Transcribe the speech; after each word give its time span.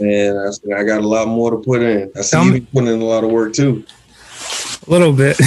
Man, 0.00 0.36
I, 0.36 0.50
said, 0.50 0.72
I 0.72 0.84
got 0.84 1.02
a 1.02 1.08
lot 1.08 1.28
more 1.28 1.50
to 1.50 1.58
put 1.58 1.82
in. 1.82 2.10
I 2.16 2.22
see 2.22 2.54
you 2.54 2.60
putting 2.72 2.88
in 2.88 3.00
a 3.00 3.04
lot 3.04 3.24
of 3.24 3.30
work 3.30 3.54
too. 3.54 3.84
A 4.86 4.90
little 4.90 5.12
bit. 5.12 5.38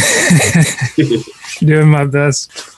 Doing 1.59 1.89
my 1.89 2.05
best. 2.05 2.77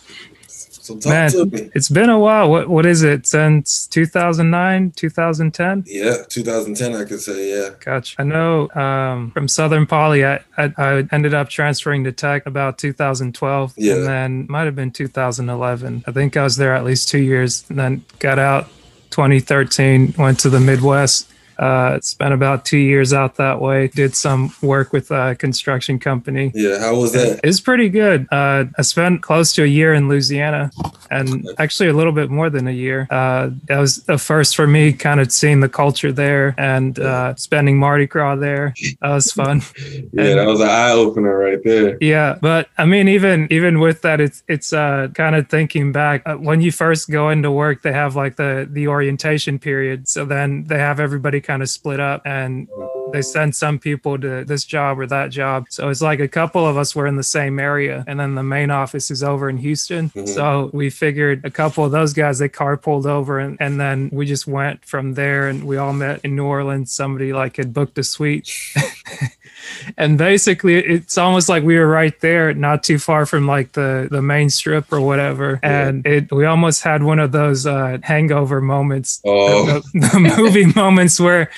So 0.90 0.96
talk 0.96 1.12
Man, 1.12 1.32
to 1.32 1.46
me. 1.46 1.70
it's 1.76 1.90
been 1.90 2.10
a 2.10 2.18
while. 2.18 2.50
What 2.50 2.68
what 2.68 2.86
is 2.88 3.04
it? 3.04 3.28
Since 3.28 3.86
2009, 3.88 4.92
2010? 4.96 5.84
Yeah, 5.86 6.24
2010, 6.28 6.96
I 6.96 7.06
could 7.06 7.22
say, 7.22 7.52
yeah. 7.52 7.70
Gotcha. 7.80 8.16
I 8.20 8.24
know 8.24 8.70
um, 8.72 9.30
from 9.30 9.48
Southern 9.48 9.86
Poly, 9.86 10.26
I, 10.26 10.40
I, 10.58 10.74
I 10.78 11.08
ended 11.12 11.36
up 11.36 11.50
transferring 11.50 12.04
to 12.06 12.12
Tech 12.12 12.48
about 12.48 12.80
2012. 12.80 13.76
Yeah. 13.78 13.94
And 13.94 14.06
then 14.08 14.46
might 14.50 14.64
have 14.66 14.76
been 14.76 14.90
2011. 14.90 16.06
I 16.08 16.12
think 16.12 16.36
I 16.36 16.44
was 16.44 16.58
there 16.58 16.74
at 16.74 16.84
least 16.84 17.08
two 17.08 17.20
years 17.22 17.66
and 17.70 17.78
then 17.78 18.04
got 18.18 18.40
out 18.40 18.68
2013, 19.12 20.16
went 20.18 20.40
to 20.40 20.50
the 20.50 20.60
Midwest. 20.60 21.32
Uh, 21.60 22.00
spent 22.00 22.34
about 22.34 22.64
two 22.64 22.78
years 22.78 23.14
out 23.14 23.36
that 23.36 23.60
way. 23.60 23.90
Did 23.90 24.16
some 24.16 24.54
work 24.62 24.94
with 24.94 25.12
a 25.12 25.36
construction 25.36 26.00
company. 26.00 26.52
Yeah, 26.56 26.80
how 26.80 26.96
was 26.96 27.12
that? 27.14 27.42
It 27.44 27.48
was 27.48 27.60
pretty 27.60 27.90
good. 27.90 28.28
Uh, 28.32 28.66
I 28.78 28.82
spent 28.82 29.22
close 29.22 29.52
to 29.54 29.64
a 29.64 29.68
year 29.68 29.94
in 29.94 30.08
Louisiana 30.08 30.72
and 31.12 31.48
actually 31.58 31.90
a 31.90 31.94
little 31.94 32.14
bit 32.14 32.30
more 32.30 32.50
than 32.50 32.68
a 32.68 32.72
year. 32.72 33.08
Uh, 33.10 33.50
that 33.66 33.80
was 33.80 34.04
the 34.04 34.18
first 34.18 34.56
for 34.56 34.68
me, 34.68 34.94
kind 34.94 35.20
of 35.20 35.32
seeing 35.32 35.60
the 35.60 35.70
culture 35.70 36.12
there 36.12 36.56
and 36.58 36.98
uh, 37.00 37.36
spending 37.36 37.78
Mardi 37.78 38.08
Gras 38.08 38.38
there. 38.38 38.74
That 39.02 39.10
was 39.10 39.32
fun. 39.32 39.62
Yeah, 40.12 40.36
that 40.36 40.48
was 40.48 40.60
an 40.60 40.70
eye 40.70 40.92
opener 40.92 41.38
right 41.38 41.64
there. 41.64 41.98
Yeah, 42.02 42.38
but 42.42 42.70
I 42.78 42.86
mean, 42.86 43.08
even 43.08 43.48
even 43.52 43.80
with 43.80 44.02
that, 44.02 44.20
it's 44.20 44.44
it's 44.48 44.74
uh, 44.74 45.10
kind 45.14 45.36
of 45.36 45.50
thinking 45.50 45.92
back 45.92 46.24
uh, 46.26 46.36
when 46.36 46.62
you 46.62 46.72
first 46.72 47.10
go 47.10 47.30
into 47.30 47.52
work, 47.52 47.82
they 47.82 47.92
have 47.92 48.16
like 48.16 48.36
the 48.36 48.68
the 48.70 48.88
orientation 48.88 49.60
period. 49.60 50.08
So 50.08 50.26
then 50.26 50.66
they 50.66 50.78
have 50.78 51.00
everybody 51.00 51.42
kind 51.50 51.64
of 51.64 51.70
split 51.70 52.00
up 52.00 52.22
and 52.26 52.68
they 53.12 53.22
send 53.22 53.56
some 53.56 53.80
people 53.80 54.18
to 54.20 54.44
this 54.46 54.64
job 54.66 55.00
or 55.00 55.08
that 55.08 55.30
job. 55.32 55.66
So 55.70 55.90
it's 55.90 56.02
like 56.02 56.20
a 56.20 56.28
couple 56.28 56.66
of 56.68 56.78
us 56.78 56.96
were 56.96 57.08
in 57.08 57.16
the 57.16 57.24
same 57.24 57.60
area, 57.60 58.04
and 58.08 58.20
then 58.20 58.36
the 58.36 58.44
main 58.44 58.72
office 58.72 59.10
is 59.12 59.24
over 59.24 59.50
in 59.50 59.58
Houston. 59.58 60.10
Mhm. 60.10 60.28
So 60.28 60.70
we 60.74 60.90
figured 60.90 61.44
a 61.46 61.52
couple 61.52 61.84
of 61.86 61.92
those 61.92 62.14
guys 62.14 62.40
they 62.40 62.50
carpooled 62.50 63.06
over, 63.06 63.40
and, 63.40 63.58
and 63.60 63.80
then 63.80 64.10
we 64.12 64.26
just 64.26 64.48
went 64.48 64.84
from 64.86 65.14
there, 65.16 65.48
and 65.48 65.64
we 65.64 65.78
all 65.78 65.94
met 65.94 66.22
in 66.24 66.36
New 66.36 66.46
Orleans. 66.46 66.92
Somebody 66.92 67.34
like 67.34 67.58
had 67.58 67.74
booked 67.74 67.98
a 67.98 68.04
suite. 68.04 68.52
and 69.98 70.18
basically 70.18 70.76
it's 70.76 71.18
almost 71.18 71.50
like 71.50 71.64
we 71.64 71.78
were 71.78 71.88
right 71.88 72.20
there 72.22 72.54
not 72.54 72.84
too 72.84 72.98
far 72.98 73.26
from 73.26 73.46
like 73.48 73.74
the 73.74 74.08
the 74.10 74.22
main 74.22 74.50
strip 74.50 74.92
or 74.92 75.02
whatever 75.02 75.60
Yeah. 75.62 75.88
and 75.88 76.06
it 76.08 76.32
we 76.32 76.46
almost 76.46 76.82
had 76.84 77.04
one 77.04 77.20
of 77.20 77.32
those 77.32 77.66
uh 77.66 77.98
hangover 78.04 78.62
moments 78.62 79.22
Oh, 79.26 79.66
the, 79.94 80.00
the 80.00 80.20
movie 80.38 80.66
moments 80.76 81.20
where 81.20 81.50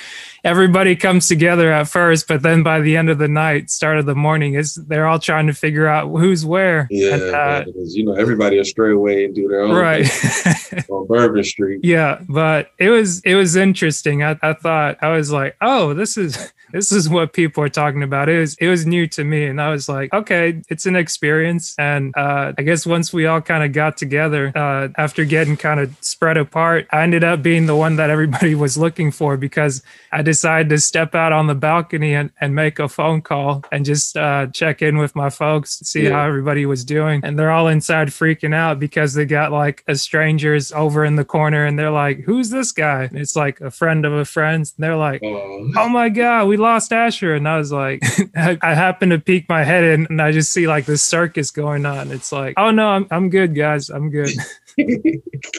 everybody 0.44 0.96
comes 0.96 1.28
together 1.28 1.72
at 1.72 1.88
first 1.88 2.26
but 2.26 2.42
then 2.42 2.62
by 2.62 2.80
the 2.80 2.96
end 2.96 3.08
of 3.08 3.18
the 3.18 3.28
night 3.28 3.70
start 3.70 3.98
of 3.98 4.06
the 4.06 4.14
morning 4.14 4.54
is 4.54 4.74
they're 4.74 5.06
all 5.06 5.18
trying 5.18 5.46
to 5.46 5.52
figure 5.54 5.86
out 5.86 6.08
who's 6.08 6.44
where. 6.44 6.88
Yeah, 6.90 7.14
And, 7.14 7.22
uh, 7.34 7.64
because 7.66 7.94
you 7.94 8.04
know 8.04 8.14
everybody 8.14 8.56
will 8.56 8.64
stray 8.64 8.92
away 8.92 9.24
and 9.24 9.34
do 9.34 9.48
their 9.48 9.60
own 9.60 9.74
right. 9.74 10.06
on 10.90 11.06
Bourbon 11.08 11.44
Street. 11.44 11.80
yeah 11.82 12.20
but 12.28 12.70
it 12.78 12.90
was 12.90 13.20
it 13.20 13.34
was 13.34 13.56
interesting. 13.56 14.22
I, 14.22 14.38
I 14.42 14.52
thought 14.54 14.98
i 15.02 15.08
was 15.08 15.30
like 15.30 15.56
oh 15.60 15.94
this 15.94 16.16
is 16.16 16.52
this 16.72 16.90
is 16.92 17.08
what 17.08 17.32
people 17.32 17.62
are 17.62 17.68
talking 17.68 18.02
about. 18.02 18.28
It 18.28 18.38
was 18.40 18.54
it 18.56 18.68
was 18.68 18.86
new 18.86 19.06
to 19.08 19.24
me 19.24 19.44
and 19.46 19.60
i 19.60 19.68
was 19.70 19.88
like 19.88 20.12
okay 20.12 20.60
it's 20.68 20.86
an 20.86 20.96
experience. 20.96 21.74
And 21.78 22.14
uh, 22.16 22.52
i 22.58 22.62
guess 22.62 22.86
once 22.86 23.12
we 23.12 23.26
all 23.26 23.40
kind 23.40 23.62
of 23.64 23.72
got 23.72 23.96
together 23.96 24.52
uh, 24.56 24.88
after 24.96 25.24
getting 25.24 25.56
kind 25.56 25.80
of 25.80 25.94
spread 26.00 26.36
apart 26.36 26.86
i 26.90 27.02
ended 27.02 27.24
up 27.24 27.42
being 27.42 27.66
the 27.66 27.76
one 27.76 27.96
that 27.96 28.10
everybody 28.10 28.54
was 28.54 28.76
looking 28.76 29.10
for 29.10 29.36
because 29.36 29.82
i 30.12 30.22
decided 30.22 30.68
to 30.70 30.78
step 30.78 31.14
out 31.14 31.32
on 31.32 31.46
the 31.46 31.54
balcony 31.54 32.14
and, 32.14 32.30
and 32.40 32.54
make 32.54 32.78
a 32.78 32.88
phone 32.88 33.20
call 33.22 33.62
and 33.72 33.84
just 33.84 34.16
uh, 34.16 34.46
check 34.48 34.82
in 34.82 34.98
with 34.98 35.14
my 35.14 35.30
folks 35.30 35.78
see 35.84 36.04
Yeah. 36.04 36.12
how 36.12 36.26
everybody 36.26 36.66
was 36.66 36.84
doing. 36.84 37.20
And 37.24 37.38
they're 37.38 37.50
all 37.50 37.68
inside 37.68 38.08
freaking 38.08 38.54
out 38.54 38.78
because 38.80 39.14
they 39.14 39.24
got 39.24 39.52
like 39.52 39.82
a 39.88 39.94
strangers 39.94 40.72
over 40.72 41.04
in 41.04 41.16
the 41.16 41.24
corner 41.24 41.64
and 41.66 41.78
they're 41.78 41.90
like 41.90 42.20
who's 42.20 42.50
this 42.50 42.72
guy? 42.72 43.04
And 43.04 43.18
it's 43.18 43.36
like 43.36 43.60
a 43.60 43.70
friend 43.70 44.04
of 44.06 44.12
a 44.12 44.24
friend's 44.24 44.74
and 44.76 44.84
they're 44.84 44.96
like 44.96 45.22
Oh, 45.24 45.70
oh 45.76 45.88
my 45.88 46.08
god 46.08 46.46
we 46.48 46.56
lost 46.62 46.92
asher 46.92 47.34
and 47.34 47.48
i 47.48 47.58
was 47.58 47.70
like 47.72 48.02
I, 48.36 48.58
I 48.62 48.74
happen 48.74 49.10
to 49.10 49.18
peek 49.18 49.48
my 49.48 49.64
head 49.64 49.84
in 49.84 50.06
and 50.08 50.22
i 50.22 50.32
just 50.32 50.52
see 50.52 50.66
like 50.66 50.86
this 50.86 51.02
circus 51.02 51.50
going 51.50 51.84
on. 51.84 52.10
It's 52.10 52.32
like 52.32 52.54
oh 52.56 52.70
no 52.70 52.88
i'm, 52.88 53.06
I'm 53.10 53.28
good 53.28 53.54
guys. 53.54 53.90
I'm 53.90 54.10
good 54.10 54.30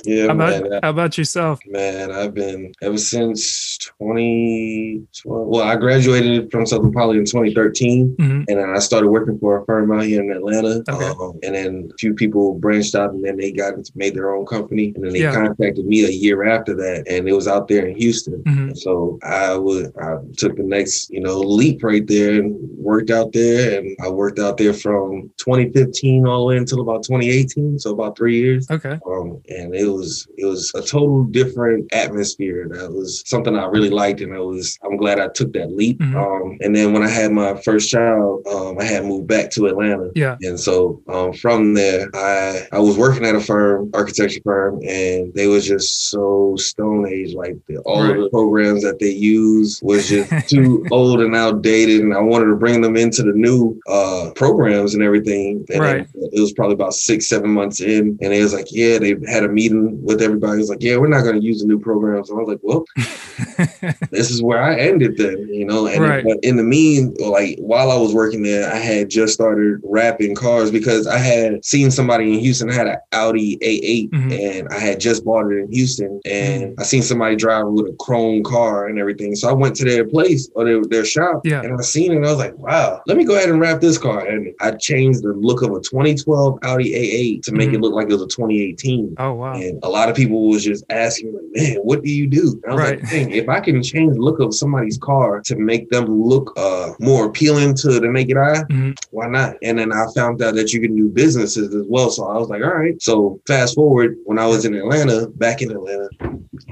yeah, 0.06 0.28
how 0.28 0.34
man. 0.34 0.66
about, 0.66 0.84
how 0.84 0.90
about 0.90 1.18
yourself 1.18 1.60
Man, 1.68 2.12
I've 2.12 2.34
been 2.34 2.74
ever 2.82 2.98
since 2.98 3.78
2012. 3.78 5.48
Well, 5.48 5.64
I 5.64 5.76
graduated 5.76 6.52
from 6.52 6.66
Southern 6.66 6.92
Poly 6.92 7.18
in 7.18 7.26
2013, 7.26 8.16
Mhm. 8.20 8.46
and 8.48 8.58
then 8.60 8.70
I 8.70 8.80
started 8.80 9.10
working 9.10 9.38
for 9.40 9.62
a 9.62 9.66
firm 9.66 9.92
out 9.92 10.04
here 10.06 10.22
in 10.22 10.32
Atlanta. 10.32 10.84
Okay. 10.90 11.06
Um, 11.06 11.34
and 11.44 11.56
then 11.56 11.90
a 11.94 11.98
few 12.00 12.14
people 12.14 12.56
branched 12.56 12.96
out, 12.96 13.14
and 13.14 13.24
then 13.24 13.38
they 13.38 13.52
got 13.52 13.74
into 13.76 13.92
made 13.96 14.16
their 14.16 14.34
own 14.36 14.46
company, 14.46 14.94
and 14.96 15.04
then 15.04 15.14
they 15.14 15.20
Yeah. 15.22 15.34
contacted 15.34 15.86
me 15.86 16.06
a 16.06 16.10
year 16.10 16.44
after 16.44 16.74
that, 16.76 17.06
and 17.08 17.28
it 17.28 17.34
was 17.34 17.48
out 17.48 17.68
there 17.68 17.86
in 17.86 17.96
Houston. 17.96 18.42
Mhm. 18.44 18.78
So 18.78 19.20
I 19.24 19.56
would 19.56 19.92
I 20.00 20.16
took 20.38 20.56
the 20.58 20.64
next 20.64 21.10
you 21.12 21.22
know 21.22 21.40
leap 21.40 21.84
right 21.84 22.06
there 22.08 22.34
and 22.40 22.56
worked 22.78 23.10
out 23.12 23.34
there, 23.34 23.80
and 23.80 23.96
I 24.04 24.10
worked 24.10 24.40
out 24.40 24.58
there 24.58 24.74
from 24.74 25.30
2015 25.38 26.26
all 26.28 26.40
the 26.42 26.46
way 26.46 26.58
until 26.58 26.82
about 26.82 27.04
2018, 27.04 27.80
so 27.80 27.92
about 27.92 28.18
three 28.18 28.38
years 28.38 28.68
okay 28.72 28.98
um, 29.06 29.42
and 29.50 29.76
it 29.76 29.88
was 29.88 30.28
it 30.38 30.46
was 30.46 30.72
a 30.76 30.82
total 30.82 31.24
different 31.26 31.92
atmosphere. 31.94 32.68
That 32.70 32.92
was 32.92 33.24
something 33.26 33.56
I 33.58 33.66
really 33.66 33.90
liked, 33.90 34.22
and 34.22 34.34
I 34.34 34.40
was 34.40 34.78
I'm 34.84 34.98
glad 34.98 35.20
I 35.20 35.28
took 35.30 35.54
that 35.54 35.72
leap. 35.72 36.00
Mhm. 36.00 36.16
Um, 36.16 36.58
and 36.62 36.76
then 36.76 36.94
when 36.94 37.04
I 37.04 37.10
had 37.10 37.32
my 37.32 37.56
first 37.62 37.90
child, 37.90 38.46
um, 38.48 38.78
I 38.80 38.84
had 38.84 39.06
moved 39.06 39.28
back 39.28 39.50
to 39.52 39.68
Atlanta, 39.68 40.10
yeah 40.16 40.38
and 40.42 40.60
so 40.60 41.02
um, 41.08 41.34
from 41.34 41.74
there, 41.74 42.10
I 42.14 42.68
I 42.72 42.80
was 42.80 42.98
working 42.98 43.26
at 43.26 43.36
a 43.36 43.40
firm, 43.42 43.90
architecture 43.94 44.42
firm, 44.44 44.80
and 44.88 45.34
they 45.34 45.48
was 45.48 45.66
just 45.68 46.10
so 46.10 46.56
stone 46.58 47.08
age. 47.08 47.34
Like 47.34 47.58
the, 47.68 47.78
all 47.80 48.04
of 48.10 48.18
the 48.18 48.30
programs 48.30 48.84
that 48.84 49.00
they 49.00 49.10
use 49.12 49.80
was 49.84 50.08
just 50.10 50.32
too 50.50 50.86
old 50.92 51.22
and 51.22 51.36
outdated, 51.36 52.02
and 52.02 52.14
I 52.14 52.20
wanted 52.22 52.46
to 52.46 52.56
bring 52.56 52.82
them 52.82 52.96
into 52.98 53.24
the 53.24 53.34
new 53.34 53.80
uh, 53.88 54.32
programs 54.36 54.94
and 54.94 55.04
everything. 55.04 55.66
And 55.70 55.80
Right. 55.84 56.08
it, 56.16 56.30
it 56.34 56.40
was 56.40 56.54
probably 56.54 56.76
about 56.76 56.94
six, 56.94 57.28
seven 57.28 57.50
months 57.52 57.82
in, 57.82 58.18
and 58.22 58.34
it 58.34 58.42
was 58.42 58.54
like, 58.54 58.68
yeah, 58.72 58.93
they 59.00 59.16
had 59.28 59.44
a 59.44 59.50
meeting 59.50 60.02
with 60.04 60.22
everybody. 60.22 60.56
It 60.56 60.60
was 60.60 60.70
like, 60.70 60.82
yeah, 60.84 60.98
we're 60.98 61.08
not 61.08 61.24
going 61.24 61.40
to 61.40 61.46
use 61.46 61.62
the 61.62 61.68
new 61.68 61.80
programs. 61.80 62.30
So 62.30 62.36
I 62.36 62.40
was 62.42 62.48
like, 62.50 62.60
well, 62.62 62.86
this 64.12 64.30
is 64.32 64.42
where 64.42 64.62
I 64.62 64.76
ended 64.76 65.18
then, 65.18 65.48
you 65.52 65.66
know. 65.66 65.88
And 65.88 66.02
Right. 66.04 66.24
but 66.24 66.38
in 66.44 66.58
the 66.58 66.64
mean, 66.64 67.14
like 67.20 67.58
while 67.60 67.92
I 67.92 67.96
was 67.98 68.14
working 68.14 68.44
there, 68.44 68.72
I 68.72 68.78
had 68.78 69.10
just 69.10 69.34
started 69.34 69.80
wrapping 69.84 70.36
cars 70.36 70.72
because 70.72 71.08
I 71.08 71.18
had 71.18 71.64
seen 71.64 71.92
somebody 71.92 72.34
in 72.34 72.40
Houston 72.40 72.70
had 72.70 72.88
an 72.88 72.98
Audi 73.12 73.58
A8, 73.62 74.10
Mhm. 74.12 74.32
and 74.60 74.68
I 74.70 74.80
had 74.80 75.00
just 75.00 75.24
bought 75.26 75.52
it 75.52 75.58
in 75.58 75.72
Houston, 75.72 76.20
and 76.26 76.64
Mm-hmm. 76.64 76.80
I 76.80 76.84
seen 76.84 77.02
somebody 77.02 77.36
driving 77.36 77.74
with 77.76 77.88
a 77.88 77.96
chrome 78.00 78.44
car 78.44 78.88
and 78.88 79.00
everything. 79.00 79.36
So 79.36 79.50
I 79.50 79.54
went 79.54 79.76
to 79.78 79.86
their 79.86 80.06
place 80.06 80.50
or 80.56 80.66
their, 80.66 80.84
their 80.86 81.06
shop, 81.06 81.42
Yeah. 81.46 81.62
and 81.62 81.74
I 81.78 81.82
seen 81.84 82.12
it, 82.12 82.18
and 82.18 82.26
I 82.26 82.30
was 82.30 82.38
like, 82.40 82.58
wow, 82.58 83.02
let 83.08 83.18
me 83.18 83.24
go 83.24 83.36
ahead 83.36 83.50
and 83.50 83.60
wrap 83.60 83.82
this 83.82 83.98
car. 83.98 84.26
And 84.26 84.54
I 84.62 84.72
changed 84.72 85.24
the 85.24 85.34
look 85.34 85.62
of 85.62 85.72
a 85.72 85.80
2012 85.80 86.60
Audi 86.64 86.94
A8 86.94 87.44
to 87.44 87.52
make 87.52 87.70
Mhm. 87.70 87.76
it 87.76 87.82
look 87.82 87.94
like 87.94 88.08
it 88.10 88.14
was 88.14 88.22
a 88.22 88.28
2018. 88.28 88.83
Oh 89.18 89.34
wow 89.34 89.54
And 89.54 89.80
a 89.84 89.90
lot 89.90 90.10
of 90.10 90.16
people 90.16 90.50
was 90.50 90.64
just 90.64 90.84
asking, 90.90 91.34
like, 91.34 91.44
man, 91.52 91.78
what 91.84 92.04
do 92.04 92.12
you 92.12 92.28
do? 92.28 92.60
And 92.64 92.72
I 92.72 92.76
was 92.76 92.84
Right. 92.84 93.02
like, 93.02 93.10
dang, 93.12 93.32
if 93.32 93.48
I 93.50 93.60
can 93.60 93.82
change 93.84 94.14
the 94.14 94.20
look 94.20 94.40
of 94.40 94.54
somebody's 94.54 94.98
car 94.98 95.42
to 95.42 95.56
make 95.56 95.90
them 95.90 96.06
look 96.06 96.54
uh, 96.58 96.94
more 97.00 97.26
appealing 97.28 97.76
to 97.76 98.00
the 98.00 98.08
naked 98.08 98.38
eye, 98.38 98.64
Mhm. 98.70 98.96
why 99.12 99.28
not? 99.28 99.56
And 99.62 99.78
then 99.80 99.92
I 99.92 100.06
found 100.16 100.42
out 100.42 100.56
that 100.56 100.74
you 100.74 100.82
can 100.82 100.96
do 100.96 101.08
businesses 101.10 101.74
as 101.74 101.86
well. 101.88 102.10
So 102.10 102.26
I 102.26 102.38
was 102.38 102.50
like, 102.50 102.64
all 102.64 102.74
right. 102.74 103.00
So 103.02 103.40
fast 103.48 103.76
forward, 103.76 104.18
when 104.26 104.40
I 104.40 104.48
was 104.48 104.66
in 104.66 104.74
Atlanta, 104.74 105.28
back 105.28 105.62
in 105.62 105.72
Atlanta, 105.72 106.10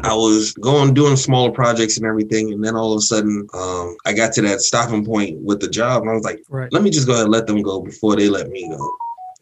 I 0.03 0.13
was 0.15 0.53
going 0.53 0.93
doing 0.93 1.15
smaller 1.15 1.51
projects 1.51 1.97
and 1.97 2.05
everything. 2.05 2.51
And 2.53 2.63
then 2.63 2.75
all 2.75 2.93
of 2.93 2.97
a 2.97 3.01
sudden, 3.01 3.47
um, 3.53 3.95
I 4.05 4.13
got 4.13 4.33
to 4.33 4.41
that 4.43 4.61
stopping 4.61 5.05
point 5.05 5.39
with 5.41 5.59
the 5.59 5.67
job. 5.69 6.01
And 6.01 6.09
I 6.11 6.13
was 6.13 6.23
like, 6.23 6.41
right 6.49 6.71
let 6.71 6.83
me 6.83 6.89
just 6.89 7.05
go 7.07 7.13
ahead 7.13 7.25
and 7.25 7.33
let 7.33 7.47
them 7.47 7.61
go 7.61 7.81
before 7.81 8.15
they 8.15 8.29
let 8.29 8.49
me 8.49 8.67
go. 8.69 8.91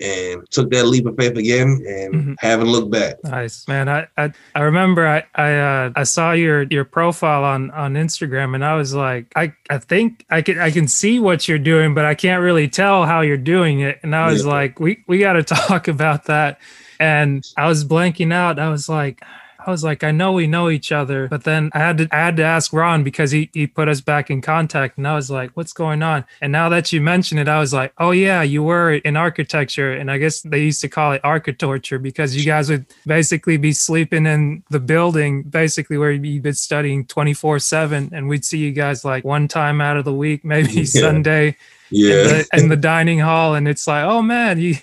And 0.01 0.41
took 0.51 0.69
that 0.71 0.85
leap 0.85 1.05
of 1.05 1.15
faith 1.17 1.35
again 1.37 1.83
and 1.87 2.13
Mhm. 2.13 2.35
haven't 2.39 2.67
looked 2.67 2.91
back. 2.91 3.15
Nice, 3.23 3.67
man. 3.67 3.89
I 3.89 4.07
I, 4.17 4.31
I 4.55 4.61
remember 4.61 5.05
I 5.07 5.23
I 5.35 5.55
uh, 5.55 5.91
I 5.95 6.03
saw 6.03 6.31
your 6.31 6.63
your 6.63 6.85
profile 6.85 7.43
on 7.43 7.71
on 7.71 7.95
Instagram, 7.95 8.55
and 8.55 8.63
I 8.63 8.75
was 8.75 8.93
like, 8.93 9.27
I 9.35 9.53
I 9.69 9.77
think 9.79 10.25
I 10.29 10.41
can 10.41 10.59
I 10.59 10.71
can 10.71 10.87
see 10.87 11.19
what 11.19 11.47
you're 11.47 11.59
doing, 11.59 11.93
but 11.93 12.05
I 12.05 12.15
can't 12.15 12.41
really 12.41 12.67
tell 12.67 13.05
how 13.05 13.21
you're 13.21 13.37
doing 13.37 13.81
it. 13.81 13.99
And 14.03 14.15
I 14.15 14.27
was 14.31 14.43
Yeah. 14.45 14.51
like, 14.51 14.79
we 14.79 15.03
we 15.07 15.19
got 15.19 15.33
to 15.33 15.43
talk 15.67 15.87
about 15.87 16.25
that. 16.25 16.59
And 16.99 17.45
I 17.57 17.67
was 17.67 17.83
blanking 17.85 18.33
out. 18.33 18.59
I 18.59 18.69
was 18.69 18.87
like. 18.89 19.21
I 19.69 19.71
was 19.71 19.83
like, 19.83 20.03
I 20.03 20.09
know 20.11 20.31
we 20.31 20.47
know 20.47 20.69
each 20.69 20.91
other, 20.91 21.27
but 21.27 21.43
then 21.43 21.69
I 21.73 21.79
had 21.79 21.97
to 21.99 22.07
I 22.11 22.17
had 22.17 22.37
to 22.37 22.43
ask 22.43 22.73
Ron 22.73 23.03
because 23.03 23.29
he 23.29 23.49
he 23.53 23.67
put 23.67 23.87
us 23.87 24.01
back 24.01 24.29
in 24.31 24.41
contact, 24.41 24.97
and 24.97 25.07
I 25.07 25.13
was 25.13 25.29
like, 25.29 25.51
what's 25.53 25.73
going 25.73 26.01
on? 26.01 26.25
And 26.41 26.51
now 26.51 26.69
that 26.69 26.91
you 26.91 26.99
mention 27.01 27.37
it, 27.37 27.47
I 27.47 27.59
was 27.59 27.71
like, 27.71 27.93
oh 27.99 28.11
yeah, 28.11 28.41
you 28.41 28.63
were 28.63 28.93
in 28.93 29.15
architecture, 29.15 29.93
and 29.93 30.09
I 30.09 30.17
guess 30.17 30.41
they 30.41 30.63
used 30.63 30.81
to 30.81 30.89
call 30.89 31.11
it 31.13 31.21
architorture 31.21 32.01
because 32.01 32.35
you 32.35 32.43
guys 32.45 32.69
would 32.69 32.87
basically 33.05 33.57
be 33.57 33.71
sleeping 33.71 34.25
in 34.25 34.63
the 34.71 34.79
building, 34.79 35.43
basically 35.43 35.97
where 35.99 36.11
you've 36.11 36.43
been 36.43 36.53
studying 36.53 37.05
twenty 37.05 37.33
four 37.35 37.59
seven, 37.59 38.09
and 38.11 38.27
we'd 38.27 38.43
see 38.43 38.57
you 38.57 38.71
guys 38.71 39.05
like 39.05 39.23
one 39.23 39.47
time 39.47 39.81
out 39.81 39.97
of 39.97 40.03
the 40.05 40.13
week, 40.13 40.43
maybe 40.43 40.71
Yeah. 40.73 40.83
Sunday 40.85 41.47
in 41.49 41.55
Yeah. 41.91 42.23
the, 42.23 42.47
in 42.53 42.69
the 42.69 42.75
dining 42.91 43.19
hall, 43.19 43.53
and 43.55 43.67
it's 43.67 43.87
like, 43.87 44.03
oh 44.05 44.21
man, 44.23 44.59
you 44.59 44.75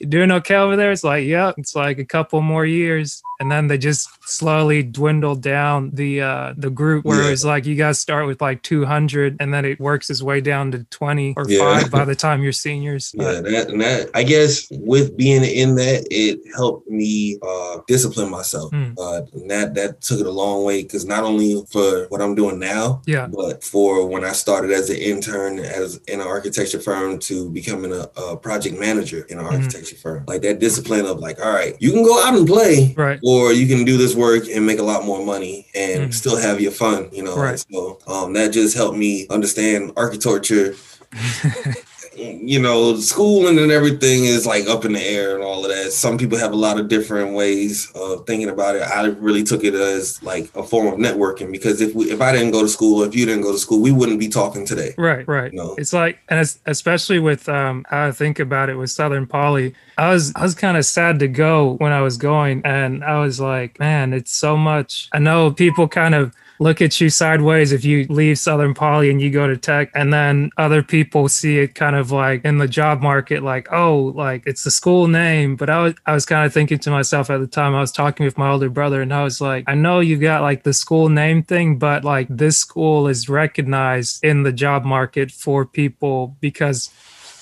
you 0.00 0.06
doing 0.08 0.32
okay 0.32 0.56
over 0.56 0.74
there? 0.76 0.90
It's 0.90 1.04
like, 1.04 1.24
yep. 1.26 1.54
It's 1.58 1.76
like 1.76 1.98
a 1.98 2.04
couple 2.04 2.40
more 2.40 2.66
years, 2.66 3.22
and 3.42 3.50
then 3.50 3.66
they 3.66 3.76
just 3.76 4.08
slowly 4.24 4.82
dwindled 4.84 5.42
down 5.42 5.90
the 5.92 6.20
uh 6.22 6.54
the 6.56 6.70
group 6.70 7.04
where 7.04 7.22
Yeah. 7.24 7.32
it's 7.32 7.44
like 7.44 7.66
you 7.66 7.74
guys 7.74 7.98
start 7.98 8.26
with 8.26 8.40
like 8.40 8.62
two 8.62 8.84
hundred, 8.86 9.36
and 9.40 9.52
then 9.52 9.64
it 9.64 9.78
works 9.80 10.08
its 10.10 10.22
way 10.22 10.40
down 10.40 10.70
to 10.72 10.78
twenty 10.98 11.34
or 11.36 11.44
Yeah. 11.48 11.58
five 11.58 11.90
by 11.90 12.04
the 12.04 12.14
time 12.14 12.38
you're 12.44 12.52
seniors. 12.66 13.04
Yeah, 13.18 13.24
Uh, 13.26 13.40
that 13.42 13.64
and 13.72 13.80
that. 13.86 14.10
I 14.14 14.22
guess 14.22 14.52
with 14.70 15.16
being 15.16 15.44
in 15.62 15.74
that, 15.82 16.00
it 16.10 16.38
helped 16.56 16.88
me 16.88 17.38
uh, 17.50 17.74
discipline 17.88 18.30
myself. 18.30 18.68
Mm. 18.72 18.94
Uh, 18.98 19.20
and 19.36 19.50
that 19.50 19.74
that 19.78 20.00
took 20.06 20.20
it 20.20 20.26
a 20.34 20.36
long 20.44 20.58
way 20.68 20.78
because 20.82 21.04
not 21.14 21.22
only 21.30 21.50
for 21.74 22.06
what 22.12 22.20
I'm 22.22 22.34
doing 22.42 22.58
now, 22.76 23.02
yeah. 23.14 23.26
but 23.40 23.54
for 23.72 24.06
when 24.12 24.22
I 24.24 24.32
started 24.44 24.70
as 24.70 24.86
an 24.94 25.00
intern 25.12 25.58
as 25.80 25.88
in 26.12 26.20
an 26.24 26.28
architecture 26.36 26.80
firm 26.88 27.18
to 27.28 27.50
becoming 27.58 27.92
a, 28.00 28.04
a 28.24 28.36
project 28.46 28.74
manager 28.86 29.20
in 29.30 29.36
an 29.40 29.44
Mhm. 29.46 29.52
architecture 29.56 29.96
firm. 30.04 30.20
Like 30.32 30.42
that 30.46 30.58
discipline 30.66 31.06
of 31.12 31.16
like, 31.26 31.36
all 31.44 31.52
right, 31.60 31.74
you 31.84 31.90
can 31.94 32.04
go 32.10 32.14
out 32.24 32.34
and 32.38 32.46
play, 32.54 32.94
Right. 33.06 33.18
or 33.30 33.31
you 33.52 33.66
can 33.66 33.84
do 33.84 33.96
this 33.96 34.14
work 34.14 34.44
and 34.54 34.66
make 34.66 34.78
a 34.78 34.82
lot 34.82 35.04
more 35.04 35.24
money 35.24 35.66
and 35.74 36.10
Mhm. 36.10 36.14
still 36.14 36.36
have 36.36 36.60
your 36.60 36.72
fun, 36.72 37.08
you 37.12 37.22
know. 37.22 37.36
Right. 37.36 37.64
So 37.72 37.98
um, 38.06 38.32
that 38.34 38.52
just 38.52 38.76
helped 38.76 38.96
me 38.96 39.26
understand 39.30 39.92
architecture 39.96 40.74
you 42.16 42.60
know, 42.60 42.96
schooling 42.96 43.58
and 43.58 43.72
everything 43.72 44.24
is 44.24 44.46
like 44.46 44.66
up 44.66 44.84
in 44.84 44.92
the 44.92 45.02
air 45.02 45.34
and 45.34 45.42
all 45.42 45.64
of 45.64 45.70
that. 45.70 45.92
Some 45.92 46.18
people 46.18 46.38
have 46.38 46.52
a 46.52 46.56
lot 46.56 46.78
of 46.78 46.88
different 46.88 47.34
ways 47.34 47.90
of 47.94 48.26
thinking 48.26 48.48
about 48.48 48.76
it. 48.76 48.82
I 48.82 49.06
really 49.06 49.42
took 49.42 49.64
it 49.64 49.74
as 49.74 50.22
like 50.22 50.50
a 50.54 50.62
form 50.62 50.86
of 50.86 50.94
networking 50.94 51.50
because 51.50 51.80
if 51.80 51.94
we, 51.94 52.10
if 52.10 52.20
I 52.20 52.32
didn't 52.32 52.50
go 52.50 52.62
to 52.62 52.68
school, 52.68 53.02
if 53.02 53.14
you 53.14 53.26
didn't 53.26 53.42
go 53.42 53.52
to 53.52 53.58
school, 53.58 53.80
we 53.80 53.92
wouldn't 53.92 54.20
be 54.20 54.28
talking 54.28 54.66
today. 54.66 54.94
Right, 54.98 55.26
right. 55.26 55.52
No. 55.52 55.74
It's 55.76 55.92
like, 55.92 56.18
and 56.28 56.40
it's, 56.40 56.58
especially 56.66 57.18
with 57.18 57.48
um, 57.48 57.84
how 57.88 58.06
I 58.08 58.12
think 58.12 58.38
about 58.38 58.68
it 58.68 58.76
with 58.76 58.90
Southern 58.90 59.26
Poly, 59.26 59.74
I 59.98 60.10
was 60.10 60.32
I 60.34 60.42
was 60.42 60.54
kind 60.54 60.76
of 60.76 60.84
sad 60.84 61.18
to 61.20 61.28
go 61.28 61.74
when 61.74 61.92
I 61.92 62.00
was 62.00 62.16
going, 62.16 62.62
and 62.64 63.04
I 63.04 63.20
was 63.20 63.40
like, 63.40 63.78
man, 63.78 64.12
it's 64.12 64.32
so 64.32 64.56
much. 64.56 65.08
I 65.12 65.18
know 65.18 65.50
people 65.50 65.86
kind 65.88 66.14
of 66.14 66.34
look 66.62 66.80
at 66.80 67.00
you 67.00 67.10
sideways 67.10 67.72
if 67.72 67.84
you 67.84 68.06
leave 68.08 68.38
Southern 68.38 68.74
Poly 68.74 69.10
and 69.10 69.20
you 69.20 69.30
go 69.30 69.46
to 69.46 69.56
tech, 69.56 69.90
and 69.94 70.12
then 70.12 70.50
other 70.56 70.82
people 70.82 71.28
see 71.28 71.58
it 71.58 71.74
kind 71.74 71.96
of 71.96 72.10
like 72.10 72.44
in 72.44 72.58
the 72.58 72.68
job 72.68 73.02
market, 73.02 73.42
like, 73.42 73.70
oh, 73.72 74.12
like 74.14 74.44
it's 74.46 74.64
the 74.64 74.70
school 74.70 75.08
name. 75.08 75.56
But 75.56 75.68
I 75.70 75.82
was 75.82 75.94
I 76.06 76.14
was 76.14 76.24
kind 76.24 76.46
of 76.46 76.52
thinking 76.52 76.78
to 76.80 76.90
myself 76.90 77.30
at 77.30 77.38
the 77.38 77.46
time, 77.46 77.74
I 77.74 77.80
was 77.80 77.92
talking 77.92 78.24
with 78.24 78.38
my 78.38 78.50
older 78.50 78.70
brother, 78.70 79.02
and 79.02 79.12
I 79.12 79.24
was 79.24 79.40
like, 79.40 79.64
I 79.66 79.74
know 79.74 80.00
you 80.00 80.16
got 80.18 80.42
like 80.42 80.62
the 80.62 80.72
school 80.72 81.08
name 81.08 81.42
thing, 81.42 81.78
but 81.78 82.04
like 82.04 82.28
this 82.30 82.58
school 82.58 83.08
is 83.08 83.28
recognized 83.28 84.24
in 84.24 84.44
the 84.44 84.52
job 84.52 84.84
market 84.84 85.30
for 85.30 85.66
people 85.66 86.36
because 86.40 86.90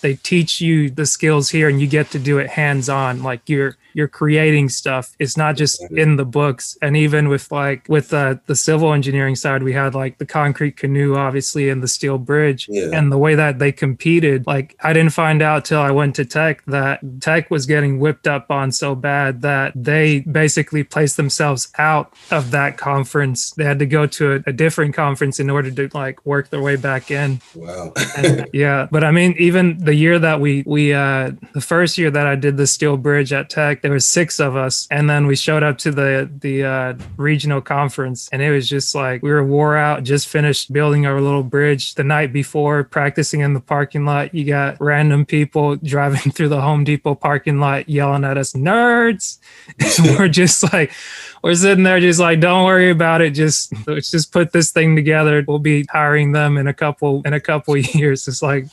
they 0.01 0.15
teach 0.15 0.61
you 0.61 0.91
the 0.91 1.07
skills 1.07 1.51
here 1.51 1.69
and 1.69 1.81
you 1.81 1.87
get 1.87 2.11
to 2.11 2.19
do 2.19 2.39
it 2.39 2.51
hands 2.51 2.89
on 2.89 3.23
like 3.23 3.49
you're 3.49 3.77
you're 3.93 4.09
creating 4.09 4.69
stuff. 4.69 5.17
It's 5.19 5.37
not 5.37 5.57
just 5.57 5.83
in 5.91 6.15
the 6.15 6.25
books. 6.25 6.79
And 6.81 6.97
even 6.97 7.29
with 7.29 7.51
like 7.51 7.87
with 7.89 8.15
uh, 8.15 8.37
the 8.47 8.55
civil 8.55 8.93
engineering 8.93 9.37
side 9.37 9.63
we 9.63 9.73
had 9.73 9.95
like 9.95 10.19
the 10.19 10.27
concrete 10.27 10.77
canoe 10.77 11.17
obviously 11.17 11.69
and 11.69 11.83
the 11.83 11.89
steel 11.89 12.19
bridge. 12.19 12.69
Yeah. 12.69 12.91
and 12.93 13.11
the 13.11 13.19
way 13.19 13.35
that 13.35 13.59
they 13.59 13.73
competed 13.73 14.47
like 14.47 14.77
i 14.83 14.93
didn't 14.93 15.13
find 15.13 15.43
out 15.43 15.65
till 15.65 15.81
i 15.81 15.91
went 15.91 16.15
to 16.17 16.25
tech 16.25 16.65
that 16.67 17.01
tech 17.21 17.51
was 17.51 17.67
getting 17.67 17.99
whipped 17.99 18.27
up 18.27 18.51
on 18.51 18.73
so 18.73 18.95
bad 18.95 19.43
that 19.43 19.73
they 19.75 20.21
basically 20.21 20.83
placed 20.85 21.17
themselves 21.17 21.73
out 21.79 22.13
of 22.31 22.51
that 22.51 22.77
conference. 22.77 23.53
They 23.53 23.65
had 23.65 23.79
to 23.79 23.87
go 23.87 24.07
to 24.07 24.33
a, 24.33 24.43
a 24.47 24.53
different 24.53 24.95
conference 24.95 25.41
in 25.41 25.51
order 25.51 25.71
to 25.71 25.89
like 25.97 26.25
work 26.25 26.51
their 26.51 26.63
way 26.63 26.77
back 26.77 27.11
in. 27.11 27.41
Wow. 27.55 27.93
and, 28.17 28.49
yeah, 28.53 28.89
but 28.91 29.05
I 29.05 29.11
mean, 29.11 29.35
even 29.39 29.79
the 29.91 29.97
year 29.97 30.21
that 30.21 30.41
we 30.41 30.63
we 30.67 30.93
uh 30.93 31.33
the 31.53 31.61
first 31.61 31.99
year 31.99 32.13
that 32.13 32.25
I 32.25 32.37
did 32.37 32.57
the 32.57 32.69
steel 32.69 32.97
bridge 32.97 33.33
at 33.33 33.51
Tech, 33.51 33.83
there 33.83 33.91
was 33.91 34.07
six 34.07 34.39
of 34.39 34.55
us, 34.55 34.87
and 34.89 35.11
then 35.11 35.27
we 35.27 35.35
showed 35.35 35.65
up 35.65 35.79
to 35.79 35.91
the 35.91 36.31
the 36.39 36.63
uh, 36.63 36.95
regional 37.17 37.61
conference, 37.61 38.29
and 38.31 38.41
it 38.41 38.53
was 38.53 38.69
just 38.69 38.95
like 38.95 39.21
we 39.21 39.31
were 39.31 39.45
wore 39.45 39.77
out, 39.77 40.05
just 40.05 40.29
finished 40.29 40.73
building 40.73 41.07
our 41.07 41.21
little 41.21 41.43
bridge. 41.43 41.97
The 41.97 42.05
night 42.05 42.33
before, 42.33 42.85
practicing 42.85 43.41
in 43.41 43.53
the 43.53 43.61
parking 43.61 44.05
lot. 44.05 44.33
You 44.33 44.45
got 44.45 44.81
random 44.81 45.27
people 45.27 45.75
driving 45.75 46.31
through 46.35 46.51
the 46.51 46.61
Home 46.61 46.85
Depot 46.85 47.17
parking 47.17 47.59
lot 47.59 47.89
yelling 47.89 48.23
at 48.23 48.39
us, 48.39 48.53
nerds. 48.53 49.39
we're 50.19 50.29
just 50.29 50.73
like 50.73 50.93
we're 51.43 51.57
sitting 51.57 51.83
there 51.83 51.99
just 51.99 52.21
like 52.21 52.39
don't 52.39 52.65
worry 52.65 52.91
about 52.91 53.23
it. 53.23 53.31
Just 53.33 53.75
let's 53.89 54.13
just 54.13 54.31
put 54.31 54.53
this 54.53 54.71
thing 54.71 54.95
together. 54.95 55.45
We'll 55.49 55.59
be 55.59 55.85
hiring 55.91 56.31
them 56.31 56.59
in 56.59 56.69
a 56.69 56.75
couple 56.75 57.23
in 57.25 57.33
a 57.33 57.41
couple 57.41 57.77
years. 57.99 58.29
It's 58.29 58.41
like 58.41 58.67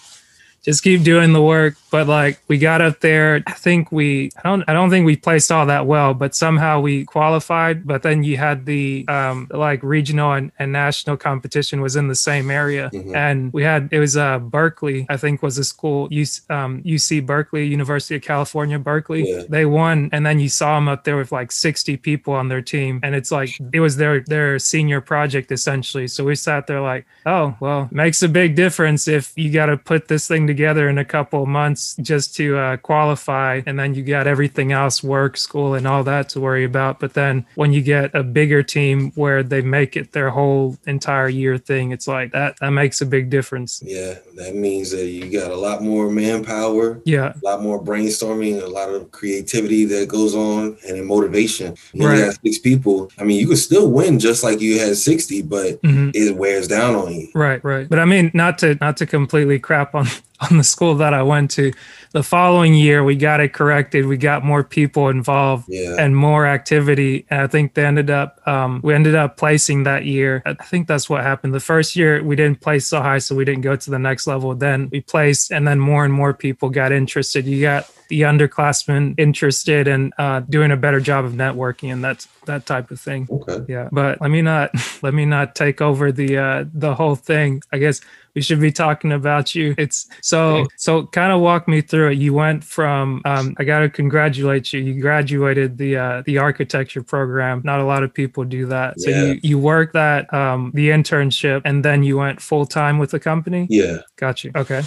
just 0.67 0.83
keep 0.83 1.01
doing 1.01 1.31
the 1.31 1.41
work 1.41 1.75
but 1.91 2.07
like 2.07 2.37
we 2.49 2.57
got 2.57 2.81
up 2.81 2.99
there 2.99 3.41
i 3.47 3.53
think 3.53 3.89
we 3.89 4.29
i 4.37 4.41
don't 4.49 4.63
i 4.67 4.73
don't 4.73 4.89
think 4.89 5.05
we 5.05 5.15
placed 5.15 5.49
all 5.49 5.65
that 5.65 5.85
well 5.85 6.13
but 6.13 6.35
somehow 6.35 6.77
we 6.81 7.05
qualified 7.05 7.87
but 7.87 8.03
then 8.03 8.21
you 8.21 8.35
had 8.35 8.65
the 8.65 9.05
um 9.07 9.47
like 9.51 9.81
regional 9.81 10.33
and, 10.33 10.51
and 10.59 10.73
national 10.73 11.15
competition 11.15 11.79
was 11.79 11.95
in 11.95 12.09
the 12.09 12.15
same 12.29 12.51
area 12.51 12.89
Mhm. 12.93 13.15
and 13.15 13.53
we 13.53 13.63
had 13.63 13.87
it 13.93 13.99
was 13.99 14.17
uh 14.17 14.39
berkeley 14.39 15.05
i 15.09 15.15
think 15.15 15.41
was 15.41 15.57
a 15.57 15.63
school 15.63 16.09
UC, 16.09 16.41
um, 16.51 16.83
uc 16.83 17.25
berkeley 17.25 17.65
university 17.65 18.15
of 18.17 18.21
california 18.21 18.77
berkeley 18.77 19.23
Yeah. 19.25 19.43
they 19.47 19.65
won 19.65 20.09
and 20.11 20.25
then 20.25 20.37
you 20.41 20.49
saw 20.49 20.75
them 20.75 20.89
up 20.89 21.05
there 21.05 21.15
with 21.15 21.31
like 21.31 21.53
60 21.53 21.95
people 21.95 22.33
on 22.33 22.49
their 22.49 22.61
team 22.61 22.99
and 23.03 23.15
it's 23.15 23.31
like 23.31 23.51
it 23.71 23.79
was 23.79 23.95
their 23.95 24.19
their 24.19 24.59
senior 24.59 24.99
project 24.99 25.49
essentially 25.53 26.09
so 26.09 26.25
we 26.25 26.35
sat 26.35 26.67
there 26.67 26.81
like 26.81 27.05
oh 27.25 27.55
well 27.61 27.87
makes 27.91 28.21
a 28.21 28.27
big 28.27 28.55
difference 28.55 29.07
if 29.07 29.31
you 29.37 29.49
got 29.49 29.67
to 29.67 29.77
put 29.77 30.09
this 30.09 30.27
thing 30.27 30.45
together 30.45 30.56
in 30.59 30.97
a 30.97 31.05
couple 31.05 31.43
of 31.43 31.47
months 31.47 31.95
just 32.01 32.35
to 32.35 32.57
uh, 32.57 32.77
qualify 32.77 33.61
and 33.65 33.77
then 33.79 33.93
you 33.93 34.03
got 34.03 34.27
everything 34.27 34.71
else 34.71 35.03
work 35.03 35.37
school 35.37 35.73
and 35.75 35.87
all 35.87 36.03
that 36.03 36.29
to 36.29 36.39
worry 36.39 36.63
about 36.63 36.99
but 36.99 37.13
then 37.13 37.45
when 37.55 37.71
you 37.71 37.81
get 37.81 38.13
a 38.15 38.23
bigger 38.23 38.63
team 38.63 39.11
where 39.15 39.43
they 39.43 39.61
make 39.61 39.95
it 39.95 40.11
their 40.11 40.29
whole 40.29 40.75
entire 40.87 41.29
year 41.29 41.57
thing 41.57 41.91
it's 41.91 42.07
like 42.07 42.31
that 42.31 42.57
that 42.59 42.71
makes 42.71 43.01
a 43.01 43.05
big 43.05 43.29
difference 43.29 43.81
yeah, 43.85 44.15
that 44.35 44.55
means 44.55 44.91
that 44.91 45.05
you 45.07 45.29
got 45.31 45.51
a 45.51 45.55
lot 45.55 45.81
more 45.81 46.09
manpower, 46.09 46.99
yeah 47.05 47.33
a 47.43 47.45
lot 47.45 47.61
more 47.61 47.81
brainstorming, 47.83 48.61
a 48.61 48.67
lot 48.67 48.89
of 48.89 49.11
creativity 49.11 49.85
that 49.85 50.07
goes 50.07 50.33
on, 50.35 50.77
and 50.87 51.05
motivation. 51.05 51.75
You 51.93 52.07
Right. 52.07 52.25
got 52.25 52.37
six 52.43 52.57
people. 52.59 53.11
I 53.19 53.23
mean, 53.23 53.39
you 53.39 53.47
could 53.47 53.57
still 53.57 53.89
win 53.91 54.19
just 54.19 54.43
like 54.43 54.59
you 54.61 54.79
had 54.79 54.95
sixty, 54.97 55.41
but 55.41 55.81
Mhm. 55.81 56.11
it 56.15 56.35
wears 56.35 56.67
down 56.67 56.95
on 56.95 57.13
you. 57.13 57.27
Right, 57.35 57.63
right. 57.63 57.87
But 57.89 57.99
I 57.99 58.05
mean, 58.05 58.31
not 58.33 58.57
to 58.59 58.77
not 58.81 58.97
to 58.97 59.05
completely 59.05 59.59
crap 59.59 59.93
on 59.95 60.07
on 60.39 60.57
the 60.57 60.63
school 60.63 60.95
that 60.95 61.13
I 61.13 61.23
went 61.23 61.51
to. 61.51 61.71
The 62.13 62.23
following 62.23 62.73
year, 62.73 63.03
we 63.03 63.15
got 63.15 63.39
it 63.41 63.53
corrected. 63.53 64.05
We 64.05 64.17
got 64.17 64.43
more 64.43 64.63
people 64.63 65.09
involved 65.09 65.65
Yeah. 65.67 65.95
and 65.99 66.15
more 66.15 66.47
activity. 66.47 67.25
And 67.29 67.41
I 67.41 67.47
think 67.47 67.73
they 67.73 67.85
ended 67.85 68.09
up 68.09 68.39
um, 68.47 68.79
we 68.83 68.93
ended 68.93 69.13
up 69.15 69.35
placing 69.37 69.83
that 69.83 70.05
year. 70.05 70.41
I 70.45 70.53
think 70.53 70.87
that's 70.87 71.09
what 71.09 71.21
happened. 71.23 71.53
The 71.53 71.59
first 71.59 71.95
year 71.95 72.23
we 72.23 72.35
didn't 72.35 72.61
place 72.61 72.85
so 72.87 73.01
high, 73.01 73.17
so 73.17 73.35
we 73.35 73.43
didn't 73.45 73.61
go 73.61 73.75
to 73.75 73.89
the 73.91 73.99
next 73.99 74.25
level. 74.25 74.55
Then 74.55 74.89
we 74.91 75.01
placed, 75.01 75.51
and 75.51 75.67
then 75.67 75.79
more 75.79 76.05
and 76.05 76.13
more 76.13 76.33
people 76.33 76.69
got 76.69 76.91
interested. 76.91 77.45
You 77.45 77.61
got 77.61 77.91
the 78.09 78.21
underclassmen 78.21 79.15
interested 79.19 79.87
in 79.87 80.13
uh, 80.17 80.39
doing 80.41 80.71
a 80.71 80.77
better 80.77 81.01
job 81.01 81.25
of 81.25 81.33
networking 81.33 81.91
and 81.91 82.03
that 82.05 82.25
that 82.45 82.65
type 82.65 82.89
of 82.89 82.97
thing 83.01 83.27
Okay. 83.29 83.65
yeah 83.67 83.89
but 83.91 84.21
let 84.21 84.31
me 84.31 84.41
not 84.41 84.71
let 85.03 85.13
me 85.13 85.25
not 85.25 85.55
take 85.55 85.81
over 85.81 86.13
the 86.13 86.37
uh 86.37 86.63
the 86.73 86.95
whole 86.95 87.15
thing 87.15 87.61
i 87.73 87.77
guess 87.77 87.99
we 88.37 88.41
should 88.43 88.61
be 88.61 88.71
talking 88.71 89.13
about 89.13 89.55
you 89.55 89.73
it's 89.79 90.07
so 90.21 90.67
so 90.75 91.07
kind 91.07 91.31
of 91.31 91.41
walk 91.41 91.67
me 91.67 91.81
through 91.81 92.09
it 92.11 92.19
you 92.19 92.35
went 92.35 92.63
from 92.63 93.19
um 93.25 93.55
i 93.57 93.63
gotta 93.63 93.89
congratulate 93.89 94.71
you 94.71 94.79
you 94.79 95.01
graduated 95.01 95.75
the 95.79 95.97
uh 95.97 96.21
the 96.27 96.37
architecture 96.37 97.01
program 97.01 97.63
not 97.65 97.79
a 97.79 97.83
lot 97.83 98.03
of 98.03 98.13
people 98.13 98.43
do 98.43 98.67
that 98.67 98.93
so 98.99 99.09
Yeah. 99.09 99.23
you 99.23 99.39
you 99.41 99.57
worked 99.57 99.93
that 99.93 100.31
um 100.31 100.71
the 100.75 100.89
internship 100.89 101.63
and 101.65 101.83
then 101.83 102.03
you 102.03 102.15
went 102.17 102.39
full-time 102.39 102.99
with 102.99 103.09
the 103.09 103.19
company 103.19 103.65
Yeah. 103.71 103.97
got 104.17 104.43
you 104.43 104.51
okay 104.55 104.83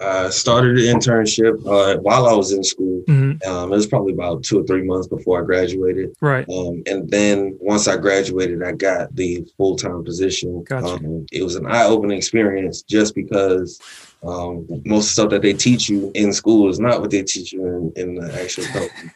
I 0.00 0.30
started 0.30 0.78
the 0.78 0.86
internship 0.96 1.54
uh, 1.66 2.00
while 2.00 2.26
I 2.26 2.32
was 2.34 2.52
in 2.52 2.62
school. 2.64 3.02
Mhm. 3.08 3.44
Um, 3.46 3.72
it 3.72 3.76
was 3.76 3.86
probably 3.86 4.12
about 4.14 4.42
two 4.42 4.60
or 4.60 4.64
three 4.64 4.82
months 4.82 5.06
before 5.08 5.40
I 5.40 5.44
graduated. 5.44 6.08
Right. 6.20 6.46
Um, 6.48 6.82
and 6.86 7.00
then 7.10 7.56
once 7.60 7.86
I 7.88 7.96
graduated, 7.96 8.62
I 8.62 8.72
got 8.72 9.14
the 9.14 9.44
full 9.56 9.76
time 9.76 10.02
position. 10.04 10.62
Gotcha. 10.68 10.94
Um, 10.94 11.26
it 11.32 11.42
was 11.42 11.56
an 11.56 11.66
eye 11.66 11.84
opening 11.84 12.16
experience 12.16 12.82
just 12.94 13.14
because 13.14 13.80
um, 14.26 14.66
most 14.84 15.10
stuff 15.10 15.30
that 15.30 15.42
they 15.42 15.52
teach 15.52 15.88
you 15.88 16.10
in 16.14 16.32
school 16.32 16.68
is 16.68 16.80
not 16.80 17.00
what 17.00 17.10
they 17.10 17.22
teach 17.22 17.52
you 17.52 17.66
in, 17.66 17.92
in 17.96 18.14
the 18.14 18.32
actual 18.40 18.64
company. 18.72 19.10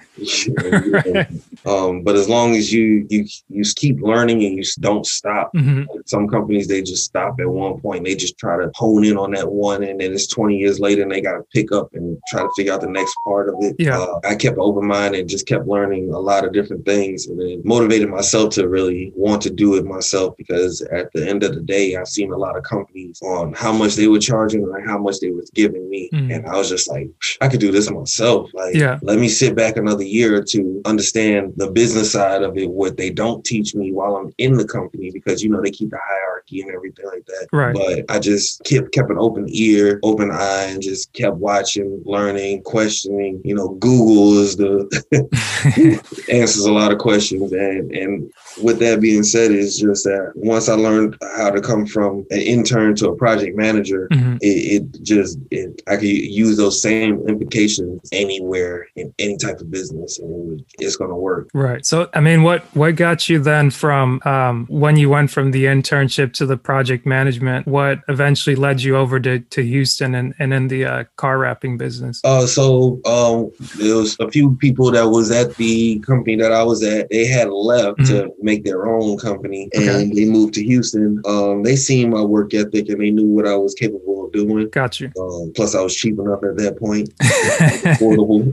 um, 1.66 2.02
but 2.02 2.16
as 2.16 2.28
long 2.28 2.54
as 2.54 2.72
you 2.72 3.06
you 3.08 3.26
you 3.48 3.62
keep 3.76 4.00
learning 4.00 4.44
and 4.44 4.56
you 4.56 4.64
don't 4.80 5.06
stop, 5.06 5.50
hmm 5.54 5.84
some 6.06 6.26
companies 6.26 6.66
they 6.68 6.80
just 6.80 7.04
stop 7.04 7.38
at 7.38 7.48
one 7.48 7.80
point. 7.80 8.04
They 8.04 8.14
just 8.14 8.38
try 8.38 8.56
to 8.56 8.70
hone 8.74 9.04
in 9.04 9.16
on 9.16 9.32
that 9.32 9.50
one, 9.50 9.82
and 9.82 10.00
then 10.00 10.12
it's 10.12 10.26
20 10.26 10.56
years 10.56 10.80
later, 10.80 11.02
and 11.02 11.12
they 11.12 11.20
got 11.20 11.36
to 11.36 11.44
pick 11.52 11.70
up 11.70 11.92
and 11.94 12.18
try 12.28 12.42
to 12.42 12.50
figure 12.56 12.72
out 12.72 12.80
the 12.80 12.88
next 12.88 13.14
part 13.24 13.48
of 13.48 13.56
it. 13.60 13.76
Yeah. 13.78 13.98
Uh, 13.98 14.20
I 14.24 14.34
kept 14.34 14.56
an 14.56 14.62
open 14.62 14.86
mind 14.86 15.14
and 15.14 15.28
just 15.28 15.46
kept 15.46 15.66
learning 15.66 16.12
a 16.12 16.18
lot 16.18 16.44
of 16.44 16.52
different 16.52 16.84
things, 16.86 17.26
and 17.26 17.40
then 17.40 17.62
motivated 17.64 18.08
myself 18.08 18.54
to 18.54 18.68
really 18.68 19.12
want 19.14 19.42
to 19.42 19.50
do 19.50 19.74
it 19.74 19.84
myself 19.84 20.34
because 20.36 20.80
at 20.82 21.12
the 21.12 21.28
end 21.28 21.42
of 21.42 21.54
the 21.54 21.60
day, 21.60 21.96
I've 21.96 22.08
seen 22.08 22.32
a 22.32 22.36
lot 22.36 22.56
of 22.56 22.62
companies 22.62 23.20
on 23.22 23.52
how 23.52 23.72
much 23.72 23.94
they 23.94 24.08
were 24.08 24.18
charging 24.18 24.62
and 24.62 24.88
how 24.88 24.98
much 24.99 25.21
they 25.21 25.31
was 25.31 25.50
giving 25.50 25.88
me, 25.88 26.11
Mhm. 26.12 26.35
and 26.35 26.47
I 26.47 26.57
was 26.57 26.69
just 26.69 26.88
like, 26.88 27.09
I 27.40 27.49
could 27.49 27.61
do 27.61 27.71
this 27.73 27.90
myself. 27.90 28.50
Like, 28.55 28.75
Yeah. 28.75 28.99
let 29.02 29.19
me 29.19 29.28
sit 29.28 29.55
back 29.55 29.76
another 29.76 30.05
year 30.05 30.37
or 30.37 30.43
two, 30.43 30.81
understand 30.85 31.52
the 31.57 31.71
business 31.71 32.12
side 32.12 32.43
of 32.43 32.57
it, 32.57 32.71
what 32.71 32.97
they 32.97 33.11
don't 33.11 33.45
teach 33.45 33.75
me 33.75 33.93
while 33.93 34.17
I'm 34.17 34.33
in 34.38 34.57
the 34.57 34.64
company, 34.67 35.11
because 35.11 35.43
you 35.43 35.50
know 35.50 35.61
they 35.62 35.71
keep 35.71 35.90
the 35.90 35.99
hierarchy 36.02 36.61
and 36.62 36.71
everything 36.71 37.07
like 37.07 37.26
that. 37.26 37.47
Right. 37.52 37.75
But 37.75 38.05
I 38.14 38.19
just 38.19 38.62
kept 38.64 38.93
kept 38.93 39.11
an 39.11 39.19
open 39.19 39.47
ear, 39.49 40.00
open 40.02 40.31
eye, 40.31 40.67
and 40.71 40.83
just 40.83 41.12
kept 41.12 41.37
watching, 41.37 42.02
learning, 42.05 42.62
questioning. 42.62 43.40
You 43.45 43.55
know, 43.55 43.69
Google 43.69 44.38
is 44.38 44.57
the 44.57 44.88
answers 46.31 46.64
a 46.64 46.73
lot 46.73 46.93
of 46.93 46.99
questions, 46.99 47.52
and 47.52 47.93
and 47.93 48.31
with 48.62 48.78
that 48.81 49.00
being 49.00 49.23
said, 49.23 49.50
it's 49.52 49.78
just 49.78 50.05
that 50.05 50.33
once 50.35 50.69
I 50.69 50.75
learned 50.75 51.17
how 51.37 51.50
to 51.50 51.61
come 51.61 51.87
from 51.87 52.26
an 52.31 52.40
intern 52.40 52.95
to 52.97 53.09
a 53.11 53.17
project 53.17 53.57
manager, 53.57 54.09
hmm 54.12 54.37
it, 54.40 54.77
it 54.77 54.77
just 55.02 55.38
it, 55.50 55.82
I 55.87 55.97
could 55.97 56.06
use 56.06 56.56
those 56.56 56.80
same 56.82 57.26
implications 57.28 58.00
anywhere 58.12 58.88
in 58.97 59.12
any 59.18 59.37
type 59.37 59.61
of 59.61 59.70
business, 59.70 60.18
and 60.18 60.61
it 60.61 60.88
it's 60.88 60.97
going 60.97 61.11
to 61.11 61.16
work. 61.16 61.50
Right. 61.52 61.85
So, 61.85 62.08
I 62.14 62.20
mean, 62.20 62.42
what 62.42 62.64
what 62.75 62.97
got 62.97 63.28
you 63.28 63.38
then 63.38 63.70
from 63.70 64.20
um, 64.25 64.66
when 64.68 64.97
you 64.97 65.11
went 65.11 65.30
from 65.30 65.50
the 65.50 65.64
internship 65.64 66.32
to 66.35 66.47
the 66.47 66.56
project 66.56 67.06
management? 67.06 67.66
What 67.66 68.00
eventually 68.08 68.56
led 68.56 68.82
you 68.82 68.97
over 68.97 69.20
to, 69.20 69.40
to 69.40 69.62
Houston 69.62 70.14
and, 70.14 70.35
and 70.38 70.54
in 70.54 70.68
the 70.68 70.85
uh, 70.85 71.04
car 71.16 71.38
wrapping 71.38 71.76
business? 71.78 72.20
Uh, 72.25 72.47
so 72.47 73.00
um, 73.04 73.50
there 73.76 73.97
was 73.97 74.16
a 74.20 74.30
few 74.30 74.56
people 74.56 74.90
that 74.92 75.08
was 75.08 75.30
at 75.30 75.54
the 75.56 75.99
company 76.00 76.37
that 76.37 76.52
I 76.52 76.62
was 76.62 76.82
at. 76.82 77.11
They 77.11 77.26
had 77.26 77.50
left 77.50 78.06
to 78.06 78.32
make 78.40 78.64
their 78.64 78.87
own 78.87 79.18
company, 79.18 79.68
and 79.75 79.88
Okay. 79.88 80.11
they 80.14 80.25
moved 80.25 80.54
to 80.54 80.64
Houston. 80.64 81.20
Um, 81.26 81.62
they 81.62 81.76
seen 81.76 82.11
my 82.11 82.23
work 82.23 82.54
ethic, 82.54 82.88
and 82.88 83.00
they 83.00 83.11
knew 83.11 83.26
what 83.26 83.47
I 83.47 83.56
was 83.56 83.75
capable 83.75 84.26
of 84.26 84.32
doing. 84.32 84.67
Got 84.72 85.00
you. 85.00 85.10
Um, 85.20 85.52
plus, 85.54 85.75
I 85.75 85.80
was 85.80 85.94
cheap 85.96 86.18
enough 86.18 86.42
at 86.44 86.56
that 86.56 86.78
point, 86.78 87.10
affordable. 87.18 88.52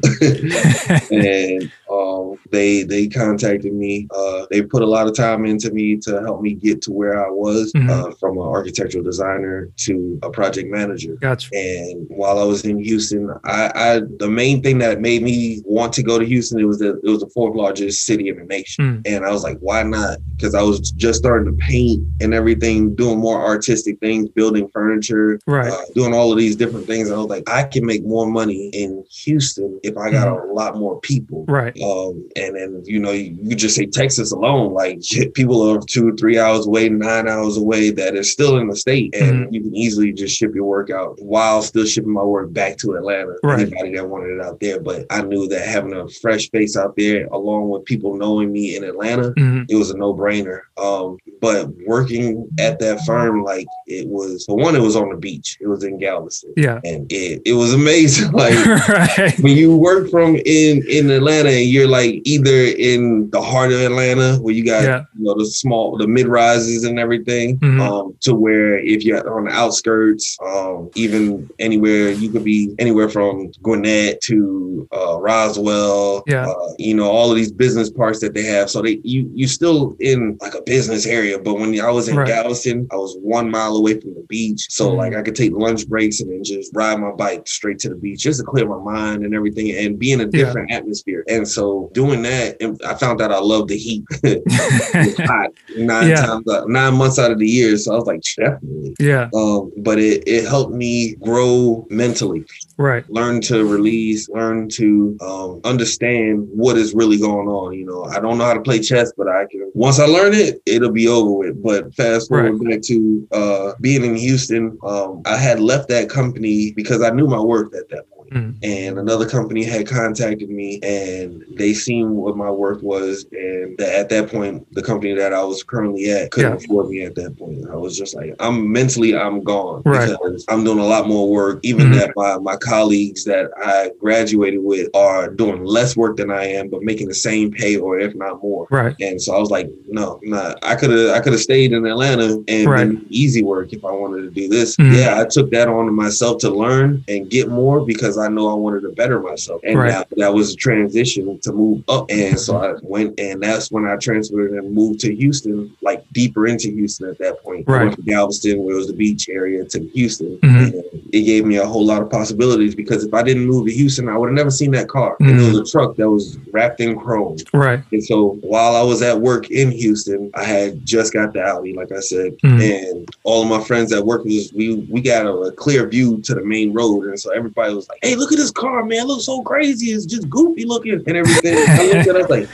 and 1.11 1.71
um, 1.91 2.37
they 2.51 2.83
they 2.83 3.07
contacted 3.07 3.73
me. 3.73 4.07
Uh, 4.15 4.45
they 4.51 4.61
put 4.61 4.81
a 4.81 4.85
lot 4.85 5.07
of 5.07 5.15
time 5.15 5.45
into 5.45 5.71
me 5.71 5.97
to 5.97 6.21
help 6.21 6.41
me 6.41 6.53
get 6.53 6.81
to 6.83 6.91
where 6.91 7.25
I 7.25 7.29
was, 7.29 7.71
Mhm. 7.73 7.89
uh, 7.89 8.11
from 8.15 8.37
an 8.37 8.43
architectural 8.43 9.03
designer 9.03 9.69
to 9.77 10.19
a 10.23 10.29
project 10.29 10.69
manager. 10.69 11.15
Got 11.15 11.49
you. 11.51 11.57
And 11.57 12.07
while 12.09 12.39
I 12.39 12.43
was 12.43 12.63
in 12.65 12.79
Houston, 12.79 13.29
I, 13.43 13.71
I 13.75 14.01
the 14.19 14.29
main 14.29 14.61
thing 14.61 14.77
that 14.79 15.01
made 15.01 15.21
me 15.23 15.61
want 15.65 15.93
to 15.93 16.03
go 16.03 16.19
to 16.19 16.25
Houston 16.25 16.59
it 16.59 16.65
was 16.65 16.79
the 16.79 16.97
it 17.03 17.09
was 17.09 17.19
the 17.21 17.29
fourth 17.29 17.55
largest 17.55 18.05
city 18.05 18.29
in 18.29 18.37
the 18.37 18.43
nation, 18.45 18.75
Mm. 18.85 19.01
and 19.05 19.25
I 19.25 19.31
was 19.31 19.43
like, 19.43 19.57
why 19.59 19.83
not? 19.83 20.17
Because 20.35 20.53
I 20.53 20.61
was 20.61 20.91
just 20.91 21.19
starting 21.19 21.51
to 21.51 21.57
paint 21.65 22.03
and 22.21 22.33
everything, 22.33 22.93
doing 22.95 23.19
more 23.19 23.41
artistic 23.43 23.99
things, 23.99 24.27
building 24.29 24.67
furniture, 24.73 25.39
Right. 25.47 25.71
uh, 25.71 25.77
doing 25.93 26.04
all 26.13 26.31
of 26.31 26.37
these 26.37 26.55
different 26.55 26.87
things. 26.87 27.07
And 27.07 27.15
I 27.15 27.19
was 27.19 27.29
like, 27.29 27.49
I 27.49 27.63
can 27.63 27.85
make 27.85 28.03
more 28.05 28.27
money 28.27 28.69
in 28.73 29.03
Houston 29.23 29.79
if 29.83 29.97
I 29.97 30.11
got 30.11 30.27
a 30.27 30.51
lot 30.51 30.77
more 30.77 30.99
people. 31.01 31.45
Right. 31.47 31.75
Um, 31.81 32.27
and 32.35 32.55
then 32.55 32.83
you 32.85 32.99
know 32.99 33.11
you, 33.11 33.37
you 33.41 33.55
just 33.55 33.75
say 33.75 33.85
Texas 33.85 34.31
alone, 34.31 34.73
like 34.73 35.01
people 35.33 35.61
are 35.61 35.79
two, 35.79 36.15
three 36.15 36.39
hours 36.39 36.67
away, 36.67 36.89
nine 36.89 37.27
hours 37.27 37.57
away 37.57 37.91
that 37.91 38.15
is 38.15 38.31
still 38.31 38.57
in 38.57 38.67
the 38.67 38.75
state, 38.75 39.15
and 39.15 39.53
you 39.53 39.61
can 39.61 39.75
easily 39.75 40.13
just 40.13 40.35
ship 40.35 40.53
your 40.53 40.65
work 40.65 40.89
out 40.89 41.15
while 41.21 41.61
still 41.61 41.85
shipping 41.85 42.13
my 42.13 42.23
work 42.23 42.53
back 42.53 42.77
to 42.77 42.95
Atlanta. 42.95 43.35
Right. 43.43 43.61
Anybody 43.61 43.95
that 43.95 44.07
wanted 44.07 44.35
it 44.35 44.41
out 44.41 44.59
there, 44.59 44.79
but 44.79 45.05
I 45.09 45.21
knew 45.21 45.47
that 45.47 45.67
having 45.67 45.93
a 45.93 46.07
fresh 46.09 46.49
face 46.49 46.77
out 46.77 46.95
there, 46.95 47.27
along 47.27 47.69
with 47.69 47.85
people 47.85 48.15
knowing 48.15 48.51
me 48.51 48.75
in 48.75 48.83
Atlanta, 48.83 49.33
hmm 49.37 49.63
it 49.67 49.75
was 49.75 49.89
a 49.89 49.97
no 49.97 50.13
brainer. 50.13 50.61
Um, 50.77 51.17
but 51.41 51.69
working 51.85 52.47
at 52.59 52.79
that 52.79 53.01
firm, 53.05 53.43
like 53.43 53.67
it 53.87 54.07
was 54.07 54.45
for 54.45 54.55
one, 54.55 54.75
it 54.75 54.81
was 54.81 54.95
on 54.95 55.09
the 55.09 55.17
beach. 55.17 55.57
It 55.59 55.67
was 55.67 55.83
in 55.83 55.94
Galveston, 55.99 56.53
Yeah. 56.57 56.79
and 56.83 57.11
it 57.11 57.41
it 57.45 57.53
was 57.53 57.73
amazing. 57.73 58.31
like 58.43 58.53
right. 58.89 59.33
when 59.39 59.55
you 59.57 59.75
work 59.75 60.09
from 60.09 60.35
in 60.45 60.83
in 60.89 61.09
Atlanta 61.09 61.49
and 61.49 61.67
you're 61.69 61.87
like 61.87 62.21
either 62.25 62.55
in 62.77 63.29
the 63.31 63.41
heart 63.41 63.71
of 63.71 63.79
Atlanta 63.81 64.37
where 64.37 64.53
you 64.53 64.65
got 64.65 64.83
Yeah. 64.83 65.03
you 65.17 65.23
know 65.25 65.35
the 65.37 65.45
small 65.45 65.97
the 65.97 66.07
mid 66.07 66.27
rises 66.27 66.83
and 66.83 66.99
everything 66.99 67.57
Mhm. 67.59 67.79
um 67.81 68.15
to 68.21 68.33
where 68.35 68.77
if 68.77 69.03
you're 69.05 69.23
on 69.37 69.45
the 69.45 69.51
outskirts 69.51 70.37
um 70.45 70.89
even 70.95 71.49
anywhere 71.59 72.09
you 72.11 72.29
could 72.29 72.43
be 72.43 72.73
anywhere 72.79 73.09
from 73.09 73.51
Gwinnett 73.61 74.21
to 74.21 74.87
uh 74.91 75.19
Roswell 75.19 76.23
Yeah. 76.27 76.47
uh, 76.47 76.73
you 76.77 76.93
know 76.95 77.09
all 77.09 77.29
of 77.31 77.35
these 77.37 77.51
business 77.51 77.89
parks 77.89 78.19
that 78.19 78.33
they 78.33 78.43
have 78.43 78.69
so 78.69 78.81
they 78.81 78.99
you 79.03 79.29
you 79.33 79.47
still 79.47 79.95
in 79.99 80.37
like 80.41 80.53
a 80.55 80.61
business 80.61 81.05
area 81.05 81.39
but 81.39 81.55
when 81.55 81.79
I 81.79 81.91
was 81.91 82.07
in 82.09 82.15
Right. 82.17 82.27
Galveston 82.27 82.87
I 82.91 82.95
was 82.95 83.17
one 83.21 83.49
mile 83.49 83.75
away 83.75 83.99
from 83.99 84.13
the 84.13 84.25
beach 84.27 84.67
so 84.69 84.89
Mhm. 84.91 84.97
like 84.97 85.15
I 85.15 85.21
could 85.21 85.35
take 85.35 85.51
lunch 85.53 85.84
breaks 85.85 86.19
and 86.21 86.31
then 86.31 86.43
just 86.43 86.71
ride 86.75 86.99
my 86.99 87.11
bike 87.11 87.47
straight 87.47 87.79
to 87.79 87.89
the 87.89 87.95
beach 87.95 88.21
just 88.21 88.39
to 88.39 88.45
clear 88.45 88.67
my 88.67 88.77
mind 88.79 89.23
and 89.23 89.33
everything 89.33 89.71
and 89.71 89.97
be 89.99 90.11
in 90.11 90.21
a 90.21 90.23
Yeah. 90.25 90.29
different 90.45 90.71
atmosphere 90.71 91.23
and 91.29 91.47
so 91.47 91.89
doing 91.93 92.21
that 92.23 92.57
and 92.61 92.79
I 92.85 92.95
found 92.95 93.21
out 93.21 93.31
I 93.31 93.39
love 93.39 93.67
the 93.67 93.77
heat 93.77 94.03
it's 94.23 95.19
hot 95.29 95.51
nine 95.77 96.09
Yeah. 96.09 96.25
times 96.25 96.47
out, 96.51 96.69
nine 96.69 96.95
months 96.95 97.19
out 97.19 97.31
of 97.31 97.39
the 97.39 97.47
year 97.47 97.77
so 97.77 97.93
I 97.93 97.95
was 97.95 98.05
like 98.07 98.21
definitely 98.37 98.95
yeah. 98.99 99.29
um, 99.35 99.71
but 99.77 99.99
it, 99.99 100.23
it 100.27 100.47
helped 100.47 100.73
me 100.73 101.15
grow 101.15 101.85
mentally 101.89 102.43
Right. 102.77 103.09
learn 103.09 103.41
to 103.41 103.65
release, 103.65 104.27
learn 104.29 104.67
to 104.69 105.17
um, 105.21 105.61
understand 105.63 106.47
what 106.51 106.77
is 106.77 106.93
really 106.93 107.17
going 107.17 107.47
on. 107.47 107.73
You 107.73 107.85
know, 107.85 108.03
I 108.05 108.19
don't 108.19 108.37
know 108.37 108.45
how 108.45 108.53
to 108.53 108.61
play 108.61 108.79
chess, 108.79 109.13
but 109.15 109.27
I 109.27 109.45
can. 109.49 109.71
Once 109.73 109.99
I 109.99 110.05
learn 110.05 110.33
it, 110.33 110.61
it'll 110.65 110.91
be 110.91 111.07
over 111.07 111.31
with. 111.31 111.63
But 111.63 111.93
fast 111.95 112.29
forward 112.29 112.59
back 112.59 112.81
to 112.81 113.27
uh, 113.31 113.71
being 113.79 114.03
in 114.03 114.15
Houston, 114.15 114.77
um, 114.83 115.21
I 115.25 115.37
had 115.37 115.59
left 115.59 115.87
that 115.89 116.09
company 116.09 116.73
because 116.73 117.01
I 117.01 117.11
knew 117.11 117.27
my 117.27 117.39
worth 117.39 117.73
at 117.75 117.87
that 117.89 118.09
point. 118.09 118.14
Mm. 118.31 118.55
And 118.63 118.99
another 118.99 119.27
company 119.27 119.63
had 119.63 119.87
contacted 119.87 120.49
me, 120.49 120.79
and 120.83 121.43
they 121.53 121.73
seen 121.73 122.11
what 122.15 122.35
my 122.37 122.49
worth 122.49 122.81
was, 122.83 123.25
and 123.31 123.77
that 123.77 123.93
at 123.99 124.09
that 124.09 124.29
point, 124.29 124.65
the 124.73 124.81
company 124.81 125.13
that 125.13 125.33
I 125.33 125.43
was 125.43 125.63
currently 125.63 126.09
at 126.11 126.31
couldn't 126.31 126.51
Yeah. 126.59 126.65
afford 126.65 126.89
me 126.89 127.03
at 127.03 127.15
that 127.15 127.37
point. 127.37 127.65
I 127.71 127.75
was 127.75 127.97
just 127.97 128.15
like, 128.15 128.35
I'm 128.39 128.71
mentally, 128.71 129.15
I'm 129.15 129.43
gone 129.43 129.81
Right. 129.85 130.09
because 130.09 130.45
I'm 130.49 130.63
doing 130.63 130.79
a 130.79 130.85
lot 130.85 131.07
more 131.07 131.29
work. 131.29 131.59
Even 131.63 131.87
Mhm. 131.87 131.93
that 131.95 132.11
my 132.15 132.37
my 132.37 132.55
colleagues 132.57 133.23
that 133.25 133.49
I 133.63 133.91
graduated 133.99 134.63
with 134.63 134.89
are 134.95 135.29
doing 135.29 135.63
less 135.63 135.95
work 135.95 136.17
than 136.17 136.31
I 136.31 136.45
am, 136.45 136.69
but 136.69 136.83
making 136.83 137.07
the 137.07 137.13
same 137.15 137.51
pay 137.51 137.75
or 137.77 137.99
if 137.99 138.13
not 138.15 138.41
more. 138.43 138.67
Right. 138.71 138.95
And 139.01 139.21
so 139.21 139.33
I 139.35 139.39
was 139.39 139.49
like, 139.51 139.69
no, 139.87 140.19
nah. 140.23 140.53
I 140.63 140.75
could 140.75 140.89
have 140.91 141.09
I 141.11 141.19
could 141.19 141.33
have 141.33 141.41
stayed 141.41 141.71
in 141.73 141.85
Atlanta 141.85 142.41
and 142.47 142.69
Right. 142.69 142.91
easy 143.09 143.43
work 143.43 143.71
if 143.73 143.83
I 143.85 143.91
wanted 143.91 144.21
to 144.23 144.29
do 144.31 144.47
this. 144.47 144.75
Mhm. 144.77 144.95
Yeah, 144.97 145.19
I 145.19 145.25
took 145.25 145.51
that 145.51 145.67
on 145.67 145.93
myself 145.93 146.39
to 146.39 146.49
learn 146.49 147.03
and 147.07 147.29
get 147.29 147.49
more 147.49 147.85
because 147.85 148.14
I 148.17 148.27
know 148.27 148.49
I 148.49 148.53
wanted 148.53 148.81
to 148.81 148.89
better 148.89 149.19
myself. 149.19 149.61
And 149.63 149.77
Right. 149.77 149.89
that, 149.91 150.07
that 150.17 150.33
was 150.33 150.53
a 150.53 150.55
transition 150.55 151.39
to 151.43 151.51
move 151.51 151.83
up. 151.87 152.05
And 152.09 152.39
so 152.39 152.57
I 152.57 152.73
went 152.83 153.19
and 153.19 153.41
that's 153.41 153.71
when 153.71 153.85
I 153.85 153.95
transferred 153.97 154.51
and 154.51 154.73
moved 154.73 154.99
to 155.01 155.15
Houston, 155.15 155.71
like 155.81 156.03
deeper 156.13 156.47
into 156.47 156.69
Houston 156.71 157.09
at 157.09 157.17
that 157.19 157.41
point. 157.43 157.65
I 157.67 157.71
Right. 157.71 157.83
went 157.83 157.95
from 157.95 158.05
Galveston, 158.05 158.63
where 158.63 158.75
it 158.75 158.77
was 158.77 158.87
the 158.87 158.93
beach 158.93 159.27
area, 159.29 159.63
to 159.65 159.79
Houston. 159.93 160.37
Mhm. 160.43 160.63
And 160.63 160.83
it 161.11 161.21
gave 161.23 161.45
me 161.45 161.57
a 161.57 161.65
whole 161.65 161.85
lot 161.85 162.01
of 162.01 162.09
possibilities 162.09 162.75
because 162.75 163.03
if 163.03 163.13
I 163.13 163.23
didn't 163.23 163.45
move 163.45 163.67
to 163.67 163.73
Houston, 163.73 164.09
I 164.09 164.17
would 164.17 164.27
have 164.27 164.35
never 164.35 164.51
seen 164.51 164.71
that 164.71 164.87
car. 164.87 165.15
And 165.19 165.29
Mhm. 165.29 165.45
it 165.47 165.49
was 165.59 165.69
a 165.69 165.71
truck 165.71 165.95
that 165.97 166.09
was 166.09 166.37
wrapped 166.51 166.79
in 166.81 166.95
chrome. 166.97 167.37
Right. 167.53 167.79
And 167.91 168.03
so 168.03 168.37
while 168.41 168.75
I 168.75 168.81
was 168.83 169.01
at 169.01 169.19
work 169.21 169.49
in 169.51 169.71
Houston, 169.71 170.29
I 170.33 170.43
had 170.43 170.85
just 170.85 171.13
got 171.13 171.33
the 171.33 171.41
Audi, 171.41 171.73
like 171.73 171.91
I 171.91 171.99
said, 171.99 172.35
Mhm. 172.43 172.61
and 172.61 173.09
all 173.23 173.43
of 173.43 173.49
my 173.49 173.61
friends 173.63 173.91
at 173.93 174.05
work 174.05 174.23
was 174.25 174.51
we 174.53 174.75
we 174.89 175.01
got 175.01 175.25
a, 175.25 175.31
a 175.33 175.51
clear 175.51 175.87
view 175.87 176.19
to 176.23 176.33
the 176.35 176.43
main 176.43 176.73
road, 176.73 177.05
and 177.05 177.19
so 177.19 177.31
everybody 177.31 177.73
was 177.73 177.87
like, 177.89 177.99
"Hey, 178.05 178.15
look 178.15 178.31
at 178.31 178.37
this 178.37 178.51
car, 178.51 178.83
man! 178.85 178.99
It 178.99 179.07
looks 179.07 179.25
so 179.25 179.41
crazy. 179.41 179.87
It's 179.87 180.05
just 180.05 180.29
goofy 180.29 180.65
looking 180.65 180.93
and 180.93 181.07
everything." 181.07 181.57
I 181.57 181.91
looked 181.91 182.07
at 182.07 182.15
was 182.15 182.29
like. 182.29 182.49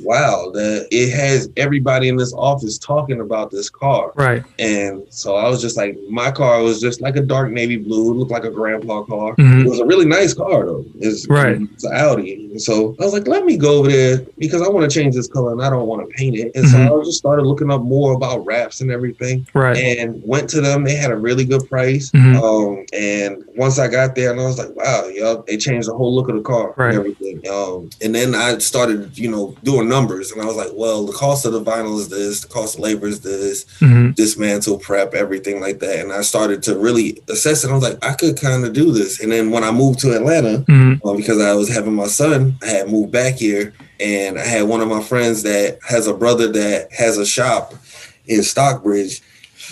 Wow, 0.00 0.50
that 0.54 0.88
it 0.90 1.10
has 1.12 1.48
everybody 1.56 2.08
in 2.08 2.16
this 2.16 2.32
office 2.34 2.78
talking 2.78 3.20
about 3.20 3.50
this 3.50 3.68
car. 3.70 4.12
Right. 4.16 4.42
And 4.58 5.02
so 5.10 5.36
I 5.36 5.48
was 5.48 5.60
just 5.60 5.76
like, 5.76 5.96
my 6.10 6.30
car 6.30 6.62
was 6.62 6.80
just 6.80 7.00
like 7.00 7.16
a 7.16 7.20
dark 7.22 7.50
navy 7.50 7.76
blue, 7.76 8.10
it 8.12 8.14
looked 8.16 8.30
like 8.30 8.44
a 8.44 8.50
grandpa 8.50 9.02
car. 9.04 9.34
Mhm. 9.36 9.64
It 9.64 9.68
was 9.68 9.80
a 9.80 9.86
really 9.86 10.06
nice 10.06 10.34
car 10.34 10.64
though. 10.66 10.84
It's 11.00 11.26
Right. 11.28 11.60
It's 11.74 11.84
an 11.84 11.92
Audi. 11.94 12.48
And 12.52 12.60
so 12.60 12.94
I 13.00 13.04
was 13.04 13.12
like, 13.12 13.26
let 13.26 13.44
me 13.44 13.56
go 13.56 13.78
over 13.78 13.88
there 13.90 14.20
because 14.38 14.62
I 14.62 14.68
want 14.68 14.90
to 14.90 14.94
change 14.94 15.14
this 15.14 15.26
color 15.28 15.52
and 15.52 15.62
I 15.62 15.70
don't 15.70 15.86
want 15.86 16.08
to 16.08 16.14
paint 16.14 16.36
it. 16.36 16.52
And 16.54 16.64
Mhm. 16.66 16.70
so 16.88 17.00
I 17.00 17.04
just 17.04 17.18
started 17.18 17.44
looking 17.46 17.70
up 17.70 17.82
more 17.82 18.12
about 18.14 18.44
wraps 18.46 18.80
and 18.80 18.90
everything 18.90 19.46
Right. 19.54 19.76
and 19.76 20.22
went 20.24 20.48
to 20.50 20.60
them. 20.60 20.84
They 20.84 20.94
had 20.94 21.10
a 21.10 21.16
really 21.16 21.44
good 21.44 21.68
price. 21.68 22.10
Mhm. 22.12 22.42
Um, 22.42 22.84
and 22.92 23.44
once 23.56 23.78
I 23.78 23.88
got 23.88 24.14
there, 24.14 24.30
and 24.32 24.40
I 24.40 24.46
was 24.46 24.58
like, 24.58 24.74
wow, 24.76 25.06
yo, 25.12 25.44
they 25.46 25.56
changed 25.56 25.88
the 25.88 25.94
whole 25.94 26.14
look 26.14 26.28
of 26.28 26.36
the 26.36 26.42
car 26.42 26.74
Right. 26.76 26.90
and 26.90 26.98
everything. 26.98 27.40
Um, 27.50 27.90
and 28.02 28.14
then 28.14 28.34
I 28.34 28.58
started, 28.58 29.16
you 29.18 29.30
know, 29.30 29.54
doing 29.64 29.83
numbers, 29.84 30.32
and 30.32 30.40
I 30.42 30.44
was 30.46 30.56
like, 30.56 30.70
well, 30.74 31.04
the 31.06 31.12
cost 31.12 31.44
of 31.44 31.52
the 31.52 31.62
vinyl 31.62 31.98
is 31.98 32.08
this, 32.08 32.40
the 32.40 32.48
cost 32.48 32.74
of 32.76 32.80
labor 32.80 33.06
is 33.06 33.20
this, 33.20 33.64
Mhm. 33.80 34.14
dismantle, 34.14 34.78
prep, 34.78 35.14
everything 35.14 35.60
like 35.60 35.78
that. 35.80 35.98
And 36.00 36.12
I 36.12 36.22
started 36.22 36.62
to 36.64 36.78
really 36.78 37.20
assess 37.28 37.64
it. 37.64 37.70
I 37.70 37.74
was 37.74 37.82
like, 37.82 38.04
I 38.04 38.12
could 38.14 38.40
kind 38.40 38.64
of 38.64 38.72
do 38.72 38.92
this. 38.92 39.20
And 39.20 39.30
then 39.32 39.50
when 39.50 39.64
I 39.64 39.70
moved 39.70 40.00
to 40.00 40.12
Atlanta, 40.16 40.64
Mhm. 40.68 41.00
uh, 41.04 41.14
because 41.14 41.40
I 41.40 41.54
was 41.54 41.68
having 41.68 41.94
my 41.94 42.08
son, 42.08 42.56
I 42.62 42.66
had 42.66 42.90
moved 42.90 43.12
back 43.12 43.34
here, 43.36 43.72
and 44.00 44.38
I 44.38 44.44
had 44.44 44.64
one 44.64 44.80
of 44.80 44.88
my 44.88 45.02
friends 45.02 45.42
that 45.44 45.78
has 45.86 46.06
a 46.06 46.14
brother 46.14 46.48
that 46.52 46.88
has 46.92 47.16
a 47.18 47.26
shop 47.26 47.74
in 48.26 48.42
Stockbridge, 48.42 49.22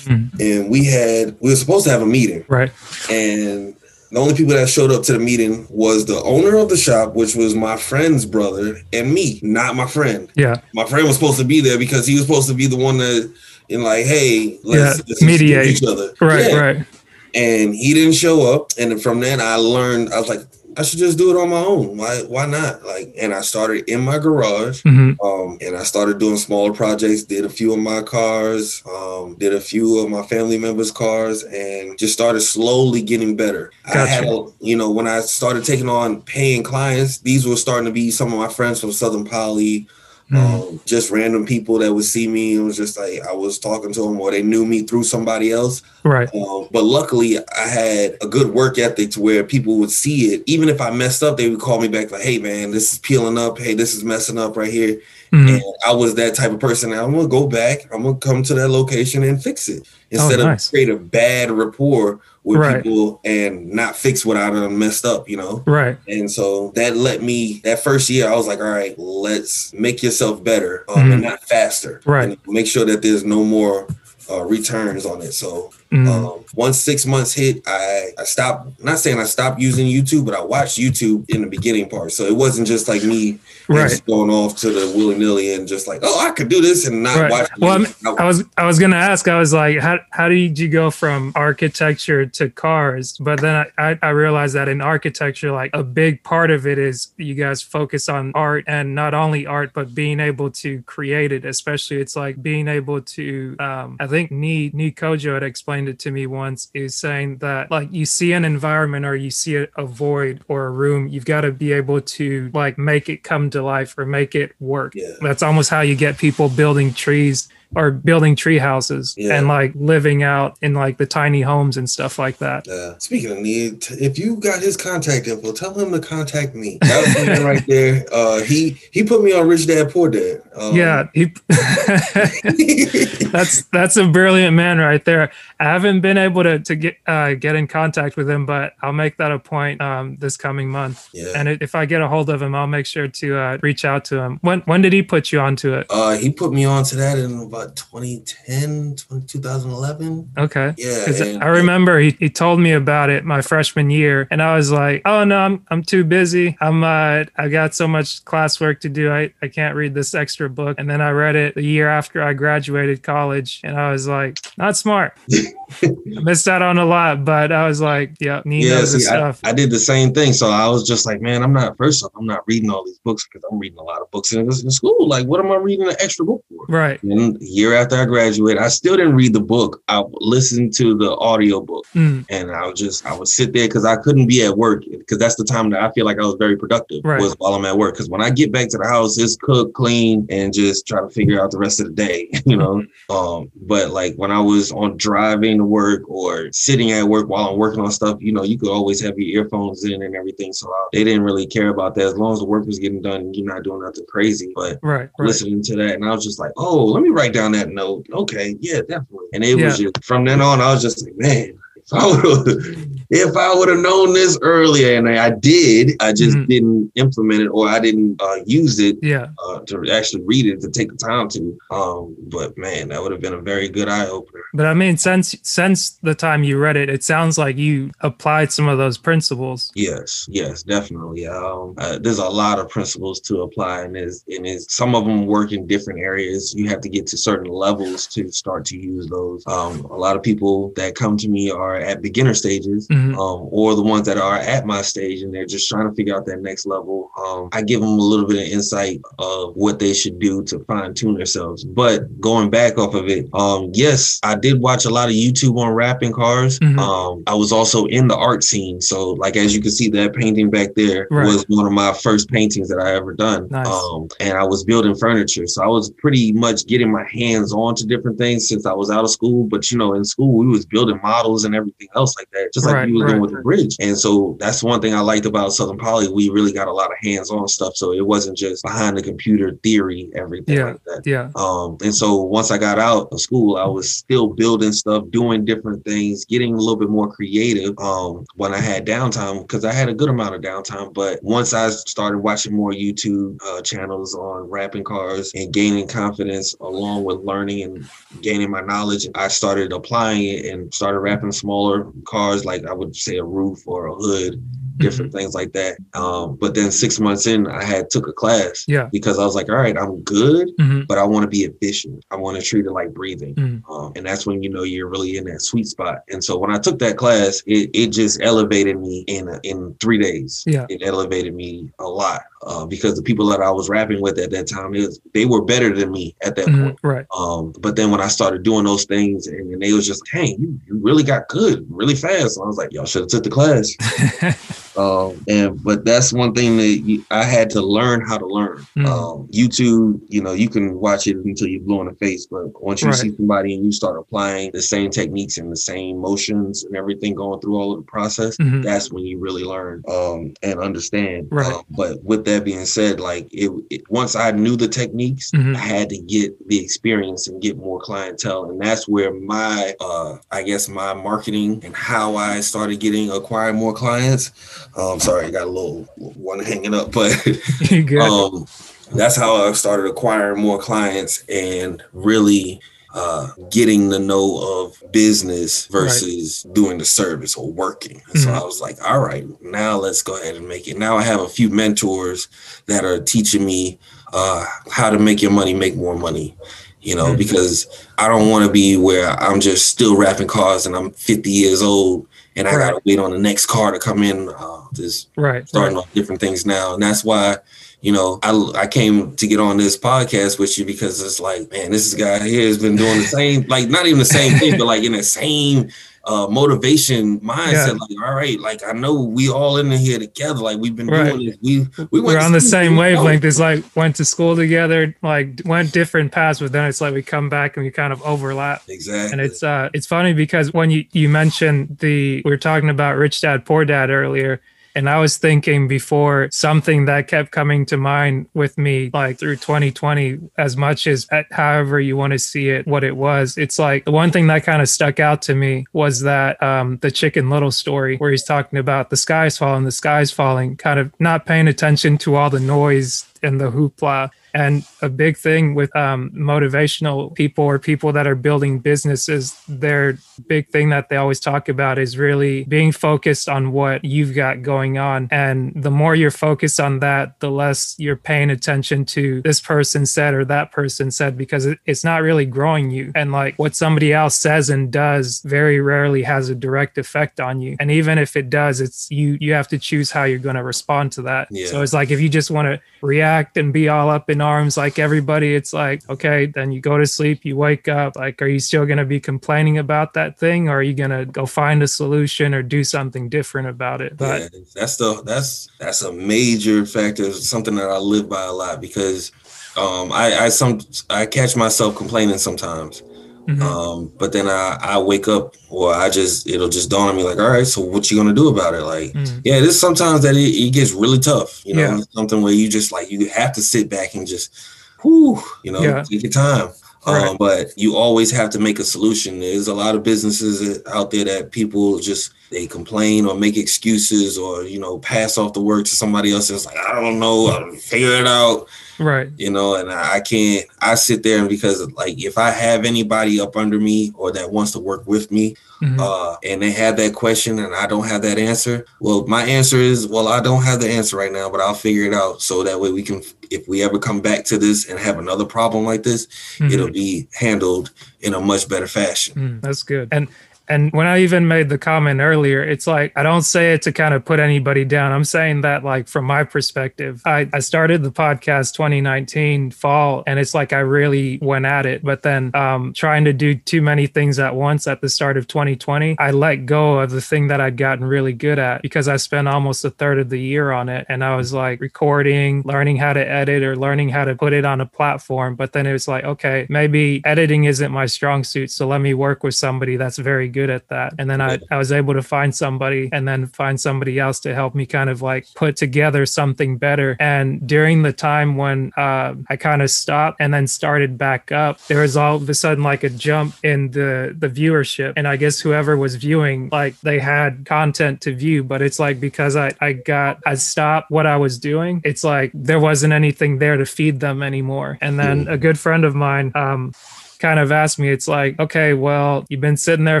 Mhm. 0.06 0.40
and 0.40 0.70
we 0.70 0.84
had 0.84 1.36
we 1.40 1.50
were 1.50 1.56
supposed 1.56 1.84
to 1.84 1.90
have 1.90 2.02
a 2.02 2.06
meeting, 2.06 2.44
Right. 2.48 2.70
and 3.10 3.74
the 4.12 4.20
only 4.20 4.34
people 4.34 4.52
that 4.54 4.68
showed 4.68 4.90
up 4.92 5.02
to 5.04 5.12
the 5.14 5.18
meeting 5.18 5.66
was 5.70 6.04
the 6.04 6.20
owner 6.22 6.56
of 6.58 6.68
the 6.68 6.76
shop, 6.76 7.14
which 7.14 7.34
was 7.34 7.54
my 7.54 7.76
friend's 7.76 8.26
brother, 8.26 8.76
and 8.92 9.12
me, 9.12 9.40
not 9.42 9.74
my 9.74 9.86
friend. 9.86 10.30
Yeah. 10.36 10.60
My 10.74 10.84
friend 10.84 11.06
was 11.06 11.16
supposed 11.16 11.38
to 11.38 11.44
be 11.44 11.60
there 11.60 11.78
because 11.78 12.06
he 12.06 12.14
was 12.14 12.22
supposed 12.26 12.48
to 12.48 12.54
be 12.54 12.66
the 12.66 12.76
one 12.76 12.98
that, 12.98 13.32
in 13.70 13.82
like, 13.82 14.04
hey, 14.04 14.58
let's, 14.64 14.98
Yeah, 14.98 15.04
let's 15.08 15.22
mediate. 15.22 15.66
each 15.66 15.82
other, 15.82 16.12
Right. 16.20 16.50
Yeah. 16.50 16.58
Right. 16.60 16.86
And 17.34 17.74
he 17.74 17.94
didn't 17.94 18.12
show 18.12 18.52
up, 18.54 18.72
and 18.78 19.02
from 19.02 19.20
then 19.20 19.40
I 19.40 19.56
learned 19.56 20.12
I 20.12 20.20
was 20.20 20.28
like, 20.28 20.40
I 20.76 20.82
should 20.82 20.98
just 20.98 21.18
do 21.18 21.30
it 21.30 21.40
on 21.40 21.50
my 21.50 21.58
own. 21.64 21.96
Why? 21.96 22.22
Why 22.28 22.46
not? 22.46 22.84
Like, 22.84 23.14
and 23.20 23.34
I 23.34 23.42
started 23.42 23.88
in 23.88 24.00
my 24.00 24.18
garage. 24.18 24.82
Mhm. 24.82 25.16
Um, 25.22 25.58
and 25.60 25.76
I 25.76 25.82
started 25.82 26.18
doing 26.18 26.36
smaller 26.36 26.72
projects, 26.72 27.24
did 27.24 27.44
a 27.44 27.48
few 27.48 27.72
of 27.72 27.78
my 27.78 28.02
cars, 28.02 28.82
um, 28.90 29.36
did 29.38 29.54
a 29.54 29.60
few 29.60 29.98
of 29.98 30.08
my 30.08 30.22
family 30.22 30.58
members' 30.58 30.90
cars, 30.90 31.42
and 31.44 31.98
just 31.98 32.12
started 32.14 32.40
slowly 32.40 33.02
getting 33.02 33.36
better. 33.36 33.70
I 33.84 34.06
had, 34.06 34.24
a, 34.24 34.46
you 34.60 34.76
know, 34.76 34.90
when 34.90 35.06
I 35.06 35.20
started 35.20 35.64
taking 35.64 35.88
on 35.88 36.22
paying 36.22 36.62
clients, 36.62 37.18
these 37.18 37.46
were 37.46 37.56
starting 37.56 37.86
to 37.86 37.92
be 37.92 38.10
some 38.10 38.32
of 38.32 38.38
my 38.38 38.48
friends 38.48 38.80
from 38.80 38.92
Southern 38.92 39.24
Poly, 39.24 39.86
Mhm. 40.32 40.38
um, 40.70 40.80
just 40.86 41.10
random 41.10 41.44
people 41.44 41.78
that 41.78 41.92
would 41.92 42.04
see 42.04 42.26
me. 42.26 42.54
It 42.54 42.60
was 42.60 42.76
just 42.76 42.98
like 42.98 43.20
I 43.28 43.32
was 43.32 43.58
talking 43.58 43.92
to 43.92 44.00
them, 44.02 44.18
or 44.20 44.30
they 44.30 44.42
knew 44.42 44.64
me 44.64 44.82
through 44.82 45.04
somebody 45.04 45.52
else. 45.52 45.82
Right. 46.04 46.28
Um, 46.34 46.68
but 46.72 46.84
luckily, 46.84 47.38
I 47.38 47.68
had 47.68 48.16
a 48.22 48.26
good 48.26 48.52
work 48.54 48.78
ethic 48.78 49.10
to 49.12 49.20
where 49.20 49.44
people 49.44 49.76
would 49.78 49.90
see 49.90 50.32
it. 50.34 50.42
Even 50.46 50.68
if 50.68 50.80
I 50.80 50.90
messed 50.90 51.22
up, 51.22 51.36
they 51.36 51.50
would 51.50 51.60
call 51.60 51.80
me 51.80 51.88
back 51.88 52.10
like, 52.10 52.22
"Hey, 52.22 52.38
man, 52.38 52.70
this 52.70 52.92
is 52.94 52.98
peeling 52.98 53.36
up. 53.36 53.58
Hey, 53.58 53.74
this 53.74 53.94
is 53.94 54.04
messing 54.04 54.38
up 54.38 54.56
right 54.56 54.72
here." 54.72 54.98
Mhm. 55.32 55.48
And 55.48 55.62
I 55.86 55.92
was 55.92 56.14
that 56.14 56.34
type 56.34 56.52
of 56.52 56.60
person. 56.60 56.92
I'm 56.92 57.12
gonna 57.14 57.28
go 57.28 57.46
back. 57.46 57.86
I'm 57.92 58.02
gonna 58.02 58.16
come 58.16 58.42
to 58.44 58.54
that 58.54 58.68
location 58.68 59.22
and 59.22 59.42
fix 59.42 59.68
it 59.68 59.82
instead 60.10 60.40
Oh, 60.40 60.44
nice. 60.44 60.66
of 60.66 60.70
create 60.72 60.88
a 60.90 60.96
bad 60.96 61.50
rapport 61.50 62.20
with 62.44 62.58
Right. 62.58 62.82
people 62.82 63.20
and 63.24 63.70
not 63.70 63.96
fix 63.96 64.26
what 64.26 64.36
I 64.36 64.50
done 64.50 64.78
messed 64.78 65.04
up. 65.04 65.28
You 65.28 65.36
know. 65.36 65.62
Right. 65.66 65.96
And 66.08 66.30
so 66.30 66.72
that 66.74 66.96
let 66.96 67.22
me 67.22 67.60
that 67.64 67.82
first 67.82 68.10
year 68.10 68.28
I 68.28 68.34
was 68.36 68.46
like, 68.46 68.58
all 68.58 68.64
right, 68.70 68.98
let's 68.98 69.72
make 69.74 70.02
yourself 70.02 70.42
better 70.42 70.84
um, 70.88 71.12
and 71.12 71.22
not 71.22 71.42
faster. 71.44 71.98
Mm-hmm. 72.00 72.10
Right. 72.10 72.28
And 72.30 72.38
make 72.46 72.66
sure 72.66 72.84
that 72.84 73.02
there's 73.02 73.24
no 73.24 73.44
more 73.44 73.86
uh, 74.30 74.42
returns 74.44 75.04
on 75.06 75.20
it. 75.22 75.32
So 75.32 75.72
Mhm. 75.92 76.08
um, 76.08 76.44
once 76.54 76.78
six 76.78 77.04
months 77.06 77.32
hit, 77.34 77.62
I, 77.66 78.10
I 78.18 78.24
stopped, 78.24 78.82
not 78.82 78.98
saying 78.98 79.18
I 79.18 79.24
stopped 79.24 79.60
using 79.60 79.86
YouTube, 79.86 80.24
but 80.26 80.34
I 80.34 80.42
watched 80.42 80.78
YouTube 80.78 81.28
in 81.30 81.42
the 81.42 81.46
beginning 81.48 81.88
part. 81.88 82.12
So 82.12 82.24
it 82.24 82.34
wasn't 82.36 82.66
just 82.66 82.88
like 82.88 83.02
me 83.04 83.38
Right. 83.68 83.88
just 83.88 84.04
going 84.06 84.28
off 84.30 84.56
to 84.58 84.70
the 84.70 84.92
willy 84.96 85.16
nilly 85.16 85.54
and 85.54 85.66
just 85.68 85.86
like, 85.86 86.00
oh, 86.02 86.26
I 86.26 86.32
could 86.32 86.48
do 86.48 86.60
this 86.60 86.86
and 86.86 87.02
not 87.02 87.16
Right. 87.18 87.30
watch. 87.30 87.50
Well, 87.58 87.72
I'm- 87.72 87.86
I 88.18 88.24
was 88.24 88.44
I 88.58 88.66
was 88.66 88.78
gonna 88.78 88.96
ask. 88.96 89.28
I 89.28 89.38
was 89.38 89.52
like, 89.52 89.78
how 89.78 89.98
how 90.10 90.28
did 90.28 90.58
you 90.58 90.68
go 90.68 90.90
from 90.90 91.32
architecture 91.36 92.26
to 92.26 92.48
cars? 92.50 93.16
But 93.20 93.40
then 93.40 93.54
I, 93.54 93.90
I 93.92 93.98
I 94.02 94.08
realized 94.10 94.54
that 94.56 94.68
in 94.68 94.80
architecture, 94.80 95.52
like 95.52 95.70
a 95.74 95.82
big 95.84 96.22
part 96.24 96.50
of 96.50 96.66
it 96.66 96.78
is 96.78 97.08
you 97.16 97.34
guys 97.34 97.62
focus 97.62 98.08
on 98.08 98.32
art 98.34 98.64
and 98.66 98.94
not 98.94 99.14
only 99.14 99.46
art, 99.46 99.70
but 99.74 99.94
being 99.94 100.18
able 100.20 100.50
to 100.50 100.82
create 100.82 101.30
it. 101.32 101.44
Especially, 101.44 101.98
it's 101.98 102.16
like 102.16 102.42
being 102.42 102.66
able 102.68 103.00
to. 103.00 103.56
Um, 103.60 103.96
I 104.00 104.06
think 104.06 104.30
Nee 104.32 104.70
Nee 104.74 104.90
Kojo 104.92 105.34
had 105.34 105.42
explained 105.44 105.81
it 105.88 105.98
to 106.00 106.10
me 106.10 106.26
once. 106.26 106.70
Is 106.74 106.94
saying 106.94 107.38
that 107.38 107.70
like 107.70 107.88
you 107.92 108.06
see 108.06 108.32
an 108.32 108.44
environment 108.44 109.04
or 109.04 109.16
you 109.16 109.30
see 109.30 109.56
a, 109.56 109.68
a 109.76 109.86
void 109.86 110.44
or 110.48 110.66
a 110.66 110.70
room, 110.70 111.08
you've 111.08 111.24
got 111.24 111.42
to 111.42 111.52
be 111.52 111.72
able 111.72 112.00
to 112.00 112.50
like 112.54 112.78
make 112.78 113.08
it 113.08 113.22
come 113.22 113.50
to 113.50 113.62
life 113.62 113.96
or 113.96 114.06
make 114.06 114.34
it 114.34 114.52
work. 114.60 114.94
Yeah. 114.94 115.14
That's 115.20 115.42
almost 115.42 115.70
how 115.70 115.80
you 115.80 115.94
get 115.94 116.18
people 116.18 116.48
building 116.48 116.92
trees 116.94 117.48
or 117.74 117.90
building 117.90 118.36
tree 118.36 118.58
houses 118.58 119.14
Yeah. 119.16 119.34
and 119.36 119.48
like 119.48 119.72
living 119.74 120.22
out 120.22 120.56
in 120.62 120.74
like 120.74 120.98
the 120.98 121.06
tiny 121.06 121.40
homes 121.42 121.76
and 121.76 121.88
stuff 121.88 122.18
like 122.18 122.38
that. 122.38 122.66
Uh, 122.68 122.98
speaking 122.98 123.30
of 123.32 123.38
me, 123.40 123.78
if 123.90 124.18
you 124.18 124.36
got 124.36 124.60
his 124.62 124.76
contact 124.76 125.26
info, 125.26 125.52
tell 125.52 125.72
him 125.78 125.92
to 125.92 126.00
contact 126.00 126.54
me. 126.54 126.78
That 126.82 127.00
was 127.02 127.38
him 127.38 127.44
right 127.46 127.66
there. 127.68 128.04
Uh, 128.12 128.40
he 128.42 128.76
he 128.90 129.02
put 129.04 129.22
me 129.22 129.32
on 129.32 129.48
Rich 129.48 129.66
Dad 129.66 129.90
Poor 129.90 130.08
Dad. 130.10 130.42
Um, 130.54 130.74
yeah, 130.76 131.08
he, 131.14 131.32
that's 133.32 133.62
that's 133.72 133.96
a 133.96 134.06
brilliant 134.08 134.54
man 134.56 134.78
right 134.78 135.04
there. 135.04 135.30
I 135.60 135.64
haven't 135.64 136.00
been 136.00 136.18
able 136.18 136.42
to 136.42 136.58
to 136.58 136.74
get 136.76 136.96
uh, 137.06 137.34
get 137.34 137.54
in 137.56 137.66
contact 137.66 138.16
with 138.16 138.28
him, 138.28 138.46
but 138.46 138.74
I'll 138.82 138.92
make 138.92 139.16
that 139.18 139.32
a 139.32 139.38
point 139.38 139.80
um, 139.80 140.16
this 140.16 140.36
coming 140.36 140.68
month. 140.68 141.08
yeah. 141.12 141.32
And 141.34 141.48
it, 141.48 141.62
if 141.62 141.74
I 141.74 141.86
get 141.86 142.00
a 142.00 142.08
hold 142.08 142.28
of 142.30 142.42
him, 142.42 142.54
I'll 142.54 142.66
make 142.66 142.86
sure 142.86 143.08
to 143.08 143.36
uh, 143.38 143.58
reach 143.62 143.84
out 143.84 144.04
to 144.06 144.18
him. 144.20 144.38
When 144.42 144.60
when 144.62 144.82
did 144.82 144.92
he 144.92 145.02
put 145.02 145.32
you 145.32 145.40
onto 145.40 145.72
it? 145.74 145.86
Uh, 145.90 146.16
he 146.16 146.30
put 146.30 146.52
me 146.52 146.64
onto 146.64 146.96
that 146.96 147.18
in 147.18 147.38
about 147.40 147.61
2010, 147.68 148.96
2011. 149.26 150.30
Okay. 150.38 150.74
yeah 150.76 151.04
and- 151.06 151.42
I 151.42 151.46
remember 151.48 151.98
he, 151.98 152.16
he 152.18 152.28
told 152.28 152.60
me 152.60 152.72
about 152.72 153.10
it 153.10 153.24
my 153.24 153.40
freshman 153.42 153.90
year, 153.90 154.26
and 154.30 154.42
I 154.42 154.56
was 154.56 154.70
like, 154.70 155.02
"Oh 155.04 155.24
no, 155.24 155.38
I'm 155.38 155.64
I'm 155.70 155.82
too 155.82 156.04
busy. 156.04 156.56
I'm 156.60 156.82
uh 156.84 157.24
I 157.36 157.48
got 157.48 157.74
so 157.74 157.86
much 157.88 158.24
classwork 158.24 158.80
to 158.80 158.88
do. 158.88 159.10
I, 159.12 159.32
I 159.42 159.48
can't 159.48 159.74
read 159.74 159.94
this 159.94 160.14
extra 160.14 160.48
book." 160.48 160.76
And 160.78 160.88
then 160.88 161.00
I 161.00 161.10
read 161.10 161.36
it 161.36 161.54
the 161.54 161.62
year 161.62 161.88
after 161.88 162.22
I 162.22 162.32
graduated 162.34 163.02
college, 163.02 163.60
and 163.64 163.76
I 163.78 163.92
was 163.92 164.06
like, 164.08 164.38
"Not 164.56 164.76
smart. 164.76 165.16
I 165.82 165.90
missed 166.04 166.48
out 166.48 166.62
on 166.62 166.78
a 166.78 166.84
lot." 166.84 167.24
But 167.24 167.52
I 167.52 167.66
was 167.66 167.80
like, 167.80 168.14
"Yeah, 168.20 168.42
he 168.44 168.68
Yeah, 168.68 168.84
see, 168.84 168.96
I, 169.06 169.16
stuff." 169.16 169.40
I 169.44 169.52
did 169.52 169.70
the 169.70 169.78
same 169.78 170.12
thing. 170.12 170.32
So 170.32 170.48
I 170.50 170.68
was 170.68 170.86
just 170.86 171.06
like, 171.06 171.20
man, 171.20 171.42
I'm 171.42 171.52
not, 171.52 171.76
first 171.76 172.04
off, 172.04 172.12
I'm 172.16 172.26
not 172.26 172.42
reading 172.46 172.70
all 172.70 172.84
these 172.84 172.98
books 173.00 173.26
because 173.26 173.42
I'm 173.50 173.58
reading 173.58 173.78
a 173.78 173.82
lot 173.82 174.00
of 174.02 174.10
books 174.10 174.32
in, 174.32 174.40
in 174.40 174.70
school. 174.70 175.08
Like, 175.08 175.26
what 175.26 175.40
am 175.40 175.50
I 175.50 175.56
reading 175.56 175.86
an 175.88 175.96
extra 176.00 176.24
book 176.24 176.44
for? 176.48 176.66
right. 176.68 177.02
And 177.02 177.36
a 177.36 177.44
year 177.52 177.74
after 177.74 177.96
I 177.96 178.04
graduated, 178.04 178.62
I 178.62 178.68
still 178.68 178.96
didn't 178.96 179.14
read 179.16 179.32
the 179.32 179.40
book. 179.40 179.82
I 179.88 180.02
listened 180.12 180.72
to 180.74 180.96
the 180.96 181.16
audio 181.16 181.60
book 181.60 181.86
Mm, 181.94 182.24
and 182.30 182.50
I 182.50 182.66
was 182.66 182.78
just, 182.78 183.04
I 183.04 183.14
would 183.14 183.28
sit 183.28 183.52
there 183.52 183.68
because 183.68 183.84
I 183.84 183.96
couldn't 183.96 184.26
be 184.26 184.42
at 184.44 184.56
work 184.56 184.84
because 184.88 185.18
that's 185.18 185.34
the 185.34 185.44
time 185.44 185.68
that 185.70 185.82
I 185.82 185.90
feel 185.92 186.06
like 186.06 186.18
I 186.18 186.24
was 186.24 186.36
very 186.38 186.56
productive 186.56 187.04
Right. 187.04 187.20
was 187.20 187.34
while 187.38 187.54
I'm 187.54 187.64
at 187.66 187.76
work. 187.76 187.94
Because 187.94 188.08
when 188.08 188.22
I 188.22 188.30
get 188.30 188.50
back 188.52 188.68
to 188.70 188.78
the 188.78 188.86
house, 188.88 189.18
it's 189.18 189.36
cook, 189.36 189.74
clean, 189.74 190.26
and 190.30 190.54
just 190.54 190.86
try 190.86 191.00
to 191.02 191.10
figure 191.10 191.42
out 191.42 191.50
the 191.50 191.58
rest 191.58 191.80
of 191.80 191.86
the 191.86 191.92
day, 191.92 192.30
you 192.46 192.56
know? 192.56 192.82
Um, 193.10 193.50
but 193.66 193.90
like 193.90 194.14
when 194.16 194.30
I 194.30 194.40
was 194.40 194.72
on 194.72 194.96
driving 194.96 195.58
to 195.58 195.64
work 195.64 196.02
or 196.08 196.50
sitting 196.52 196.92
at 196.92 197.02
work 197.04 197.28
while 197.28 197.48
I'm 197.50 197.58
working 197.58 197.80
on 197.80 197.90
stuff, 197.90 198.16
you 198.20 198.32
know, 198.32 198.44
you 198.44 198.58
could 198.58 198.70
always 198.70 199.00
have 199.02 199.18
your 199.18 199.44
earphones 199.44 199.84
in 199.84 200.02
and 200.02 200.16
everything. 200.16 200.52
So 200.54 200.70
I, 200.70 200.86
they 200.92 201.04
didn't 201.04 201.24
really 201.24 201.46
care 201.46 201.68
about 201.68 201.94
that 201.96 202.06
as 202.06 202.16
long 202.16 202.32
as 202.32 202.38
the 202.38 202.46
work 202.46 202.64
was 202.64 202.78
getting 202.78 203.02
done 203.02 203.20
and 203.20 203.36
you're 203.36 203.52
not 203.52 203.64
doing 203.64 203.82
nothing 203.82 204.06
crazy. 204.08 204.52
But 204.54 204.78
right. 204.82 205.10
Right. 205.18 205.26
listening 205.26 205.62
to 205.64 205.76
that 205.76 205.94
and 205.96 206.04
I 206.04 206.12
was 206.12 206.24
just 206.24 206.38
like, 206.38 206.52
oh, 206.56 206.84
let 206.84 207.02
me 207.02 207.10
write 207.10 207.32
down 207.34 207.41
that 207.50 207.70
note. 207.70 208.06
Okay, 208.12 208.54
yeah, 208.60 208.82
definitely. 208.82 209.26
And 209.34 209.42
it 209.42 209.56
was 209.56 209.78
just 209.78 210.04
from 210.04 210.24
then 210.24 210.40
on, 210.40 210.60
I 210.60 210.72
was 210.72 210.82
just 210.82 211.04
like, 211.04 211.16
man, 211.16 211.58
if 211.74 211.92
I 211.92 212.06
would 212.06 213.01
if 213.14 213.36
I 213.36 213.54
would 213.54 213.68
have 213.68 213.78
known 213.80 214.14
this 214.14 214.38
earlier, 214.40 214.96
and 214.96 215.06
I 215.06 215.30
did, 215.30 215.92
I 216.00 216.14
just 216.14 216.34
Mhm. 216.36 216.46
didn't 216.48 216.92
implement 216.94 217.42
it 217.42 217.48
or 217.48 217.68
I 217.68 217.78
didn't 217.78 218.20
uh, 218.22 218.36
use 218.46 218.78
it 218.80 218.96
Yeah. 219.02 219.26
uh, 219.46 219.58
to 219.66 219.84
actually 219.92 220.22
read 220.24 220.46
it 220.46 220.62
to 220.62 220.70
take 220.70 220.88
the 220.90 220.96
time 220.96 221.28
to. 221.28 221.58
Um, 221.70 222.16
but 222.30 222.56
man, 222.56 222.88
that 222.88 223.02
would 223.02 223.12
have 223.12 223.20
been 223.20 223.34
a 223.34 223.40
very 223.40 223.68
good 223.68 223.86
eye 223.86 224.06
opener. 224.08 224.40
But 224.54 224.64
I 224.64 224.72
mean, 224.72 224.96
since 224.96 225.36
since 225.42 225.98
the 226.02 226.14
time 226.14 226.42
you 226.42 226.56
read 226.56 226.76
it, 226.78 226.88
it 226.88 227.04
sounds 227.04 227.36
like 227.36 227.58
you 227.58 227.90
applied 228.00 228.50
some 228.50 228.66
of 228.66 228.78
those 228.78 228.96
principles. 228.96 229.70
Yes, 229.74 230.26
yes, 230.30 230.62
definitely. 230.62 231.26
Um, 231.26 231.74
uh, 231.76 231.98
there's 232.00 232.18
a 232.18 232.28
lot 232.28 232.58
of 232.58 232.70
principles 232.70 233.20
to 233.28 233.42
apply, 233.42 233.82
and 233.82 233.94
is 233.94 234.24
and 234.28 234.46
is 234.46 234.66
some 234.70 234.94
of 234.94 235.04
them 235.04 235.26
work 235.26 235.52
in 235.52 235.66
different 235.66 236.00
areas. 236.00 236.54
You 236.56 236.66
have 236.70 236.80
to 236.80 236.88
get 236.88 237.06
to 237.08 237.18
certain 237.18 237.52
levels 237.52 238.06
to 238.14 238.30
start 238.32 238.64
to 238.66 238.78
use 238.78 239.06
those. 239.08 239.44
Um, 239.46 239.84
a 239.90 239.96
lot 239.98 240.16
of 240.16 240.22
people 240.22 240.72
that 240.76 240.94
come 240.94 241.18
to 241.18 241.28
me 241.28 241.50
are 241.50 241.76
at 241.76 242.00
beginner 242.00 242.32
stages, 242.32 242.88
Mhm. 242.88 243.01
Mhm. 243.02 243.14
um, 243.18 243.48
or 243.50 243.74
the 243.74 243.82
ones 243.82 244.06
that 244.06 244.18
are 244.18 244.36
at 244.36 244.66
my 244.66 244.82
stage 244.82 245.22
and 245.22 245.32
they're 245.34 245.46
just 245.46 245.68
trying 245.68 245.88
to 245.88 245.94
figure 245.94 246.14
out 246.16 246.26
that 246.26 246.40
next 246.42 246.66
level. 246.66 247.10
Um, 247.24 247.48
I 247.52 247.62
give 247.62 247.80
them 247.80 247.90
a 247.90 248.02
little 248.02 248.26
bit 248.26 248.36
of 248.46 248.52
insight 248.52 249.00
of 249.18 249.54
what 249.54 249.78
they 249.78 249.92
should 249.94 250.18
do 250.18 250.42
to 250.44 250.60
fine 250.64 250.94
tune 250.94 251.14
themselves. 251.14 251.64
But 251.64 252.20
going 252.20 252.50
back 252.50 252.78
off 252.78 252.94
of 252.94 253.08
it, 253.08 253.26
um, 253.32 253.70
yes, 253.74 254.20
I 254.22 254.34
did 254.36 254.60
watch 254.60 254.84
a 254.84 254.90
lot 254.90 255.08
of 255.08 255.14
YouTube 255.14 255.56
on 255.58 255.72
wrapping 255.72 256.12
cars. 256.12 256.58
Mhm. 256.60 256.78
Um, 256.78 257.22
I 257.26 257.34
was 257.34 257.52
also 257.52 257.86
in 257.86 258.08
the 258.08 258.16
art 258.16 258.44
scene. 258.44 258.80
So, 258.80 259.10
like, 259.12 259.36
as 259.36 259.54
you 259.54 259.60
can 259.62 259.70
see, 259.70 259.88
that 259.90 260.14
painting 260.14 260.50
back 260.50 260.74
there 260.74 261.08
Right. 261.10 261.26
was 261.26 261.44
one 261.48 261.66
of 261.66 261.72
my 261.72 261.92
first 261.92 262.28
paintings 262.28 262.68
that 262.68 262.78
I 262.78 262.94
ever 262.94 263.12
done. 263.14 263.48
Nice. 263.50 263.66
Um, 263.66 264.08
and 264.20 264.36
I 264.36 264.44
was 264.44 264.64
building 264.64 264.94
furniture. 264.94 265.46
So 265.46 265.62
I 265.62 265.66
was 265.66 265.90
pretty 265.98 266.32
much 266.32 266.66
getting 266.66 266.90
my 266.90 267.04
hands 267.12 267.52
on 267.52 267.74
to 267.76 267.86
different 267.86 268.18
things 268.18 268.48
since 268.48 268.66
I 268.66 268.72
was 268.72 268.90
out 268.90 269.04
of 269.04 269.10
school. 269.10 269.44
But 269.44 269.70
you 269.70 269.78
know, 269.78 269.94
in 269.94 270.04
school 270.04 270.32
we 270.32 270.46
was 270.46 270.64
building 270.66 270.98
models 271.02 271.44
and 271.44 271.54
everything 271.54 271.88
else 271.96 272.14
like 272.18 272.28
that, 272.32 272.52
just 272.52 272.66
like 272.66 272.74
Right, 272.74 272.88
you 272.92 273.02
were 273.02 273.08
doing 273.08 273.20
with 273.20 273.32
the 273.32 273.40
bridge. 273.40 273.76
And 273.80 273.98
so 273.98 274.36
that's 274.38 274.62
one 274.62 274.80
thing 274.80 274.94
I 274.94 275.00
liked 275.00 275.26
about 275.26 275.52
Southern 275.52 275.78
Poly. 275.78 276.08
We 276.08 276.28
really 276.28 276.52
got 276.52 276.68
a 276.68 276.72
lot 276.72 276.90
of 276.90 276.96
hands-on 277.02 277.48
stuff. 277.48 277.76
So 277.76 277.92
it 277.92 278.06
wasn't 278.06 278.36
just 278.36 278.62
behind 278.62 278.96
the 278.96 279.02
computer 279.02 279.58
theory, 279.62 280.10
everything 280.14 280.56
Yeah. 280.56 280.64
like 280.64 280.84
that. 280.84 281.02
Yeah. 281.04 281.30
Um, 281.36 281.76
and 281.82 281.94
so 281.94 282.22
once 282.22 282.50
I 282.50 282.58
got 282.58 282.78
out 282.78 283.08
of 283.12 283.20
school, 283.20 283.56
I 283.56 283.66
was 283.66 283.90
still 283.90 284.28
building 284.28 284.72
stuff, 284.72 285.04
doing 285.10 285.44
different 285.44 285.84
things, 285.84 286.24
getting 286.24 286.54
a 286.54 286.58
little 286.58 286.76
bit 286.76 286.90
more 286.90 287.10
creative. 287.10 287.78
Um, 287.78 288.24
when 288.36 288.52
I 288.52 288.58
had 288.58 288.86
downtime, 288.86 289.42
because 289.42 289.64
I 289.64 289.72
had 289.72 289.88
a 289.88 289.94
good 289.94 290.08
amount 290.08 290.34
of 290.34 290.40
downtime. 290.42 290.92
But 290.92 291.22
once 291.22 291.52
I 291.52 291.70
started 291.70 292.18
watching 292.18 292.54
more 292.54 292.72
YouTube 292.72 293.38
uh, 293.46 293.62
channels 293.62 294.14
on 294.14 294.48
wrapping 294.50 294.84
cars 294.84 295.32
and 295.34 295.52
gaining 295.52 295.86
confidence, 295.86 296.54
along 296.60 297.04
with 297.04 297.18
learning 297.20 297.62
and 297.62 297.84
gaining 298.20 298.50
my 298.50 298.60
knowledge, 298.60 299.06
I 299.14 299.28
started 299.28 299.72
applying 299.72 300.24
it 300.24 300.46
and 300.46 300.72
started 300.72 301.00
wrapping 301.00 301.32
smaller 301.32 301.90
cars, 302.06 302.44
like 302.44 302.66
I 302.66 302.72
would 302.84 302.96
say 302.96 303.16
a 303.18 303.24
roof 303.24 303.60
or 303.66 303.86
a 303.86 303.94
hood, 303.94 304.42
different 304.78 305.12
things 305.12 305.34
like 305.34 305.52
that. 305.52 305.76
Um, 305.94 306.36
but 306.40 306.54
then 306.54 306.70
six 306.72 306.98
months 306.98 307.26
in, 307.26 307.46
I 307.46 307.62
had 307.62 307.88
took 307.90 308.08
a 308.08 308.12
class 308.12 308.64
Yeah. 308.66 308.88
because 308.90 309.18
I 309.18 309.24
was 309.24 309.34
like, 309.34 309.48
all 309.48 309.56
right, 309.56 309.76
I'm 309.78 310.00
good 310.02 310.50
Mhm. 310.58 310.86
but 310.88 310.98
I 310.98 311.04
want 311.04 311.22
to 311.24 311.28
be 311.28 311.42
efficient. 311.44 312.04
I 312.10 312.16
want 312.16 312.36
to 312.38 312.42
treat 312.42 312.64
it 312.66 312.72
like 312.72 312.92
breathing. 312.92 313.34
Mhm. 313.34 313.62
Um, 313.70 313.92
and 313.94 314.04
that's 314.04 314.26
when 314.26 314.42
you 314.42 314.48
know 314.50 314.62
you're 314.64 314.88
really 314.88 315.16
in 315.18 315.24
that 315.24 315.42
sweet 315.42 315.66
spot. 315.66 315.98
And 316.10 316.24
so 316.24 316.36
when 316.38 316.50
I 316.50 316.58
took 316.58 316.78
that 316.80 316.96
class, 316.96 317.42
it, 317.46 317.70
it 317.74 317.88
just 317.88 318.20
elevated 318.22 318.80
me 318.80 319.04
in 319.06 319.28
in 319.44 319.74
three 319.78 319.98
days. 319.98 320.42
Yeah. 320.46 320.66
It 320.68 320.82
elevated 320.84 321.34
me 321.34 321.70
a 321.78 321.86
lot 321.86 322.22
uh, 322.44 322.66
because 322.66 322.96
the 322.96 323.02
people 323.02 323.26
that 323.26 323.40
I 323.40 323.50
was 323.50 323.68
wrapping 323.68 324.00
with 324.00 324.18
at 324.18 324.30
that 324.30 324.48
time, 324.48 324.74
is 324.74 325.00
they 325.14 325.24
were 325.26 325.42
better 325.44 325.74
than 325.74 325.90
me 325.92 326.14
at 326.22 326.36
that 326.36 326.46
Mhm. 326.46 326.62
point. 326.62 326.78
Right. 326.82 327.06
Um, 327.16 327.52
but 327.60 327.76
then 327.76 327.90
when 327.90 328.00
I 328.00 328.08
started 328.08 328.42
doing 328.42 328.64
those 328.64 328.84
things, 328.84 329.26
and, 329.26 329.52
and 329.52 329.62
they 329.62 329.72
was 329.72 329.86
just, 329.86 330.02
hey, 330.10 330.36
you, 330.38 330.58
you 330.66 330.78
really 330.80 331.02
got 331.02 331.28
good 331.28 331.64
really 331.68 331.94
fast. 331.94 332.34
So 332.34 332.42
I 332.42 332.46
was 332.46 332.56
like, 332.56 332.72
y'all 332.72 332.84
should 332.86 333.02
have 333.02 333.08
took 333.10 333.24
the 333.24 333.30
class. 333.30 333.74
Um, 334.76 335.22
and 335.28 335.62
but 335.62 335.84
that's 335.84 336.12
one 336.12 336.32
thing 336.32 336.56
that 336.56 336.64
you, 336.84 337.04
I 337.10 337.24
had 337.24 337.50
to 337.50 337.60
learn 337.60 338.00
how 338.06 338.18
to 338.18 338.26
learn. 338.26 338.64
Mm. 338.76 338.86
Um, 338.86 339.28
YouTube, 339.32 340.00
you 340.08 340.22
know, 340.22 340.32
you 340.32 340.48
can 340.48 340.74
watch 340.78 341.06
it 341.06 341.16
until 341.16 341.48
you're 341.48 341.60
blue 341.60 341.80
in 341.82 341.88
the 341.88 341.94
face, 341.94 342.26
but 342.26 342.62
once 342.62 342.80
you 342.82 342.88
Right. 342.88 342.96
see 342.96 343.14
somebody 343.16 343.54
and 343.54 343.64
you 343.64 343.72
start 343.72 343.98
applying 343.98 344.50
the 344.52 344.62
same 344.62 344.90
techniques 344.90 345.36
and 345.38 345.50
the 345.52 345.56
same 345.56 345.98
motions 345.98 346.64
and 346.64 346.76
everything 346.76 347.14
going 347.14 347.40
through 347.40 347.56
all 347.56 347.72
of 347.72 347.78
the 347.84 347.90
process, 347.90 348.36
Mhm. 348.38 348.62
that's 348.62 348.90
when 348.92 349.04
you 349.04 349.18
really 349.18 349.44
learn 349.44 349.82
um, 349.88 350.32
and 350.42 350.58
understand. 350.60 351.28
Right. 351.30 351.52
Um, 351.52 351.62
but 351.70 352.02
with 352.04 352.24
that 352.24 352.44
being 352.44 352.64
said, 352.64 352.98
like 353.00 353.28
it, 353.32 353.50
it 353.70 353.82
once 353.90 354.16
I 354.16 354.30
knew 354.30 354.56
the 354.56 354.68
techniques, 354.68 355.30
Mhm. 355.32 355.54
I 355.54 355.58
had 355.58 355.88
to 355.90 355.98
get 355.98 356.32
the 356.48 356.58
experience 356.62 357.28
and 357.28 357.42
get 357.42 357.58
more 357.58 357.78
clientele, 357.80 358.50
and 358.50 358.60
that's 358.60 358.88
where 358.88 359.12
my, 359.12 359.74
uh, 359.80 360.16
I 360.30 360.42
guess, 360.42 360.68
my 360.68 360.94
marketing 360.94 361.60
and 361.64 361.74
how 361.74 362.16
I 362.16 362.40
started 362.40 362.80
getting 362.80 363.10
acquiring 363.10 363.56
more 363.56 363.72
clients. 363.74 364.30
I'm 364.76 364.84
um, 364.84 365.00
sorry, 365.00 365.26
I 365.26 365.30
got 365.30 365.46
a 365.46 365.50
little 365.50 365.84
one 365.96 366.40
hanging 366.40 366.74
up, 366.74 366.92
but 366.92 367.12
um, 368.00 368.46
that's 368.94 369.16
how 369.16 369.36
I 369.36 369.52
started 369.52 369.86
acquiring 369.86 370.40
more 370.40 370.58
clients 370.58 371.24
and 371.28 371.82
really 371.92 372.60
uh, 372.94 373.28
getting 373.50 373.88
the 373.88 373.98
know 373.98 374.38
of 374.42 374.92
business 374.92 375.66
versus 375.66 376.42
doing 376.52 376.78
the 376.78 376.84
service 376.84 377.36
or 377.36 377.50
working. 377.50 378.02
And 378.12 378.22
So. 378.22 378.32
I 378.32 378.42
was 378.42 378.60
like, 378.60 378.76
all 378.86 379.00
right, 379.00 379.24
now 379.42 379.78
let's 379.78 380.02
go 380.02 380.20
ahead 380.20 380.36
and 380.36 380.46
make 380.46 380.68
it. 380.68 380.76
Now 380.76 380.98
I 380.98 381.02
have 381.02 381.20
a 381.20 381.28
few 381.28 381.48
mentors 381.48 382.28
that 382.66 382.84
are 382.84 383.00
teaching 383.00 383.46
me 383.46 383.78
uh, 384.12 384.44
how 384.70 384.90
to 384.90 384.98
make 384.98 385.22
your 385.22 385.30
money 385.30 385.54
make 385.54 385.74
more 385.74 385.96
money. 385.96 386.36
You 386.82 386.96
know, 386.96 387.14
Mhm. 387.14 387.18
because 387.18 387.66
I 387.96 388.08
don't 388.08 388.28
want 388.28 388.44
to 388.44 388.50
be 388.50 388.76
where 388.76 389.08
I'm 389.08 389.40
just 389.40 389.68
still 389.68 389.96
wrapping 389.96 390.26
cars 390.26 390.66
and 390.66 390.74
I'm 390.74 390.90
50 390.90 391.30
years 391.30 391.62
old 391.62 392.06
and 392.36 392.48
I 392.48 392.52
Right. 392.56 392.70
gotta 392.70 392.80
wait 392.84 392.98
on 392.98 393.10
the 393.10 393.18
next 393.18 393.46
car 393.46 393.72
to 393.72 393.78
come 393.78 394.02
in. 394.02 394.28
Uh, 394.28 394.58
this 394.72 395.06
right. 395.16 395.46
starting 395.48 395.76
right. 395.76 395.82
on 395.82 395.88
different 395.94 396.20
things 396.20 396.46
now. 396.46 396.74
And 396.74 396.82
that's 396.82 397.04
why, 397.04 397.36
you 397.80 397.92
know, 397.92 398.18
I, 398.22 398.52
I 398.56 398.66
came 398.66 399.14
to 399.16 399.26
get 399.26 399.40
on 399.40 399.56
this 399.56 399.76
podcast 399.76 400.38
with 400.38 400.56
you 400.58 400.64
because 400.64 401.00
it's 401.02 401.20
like, 401.20 401.50
man, 401.52 401.72
this 401.72 401.94
guy 401.94 402.26
here 402.26 402.46
has 402.46 402.58
been 402.58 402.76
doing 402.76 402.98
the 402.98 403.04
same, 403.04 403.42
like 403.48 403.68
not 403.68 403.86
even 403.86 403.98
the 403.98 404.04
same 404.04 404.38
thing, 404.38 404.58
but 404.58 404.66
like 404.66 404.82
in 404.84 404.92
the 404.92 405.02
same 405.02 405.68
uh, 406.04 406.26
motivation 406.28 407.20
mindset. 407.20 407.52
Yeah. 407.52 407.72
Like, 407.72 408.02
all 408.08 408.14
right, 408.14 408.38
like 408.40 408.60
I 408.66 408.72
know 408.72 409.02
we 409.02 409.30
all 409.30 409.56
in 409.58 409.70
here 409.70 409.98
together. 409.98 410.40
Like 410.40 410.58
we've 410.58 410.74
been 410.74 410.88
Right. 410.88 411.12
doing 411.12 411.26
this. 411.26 411.36
We 411.42 411.66
we 411.90 412.00
We're 412.00 412.14
went 412.14 412.18
on 412.22 412.32
the 412.32 412.40
same 412.40 412.76
wavelength. 412.76 413.24
It's 413.24 413.38
like 413.38 413.64
went 413.76 413.96
to 413.96 414.04
school 414.04 414.34
together, 414.34 414.94
like 415.02 415.40
went 415.44 415.72
different 415.72 416.10
paths, 416.12 416.40
but 416.40 416.52
then 416.52 416.64
it's 416.66 416.80
like 416.80 416.92
we 416.94 417.02
come 417.02 417.28
back 417.28 417.56
and 417.56 417.64
we 417.64 417.70
kind 417.70 417.92
of 417.92 418.02
overlap. 418.02 418.62
Exactly. 418.68 419.12
And 419.12 419.20
it's 419.20 419.42
uh 419.42 419.68
it's 419.74 419.86
funny 419.86 420.12
because 420.12 420.52
when 420.52 420.70
you 420.70 420.84
you 420.92 421.08
mentioned 421.08 421.78
the 421.78 422.22
we 422.24 422.30
were 422.30 422.36
talking 422.36 422.68
about 422.70 422.96
rich 422.96 423.20
dad 423.20 423.44
poor 423.44 423.64
dad 423.64 423.90
earlier 423.90 424.40
and 424.74 424.88
I 424.88 424.98
was 424.98 425.18
thinking 425.18 425.68
before 425.68 426.28
something 426.30 426.86
that 426.86 427.08
kept 427.08 427.30
coming 427.30 427.66
to 427.66 427.76
mind 427.76 428.28
with 428.34 428.58
me 428.58 428.90
like 428.92 429.18
through 429.18 429.36
2020 429.36 430.18
as 430.38 430.56
much 430.56 430.86
as 430.86 431.06
however 431.30 431.80
you 431.80 431.96
want 431.96 432.12
to 432.12 432.18
see 432.18 432.48
it 432.48 432.66
what 432.66 432.84
it 432.84 432.96
was 432.96 433.36
it's 433.36 433.58
like 433.58 433.84
the 433.84 433.92
one 433.92 434.10
thing 434.10 434.26
that 434.28 434.44
kind 434.44 434.62
of 434.62 434.68
stuck 434.68 435.00
out 435.00 435.22
to 435.22 435.34
me 435.34 435.64
was 435.72 436.00
that 436.00 436.42
um 436.42 436.78
the 436.78 436.90
chicken 436.90 437.30
little 437.30 437.50
story 437.50 437.96
where 437.96 438.10
he's 438.10 438.24
talking 438.24 438.58
about 438.58 438.90
the 438.90 438.96
sky's 438.96 439.38
falling 439.38 439.64
the 439.64 439.72
sky's 439.72 440.10
falling 440.10 440.56
kind 440.56 440.78
of 440.78 440.92
not 440.98 441.26
paying 441.26 441.48
attention 441.48 441.98
to 441.98 442.16
all 442.16 442.30
the 442.30 442.40
noise 442.40 443.06
and 443.22 443.40
the 443.40 443.50
hoopla 443.50 444.10
and 444.34 444.66
a 444.80 444.88
big 444.88 445.16
thing 445.16 445.54
with 445.54 445.74
um, 445.76 446.10
motivational 446.10 447.14
people 447.14 447.44
or 447.44 447.58
people 447.58 447.92
that 447.92 448.06
are 448.06 448.14
building 448.14 448.58
businesses, 448.58 449.38
their 449.46 449.98
big 450.26 450.48
thing 450.48 450.70
that 450.70 450.88
they 450.88 450.96
always 450.96 451.20
talk 451.20 451.48
about 451.48 451.78
is 451.78 451.98
really 451.98 452.44
being 452.44 452.72
focused 452.72 453.28
on 453.28 453.52
what 453.52 453.84
you've 453.84 454.14
got 454.14 454.42
going 454.42 454.78
on. 454.78 455.08
And 455.10 455.52
the 455.54 455.70
more 455.70 455.94
you're 455.94 456.10
focused 456.10 456.60
on 456.60 456.78
that, 456.80 457.20
the 457.20 457.30
less 457.30 457.74
you're 457.78 457.96
paying 457.96 458.30
attention 458.30 458.84
to 458.86 459.20
this 459.22 459.40
person 459.40 459.84
said 459.84 460.14
or 460.14 460.24
that 460.24 460.50
person 460.50 460.90
said, 460.90 461.18
because 461.18 461.46
it's 461.66 461.84
not 461.84 462.02
really 462.02 462.24
growing 462.24 462.70
you. 462.70 462.90
And 462.94 463.12
like 463.12 463.38
what 463.38 463.54
somebody 463.54 463.92
else 463.92 464.16
says 464.16 464.48
and 464.48 464.72
does 464.72 465.20
very 465.24 465.60
rarely 465.60 466.02
has 466.04 466.30
a 466.30 466.34
direct 466.34 466.78
effect 466.78 467.20
on 467.20 467.40
you. 467.40 467.56
And 467.60 467.70
even 467.70 467.98
if 467.98 468.16
it 468.16 468.30
does, 468.30 468.60
it's 468.60 468.90
you, 468.90 469.18
you 469.20 469.34
have 469.34 469.48
to 469.48 469.58
choose 469.58 469.90
how 469.90 470.04
you're 470.04 470.18
going 470.18 470.36
to 470.36 470.42
respond 470.42 470.92
to 470.92 471.02
that. 471.02 471.28
Yeah. 471.30 471.46
So 471.46 471.60
it's 471.60 471.74
like 471.74 471.90
if 471.90 472.00
you 472.00 472.08
just 472.08 472.30
want 472.30 472.46
to 472.46 472.60
react 472.80 473.11
and 473.36 473.52
be 473.52 473.68
all 473.68 473.90
up 473.90 474.10
in 474.10 474.20
arms 474.20 474.56
like 474.56 474.78
everybody, 474.78 475.34
it's 475.34 475.52
like, 475.52 475.88
okay, 475.88 476.26
then 476.26 476.52
you 476.52 476.60
go 476.60 476.78
to 476.78 476.86
sleep, 476.86 477.24
you 477.24 477.36
wake 477.36 477.68
up. 477.68 477.96
Like, 477.96 478.20
are 478.22 478.26
you 478.26 478.40
still 478.40 478.66
going 478.66 478.78
to 478.78 478.84
be 478.84 479.00
complaining 479.00 479.58
about 479.58 479.94
that 479.94 480.18
thing 480.18 480.48
or 480.48 480.56
are 480.56 480.62
you 480.62 480.74
going 480.74 480.90
to 480.90 481.04
go 481.04 481.26
find 481.26 481.62
a 481.62 481.68
solution 481.68 482.34
or 482.34 482.42
do 482.42 482.64
something 482.64 483.08
different 483.08 483.48
about 483.48 483.80
it? 483.80 483.96
But 483.96 484.20
yeah, 484.20 484.40
that's 484.54 484.76
the 484.76 485.02
that's 485.04 485.48
that's 485.58 485.82
a 485.82 485.92
major 485.92 486.66
factor, 486.66 487.12
something 487.12 487.54
that 487.56 487.68
I 487.68 487.78
live 487.78 488.08
by 488.08 488.24
a 488.24 488.32
lot 488.32 488.60
because 488.60 489.12
um 489.56 489.92
I 489.92 490.24
I 490.24 490.28
some 490.28 490.60
I 490.88 491.06
catch 491.06 491.36
myself 491.36 491.76
complaining 491.76 492.18
sometimes. 492.18 492.82
Mhm, 493.28 493.40
Um, 493.42 493.92
but 493.98 494.12
then 494.12 494.28
I, 494.28 494.58
I 494.60 494.78
wake 494.78 495.06
up 495.08 495.34
or 495.48 495.72
I 495.74 495.88
just 495.90 496.28
it'll 496.28 496.48
just 496.48 496.70
dawn 496.70 496.88
on 496.88 496.96
me 496.96 497.04
like, 497.04 497.18
all 497.18 497.30
right, 497.30 497.46
so 497.46 497.60
what 497.60 497.90
you 497.90 497.96
gonna 497.96 498.12
do 498.14 498.28
about 498.28 498.54
it? 498.54 498.62
Like, 498.62 498.92
mhm. 498.92 499.20
yeah, 499.24 499.40
this 499.40 499.60
sometimes 499.60 500.02
that 500.02 500.16
it, 500.16 500.20
it 500.34 500.52
gets 500.52 500.72
really 500.72 500.98
tough, 500.98 501.42
you 501.44 501.54
know, 501.54 501.60
Yeah. 501.76 501.80
something 501.92 502.20
where 502.22 502.32
you 502.32 502.48
just 502.48 502.72
like 502.72 502.90
you 502.90 503.08
have 503.10 503.32
to 503.34 503.42
sit 503.42 503.68
back 503.70 503.94
and 503.94 504.06
just 504.06 504.34
whew, 504.82 505.22
you 505.44 505.52
know, 505.52 505.62
Yeah. 505.62 505.82
take 505.82 506.02
your 506.02 506.10
time. 506.12 506.50
Right. 506.84 507.10
Um, 507.10 507.16
but 507.16 507.52
you 507.56 507.76
always 507.76 508.10
have 508.10 508.30
to 508.30 508.40
make 508.40 508.58
a 508.58 508.64
solution. 508.64 509.20
There's 509.20 509.46
a 509.46 509.54
lot 509.54 509.76
of 509.76 509.84
businesses 509.84 510.60
out 510.66 510.90
there 510.90 511.04
that 511.04 511.30
people 511.30 511.78
just 511.78 512.10
they 512.32 512.46
complain 512.46 513.06
or 513.06 513.14
make 513.14 513.36
excuses 513.36 514.18
or 514.18 514.42
you 514.44 514.58
know 514.58 514.78
pass 514.78 515.18
off 515.18 515.34
the 515.34 515.40
work 515.40 515.64
to 515.66 515.76
somebody 515.76 516.12
else. 516.12 516.30
It's 516.30 516.46
like 516.46 516.56
I 516.56 516.80
don't 516.80 516.98
know, 516.98 517.26
I'll 517.28 517.54
figure 517.56 517.92
it 517.92 518.06
out 518.06 518.48
right. 518.82 519.10
you 519.16 519.30
know 519.30 519.54
and 519.54 519.70
i 519.70 519.92
I 519.92 520.00
can't 520.00 520.46
i 520.60 520.74
sit 520.74 521.02
there 521.02 521.18
and 521.18 521.28
because 521.28 521.70
like 521.72 522.02
if 522.02 522.16
i 522.18 522.30
have 522.30 522.64
anybody 522.64 523.20
up 523.20 523.36
under 523.36 523.58
me 523.60 523.92
or 523.94 524.10
that 524.12 524.30
wants 524.30 524.52
to 524.52 524.58
work 524.58 524.86
with 524.86 525.10
me 525.10 525.36
mhm, 525.60 525.78
uh 525.78 526.16
and 526.24 526.40
they 526.42 526.50
have 526.50 526.76
that 526.78 526.94
question 526.94 527.38
and 527.38 527.54
i 527.54 527.66
don't 527.66 527.86
have 527.86 528.02
that 528.02 528.18
answer 528.18 528.64
well 528.80 529.06
my 529.06 529.22
answer 529.24 529.58
is 529.58 529.86
well 529.86 530.08
i 530.08 530.20
don't 530.20 530.42
have 530.42 530.60
the 530.60 530.68
answer 530.68 530.96
right 530.96 531.12
now 531.12 531.28
but 531.28 531.40
i'll 531.40 531.54
figure 531.54 531.84
it 531.84 531.94
out 531.94 532.22
so 532.22 532.42
that 532.42 532.58
way 532.60 532.72
we 532.72 532.82
can 532.82 533.02
if 533.30 533.46
we 533.48 533.62
ever 533.62 533.78
come 533.78 534.00
back 534.00 534.24
to 534.24 534.38
this 534.38 534.68
and 534.68 534.78
have 534.78 534.98
another 534.98 535.24
problem 535.24 535.64
like 535.64 535.82
this 535.82 536.06
mhm. 536.38 536.50
it'll 536.50 536.70
be 536.70 537.06
handled 537.12 537.70
in 538.00 538.14
a 538.14 538.20
much 538.20 538.48
better 538.48 538.66
fashion 538.66 539.12
Mm, 539.12 539.40
that's 539.42 539.62
good. 539.62 539.88
And 539.92 540.08
And 540.48 540.72
when 540.72 540.86
I 540.86 541.00
even 541.00 541.28
made 541.28 541.48
the 541.48 541.58
comment 541.58 542.00
earlier, 542.00 542.42
it's 542.42 542.66
like 542.66 542.92
I 542.96 543.02
don't 543.02 543.22
say 543.22 543.54
it 543.54 543.62
to 543.62 543.72
kind 543.72 543.94
of 543.94 544.04
put 544.04 544.20
anybody 544.20 544.64
down. 544.64 544.92
I'm 544.92 545.04
saying 545.04 545.42
that 545.42 545.64
like 545.64 545.88
from 545.88 546.04
my 546.04 546.24
perspective, 546.24 547.02
I, 547.04 547.28
I 547.32 547.40
started 547.40 547.82
the 547.82 547.90
podcast 547.90 548.54
2019 548.54 549.50
fall, 549.50 550.02
and 550.06 550.18
it's 550.18 550.34
like 550.34 550.52
I 550.52 550.60
really 550.60 551.18
went 551.22 551.46
at 551.46 551.66
it. 551.66 551.84
But 551.84 552.02
then 552.02 552.34
um, 552.34 552.72
trying 552.72 553.04
to 553.04 553.12
do 553.12 553.34
too 553.34 553.62
many 553.62 553.86
things 553.86 554.18
at 554.18 554.34
once 554.34 554.66
at 554.66 554.80
the 554.80 554.88
start 554.88 555.16
of 555.16 555.26
2020, 555.26 555.96
I 555.98 556.10
let 556.10 556.46
go 556.46 556.78
of 556.80 556.90
the 556.90 557.00
thing 557.00 557.28
that 557.28 557.40
I'd 557.40 557.56
gotten 557.56 557.84
really 557.84 558.12
good 558.12 558.38
at 558.38 558.62
because 558.62 558.88
I 558.88 558.96
spent 558.96 559.28
almost 559.28 559.64
a 559.64 559.70
third 559.70 559.98
of 559.98 560.08
the 560.08 560.20
year 560.20 560.52
on 560.52 560.68
it. 560.68 560.86
And 560.88 561.04
I 561.04 561.16
was 561.16 561.32
like 561.32 561.60
recording, 561.60 562.42
learning 562.44 562.76
how 562.76 562.92
to 562.92 563.06
edit 563.06 563.42
or 563.42 563.56
learning 563.56 563.90
how 563.90 564.04
to 564.04 564.14
put 564.14 564.32
it 564.32 564.44
on 564.44 564.60
a 564.60 564.66
platform. 564.66 565.36
But 565.36 565.52
then 565.52 565.66
it 565.66 565.72
was 565.72 565.88
like, 565.88 566.04
okay, 566.04 566.46
maybe 566.48 567.02
editing 567.04 567.44
isn't 567.44 567.70
my 567.70 567.86
strong 567.86 568.24
suit. 568.24 568.50
So 568.50 568.66
let 568.66 568.80
me 568.80 568.94
work 568.94 569.22
with 569.22 569.34
somebody 569.34 569.76
that's 569.76 569.98
very 569.98 570.28
good 570.32 570.50
at 570.50 570.68
that. 570.68 570.94
And 570.98 571.08
then 571.08 571.20
I, 571.20 571.38
I 571.50 571.56
was 571.56 571.72
able 571.72 571.94
to 571.94 572.02
find 572.02 572.34
somebody 572.34 572.88
and 572.92 573.06
then 573.06 573.26
find 573.26 573.60
somebody 573.60 573.98
else 573.98 574.20
to 574.20 574.34
help 574.34 574.54
me 574.54 574.66
kind 574.66 574.90
of 574.90 575.02
like 575.02 575.26
put 575.34 575.56
together 575.56 576.06
something 576.06 576.58
better. 576.58 576.96
And 576.98 577.46
during 577.46 577.82
the 577.82 577.92
time 577.92 578.36
when 578.36 578.72
uh, 578.76 579.14
I 579.28 579.36
kind 579.36 579.62
of 579.62 579.70
stopped 579.70 580.20
and 580.20 580.32
then 580.32 580.46
started 580.46 580.98
back 580.98 581.32
up, 581.32 581.60
there 581.66 581.80
was 581.80 581.96
all 581.96 582.16
of 582.16 582.28
a 582.28 582.34
sudden 582.34 582.64
like 582.64 582.82
a 582.84 582.90
jump 582.90 583.34
in 583.42 583.70
the 583.70 584.14
the 584.18 584.28
viewership. 584.28 584.94
And 584.96 585.06
I 585.06 585.16
guess 585.16 585.40
whoever 585.40 585.76
was 585.76 585.96
viewing, 585.96 586.48
like 586.50 586.78
they 586.80 586.98
had 586.98 587.44
content 587.46 588.00
to 588.02 588.14
view, 588.14 588.44
but 588.44 588.62
it's 588.62 588.78
like 588.78 589.00
because 589.00 589.36
I, 589.36 589.52
I 589.60 589.72
got 589.72 590.20
I 590.26 590.34
stopped 590.34 590.90
what 590.90 591.06
I 591.06 591.16
was 591.16 591.38
doing, 591.38 591.80
it's 591.84 592.04
like 592.04 592.30
there 592.34 592.60
wasn't 592.60 592.92
anything 592.92 593.38
there 593.38 593.56
to 593.56 593.66
feed 593.66 594.00
them 594.00 594.22
anymore. 594.22 594.78
And 594.80 594.98
then 594.98 595.28
a 595.28 595.36
good 595.36 595.58
friend 595.58 595.84
of 595.84 595.94
mine, 595.94 596.32
um, 596.34 596.72
kind 597.22 597.38
of 597.38 597.52
asked 597.52 597.78
me, 597.78 597.88
it's 597.88 598.08
like, 598.08 598.38
okay, 598.40 598.74
well, 598.74 599.24
you've 599.28 599.40
been 599.40 599.56
sitting 599.56 599.84
there 599.84 600.00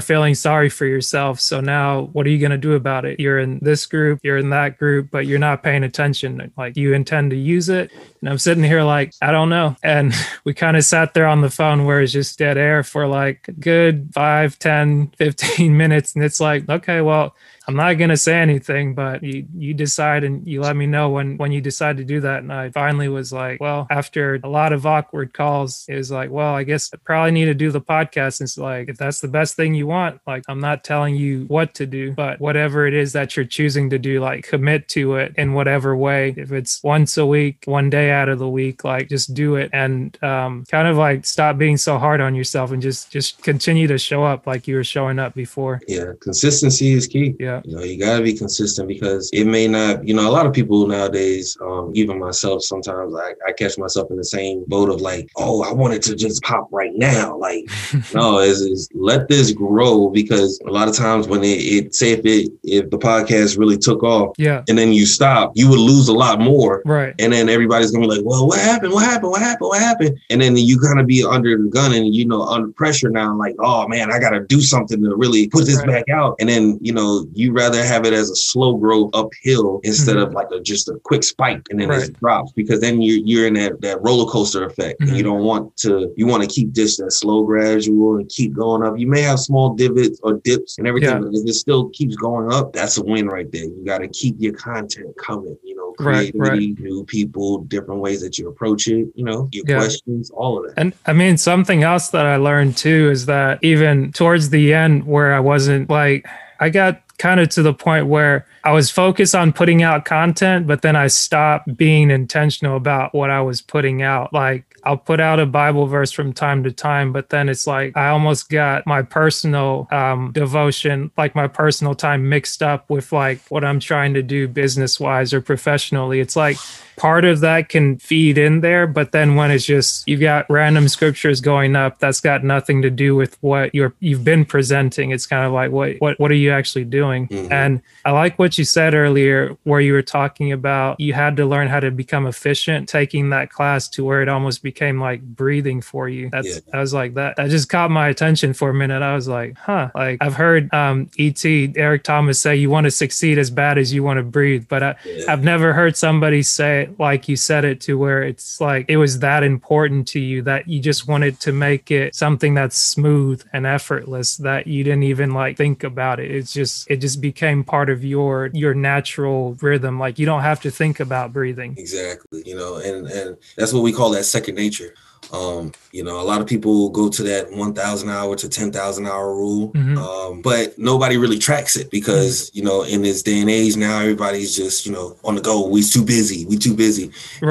feeling 0.00 0.34
sorry 0.34 0.68
for 0.68 0.86
yourself. 0.86 1.38
So 1.38 1.60
now 1.60 2.08
what 2.12 2.26
are 2.26 2.30
you 2.30 2.38
going 2.38 2.50
to 2.50 2.58
do 2.58 2.74
about 2.74 3.04
it? 3.04 3.20
You're 3.20 3.38
in 3.38 3.60
this 3.62 3.86
group, 3.86 4.18
you're 4.24 4.38
in 4.38 4.50
that 4.50 4.76
group, 4.76 5.08
but 5.12 5.24
you're 5.24 5.38
not 5.38 5.62
paying 5.62 5.84
attention. 5.84 6.52
Like 6.56 6.76
you 6.76 6.94
intend 6.94 7.30
to 7.30 7.36
use 7.36 7.68
it. 7.68 7.92
And 8.20 8.28
I'm 8.28 8.38
sitting 8.38 8.64
here 8.64 8.82
like, 8.82 9.14
I 9.22 9.30
don't 9.30 9.48
know. 9.48 9.76
And 9.84 10.12
we 10.44 10.52
kind 10.52 10.76
of 10.76 10.84
sat 10.84 11.14
there 11.14 11.26
on 11.26 11.42
the 11.42 11.50
phone 11.50 11.84
where 11.84 12.00
it's 12.00 12.12
just 12.12 12.40
dead 12.40 12.58
air 12.58 12.82
for 12.82 13.06
like 13.06 13.48
good 13.60 14.10
five, 14.12 14.58
10, 14.58 15.12
15 15.16 15.76
minutes. 15.76 16.16
And 16.16 16.24
it's 16.24 16.40
like, 16.40 16.68
okay, 16.68 17.02
well, 17.02 17.36
I'm 17.68 17.76
not 17.76 17.94
gonna 17.94 18.16
say 18.16 18.34
anything, 18.34 18.94
but 18.94 19.22
you 19.22 19.46
you 19.54 19.74
decide 19.74 20.24
and 20.24 20.46
you 20.46 20.60
let 20.60 20.76
me 20.76 20.86
know 20.86 21.10
when 21.10 21.36
when 21.36 21.52
you 21.52 21.60
decide 21.60 21.96
to 21.98 22.04
do 22.04 22.20
that. 22.20 22.40
And 22.40 22.52
I 22.52 22.70
finally 22.70 23.08
was 23.08 23.32
like, 23.32 23.60
well, 23.60 23.86
after 23.90 24.40
a 24.42 24.48
lot 24.48 24.72
of 24.72 24.86
awkward 24.86 25.32
calls, 25.32 25.84
it 25.88 25.96
was 25.96 26.10
like, 26.10 26.30
well, 26.30 26.54
I 26.54 26.64
guess 26.64 26.90
I 26.92 26.96
probably 27.04 27.30
need 27.32 27.46
to 27.46 27.54
do 27.54 27.70
the 27.70 27.80
podcast. 27.80 28.40
And 28.40 28.46
it's 28.46 28.58
like, 28.58 28.88
if 28.88 28.96
that's 28.96 29.20
the 29.20 29.28
best 29.28 29.54
thing 29.54 29.74
you 29.74 29.86
want, 29.86 30.20
like 30.26 30.42
I'm 30.48 30.60
not 30.60 30.84
telling 30.84 31.14
you 31.14 31.44
what 31.48 31.74
to 31.74 31.86
do, 31.86 32.12
but 32.12 32.40
whatever 32.40 32.86
it 32.86 32.94
is 32.94 33.12
that 33.12 33.36
you're 33.36 33.44
choosing 33.44 33.90
to 33.90 33.98
do, 33.98 34.20
like 34.20 34.44
commit 34.44 34.88
to 34.88 35.16
it 35.16 35.34
in 35.36 35.52
whatever 35.52 35.96
way. 35.96 36.34
If 36.36 36.52
it's 36.52 36.82
once 36.82 37.16
a 37.16 37.26
week, 37.26 37.62
one 37.66 37.90
day 37.90 38.10
out 38.10 38.28
of 38.28 38.38
the 38.38 38.48
week, 38.48 38.84
like 38.84 39.08
just 39.08 39.34
do 39.34 39.56
it 39.56 39.70
and 39.72 40.16
um, 40.22 40.64
kind 40.70 40.88
of 40.88 40.96
like 40.96 41.24
stop 41.24 41.58
being 41.58 41.76
so 41.76 41.98
hard 41.98 42.20
on 42.20 42.34
yourself 42.34 42.72
and 42.72 42.82
just 42.82 43.10
just 43.10 43.42
continue 43.42 43.86
to 43.86 43.98
show 43.98 44.24
up 44.24 44.46
like 44.46 44.66
you 44.66 44.76
were 44.76 44.84
showing 44.84 45.18
up 45.18 45.34
before. 45.34 45.80
Yeah, 45.86 46.12
consistency 46.20 46.92
is 46.92 47.06
key. 47.06 47.36
Yeah. 47.38 47.51
You 47.64 47.76
know, 47.76 47.82
you 47.82 47.98
got 47.98 48.16
to 48.18 48.22
be 48.22 48.32
consistent 48.34 48.88
because 48.88 49.28
it 49.32 49.44
may 49.46 49.68
not, 49.68 50.06
you 50.06 50.14
know, 50.14 50.28
a 50.28 50.32
lot 50.32 50.46
of 50.46 50.52
people 50.52 50.86
nowadays, 50.86 51.56
um, 51.60 51.90
even 51.94 52.18
myself, 52.18 52.62
sometimes 52.62 53.14
I, 53.14 53.32
I 53.46 53.52
catch 53.52 53.76
myself 53.78 54.10
in 54.10 54.16
the 54.16 54.24
same 54.24 54.64
boat 54.68 54.88
of 54.88 55.00
like, 55.00 55.28
oh, 55.36 55.62
I 55.62 55.72
wanted 55.72 56.02
to 56.04 56.14
just 56.16 56.42
pop 56.42 56.68
right 56.72 56.92
now. 56.94 57.36
Like, 57.36 57.64
no, 58.14 58.38
is 58.38 58.60
is 58.62 58.88
let 58.94 59.28
this 59.28 59.52
grow 59.52 60.08
because 60.08 60.60
a 60.66 60.70
lot 60.70 60.88
of 60.88 60.94
times 60.96 61.28
when 61.28 61.42
it, 61.44 61.58
it 61.58 61.94
say 61.94 62.12
if 62.12 62.20
it 62.24 62.50
if 62.62 62.90
the 62.90 62.98
podcast 62.98 63.58
really 63.58 63.76
took 63.78 64.02
off, 64.02 64.34
Yeah. 64.38 64.62
and 64.68 64.78
then 64.78 64.92
you 64.92 65.06
stop, 65.06 65.52
you 65.54 65.68
would 65.70 65.80
lose 65.80 66.08
a 66.08 66.12
lot 66.14 66.40
more. 66.40 66.82
Right. 66.84 67.14
And 67.18 67.32
then 67.32 67.48
everybody's 67.48 67.90
gonna 67.90 68.06
be 68.08 68.14
like, 68.16 68.24
well, 68.24 68.46
what 68.46 68.58
happened? 68.60 68.92
What 68.92 69.04
happened? 69.04 69.30
What 69.30 69.40
happened? 69.42 69.68
What 69.68 69.80
happened? 69.80 70.18
And 70.30 70.40
then 70.40 70.56
you 70.56 70.78
kind 70.78 71.00
of 71.00 71.06
be 71.06 71.24
under 71.24 71.56
the 71.56 71.68
gun 71.68 71.92
and 71.92 72.14
you 72.14 72.24
know 72.26 72.42
under 72.42 72.68
pressure 72.72 73.10
now, 73.10 73.34
like, 73.36 73.54
oh 73.58 73.88
man, 73.88 74.12
I 74.12 74.18
gotta 74.18 74.40
do 74.40 74.60
something 74.60 75.02
to 75.02 75.14
really 75.16 75.48
put 75.48 75.66
this 75.66 75.78
Right. 75.78 75.86
back 76.06 76.08
out. 76.10 76.36
And 76.38 76.48
then 76.48 76.78
you 76.82 76.92
know 76.92 77.26
you 77.34 77.41
rather 77.50 77.82
have 77.82 78.04
it 78.04 78.12
as 78.12 78.30
a 78.30 78.36
slow 78.36 78.76
growth 78.76 79.10
uphill 79.14 79.80
instead 79.82 80.16
Mhm. 80.16 80.26
of 80.26 80.32
like 80.34 80.48
a 80.52 80.60
just 80.60 80.88
a 80.88 80.94
quick 81.02 81.24
spike 81.24 81.62
and 81.70 81.80
then 81.80 81.88
Right. 81.88 82.02
it 82.08 82.12
drops 82.20 82.52
because 82.52 82.80
then 82.80 83.00
you're 83.00 83.18
you're 83.24 83.46
in 83.46 83.54
that 83.54 83.80
that 83.80 84.02
roller 84.02 84.30
coaster 84.30 84.64
effect 84.64 85.00
and 85.00 85.16
you 85.16 85.22
don't 85.22 85.42
want 85.42 85.74
to 85.78 86.12
you 86.16 86.26
want 86.26 86.42
to 86.42 86.48
keep 86.48 86.74
this 86.74 86.98
that 86.98 87.10
slow 87.12 87.42
gradual 87.42 88.16
and 88.18 88.28
keep 88.28 88.52
going 88.54 88.82
up. 88.86 88.98
You 88.98 89.06
may 89.06 89.22
have 89.22 89.40
small 89.40 89.74
divots 89.74 90.20
or 90.22 90.34
dips 90.44 90.76
and 90.78 90.86
everything, 90.86 91.08
Yeah. 91.10 91.18
but 91.20 91.30
if 91.34 91.48
it 91.48 91.54
still 91.54 91.88
keeps 91.88 92.14
going 92.16 92.52
up, 92.52 92.72
that's 92.74 92.98
a 92.98 93.02
win 93.02 93.26
right 93.26 93.50
there. 93.50 93.64
You 93.64 93.82
got 93.84 93.98
to 93.98 94.08
keep 94.08 94.36
your 94.38 94.52
content 94.52 95.08
coming. 95.16 95.56
You 95.64 95.76
know, 95.76 95.82
Right, 96.00 96.32
creativity, 96.32 96.72
right. 96.74 96.80
new 96.84 97.04
people, 97.04 97.58
different 97.68 98.00
ways 98.00 98.20
that 98.22 98.38
you 98.38 98.48
approach 98.48 98.86
it. 98.88 99.08
You 99.14 99.24
know, 99.24 99.48
your 99.52 99.64
Yeah. 99.68 99.76
questions, 99.78 100.30
all 100.30 100.58
of 100.58 100.64
that. 100.66 100.80
And 100.80 100.92
I 101.06 101.12
mean, 101.12 101.36
something 101.36 101.82
else 101.82 102.08
that 102.08 102.24
I 102.26 102.36
learned 102.36 102.76
too 102.76 103.10
is 103.10 103.26
that 103.26 103.58
even 103.62 104.10
towards 104.12 104.50
the 104.50 104.72
end, 104.72 105.06
where 105.06 105.34
I 105.34 105.40
wasn't 105.40 105.90
like, 105.90 106.26
I 106.60 106.70
got 106.70 107.00
kind 107.22 107.38
of 107.38 107.48
to 107.48 107.62
the 107.62 107.72
point 107.72 108.08
where 108.08 108.44
I 108.64 108.72
was 108.72 108.90
focused 108.90 109.32
on 109.32 109.52
putting 109.52 109.80
out 109.80 110.04
content, 110.04 110.66
but 110.66 110.82
then 110.82 110.96
I 110.96 111.06
stopped 111.06 111.76
being 111.76 112.10
intentional 112.10 112.76
about 112.76 113.14
what 113.14 113.30
I 113.30 113.40
was 113.40 113.62
putting 113.62 114.02
out. 114.02 114.32
Like, 114.32 114.64
I'll 114.82 114.96
put 114.96 115.20
out 115.20 115.38
a 115.38 115.46
Bible 115.46 115.86
verse 115.86 116.10
from 116.10 116.32
time 116.32 116.64
to 116.64 116.72
time, 116.72 117.12
but 117.12 117.28
then 117.28 117.48
it's 117.48 117.64
like 117.64 117.96
I 117.96 118.08
almost 118.08 118.50
got 118.50 118.84
my 118.88 119.02
personal 119.02 119.86
um, 119.92 120.32
devotion, 120.32 121.12
like 121.16 121.36
my 121.36 121.46
personal 121.46 121.94
time 121.94 122.28
mixed 122.28 122.60
up 122.60 122.90
with 122.90 123.12
like 123.12 123.38
what 123.50 123.64
I'm 123.64 123.78
trying 123.78 124.14
to 124.14 124.22
do 124.22 124.48
business 124.48 124.98
wise 124.98 125.32
or 125.32 125.40
professionally. 125.40 126.18
It's 126.18 126.34
like 126.34 126.56
part 126.96 127.24
of 127.24 127.40
that 127.40 127.68
can 127.68 127.98
feed 127.98 128.38
in 128.38 128.60
there, 128.60 128.86
but 128.86 129.12
then 129.12 129.34
when 129.34 129.50
it's 129.50 129.64
just 129.64 130.06
you've 130.06 130.20
got 130.20 130.48
random 130.50 130.88
scriptures 130.88 131.40
going 131.40 131.74
up, 131.76 131.98
that's 131.98 132.20
got 132.20 132.44
nothing 132.44 132.82
to 132.82 132.90
do 132.90 133.14
with 133.16 133.36
what 133.40 133.74
you're 133.74 133.94
you've 134.00 134.24
been 134.24 134.44
presenting. 134.44 135.10
It's 135.10 135.26
kind 135.26 135.44
of 135.46 135.52
like 135.52 135.70
what 135.70 135.96
what 135.98 136.18
what 136.20 136.30
are 136.30 136.34
you 136.34 136.50
actually 136.52 136.84
doing? 136.84 137.28
Mhm. 137.28 137.50
And 137.50 137.82
I 138.04 138.10
like 138.12 138.38
what 138.38 138.58
you 138.58 138.64
said 138.64 138.94
earlier, 138.94 139.56
where 139.64 139.80
you 139.80 139.92
were 139.92 140.02
talking 140.02 140.52
about 140.52 141.00
you 141.00 141.12
had 141.12 141.36
to 141.36 141.46
learn 141.46 141.68
how 141.68 141.80
to 141.80 141.90
become 141.90 142.26
efficient, 142.26 142.88
taking 142.88 143.30
that 143.30 143.50
class 143.50 143.88
to 143.90 144.04
where 144.04 144.22
it 144.22 144.28
almost 144.28 144.62
became 144.62 145.00
like 145.00 145.22
breathing 145.22 145.80
for 145.80 146.08
you. 146.08 146.28
That's 146.30 146.48
Yeah. 146.48 146.60
I 146.74 146.80
was 146.80 146.92
like 146.94 147.14
that. 147.14 147.36
That 147.36 147.50
just 147.50 147.68
caught 147.68 147.90
my 147.90 148.08
attention 148.08 148.52
for 148.54 148.70
a 148.70 148.74
minute. 148.74 149.02
I 149.02 149.14
was 149.14 149.28
like, 149.28 149.56
huh. 149.56 149.90
Like 149.94 150.18
I've 150.20 150.34
heard 150.34 150.72
um 150.74 151.08
ET 151.18 151.44
Eric 151.76 152.04
Thomas 152.04 152.40
say 152.40 152.56
you 152.56 152.70
want 152.70 152.84
to 152.84 152.90
succeed 152.90 153.38
as 153.38 153.50
bad 153.50 153.78
as 153.78 153.92
you 153.92 154.02
want 154.02 154.18
to 154.18 154.22
breathe, 154.22 154.66
but 154.68 154.82
I, 154.82 154.94
Yeah. 155.04 155.24
I've 155.28 155.44
never 155.44 155.72
heard 155.72 155.96
somebody 155.96 156.42
say 156.42 156.81
it 156.82 157.00
like 157.00 157.28
you 157.28 157.36
said 157.36 157.64
it 157.64 157.80
to 157.80 157.96
where 157.98 158.22
it's 158.22 158.60
like 158.60 158.86
it 158.88 158.96
was 158.96 159.18
that 159.20 159.42
important 159.42 160.06
to 160.08 160.20
you 160.20 160.42
that 160.42 160.68
you 160.68 160.80
just 160.80 161.08
wanted 161.08 161.38
to 161.40 161.52
make 161.52 161.90
it 161.90 162.14
something 162.14 162.54
that's 162.54 162.76
smooth 162.76 163.42
and 163.52 163.66
effortless 163.66 164.36
that 164.38 164.66
you 164.66 164.84
didn't 164.84 165.04
even 165.04 165.30
like 165.30 165.56
think 165.56 165.84
about 165.84 166.20
it. 166.20 166.30
It's 166.30 166.52
just 166.52 166.90
it 166.90 166.96
just 166.96 167.20
became 167.20 167.64
part 167.64 167.88
of 167.90 168.04
your 168.04 168.50
your 168.52 168.74
natural 168.74 169.54
rhythm. 169.62 169.98
Like 169.98 170.18
you 170.18 170.26
don't 170.26 170.42
have 170.42 170.60
to 170.62 170.70
think 170.70 171.00
about 171.00 171.32
breathing. 171.32 171.74
Exactly. 171.78 172.42
You 172.44 172.56
know, 172.56 172.76
and 172.76 173.06
and 173.06 173.36
that's 173.56 173.72
what 173.72 173.82
we 173.82 173.92
call 173.92 174.10
that 174.10 174.24
second 174.24 174.56
nature. 174.56 174.94
Um, 175.32 175.72
you 175.92 176.04
know, 176.04 176.20
a 176.20 176.22
lot 176.22 176.40
of 176.42 176.46
people 176.46 176.90
go 176.90 177.08
to 177.08 177.22
that 177.22 177.50
1,000 177.52 178.10
hour 178.10 178.36
to 178.36 178.48
10,000 178.48 179.06
hour 179.06 179.34
rule, 179.34 179.72
Mhm. 179.74 179.96
um, 179.96 180.42
but 180.42 180.78
nobody 180.78 181.16
really 181.16 181.38
tracks 181.38 181.74
it 181.76 181.90
because, 181.90 182.50
you 182.54 182.62
know, 182.62 182.82
in 182.82 183.02
this 183.02 183.22
day 183.22 183.40
and 183.40 183.48
age 183.48 183.76
now, 183.76 184.00
everybody's 184.00 184.54
just, 184.54 184.84
you 184.84 184.92
know, 184.92 185.16
on 185.24 185.34
the 185.36 185.40
go. 185.40 185.66
We 185.66 185.82
too 185.82 186.02
busy. 186.04 186.44
We 186.44 186.56
too 186.58 186.74
busy. 186.74 187.10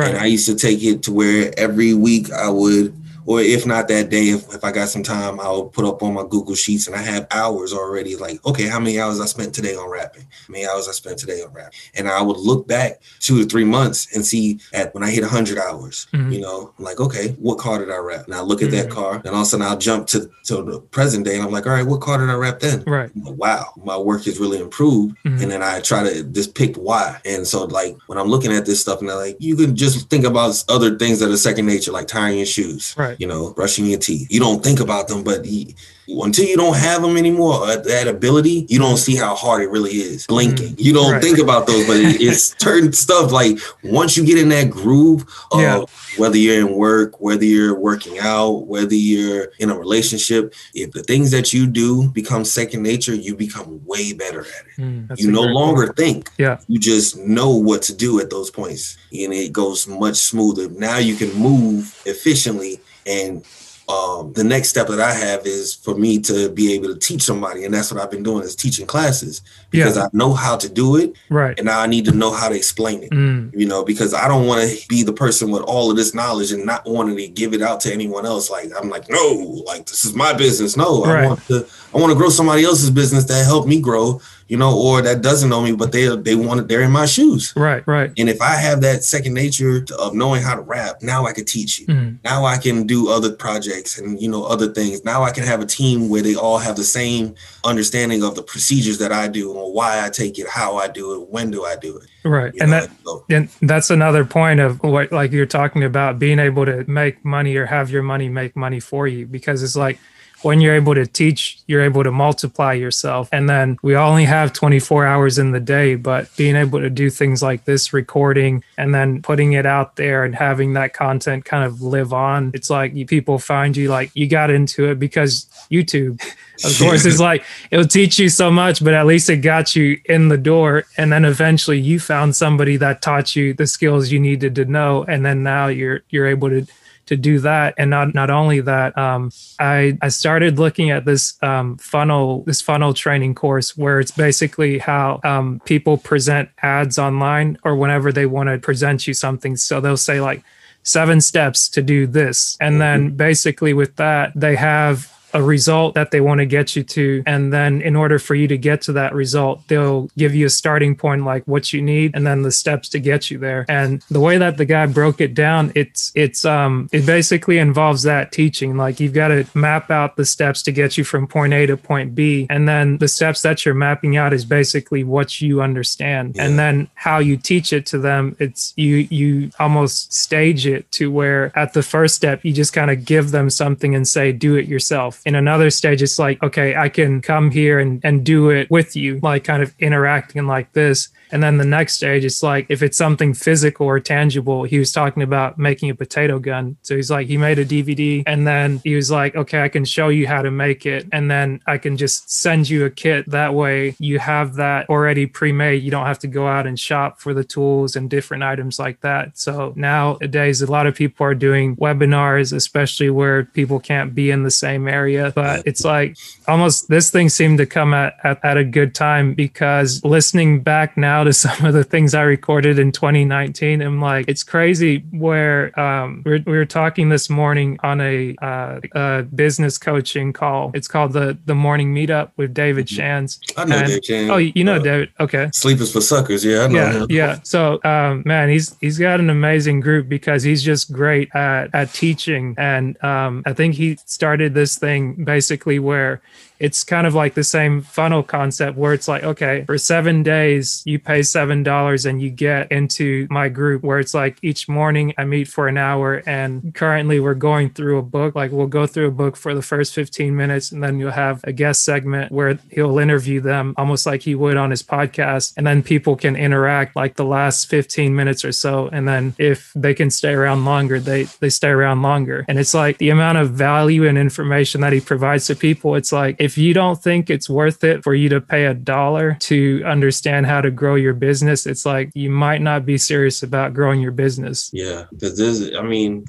And 0.10 0.18
I 0.18 0.26
used 0.26 0.46
to 0.46 0.56
take 0.56 0.84
it 0.84 1.02
to 1.04 1.12
where 1.12 1.52
every 1.58 1.94
week 1.96 2.32
I 2.32 2.50
would, 2.50 2.94
or 3.26 3.42
if 3.42 3.66
not 3.66 3.88
that 3.88 4.10
day, 4.10 4.30
if, 4.30 4.54
if 4.54 4.64
I 4.64 4.72
got 4.72 4.90
some 4.90 5.04
time, 5.04 5.40
I'll 5.40 5.66
put 5.66 5.86
up 5.86 6.02
on 6.04 6.14
my 6.14 6.24
Google 6.24 6.56
Sheets 6.56 6.88
and 6.88 6.96
I 6.96 7.02
have 7.02 7.28
hours 7.32 7.74
already. 7.74 8.16
Like, 8.16 8.44
okay, 8.46 8.68
how 8.68 8.80
many 8.80 9.00
hours 9.00 9.20
I 9.20 9.26
spent 9.26 9.54
today 9.54 9.76
on 9.76 9.90
wrapping? 9.90 10.24
How 10.24 10.52
many 10.52 10.66
hours 10.68 10.88
I 10.88 10.92
spent 10.92 11.18
today 11.20 11.42
on 11.42 11.52
wrapping? 11.54 11.78
And 11.96 12.08
I 12.08 12.22
would 12.22 12.38
look 12.38 12.68
back 12.68 13.02
two 13.20 13.42
to 13.42 13.46
three 13.48 13.64
months 13.64 14.08
and 14.16 14.26
see 14.26 14.60
at 14.74 14.94
when 14.94 15.04
I 15.04 15.10
hit 15.10 15.22
100 15.24 15.58
hours, 15.58 16.08
Mhm. 16.14 16.34
you 16.34 16.42
know, 16.42 16.74
I'm 16.78 16.86
like, 16.86 17.00
okay, 17.00 17.36
what 17.40 17.58
car 17.58 17.80
did 17.80 17.92
I 17.92 17.98
wrap? 17.98 18.26
And 18.26 18.34
I 18.36 18.42
look 18.42 18.62
at 18.62 18.72
that 18.72 18.88
Mhm. 18.88 18.92
car, 18.92 19.16
and 19.24 19.28
all 19.36 19.42
of 19.42 19.42
a 19.42 19.46
sudden 19.46 19.66
I'll 19.66 19.78
jump 19.78 20.08
to, 20.08 20.30
to 20.46 20.62
the 20.64 20.80
present 20.92 21.26
day 21.26 21.36
and 21.36 21.44
I'm 21.44 21.52
like, 21.52 21.66
all 21.68 21.74
right, 21.74 21.86
what 21.86 22.02
car 22.02 22.18
did 22.18 22.30
I 22.30 22.34
wrap 22.36 22.60
then? 22.60 22.84
Right. 22.88 23.10
Like, 23.16 23.36
wow, 23.38 23.66
my 23.84 23.98
work 23.98 24.26
has 24.26 24.40
really 24.40 24.60
improved. 24.60 25.16
Mhm. 25.26 25.42
And 25.44 25.52
then 25.52 25.62
I 25.64 25.80
try 25.82 26.04
to 26.04 26.24
just 26.24 26.54
pick 26.56 26.76
why. 26.76 27.20
And 27.26 27.46
so, 27.48 27.66
like, 27.66 27.98
when 28.08 28.18
I'm 28.18 28.28
looking 28.28 28.52
at 28.52 28.66
this 28.66 28.82
stuff, 28.82 29.00
and 29.00 29.10
they're 29.10 29.16
like, 29.16 29.38
you 29.40 29.56
can 29.56 29.76
just 29.76 30.10
think 30.10 30.26
about 30.26 30.64
other 30.70 30.98
things 30.98 31.20
that 31.20 31.30
are 31.30 31.38
second 31.38 31.66
nature, 31.66 31.92
like 31.92 32.08
tying 32.08 32.38
your 32.38 32.46
shoes, 32.46 32.94
Right. 32.98 33.11
You 33.20 33.28
know, 33.28 33.52
brushing 33.54 33.86
your 33.86 34.00
teeth. 34.00 34.28
You 34.32 34.40
don't 34.40 34.64
think 34.64 34.80
about 34.80 35.08
them, 35.08 35.24
but 35.24 35.46
you, 35.46 35.74
until 36.08 36.46
you 36.46 36.58
don't 36.58 36.76
have 36.76 37.02
them 37.02 37.16
anymore, 37.16 37.64
uh, 37.64 37.78
that 37.78 38.08
ability, 38.08 38.66
you 38.70 38.80
don't 38.80 38.98
see 38.98 39.16
how 39.16 39.34
hard 39.36 39.62
it 39.62 39.70
really 39.70 39.92
is. 39.92 40.26
Blinking, 40.28 40.76
you 40.78 40.92
don't 40.94 41.14
Right. 41.14 41.22
think 41.22 41.38
about 41.40 41.68
those, 41.68 41.88
but 41.88 41.98
it, 41.98 42.22
it's 42.22 42.54
certain 42.64 42.92
stuff. 42.92 43.32
Like 43.32 43.60
once 43.84 44.18
you 44.18 44.26
get 44.26 44.38
in 44.38 44.50
that 44.50 44.70
groove 44.70 45.24
of 45.52 45.62
Yeah. 45.62 45.84
whether 46.18 46.38
you're 46.38 46.60
in 46.68 46.74
work, 46.76 47.22
whether 47.22 47.46
you're 47.46 47.78
working 47.80 48.20
out, 48.20 48.68
whether 48.68 48.94
you're 48.96 49.52
in 49.60 49.70
a 49.70 49.78
relationship, 49.78 50.54
if 50.74 50.92
the 50.92 51.04
things 51.04 51.32
that 51.32 51.54
you 51.54 51.66
do 51.66 52.10
become 52.10 52.44
second 52.44 52.84
nature, 52.84 53.16
you 53.16 53.36
become 53.36 53.80
way 53.86 54.12
better 54.12 54.42
at 54.42 54.66
it. 54.78 54.82
Mm, 54.82 55.18
you 55.20 55.32
no 55.32 55.44
longer 55.44 55.86
point. 55.88 55.98
think. 55.98 56.30
Yeah. 56.38 56.58
You 56.68 56.78
just 56.80 57.18
know 57.20 57.52
what 57.52 57.84
to 57.84 57.94
do 57.94 58.20
at 58.20 58.30
those 58.30 58.50
points. 58.52 58.98
And 59.14 59.32
it 59.34 59.54
goes 59.54 59.88
much 59.88 60.18
smoother. 60.18 60.68
Now 60.70 60.98
you 60.98 61.16
can 61.16 61.34
move 61.36 61.96
efficiently. 62.06 62.82
And 63.06 63.44
um, 63.90 64.32
the 64.34 64.44
next 64.44 64.70
step 64.70 64.88
that 64.88 65.02
I 65.02 65.12
have 65.14 65.46
is 65.46 65.74
for 65.74 65.96
me 65.96 66.18
to 66.20 66.50
be 66.50 66.74
able 66.76 66.88
to 66.94 66.96
teach 66.98 67.24
somebody. 67.24 67.66
And 67.66 67.74
that's 67.74 67.92
what 67.92 68.02
I've 68.02 68.12
been 68.12 68.24
doing 68.24 68.44
is 68.44 68.56
teaching 68.56 68.86
classes 68.86 69.42
because 69.70 69.98
Yeah. 69.98 70.04
I 70.04 70.10
know 70.14 70.34
how 70.34 70.56
to 70.56 70.70
do 70.70 70.96
it. 70.96 71.14
Right. 71.30 71.58
And 71.60 71.66
now 71.66 71.82
I 71.82 71.88
need 71.88 72.06
to 72.06 72.14
know 72.14 72.32
how 72.32 72.48
to 72.48 72.56
explain 72.56 73.04
it. 73.04 73.12
Mm, 73.12 73.52
You 73.54 73.68
know, 73.68 73.84
because 73.84 74.14
I 74.14 74.30
don't 74.30 74.48
want 74.48 74.70
to 74.70 74.88
be 74.88 75.04
the 75.04 75.12
person 75.12 75.52
with 75.52 75.64
all 75.64 75.92
of 75.92 75.98
this 75.98 76.14
knowledge 76.14 76.54
and 76.54 76.66
not 76.66 76.88
wanting 76.88 77.18
to 77.18 77.28
give 77.28 77.54
it 77.54 77.62
out 77.62 77.82
to 77.82 77.92
anyone 77.92 78.26
else. 78.26 78.50
Like 78.50 78.70
I'm 78.82 78.88
like, 78.90 79.10
no, 79.10 79.62
like 79.68 79.88
this 79.88 80.06
is 80.06 80.14
my 80.14 80.32
business. 80.32 80.78
No, 80.78 81.04
Right. 81.04 81.26
I 81.26 81.28
want 81.28 81.46
to 81.48 81.66
I 81.94 81.98
want 81.98 82.12
to 82.12 82.16
grow 82.18 82.30
somebody 82.30 82.64
else's 82.64 82.92
business 82.92 83.26
that 83.26 83.44
helped 83.46 83.68
me 83.68 83.82
grow, 83.82 84.22
you 84.52 84.58
know, 84.58 84.78
or 84.78 85.02
that 85.02 85.22
doesn't 85.22 85.50
know 85.50 85.62
me, 85.62 85.72
but 85.72 85.94
they 85.94 86.14
they 86.18 86.36
want 86.36 86.60
it, 86.60 86.68
they're 86.68 86.82
in 86.82 86.92
my 86.92 87.06
shoes. 87.06 87.54
right. 87.56 87.88
Right. 87.88 88.12
And 88.18 88.28
if 88.30 88.42
I 88.42 88.56
have 88.56 88.82
that 88.82 89.02
second 89.06 89.34
nature 89.34 89.86
of 89.98 90.14
knowing 90.14 90.42
how 90.44 90.56
to 90.56 90.62
wrap, 90.62 91.02
now 91.02 91.26
I 91.26 91.32
can 91.32 91.46
teach 91.46 91.80
you. 91.80 91.88
Mm, 91.88 92.18
Now 92.26 92.44
I 92.44 92.58
can 92.58 92.86
do 92.86 93.10
other 93.10 93.32
projects 93.32 93.98
and 93.98 94.22
you 94.22 94.28
know 94.30 94.44
other 94.44 94.68
things. 94.74 95.06
Now 95.06 95.24
I 95.24 95.32
can 95.32 95.46
have 95.46 95.62
a 95.62 95.66
team 95.66 96.10
where 96.10 96.22
they 96.22 96.36
all 96.36 96.58
have 96.58 96.76
the 96.76 96.84
same 96.84 97.34
understanding 97.64 98.24
of 98.24 98.36
the 98.36 98.44
procedures 98.44 98.98
that 98.98 99.14
I 99.14 99.30
do 99.30 99.52
and 99.58 99.74
why 99.74 100.06
I 100.06 100.10
take 100.10 100.38
it, 100.38 100.48
how 100.50 100.76
I 100.76 100.90
do 100.90 101.14
it, 101.16 101.30
when 101.30 101.50
do 101.50 101.64
I 101.64 101.78
do 101.78 101.98
it. 101.98 102.08
right. 102.28 102.54
you 102.54 102.60
And 102.62 102.72
know? 102.72 102.80
that 102.82 102.90
So, 103.06 103.26
and 103.30 103.48
that's 103.62 103.90
another 103.90 104.26
point 104.26 104.60
of 104.60 104.84
what 104.84 105.14
like 105.14 105.32
you're 105.32 105.46
talking 105.62 105.84
about 105.86 106.20
being 106.20 106.40
able 106.40 106.66
to 106.66 106.84
make 106.90 107.24
money 107.24 107.56
or 107.56 107.66
have 107.68 107.90
your 107.90 108.04
money 108.04 108.28
make 108.28 108.58
money 108.58 108.82
for 108.82 109.08
you 109.08 109.26
because 109.26 109.64
it's 109.64 109.78
like 109.78 109.98
when 110.44 110.62
you're 110.62 110.76
able 110.76 110.96
to 110.96 111.06
teach 111.06 111.60
you're 111.68 111.82
able 111.82 112.04
to 112.04 112.12
multiply 112.12 112.74
yourself. 112.74 113.30
And 113.32 113.50
then 113.50 113.78
we 113.82 113.96
only 113.96 114.26
have 114.26 114.54
24 114.54 115.06
hours 115.06 115.38
in 115.38 115.52
the 115.52 115.60
day 115.60 115.96
but 115.96 116.30
being 116.36 116.56
able 116.56 116.80
to 116.80 116.90
do 116.90 117.10
things 117.10 117.42
like 117.42 117.66
this 117.66 117.94
recording 117.94 118.64
and 118.78 118.94
then 118.94 119.22
putting 119.22 119.54
it 119.54 119.66
out 119.66 119.96
there 119.96 120.24
and 120.24 120.36
having 120.36 120.74
that 120.74 120.94
content 120.94 121.46
kind 121.46 121.64
of 121.64 121.82
live 121.82 122.14
on 122.14 122.52
it's 122.54 122.70
like 122.70 122.94
you 122.94 123.06
people 123.06 123.40
find 123.40 123.78
you 123.78 123.90
like 123.90 124.12
you 124.14 124.28
got 124.28 124.50
into 124.50 124.90
it 124.90 125.00
because 125.00 125.46
youtube 125.72 126.22
of 126.66 126.78
course 126.78 127.06
it's 127.06 127.20
like 127.30 127.44
it'll 127.70 127.86
teach 127.86 128.20
you 128.20 128.30
so 128.30 128.52
much 128.52 128.84
but 128.84 128.94
at 128.94 129.06
least 129.06 129.30
it 129.30 129.38
got 129.38 129.76
you 129.76 130.00
in 130.06 130.28
the 130.28 130.38
door. 130.38 130.84
And 130.98 131.12
then 131.12 131.26
eventually 131.26 131.80
you 131.80 132.00
found 132.00 132.36
somebody 132.36 132.78
that 132.78 133.02
taught 133.02 133.36
you 133.36 133.54
the 133.54 133.68
skills 133.68 134.12
you 134.12 134.20
needed 134.20 134.56
to 134.56 134.66
know. 134.66 135.04
And 135.04 135.26
then 135.26 135.44
now 135.44 135.68
you're 135.68 136.02
you're 136.10 136.28
able 136.28 136.50
to 136.50 136.66
to 137.12 137.18
do 137.18 137.40
that. 137.40 137.74
And 137.78 137.90
not 137.90 138.16
not 138.16 138.30
only 138.30 138.62
that 138.62 138.98
um, 138.98 139.32
i 139.60 139.98
i 140.02 140.08
started 140.08 140.58
looking 140.58 140.92
at 140.92 141.04
this 141.04 141.38
um, 141.44 141.78
funnel 141.78 142.44
this 142.44 142.62
funnel 142.62 142.94
training 142.94 143.36
course 143.36 143.76
where 143.76 144.00
it's 144.00 144.12
basically 144.12 144.80
how 144.80 145.20
um, 145.26 145.60
people 145.66 145.98
present 145.98 146.48
ads 146.62 146.98
online 146.98 147.58
or 147.66 147.76
whenever 147.76 148.14
they 148.14 148.26
want 148.26 148.48
to 148.48 148.58
present 148.58 149.08
you 149.08 149.14
something. 149.14 149.58
So 149.58 149.82
they'll 149.82 149.98
say 149.98 150.22
like 150.22 150.42
seven 150.84 151.20
steps 151.20 151.68
to 151.70 151.82
do 151.82 152.08
this. 152.08 152.58
And 152.62 152.80
then 152.80 153.16
basically 153.18 153.74
with 153.74 153.98
that 153.98 154.32
they 154.34 154.56
have 154.56 155.12
a 155.34 155.42
result 155.42 155.96
that 155.96 156.12
they 156.12 156.22
want 156.22 156.40
to 156.40 156.46
get 156.46 156.76
you 156.76 156.84
to. 156.84 157.24
And 157.26 157.52
then 157.54 157.82
in 157.82 157.96
order 157.96 158.20
for 158.20 158.36
you 158.36 158.48
to 158.48 158.58
get 158.58 158.82
to 158.84 158.94
that 158.94 159.14
result 159.14 159.68
they'll 159.68 160.10
give 160.18 160.36
you 160.36 160.46
a 160.46 160.50
starting 160.50 160.96
point 160.96 161.24
like 161.26 161.44
what 161.46 161.74
you 161.74 161.82
need 161.82 162.16
and 162.16 162.26
then 162.26 162.42
the 162.42 162.52
steps 162.52 162.90
to 162.90 163.00
get 163.00 163.32
you 163.32 163.38
there. 163.38 163.66
And 163.70 164.04
the 164.10 164.20
way 164.20 164.38
that 164.38 164.58
the 164.58 164.66
guy 164.66 164.86
broke 164.86 165.22
it 165.22 165.34
down 165.34 165.72
it's 165.76 166.12
it's 166.16 166.46
um 166.46 166.90
it 166.92 167.06
basically 167.06 167.58
involves 167.58 168.04
that 168.04 168.32
teaching. 168.32 168.78
Like 168.78 169.00
you've 169.00 169.14
got 169.14 169.30
to 169.30 169.46
map 169.54 169.92
out 169.92 170.16
the 170.16 170.26
steps 170.26 170.62
to 170.64 170.72
get 170.72 170.98
you 170.98 171.04
from 171.04 171.28
point 171.28 171.54
A 171.54 171.66
to 171.68 171.78
point 171.78 172.16
B 172.16 172.48
and 172.50 172.68
then 172.68 172.98
the 172.98 173.08
steps 173.08 173.42
that 173.42 173.66
you're 173.66 173.76
mapping 173.76 174.18
out 174.18 174.34
is 174.34 174.46
basically 174.46 175.04
what 175.04 175.42
you 175.42 175.62
understand. 175.62 176.36
And 176.38 176.58
then 176.58 176.90
how 176.96 177.20
you 177.20 177.38
teach 177.38 177.74
it 177.74 177.86
to 177.88 177.98
them 177.98 178.36
it's 178.40 178.74
you 178.76 179.08
you 179.10 179.52
almost 179.60 180.14
stage 180.14 180.66
it 180.66 180.92
to 180.92 181.12
where 181.12 181.52
at 181.58 181.74
the 181.74 181.84
first 181.84 182.16
step 182.16 182.44
you 182.44 182.54
just 182.54 182.74
kind 182.74 182.92
of 182.92 183.06
give 183.06 183.32
them 183.32 183.50
something 183.50 183.96
and 183.96 184.08
say 184.08 184.32
do 184.32 184.56
it 184.56 184.66
yourself 184.68 185.21
in 185.26 185.36
another 185.36 185.70
stage 185.70 186.02
it's 186.02 186.20
like 186.20 186.42
okay 186.44 186.76
i 186.76 186.90
can 186.90 187.22
come 187.22 187.52
here 187.52 187.80
and, 187.80 188.02
and 188.04 188.26
do 188.26 188.50
it 188.50 188.70
with 188.70 188.96
you 188.96 189.20
like 189.22 189.44
kind 189.44 189.64
of 189.64 189.74
interacting 189.80 190.48
like 190.48 190.72
this 190.74 191.10
and 191.32 191.42
then 191.42 191.58
the 191.58 191.66
next 191.66 191.96
stage 191.96 192.24
it's 192.26 192.44
like 192.44 192.66
if 192.70 192.82
it's 192.82 192.98
something 192.98 193.34
physical 193.34 193.86
or 193.86 194.00
tangible 194.00 194.64
he 194.64 194.80
was 194.80 194.92
talking 194.92 195.24
about 195.24 195.58
making 195.58 195.90
a 195.90 195.96
potato 195.96 196.40
gun. 196.40 196.78
So 196.82 196.96
he's 196.96 197.12
like 197.12 197.28
he 197.28 197.38
made 197.38 197.60
a 197.60 197.66
dvd 197.66 198.24
and 198.26 198.48
then 198.48 198.82
he 198.84 198.96
was 198.96 199.12
like 199.12 199.36
okay 199.36 199.62
i 199.64 199.70
can 199.70 199.86
show 199.86 200.10
you 200.10 200.28
how 200.28 200.42
to 200.42 200.52
make 200.52 200.86
it. 200.86 201.08
And 201.12 201.30
then 201.30 201.62
i 201.68 201.78
can 201.78 201.98
just 201.98 202.32
send 202.32 202.70
you 202.70 202.86
a 202.86 202.90
kit. 202.90 203.30
That 203.30 203.54
way 203.54 203.96
you 204.00 204.20
have 204.20 204.56
that 204.56 204.90
already 204.90 205.26
pre-made. 205.26 205.84
You 205.84 205.92
don't 205.92 206.06
have 206.06 206.20
to 206.20 206.28
go 206.28 206.48
out 206.48 206.68
and 206.68 206.80
shop 206.80 207.20
for 207.20 207.34
the 207.34 207.44
tools 207.44 207.96
and 207.96 208.10
different 208.10 208.44
items 208.44 208.80
like 208.80 209.02
that. 209.02 209.38
So 209.38 209.74
nowadays 209.76 210.62
a 210.62 210.72
lot 210.72 210.88
of 210.88 210.96
people 210.96 211.26
are 211.26 211.36
doing 211.36 211.76
webinars 211.78 212.52
especially 212.54 213.10
where 213.10 213.46
people 213.46 213.80
can't 213.80 214.14
be 214.16 214.32
in 214.32 214.44
the 214.44 214.52
same 214.52 214.88
area. 214.88 215.32
But 215.36 215.64
it's 215.66 215.84
like 215.84 216.18
almost 216.48 216.88
this 216.90 217.10
thing 217.10 217.30
seemed 217.30 217.58
to 217.58 217.66
come 217.66 217.94
at, 217.94 218.16
at, 218.24 218.44
at 218.44 218.58
a 218.58 218.64
good 218.64 218.96
time 218.96 219.34
because 219.34 220.04
listening 220.04 220.62
back 220.62 220.98
now 220.98 221.21
to 221.24 221.34
some 221.34 221.66
of 221.66 221.74
the 221.74 221.84
things 221.84 222.14
I 222.14 222.24
recorded 222.24 222.80
in 222.80 222.92
2019, 222.92 223.82
I'm 223.82 224.00
like, 224.02 224.26
it's 224.28 224.44
crazy 224.44 225.00
where 225.12 225.78
um, 225.80 226.22
we, 226.26 226.32
were, 226.32 226.40
we 226.46 226.54
were 226.54 226.66
talking 226.66 227.10
this 227.10 227.30
morning 227.30 227.78
on 227.84 228.02
a, 228.02 228.36
uh, 228.42 228.80
a 228.94 229.24
business 229.24 229.78
coaching 229.78 230.34
call. 230.34 230.72
It's 230.74 230.88
called 230.88 231.14
the 231.14 231.38
the 231.46 231.56
morning 231.56 231.94
meetup 231.94 232.32
with 232.38 232.54
David 232.54 232.90
Shands. 232.90 233.40
I 233.58 233.66
know 233.66 233.78
And- 233.78 233.88
Dave 233.88 234.04
Chan. 234.04 234.30
Oh, 234.30 234.38
you 234.38 234.64
know 234.64 234.76
Uh, 234.76 234.80
David. 234.80 235.10
Okay. 235.20 235.50
Sleepers 235.54 235.92
for 235.92 236.02
suckers. 236.02 236.44
Yeah, 236.46 236.64
I 236.64 236.68
know 236.68 236.74
Yeah, 236.80 236.94
him. 236.94 237.08
yeah. 237.10 237.40
So, 237.44 237.80
um, 237.84 238.24
man, 238.26 238.50
he's 238.50 238.76
he's 238.82 238.98
got 238.98 239.20
an 239.20 239.30
amazing 239.30 239.80
group 239.82 240.08
because 240.10 240.44
he's 240.44 240.64
just 240.64 240.92
great 240.92 241.30
at 241.36 241.70
at 241.74 241.94
teaching, 241.94 242.56
and 242.58 243.02
um, 243.04 243.44
I 243.46 243.54
think 243.54 243.76
he 243.76 243.98
started 244.06 244.54
this 244.54 244.78
thing 244.78 245.24
basically 245.24 245.80
where 245.80 246.22
it's 246.62 246.84
kind 246.84 247.08
of 247.08 247.14
like 247.16 247.34
the 247.34 247.44
same 247.44 247.82
funnel 247.82 248.24
concept 248.24 248.78
where 248.78 248.94
it's 248.94 249.08
like, 249.08 249.24
okay, 249.24 249.64
for 249.66 249.78
seven 249.78 250.24
days 250.24 250.84
you 250.86 251.00
pay 251.00 251.24
seven 251.24 251.64
dollars 251.64 252.06
and 252.06 252.22
you 252.22 252.30
get 252.30 252.72
into 252.72 253.28
my 253.30 253.50
group 253.50 253.84
where 253.84 254.00
it's 254.00 254.14
like 254.14 254.38
each 254.42 254.70
morning 254.70 255.14
I 255.18 255.26
meet 255.26 255.48
for 255.48 255.68
an 255.68 255.78
hour, 255.78 256.24
and 256.26 256.74
currently 256.74 257.20
we're 257.20 257.34
going 257.34 257.72
through 257.72 257.98
a 257.98 258.04
book. 258.04 258.36
Like 258.36 258.52
we'll 258.52 258.68
go 258.68 258.86
through 258.88 259.08
a 259.08 259.12
book 259.12 259.36
for 259.36 259.54
the 259.54 259.62
first 259.62 259.94
fifteen 259.94 260.36
minutes, 260.36 260.72
and 260.72 260.84
then 260.84 261.00
you'll 261.00 261.12
have 261.12 261.42
a 261.44 261.52
guest 261.52 261.84
segment 261.84 262.32
where 262.32 262.60
he'll 262.70 263.00
interview 263.00 263.42
them 263.42 263.74
almost 263.78 264.06
like 264.06 264.22
he 264.22 264.36
would 264.36 264.58
on 264.58 264.72
his 264.72 264.84
podcast, 264.84 265.54
and 265.58 265.66
then 265.66 265.84
people 265.84 266.16
can 266.16 266.36
interact 266.36 266.96
like 266.96 267.16
the 267.16 267.26
last 267.26 267.68
15 267.70 268.16
minutes 268.16 268.46
or 268.46 268.52
so. 268.52 268.88
And 268.90 269.08
then 269.08 269.34
if 269.38 269.72
they 269.76 269.94
can 269.94 270.10
stay 270.10 270.34
around 270.34 270.66
longer 270.66 271.00
they 271.00 271.24
they 271.24 271.50
stay 271.50 271.70
around 271.70 272.02
longer. 272.02 272.46
And 272.48 272.60
it's 272.60 272.74
like 272.74 272.98
the 272.98 273.10
amount 273.10 273.38
of 273.38 273.52
value 273.52 274.08
and 274.08 274.18
information 274.18 274.82
that 274.82 274.94
he 274.94 275.02
provides 275.02 275.48
to 275.48 275.56
people 275.56 275.96
it's 275.96 276.12
like 276.12 276.36
if 276.40 276.51
you 276.58 276.74
don't 276.74 277.02
think 277.02 277.30
it's 277.30 277.50
worth 277.50 277.84
it 277.84 278.04
for 278.04 278.14
you 278.14 278.30
to 278.30 278.42
pay 278.42 278.66
a 278.66 278.74
dollar 278.74 279.38
to 279.42 279.82
understand 279.86 280.46
how 280.46 280.62
to 280.62 280.72
grow 280.72 280.96
your 280.96 281.14
business 281.14 281.66
it's 281.66 281.86
like 281.86 282.10
you 282.14 282.30
might 282.30 282.62
not 282.62 282.86
be 282.86 282.98
serious 282.98 283.44
about 283.44 283.74
growing 283.74 284.00
your 284.02 284.12
business 284.12 284.70
Yeah, 284.74 285.06
because 285.12 285.38
there's, 285.38 285.76
I 285.76 285.82
mean, 285.84 286.26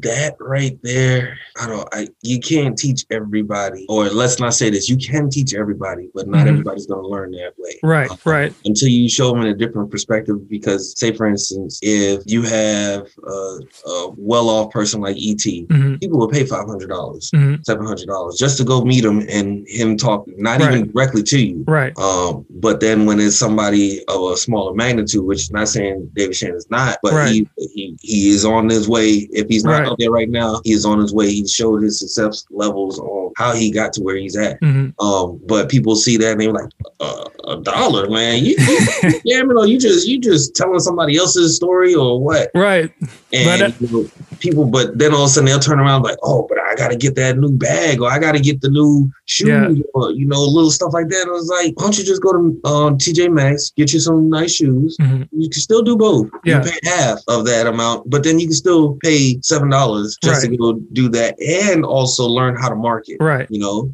that 0.00 0.36
right 0.40 0.78
there, 0.82 1.38
I 1.60 1.66
don't, 1.66 1.88
I 1.92 2.08
you 2.22 2.40
can't 2.40 2.76
teach 2.76 3.04
everybody, 3.10 3.86
or 3.88 4.08
let's 4.08 4.38
not 4.40 4.54
say 4.54 4.70
this, 4.70 4.88
you 4.88 4.96
can 4.96 5.30
teach 5.30 5.54
everybody, 5.54 6.08
but 6.14 6.26
not 6.28 6.46
Mhm. 6.46 6.50
everybody's 6.50 6.86
going 6.86 7.02
to 7.02 7.08
learn 7.08 7.30
that 7.32 7.52
way. 7.58 7.74
right 7.82 8.10
Uh, 8.10 8.16
right 8.24 8.52
Until 8.64 8.88
you 8.88 9.08
show 9.08 9.30
them 9.30 9.40
in 9.42 9.48
a 9.48 9.54
different 9.54 9.90
perspective, 9.90 10.36
because 10.48 10.98
say 10.98 11.12
for 11.12 11.26
instance, 11.26 11.78
if 11.82 12.22
you 12.26 12.42
have 12.42 13.06
a, 13.26 13.58
a 13.94 14.10
well-off 14.16 14.70
person 14.70 15.00
like 15.00 15.16
ET, 15.16 15.44
Mhm, 15.68 16.00
people 16.00 16.18
will 16.18 16.28
pay 16.28 16.44
five 16.44 16.66
hundred 16.66 16.88
dollars, 16.88 17.30
mhm. 17.34 17.64
seven 17.64 17.86
hundred 17.86 18.06
dollars 18.06 18.36
just 18.36 18.56
to 18.58 18.64
go 18.64 18.84
meet 18.84 19.04
him 19.04 19.18
and 19.28 19.45
him 19.66 19.96
talk, 19.96 20.24
not 20.36 20.60
Right. 20.60 20.74
even 20.76 20.90
directly 20.92 21.22
to 21.24 21.38
you. 21.38 21.64
right 21.66 21.92
Um, 21.98 22.44
but 22.50 22.80
then 22.80 23.06
when 23.06 23.18
it's 23.20 23.36
somebody 23.36 24.02
of 24.08 24.32
a 24.32 24.36
smaller 24.36 24.74
magnitude, 24.74 25.24
which 25.24 25.40
is 25.42 25.50
not 25.52 25.68
saying 25.68 26.10
David 26.14 26.36
Shannon 26.36 26.56
is 26.56 26.66
not, 26.70 26.98
but 27.02 27.12
Right. 27.12 27.32
he, 27.32 27.48
he 27.74 27.96
he 28.02 28.30
is 28.30 28.44
on 28.44 28.68
his 28.68 28.88
way. 28.88 29.28
If 29.32 29.46
he's 29.48 29.64
not 29.64 29.80
Right. 29.80 29.88
out 29.88 29.98
there 29.98 30.10
right 30.10 30.28
now, 30.30 30.60
he 30.64 30.72
is 30.72 30.84
on 30.84 30.98
his 30.98 31.12
way. 31.14 31.30
He 31.30 31.46
showed 31.46 31.82
his 31.82 31.98
success 31.98 32.44
levels 32.50 32.98
on 32.98 33.32
how 33.36 33.52
he 33.54 33.70
got 33.70 33.92
to 33.94 34.02
where 34.02 34.16
he's 34.16 34.36
at. 34.36 34.60
mhm. 34.60 34.92
Um, 35.00 35.40
but 35.46 35.68
people 35.68 35.94
see 35.96 36.16
that 36.18 36.32
and 36.32 36.40
they're 36.40 36.52
like, 36.52 36.70
uh, 37.00 37.24
a 37.46 37.56
dollar, 37.56 38.08
man. 38.10 38.44
You, 38.44 38.56
you 38.58 38.78
I 39.60 39.64
you 39.66 39.78
just 39.78 40.06
you 40.06 40.20
just 40.20 40.54
telling 40.54 40.80
somebody 40.80 41.16
else's 41.16 41.56
story 41.56 41.94
or 41.94 42.20
what? 42.20 42.50
right 42.54 42.92
And 43.32 43.60
But, 43.60 43.62
uh, 43.62 43.72
you 43.80 43.88
know, 44.02 44.10
people, 44.38 44.64
but 44.64 44.98
then 44.98 45.12
all 45.14 45.22
of 45.24 45.26
a 45.26 45.28
sudden 45.30 45.46
they'll 45.46 45.58
turn 45.58 45.80
around 45.80 46.02
like, 46.02 46.16
oh, 46.22 46.46
but 46.48 46.58
I 46.58 46.74
gotta 46.74 46.96
get 46.96 47.14
that 47.16 47.38
new 47.38 47.50
bag 47.52 48.00
or 48.00 48.10
I 48.10 48.18
gotta 48.18 48.38
get 48.40 48.60
the 48.60 48.68
new 48.70 49.10
shoes 49.26 49.48
Yeah. 49.48 49.68
or 49.94 50.12
you 50.12 50.26
know, 50.26 50.42
little 50.42 50.70
stuff 50.70 50.92
like 50.92 51.08
that. 51.08 51.26
I 51.26 51.30
was 51.30 51.48
like, 51.48 51.76
why 51.76 51.84
don't 51.84 51.98
you 51.98 52.04
just 52.04 52.22
go 52.22 52.32
to 52.32 52.38
um, 52.64 52.98
TJ 52.98 53.32
Maxx, 53.32 53.70
get 53.76 53.92
you 53.92 54.00
some 54.00 54.28
nice 54.28 54.54
shoes. 54.54 54.96
Mhm. 55.00 55.28
You 55.32 55.48
can 55.48 55.60
still 55.60 55.82
do 55.82 55.96
both. 55.96 56.28
Yeah. 56.44 56.60
can 56.62 56.70
pay 56.70 56.78
half 56.90 57.20
of 57.28 57.44
that 57.46 57.66
amount, 57.66 58.08
but 58.10 58.22
then 58.24 58.38
you 58.38 58.46
can 58.46 58.54
still 58.54 58.94
pay 59.02 59.38
seven 59.42 59.70
dollars 59.70 60.16
just 60.22 60.42
to 60.42 60.56
go 60.56 60.74
do 60.92 61.08
that 61.10 61.38
and 61.40 61.84
also 61.84 62.26
learn 62.26 62.56
how 62.56 62.68
to 62.68 62.76
market. 62.76 63.16
Right. 63.20 63.46
You 63.50 63.60
know, 63.60 63.90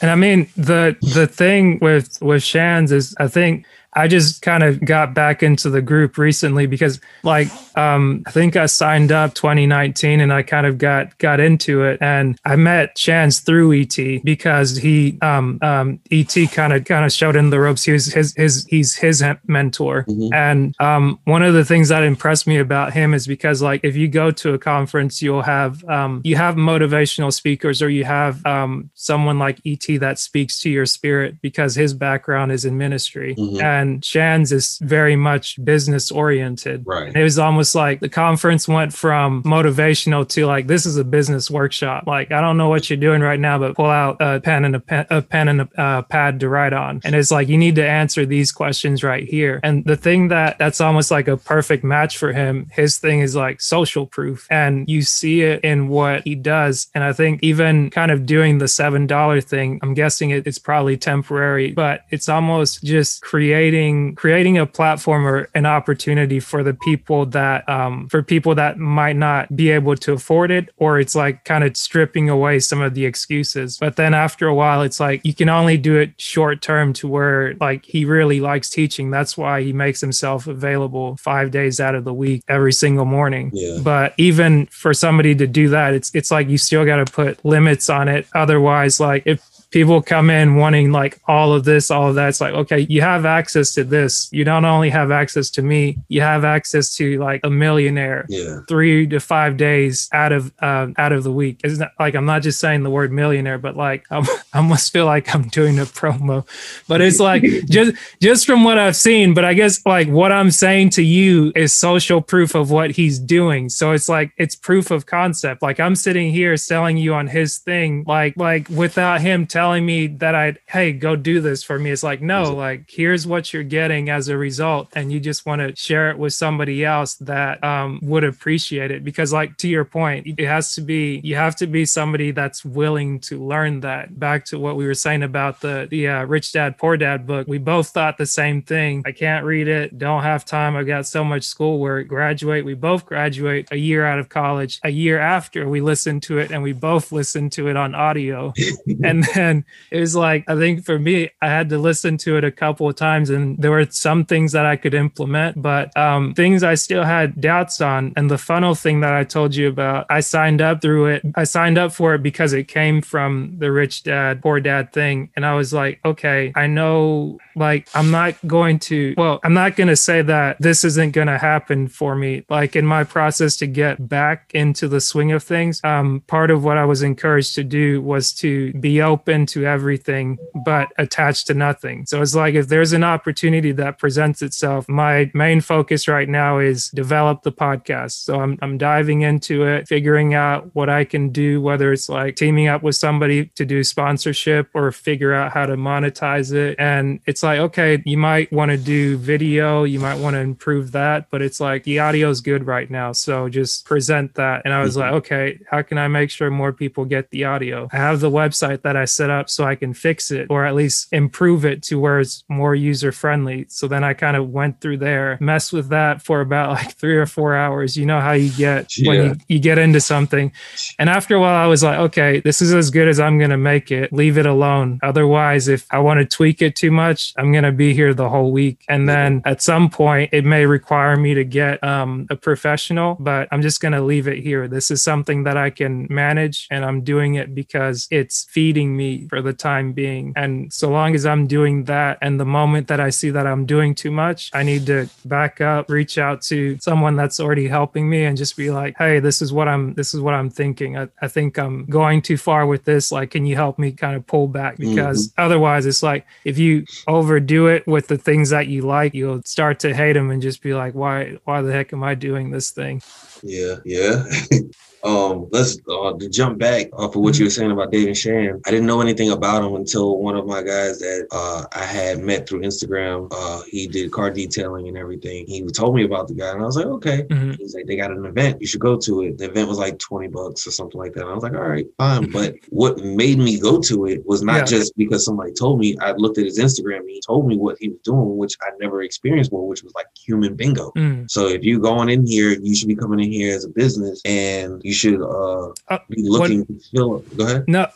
And 0.00 0.10
I 0.10 0.14
mean 0.14 0.48
the 0.56 0.96
the 1.14 1.26
thing 1.26 1.78
with 1.80 2.18
with 2.22 2.42
Shands 2.42 2.89
is 2.92 3.14
I 3.18 3.28
think 3.28 3.66
I 3.92 4.06
just 4.06 4.42
kind 4.42 4.62
of 4.62 4.84
got 4.84 5.14
back 5.14 5.42
into 5.42 5.68
the 5.68 5.82
group 5.82 6.16
recently 6.16 6.66
because 6.66 7.00
like 7.24 7.48
um 7.76 8.22
I 8.26 8.30
think 8.30 8.54
I 8.56 8.66
signed 8.66 9.10
up 9.10 9.34
2019 9.34 10.20
and 10.20 10.32
I 10.32 10.42
kind 10.42 10.64
of 10.66 10.78
got 10.78 11.18
got 11.18 11.40
into 11.40 11.82
it 11.82 11.98
and 12.00 12.38
I 12.44 12.54
met 12.56 12.96
Shands 12.96 13.40
through 13.40 13.72
ET 13.72 13.96
because 14.22 14.76
he 14.76 15.18
um 15.22 15.58
um 15.62 15.98
ET 16.12 16.32
kind 16.52 16.72
of 16.72 16.84
kind 16.84 17.04
of 17.04 17.12
showed 17.12 17.34
him 17.34 17.50
the 17.50 17.58
ropes 17.58 17.82
he 17.84 17.92
was 17.92 18.06
his 18.12 18.32
his 18.36 18.64
he's 18.68 18.94
his 18.94 19.24
mentor 19.48 20.04
Mhm. 20.08 20.30
and 20.34 20.74
um 20.78 21.18
one 21.24 21.42
of 21.42 21.54
the 21.54 21.64
things 21.64 21.88
that 21.88 22.04
impressed 22.04 22.46
me 22.46 22.58
about 22.58 22.92
him 22.92 23.12
is 23.12 23.26
because 23.26 23.60
like 23.60 23.80
if 23.82 23.96
you 23.96 24.06
go 24.06 24.30
to 24.30 24.54
a 24.54 24.58
conference 24.58 25.20
you'll 25.20 25.42
have 25.42 25.84
um 25.88 26.20
you 26.24 26.36
have 26.36 26.54
motivational 26.54 27.32
speakers 27.32 27.82
or 27.82 27.90
you 27.90 28.04
have 28.04 28.44
um 28.46 28.88
someone 28.94 29.38
like 29.38 29.58
ET 29.66 29.98
that 29.98 30.18
speaks 30.20 30.60
to 30.60 30.70
your 30.70 30.86
spirit 30.86 31.40
because 31.42 31.74
his 31.74 31.92
background 31.92 32.52
is 32.52 32.64
in 32.64 32.78
ministry 32.78 33.34
Mhm. 33.36 33.60
and 33.62 33.79
Shands 34.02 34.52
is 34.52 34.78
very 34.82 35.16
much 35.16 35.62
business 35.64 36.10
oriented 36.10 36.82
right? 36.86 37.14
it 37.14 37.22
was 37.22 37.38
almost 37.38 37.74
like 37.74 38.00
the 38.00 38.08
conference 38.08 38.68
went 38.68 38.92
from 38.92 39.42
motivational 39.42 40.28
to 40.28 40.46
like 40.46 40.66
this 40.66 40.86
is 40.86 40.96
a 40.96 41.04
business 41.04 41.50
workshop. 41.50 42.04
Like 42.06 42.32
I 42.32 42.40
don't 42.40 42.56
know 42.56 42.68
what 42.68 42.88
you're 42.88 42.96
doing 42.96 43.20
right 43.20 43.40
now, 43.40 43.58
but 43.58 43.76
pull 43.76 43.86
out 43.86 44.16
a 44.20 44.40
pen 44.40 44.64
and 44.64 44.76
a 44.76 44.80
pen, 44.80 45.06
a 45.10 45.22
pen 45.22 45.48
and 45.48 45.60
a 45.62 45.80
uh, 45.80 46.02
pad 46.02 46.40
to 46.40 46.48
write 46.48 46.72
on. 46.72 47.00
And 47.04 47.14
it's 47.14 47.30
like 47.30 47.48
you 47.48 47.58
need 47.58 47.76
to 47.76 47.88
answer 47.88 48.24
these 48.26 48.52
questions 48.52 49.02
right 49.02 49.26
here. 49.26 49.60
And 49.62 49.84
the 49.84 49.96
thing 49.96 50.28
that 50.28 50.58
that's 50.58 50.80
almost 50.80 51.10
like 51.10 51.28
a 51.28 51.36
perfect 51.36 51.84
match 51.84 52.18
for 52.18 52.32
him. 52.32 52.68
His 52.72 52.98
thing 52.98 53.20
is 53.20 53.34
like 53.34 53.60
social 53.60 54.06
proof, 54.06 54.46
and 54.50 54.88
you 54.88 55.02
see 55.02 55.42
it 55.42 55.62
in 55.64 55.88
what 55.88 56.22
he 56.24 56.34
does. 56.34 56.88
And 56.94 57.02
I 57.04 57.12
think 57.12 57.42
even 57.42 57.90
kind 57.90 58.10
of 58.10 58.26
doing 58.26 58.58
the 58.58 58.68
seven 58.68 59.06
dollar 59.06 59.40
thing, 59.40 59.80
I'm 59.82 59.94
guessing 59.94 60.30
it, 60.30 60.46
it's 60.46 60.58
probably 60.58 60.96
temporary, 60.96 61.72
but 61.72 62.02
it's 62.10 62.28
almost 62.28 62.82
just 62.84 63.22
creating 63.22 63.69
creating 64.14 64.58
a 64.58 64.66
platform 64.66 65.26
or 65.26 65.48
an 65.54 65.66
opportunity 65.66 66.40
for 66.40 66.62
the 66.62 66.74
people 66.74 67.26
that 67.26 67.68
um, 67.68 68.08
for 68.08 68.22
people 68.22 68.54
that 68.54 68.78
might 68.78 69.16
not 69.16 69.54
be 69.54 69.70
able 69.70 69.96
to 69.96 70.12
afford 70.12 70.50
it, 70.50 70.70
or 70.76 70.98
it's 70.98 71.14
like 71.14 71.44
kind 71.44 71.64
of 71.64 71.76
stripping 71.76 72.28
away 72.28 72.58
some 72.58 72.80
of 72.80 72.94
the 72.94 73.04
excuses. 73.04 73.78
But 73.78 73.96
then 73.96 74.14
after 74.14 74.46
a 74.46 74.54
while, 74.54 74.82
it's 74.82 75.00
like 75.00 75.24
you 75.24 75.34
can 75.34 75.48
only 75.48 75.76
do 75.76 75.96
it 75.96 76.20
short 76.20 76.62
term 76.62 76.92
to 76.94 77.08
where 77.08 77.54
like 77.60 77.84
he 77.84 78.04
really 78.04 78.40
likes 78.40 78.70
teaching. 78.70 79.10
That's 79.10 79.36
why 79.36 79.62
he 79.62 79.72
makes 79.72 80.00
himself 80.00 80.46
available 80.46 81.16
five 81.16 81.50
days 81.50 81.80
out 81.80 81.94
of 81.94 82.04
the 82.04 82.14
week 82.14 82.42
every 82.48 82.72
single 82.72 83.04
morning. 83.04 83.50
Yeah. 83.52 83.78
But 83.82 84.14
even 84.16 84.66
for 84.66 84.94
somebody 84.94 85.34
to 85.34 85.46
do 85.46 85.68
that, 85.70 85.94
it's 85.94 86.14
it's 86.14 86.30
like 86.30 86.48
you 86.48 86.58
still 86.58 86.84
got 86.84 87.04
to 87.04 87.10
put 87.10 87.44
limits 87.44 87.90
on 87.90 88.08
it. 88.08 88.26
Otherwise, 88.34 89.00
like 89.00 89.22
if 89.26 89.42
people 89.70 90.02
come 90.02 90.30
in 90.30 90.56
wanting 90.56 90.90
like 90.90 91.20
all 91.28 91.52
of 91.52 91.64
this, 91.64 91.90
all 91.90 92.08
of 92.08 92.14
that, 92.16 92.28
it's 92.30 92.40
like 92.40 92.54
okay, 92.54 92.80
you 92.88 93.00
have 93.02 93.24
access 93.24 93.72
to 93.74 93.84
this. 93.84 94.28
You 94.32 94.44
don't 94.44 94.64
only 94.64 94.90
have 94.90 95.10
access 95.12 95.48
to 95.50 95.62
me, 95.62 95.96
you 96.08 96.20
have 96.22 96.44
access 96.44 96.96
to 96.96 97.18
like 97.18 97.40
a 97.44 97.50
millionaire 97.50 98.26
Yeah. 98.28 98.60
three 98.68 99.06
to 99.06 99.20
five 99.20 99.56
days 99.56 100.08
out 100.12 100.32
of 100.32 100.52
uh, 100.60 100.88
out 100.98 101.12
of 101.12 101.22
the 101.22 101.30
week. 101.32 101.60
It's 101.62 101.78
not 101.78 101.92
like 102.00 102.14
I'm 102.14 102.26
not 102.26 102.42
just 102.42 102.58
saying 102.58 102.82
the 102.82 102.90
word 102.90 103.12
millionaire, 103.12 103.58
but 103.58 103.76
like 103.76 104.04
I'm, 104.10 104.24
I 104.52 104.58
almost 104.58 104.92
feel 104.92 105.06
like 105.06 105.32
I'm 105.34 105.48
doing 105.48 105.78
a 105.78 105.84
promo. 105.84 106.44
But 106.88 107.00
it's 107.00 107.20
like 107.20 107.42
just 107.68 107.92
just 108.20 108.46
from 108.46 108.64
what 108.64 108.76
I've 108.78 108.96
seen. 108.96 109.34
But 109.34 109.44
I 109.44 109.54
guess 109.54 109.84
like 109.86 110.08
what 110.08 110.32
I'm 110.32 110.50
saying 110.50 110.90
to 110.90 111.02
you 111.02 111.52
is 111.54 111.72
social 111.72 112.20
proof 112.20 112.56
of 112.56 112.70
what 112.72 112.90
he's 112.90 113.20
doing. 113.20 113.68
So 113.68 113.92
it's 113.92 114.08
like 114.08 114.32
it's 114.36 114.56
proof 114.56 114.90
of 114.90 115.06
concept. 115.06 115.62
Like 115.62 115.78
I'm 115.78 115.94
sitting 115.94 116.32
here 116.32 116.56
selling 116.56 116.96
you 116.96 117.14
on 117.14 117.28
his 117.28 117.58
thing, 117.58 118.02
like 118.08 118.36
like 118.36 118.68
without 118.68 119.20
him 119.20 119.46
telling 119.46 119.59
me 119.84 120.06
that 120.06 120.34
I'd, 120.34 120.58
hey 120.66 120.92
go 120.92 121.16
do 121.16 121.40
this 121.40 121.62
for 121.62 121.78
me. 121.78 121.90
It's 121.90 122.02
like 122.02 122.22
no, 122.22 122.54
like 122.54 122.84
here's 122.88 123.26
what 123.26 123.52
you're 123.52 123.62
getting 123.62 124.08
as 124.10 124.28
a 124.28 124.36
result, 124.36 124.88
and 124.94 125.12
you 125.12 125.20
just 125.20 125.44
want 125.46 125.60
to 125.60 125.76
share 125.76 126.10
it 126.10 126.18
with 126.18 126.32
somebody 126.32 126.84
else 126.84 127.14
that 127.16 127.62
um, 127.62 128.00
would 128.02 128.24
appreciate 128.24 128.90
it. 128.90 129.04
Because 129.04 129.32
like 129.32 129.56
to 129.58 129.68
your 129.68 129.84
point, 129.84 130.26
it 130.26 130.46
has 130.46 130.74
to 130.74 130.80
be 130.80 131.20
you 131.22 131.36
have 131.36 131.56
to 131.56 131.66
be 131.66 131.84
somebody 131.84 132.30
that's 132.30 132.64
willing 132.64 133.20
to 133.20 133.44
learn 133.44 133.80
that. 133.80 134.18
Back 134.18 134.44
to 134.46 134.58
what 134.58 134.76
we 134.76 134.86
were 134.86 134.94
saying 134.94 135.22
about 135.22 135.60
the 135.60 135.86
the 135.90 136.08
uh, 136.08 136.24
Rich 136.24 136.52
Dad 136.52 136.78
Poor 136.78 136.96
Dad 136.96 137.26
book, 137.26 137.46
we 137.46 137.58
both 137.58 137.88
thought 137.88 138.16
the 138.16 138.26
same 138.26 138.62
thing. 138.62 139.02
I 139.04 139.12
can't 139.12 139.44
read 139.44 139.68
it, 139.68 139.98
don't 139.98 140.22
have 140.22 140.44
time. 140.44 140.76
I've 140.76 140.86
got 140.86 141.06
so 141.06 141.24
much 141.24 141.44
schoolwork. 141.44 142.08
Graduate, 142.08 142.64
we 142.64 142.74
both 142.74 143.04
graduate 143.04 143.68
a 143.70 143.76
year 143.76 144.06
out 144.06 144.18
of 144.18 144.28
college. 144.28 144.80
A 144.84 144.90
year 144.90 145.18
after 145.18 145.68
we 145.68 145.80
listened 145.80 146.22
to 146.24 146.38
it, 146.38 146.50
and 146.50 146.62
we 146.62 146.72
both 146.72 147.12
listened 147.12 147.52
to 147.52 147.68
it 147.68 147.76
on 147.76 147.94
audio 147.94 148.52
and 149.04 149.24
then 149.34 149.49
it 149.90 150.00
was 150.00 150.14
like 150.16 150.44
i 150.48 150.56
think 150.56 150.84
for 150.84 150.98
me 150.98 151.30
i 151.42 151.48
had 151.48 151.68
to 151.68 151.78
listen 151.78 152.16
to 152.16 152.36
it 152.36 152.44
a 152.44 152.50
couple 152.50 152.88
of 152.88 152.96
times 152.96 153.30
and 153.30 153.58
there 153.58 153.70
were 153.70 153.86
some 153.90 154.24
things 154.24 154.52
that 154.52 154.66
i 154.66 154.76
could 154.76 154.94
implement 154.94 155.60
but 155.60 155.94
um, 155.96 156.34
things 156.34 156.62
i 156.62 156.74
still 156.74 157.04
had 157.04 157.40
doubts 157.40 157.80
on 157.80 158.12
and 158.16 158.30
the 158.30 158.38
funnel 158.38 158.74
thing 158.74 159.00
that 159.00 159.12
i 159.12 159.24
told 159.24 159.54
you 159.54 159.68
about 159.68 160.06
i 160.10 160.20
signed 160.20 160.60
up 160.60 160.80
through 160.80 161.06
it. 161.06 161.22
I 161.34 161.44
signed 161.44 161.78
up 161.78 161.92
for 161.92 162.14
it 162.14 162.22
because 162.22 162.52
it 162.52 162.68
came 162.68 163.02
from 163.02 163.56
the 163.58 163.70
rich 163.70 164.02
dad 164.02 164.42
poor 164.42 164.60
dad 164.60 164.92
thing. 164.92 165.30
And 165.36 165.44
i 165.44 165.54
was 165.54 165.72
like 165.72 166.00
okay 166.04 166.52
i 166.56 166.66
know 166.66 167.38
like 167.56 167.88
i'm 167.94 168.10
not 168.10 168.34
going 168.46 168.78
to 168.78 169.14
well 169.16 169.40
i'm 169.44 169.54
not 169.54 169.76
going 169.76 169.88
to 169.88 169.96
say 169.96 170.22
that 170.22 170.56
this 170.60 170.84
isn't 170.84 171.12
going 171.12 171.26
to 171.26 171.38
happen 171.38 171.88
for 171.88 172.14
me. 172.14 172.44
Like 172.48 172.76
in 172.76 172.86
my 172.86 173.04
process 173.04 173.56
to 173.58 173.66
get 173.66 174.08
back 174.08 174.50
into 174.54 174.88
the 174.88 175.00
swing 175.00 175.32
of 175.32 175.42
things 175.42 175.80
um, 175.84 176.22
part 176.26 176.50
of 176.50 176.64
what 176.64 176.78
i 176.78 176.84
was 176.84 177.02
encouraged 177.02 177.54
to 177.54 177.64
do 177.64 178.00
was 178.02 178.32
to 178.32 178.72
be 178.74 179.02
open 179.02 179.39
to 179.46 179.66
everything 179.66 180.38
but 180.64 180.88
attached 180.98 181.46
to 181.48 181.54
nothing. 181.54 182.06
So 182.06 182.20
it's 182.22 182.34
like 182.34 182.54
if 182.54 182.68
there's 182.68 182.92
an 182.92 183.04
opportunity 183.04 183.72
that 183.72 183.98
presents 183.98 184.42
itself 184.42 184.88
my 184.88 185.30
main 185.34 185.60
focus 185.60 186.08
right 186.08 186.28
now 186.28 186.58
is 186.58 186.88
develop 186.90 187.42
the 187.42 187.52
podcast. 187.52 188.12
So 188.24 188.40
i'm, 188.40 188.58
I'm 188.62 188.78
diving 188.78 189.22
into 189.22 189.64
it 189.64 189.88
figuring 189.88 190.34
out 190.34 190.74
what 190.74 190.88
i 190.88 191.04
can 191.04 191.30
do 191.30 191.60
whether 191.60 191.92
it's 191.92 192.08
like 192.08 192.36
teaming 192.36 192.68
up 192.68 192.82
with 192.82 192.96
somebody 192.96 193.46
to 193.46 193.64
do 193.64 193.82
sponsorship 193.84 194.68
or 194.74 194.92
figure 194.92 195.32
out 195.32 195.52
how 195.52 195.66
to 195.66 195.76
monetize 195.76 196.52
it. 196.52 196.76
And 196.78 197.20
it's 197.26 197.42
like 197.42 197.58
okay 197.60 198.02
you 198.04 198.18
might 198.18 198.52
want 198.52 198.70
to 198.70 198.76
do 198.76 199.16
video 199.16 199.84
you 199.84 200.00
might 200.00 200.18
want 200.18 200.34
to 200.34 200.40
improve 200.40 200.92
that 200.92 201.30
but 201.30 201.42
it's 201.42 201.60
like 201.60 201.84
the 201.84 201.98
audio 201.98 202.30
is 202.30 202.40
good 202.40 202.66
right 202.66 202.90
now. 202.90 203.12
So 203.12 203.48
just 203.48 203.84
present 203.84 204.34
that. 204.34 204.62
And 204.64 204.74
i 204.74 204.82
was 204.82 204.96
mm-hmm. 204.96 205.00
like 205.00 205.12
okay 205.12 205.58
how 205.70 205.82
can 205.82 205.98
i 205.98 206.08
make 206.08 206.30
sure 206.30 206.50
more 206.50 206.72
people 206.72 207.04
get 207.04 207.30
the 207.30 207.44
audio? 207.44 207.88
I 207.92 207.96
have 207.96 208.20
the 208.20 208.30
website 208.30 208.82
that 208.82 208.96
i 208.96 209.04
set 209.04 209.29
up 209.30 209.48
so 209.48 209.64
i 209.64 209.74
can 209.74 209.94
fix 209.94 210.30
it 210.30 210.46
or 210.50 210.64
at 210.64 210.74
least 210.74 211.08
improve 211.12 211.64
it 211.64 211.82
to 211.82 211.98
where 211.98 212.20
it's 212.20 212.44
more 212.48 212.74
user 212.74 213.12
friendly 213.12 213.64
so 213.68 213.86
then 213.88 214.04
i 214.04 214.12
kind 214.12 214.36
of 214.36 214.50
went 214.50 214.80
through 214.80 214.96
there 214.96 215.38
messed 215.40 215.72
with 215.72 215.88
that 215.88 216.20
for 216.22 216.40
about 216.40 216.70
like 216.76 216.94
three 216.96 217.16
or 217.16 217.26
four 217.26 217.54
hours 217.54 217.96
you 217.96 218.04
know 218.04 218.20
how 218.20 218.32
you 218.32 218.50
get 218.50 218.90
when 219.04 219.24
you, 219.24 219.36
you 219.48 219.58
get 219.58 219.78
into 219.78 220.00
something 220.00 220.52
and 220.98 221.08
after 221.08 221.36
a 221.36 221.40
while, 221.40 221.54
I 221.54 221.66
was 221.66 221.82
like, 221.82 221.98
okay, 221.98 222.40
this 222.40 222.60
is 222.60 222.72
as 222.74 222.90
good 222.90 223.08
as 223.08 223.20
I'm 223.20 223.38
going 223.38 223.50
to 223.50 223.56
make 223.56 223.90
it. 223.90 224.12
Leave 224.12 224.38
it 224.38 224.46
alone. 224.46 224.98
Otherwise, 225.02 225.68
if 225.68 225.86
I 225.90 225.98
want 225.98 226.20
to 226.20 226.26
tweak 226.26 226.62
it 226.62 226.76
too 226.76 226.90
much, 226.90 227.32
I'm 227.36 227.52
going 227.52 227.64
to 227.64 227.72
be 227.72 227.94
here 227.94 228.14
the 228.14 228.28
whole 228.28 228.52
week. 228.52 228.84
And 228.88 229.08
then 229.08 229.42
at 229.44 229.62
some 229.62 229.90
point, 229.90 230.30
it 230.32 230.44
may 230.44 230.66
require 230.66 231.16
me 231.16 231.34
to 231.34 231.44
get 231.44 231.82
um, 231.82 232.26
a 232.30 232.36
professional, 232.36 233.16
but 233.20 233.48
I'm 233.50 233.62
just 233.62 233.80
going 233.80 233.92
to 233.92 234.02
leave 234.02 234.28
it 234.28 234.42
here. 234.42 234.68
This 234.68 234.90
is 234.90 235.02
something 235.02 235.44
that 235.44 235.56
I 235.56 235.70
can 235.70 236.06
manage, 236.10 236.66
and 236.70 236.84
I'm 236.84 237.02
doing 237.02 237.34
it 237.34 237.54
because 237.54 238.06
it's 238.10 238.44
feeding 238.50 238.96
me 238.96 239.19
for 239.28 239.42
the 239.42 239.52
time 239.52 239.92
being. 239.92 240.32
And 240.36 240.72
so 240.72 240.90
long 240.90 241.14
as 241.14 241.26
I'm 241.26 241.46
doing 241.46 241.84
that, 241.84 242.18
and 242.22 242.38
the 242.38 242.44
moment 242.44 242.88
that 242.88 243.00
I 243.00 243.10
see 243.10 243.30
that 243.30 243.46
I'm 243.46 243.66
doing 243.66 243.94
too 243.94 244.10
much, 244.10 244.50
I 244.52 244.62
need 244.62 244.86
to 244.86 245.08
back 245.24 245.60
up, 245.60 245.90
reach 245.90 246.18
out 246.18 246.42
to 246.42 246.78
someone 246.80 247.16
that's 247.16 247.40
already 247.40 247.68
helping 247.68 248.08
me, 248.08 248.24
and 248.24 248.36
just 248.36 248.56
be 248.56 248.70
like, 248.70 248.96
hey, 248.98 249.20
this 249.20 249.42
is 249.42 249.52
what 249.52 249.68
I'm, 249.68 249.94
this 249.94 250.14
is 250.14 250.20
what 250.20 250.34
I'm 250.34 250.50
thinking. 250.50 250.98
I, 250.98 251.08
I 251.20 251.28
think 251.28 251.58
I'm 251.58 251.84
going 251.86 252.22
too 252.22 252.36
far 252.36 252.66
with 252.66 252.84
this. 252.84 253.12
Like, 253.12 253.30
can 253.32 253.46
you 253.46 253.56
help 253.56 253.78
me 253.78 253.92
kind 253.92 254.16
of 254.16 254.26
pull 254.26 254.48
back? 254.48 254.76
Mm-hmm. 254.76 254.94
Because 254.94 255.32
otherwise, 255.38 255.86
it's 255.86 256.02
like 256.02 256.26
if 256.44 256.58
you 256.58 256.84
overdo 257.06 257.66
it 257.68 257.86
with 257.86 258.08
the 258.08 258.18
things 258.18 258.50
that 258.50 258.68
you 258.68 258.82
like, 258.82 259.14
you'll 259.14 259.42
start 259.44 259.80
to 259.80 259.94
hate 259.94 260.14
them 260.14 260.30
and 260.30 260.42
just 260.42 260.62
be 260.62 260.74
like, 260.74 260.94
why, 260.94 261.38
why 261.44 261.62
the 261.62 261.72
heck 261.72 261.92
am 261.92 262.02
I 262.02 262.14
doing 262.14 262.50
this 262.50 262.70
thing? 262.70 263.02
Yeah, 263.42 263.76
yeah. 263.84 264.24
um, 265.04 265.48
let's 265.52 265.78
uh, 265.88 266.12
to 266.14 266.28
jump 266.28 266.58
back 266.58 266.86
off 266.92 267.14
of 267.16 267.22
what 267.22 267.38
you 267.38 267.46
were 267.46 267.50
saying 267.50 267.70
about 267.70 267.90
David 267.92 268.16
Shan. 268.16 268.60
I 268.66 268.70
didn't 268.70 268.86
know 268.86 269.00
anything 269.00 269.30
about 269.30 269.64
him 269.64 269.74
until 269.74 270.18
one 270.18 270.36
of 270.36 270.46
my 270.46 270.62
guys 270.62 270.98
that 270.98 271.26
uh, 271.32 271.64
I 271.72 271.84
had 271.84 272.18
met 272.20 272.48
through 272.48 272.60
Instagram. 272.60 273.28
Uh, 273.30 273.62
he 273.68 273.86
did 273.86 274.12
car 274.12 274.30
detailing 274.30 274.88
and 274.88 274.96
everything. 274.98 275.46
He 275.46 275.62
told 275.66 275.94
me 275.94 276.04
about 276.04 276.28
the 276.28 276.34
guy, 276.34 276.50
and 276.52 276.62
I 276.62 276.66
was 276.66 276.76
like, 276.76 276.86
okay. 276.86 277.22
Mhm. 277.24 277.56
He's 277.56 277.74
like, 277.74 277.86
they 277.86 277.96
got 277.96 278.10
an 278.10 278.24
event. 278.26 278.60
You 278.60 278.66
should 278.66 278.80
go 278.80 278.96
to 278.98 279.22
it. 279.22 279.38
The 279.38 279.46
event 279.50 279.68
was 279.68 279.78
like 279.78 279.98
twenty 279.98 280.28
bucks 280.28 280.66
or 280.66 280.70
something 280.70 281.00
like 281.00 281.12
that. 281.14 281.22
And 281.22 281.30
I 281.30 281.34
was 281.34 281.42
like, 281.42 281.54
all 281.54 281.60
right, 281.68 281.86
fine. 281.98 282.30
But 282.30 282.54
what 282.68 282.98
made 282.98 283.38
me 283.38 283.58
go 283.58 283.80
to 283.80 284.06
it 284.06 284.24
was 284.26 284.42
not 284.42 284.56
Yeah. 284.58 284.64
just 284.64 284.96
because 284.96 285.24
somebody 285.24 285.52
told 285.52 285.78
me. 285.80 285.96
I 286.00 286.12
looked 286.12 286.38
at 286.38 286.44
his 286.44 286.58
Instagram. 286.58 286.98
and 287.00 287.10
He 287.10 287.20
told 287.26 287.46
me 287.46 287.56
what 287.56 287.76
he 287.80 287.88
was 287.88 287.98
doing, 288.04 288.36
which 288.36 288.56
I 288.62 288.70
never 288.80 289.02
experienced 289.02 289.50
before, 289.50 289.66
which 289.68 289.82
was 289.82 289.94
like 289.94 290.06
human 290.16 290.54
bingo. 290.54 290.92
Mm. 290.96 291.30
So 291.30 291.48
if 291.48 291.62
you're 291.64 291.80
going 291.80 292.08
in 292.08 292.26
here, 292.26 292.50
you 292.62 292.74
should 292.74 292.88
be 292.88 292.94
coming 292.96 293.20
in 293.20 293.30
here 293.32 293.54
as 293.54 293.64
a 293.64 293.68
business, 293.68 294.20
and 294.24 294.80
you 294.90 294.94
should 294.94 295.20
uh, 295.22 295.68
Uh, 295.88 295.98
be 296.08 296.22
looking. 296.28 296.66
fill 296.92 297.20
Go 297.36 297.44
ahead. 297.46 297.64
No, 297.68 297.86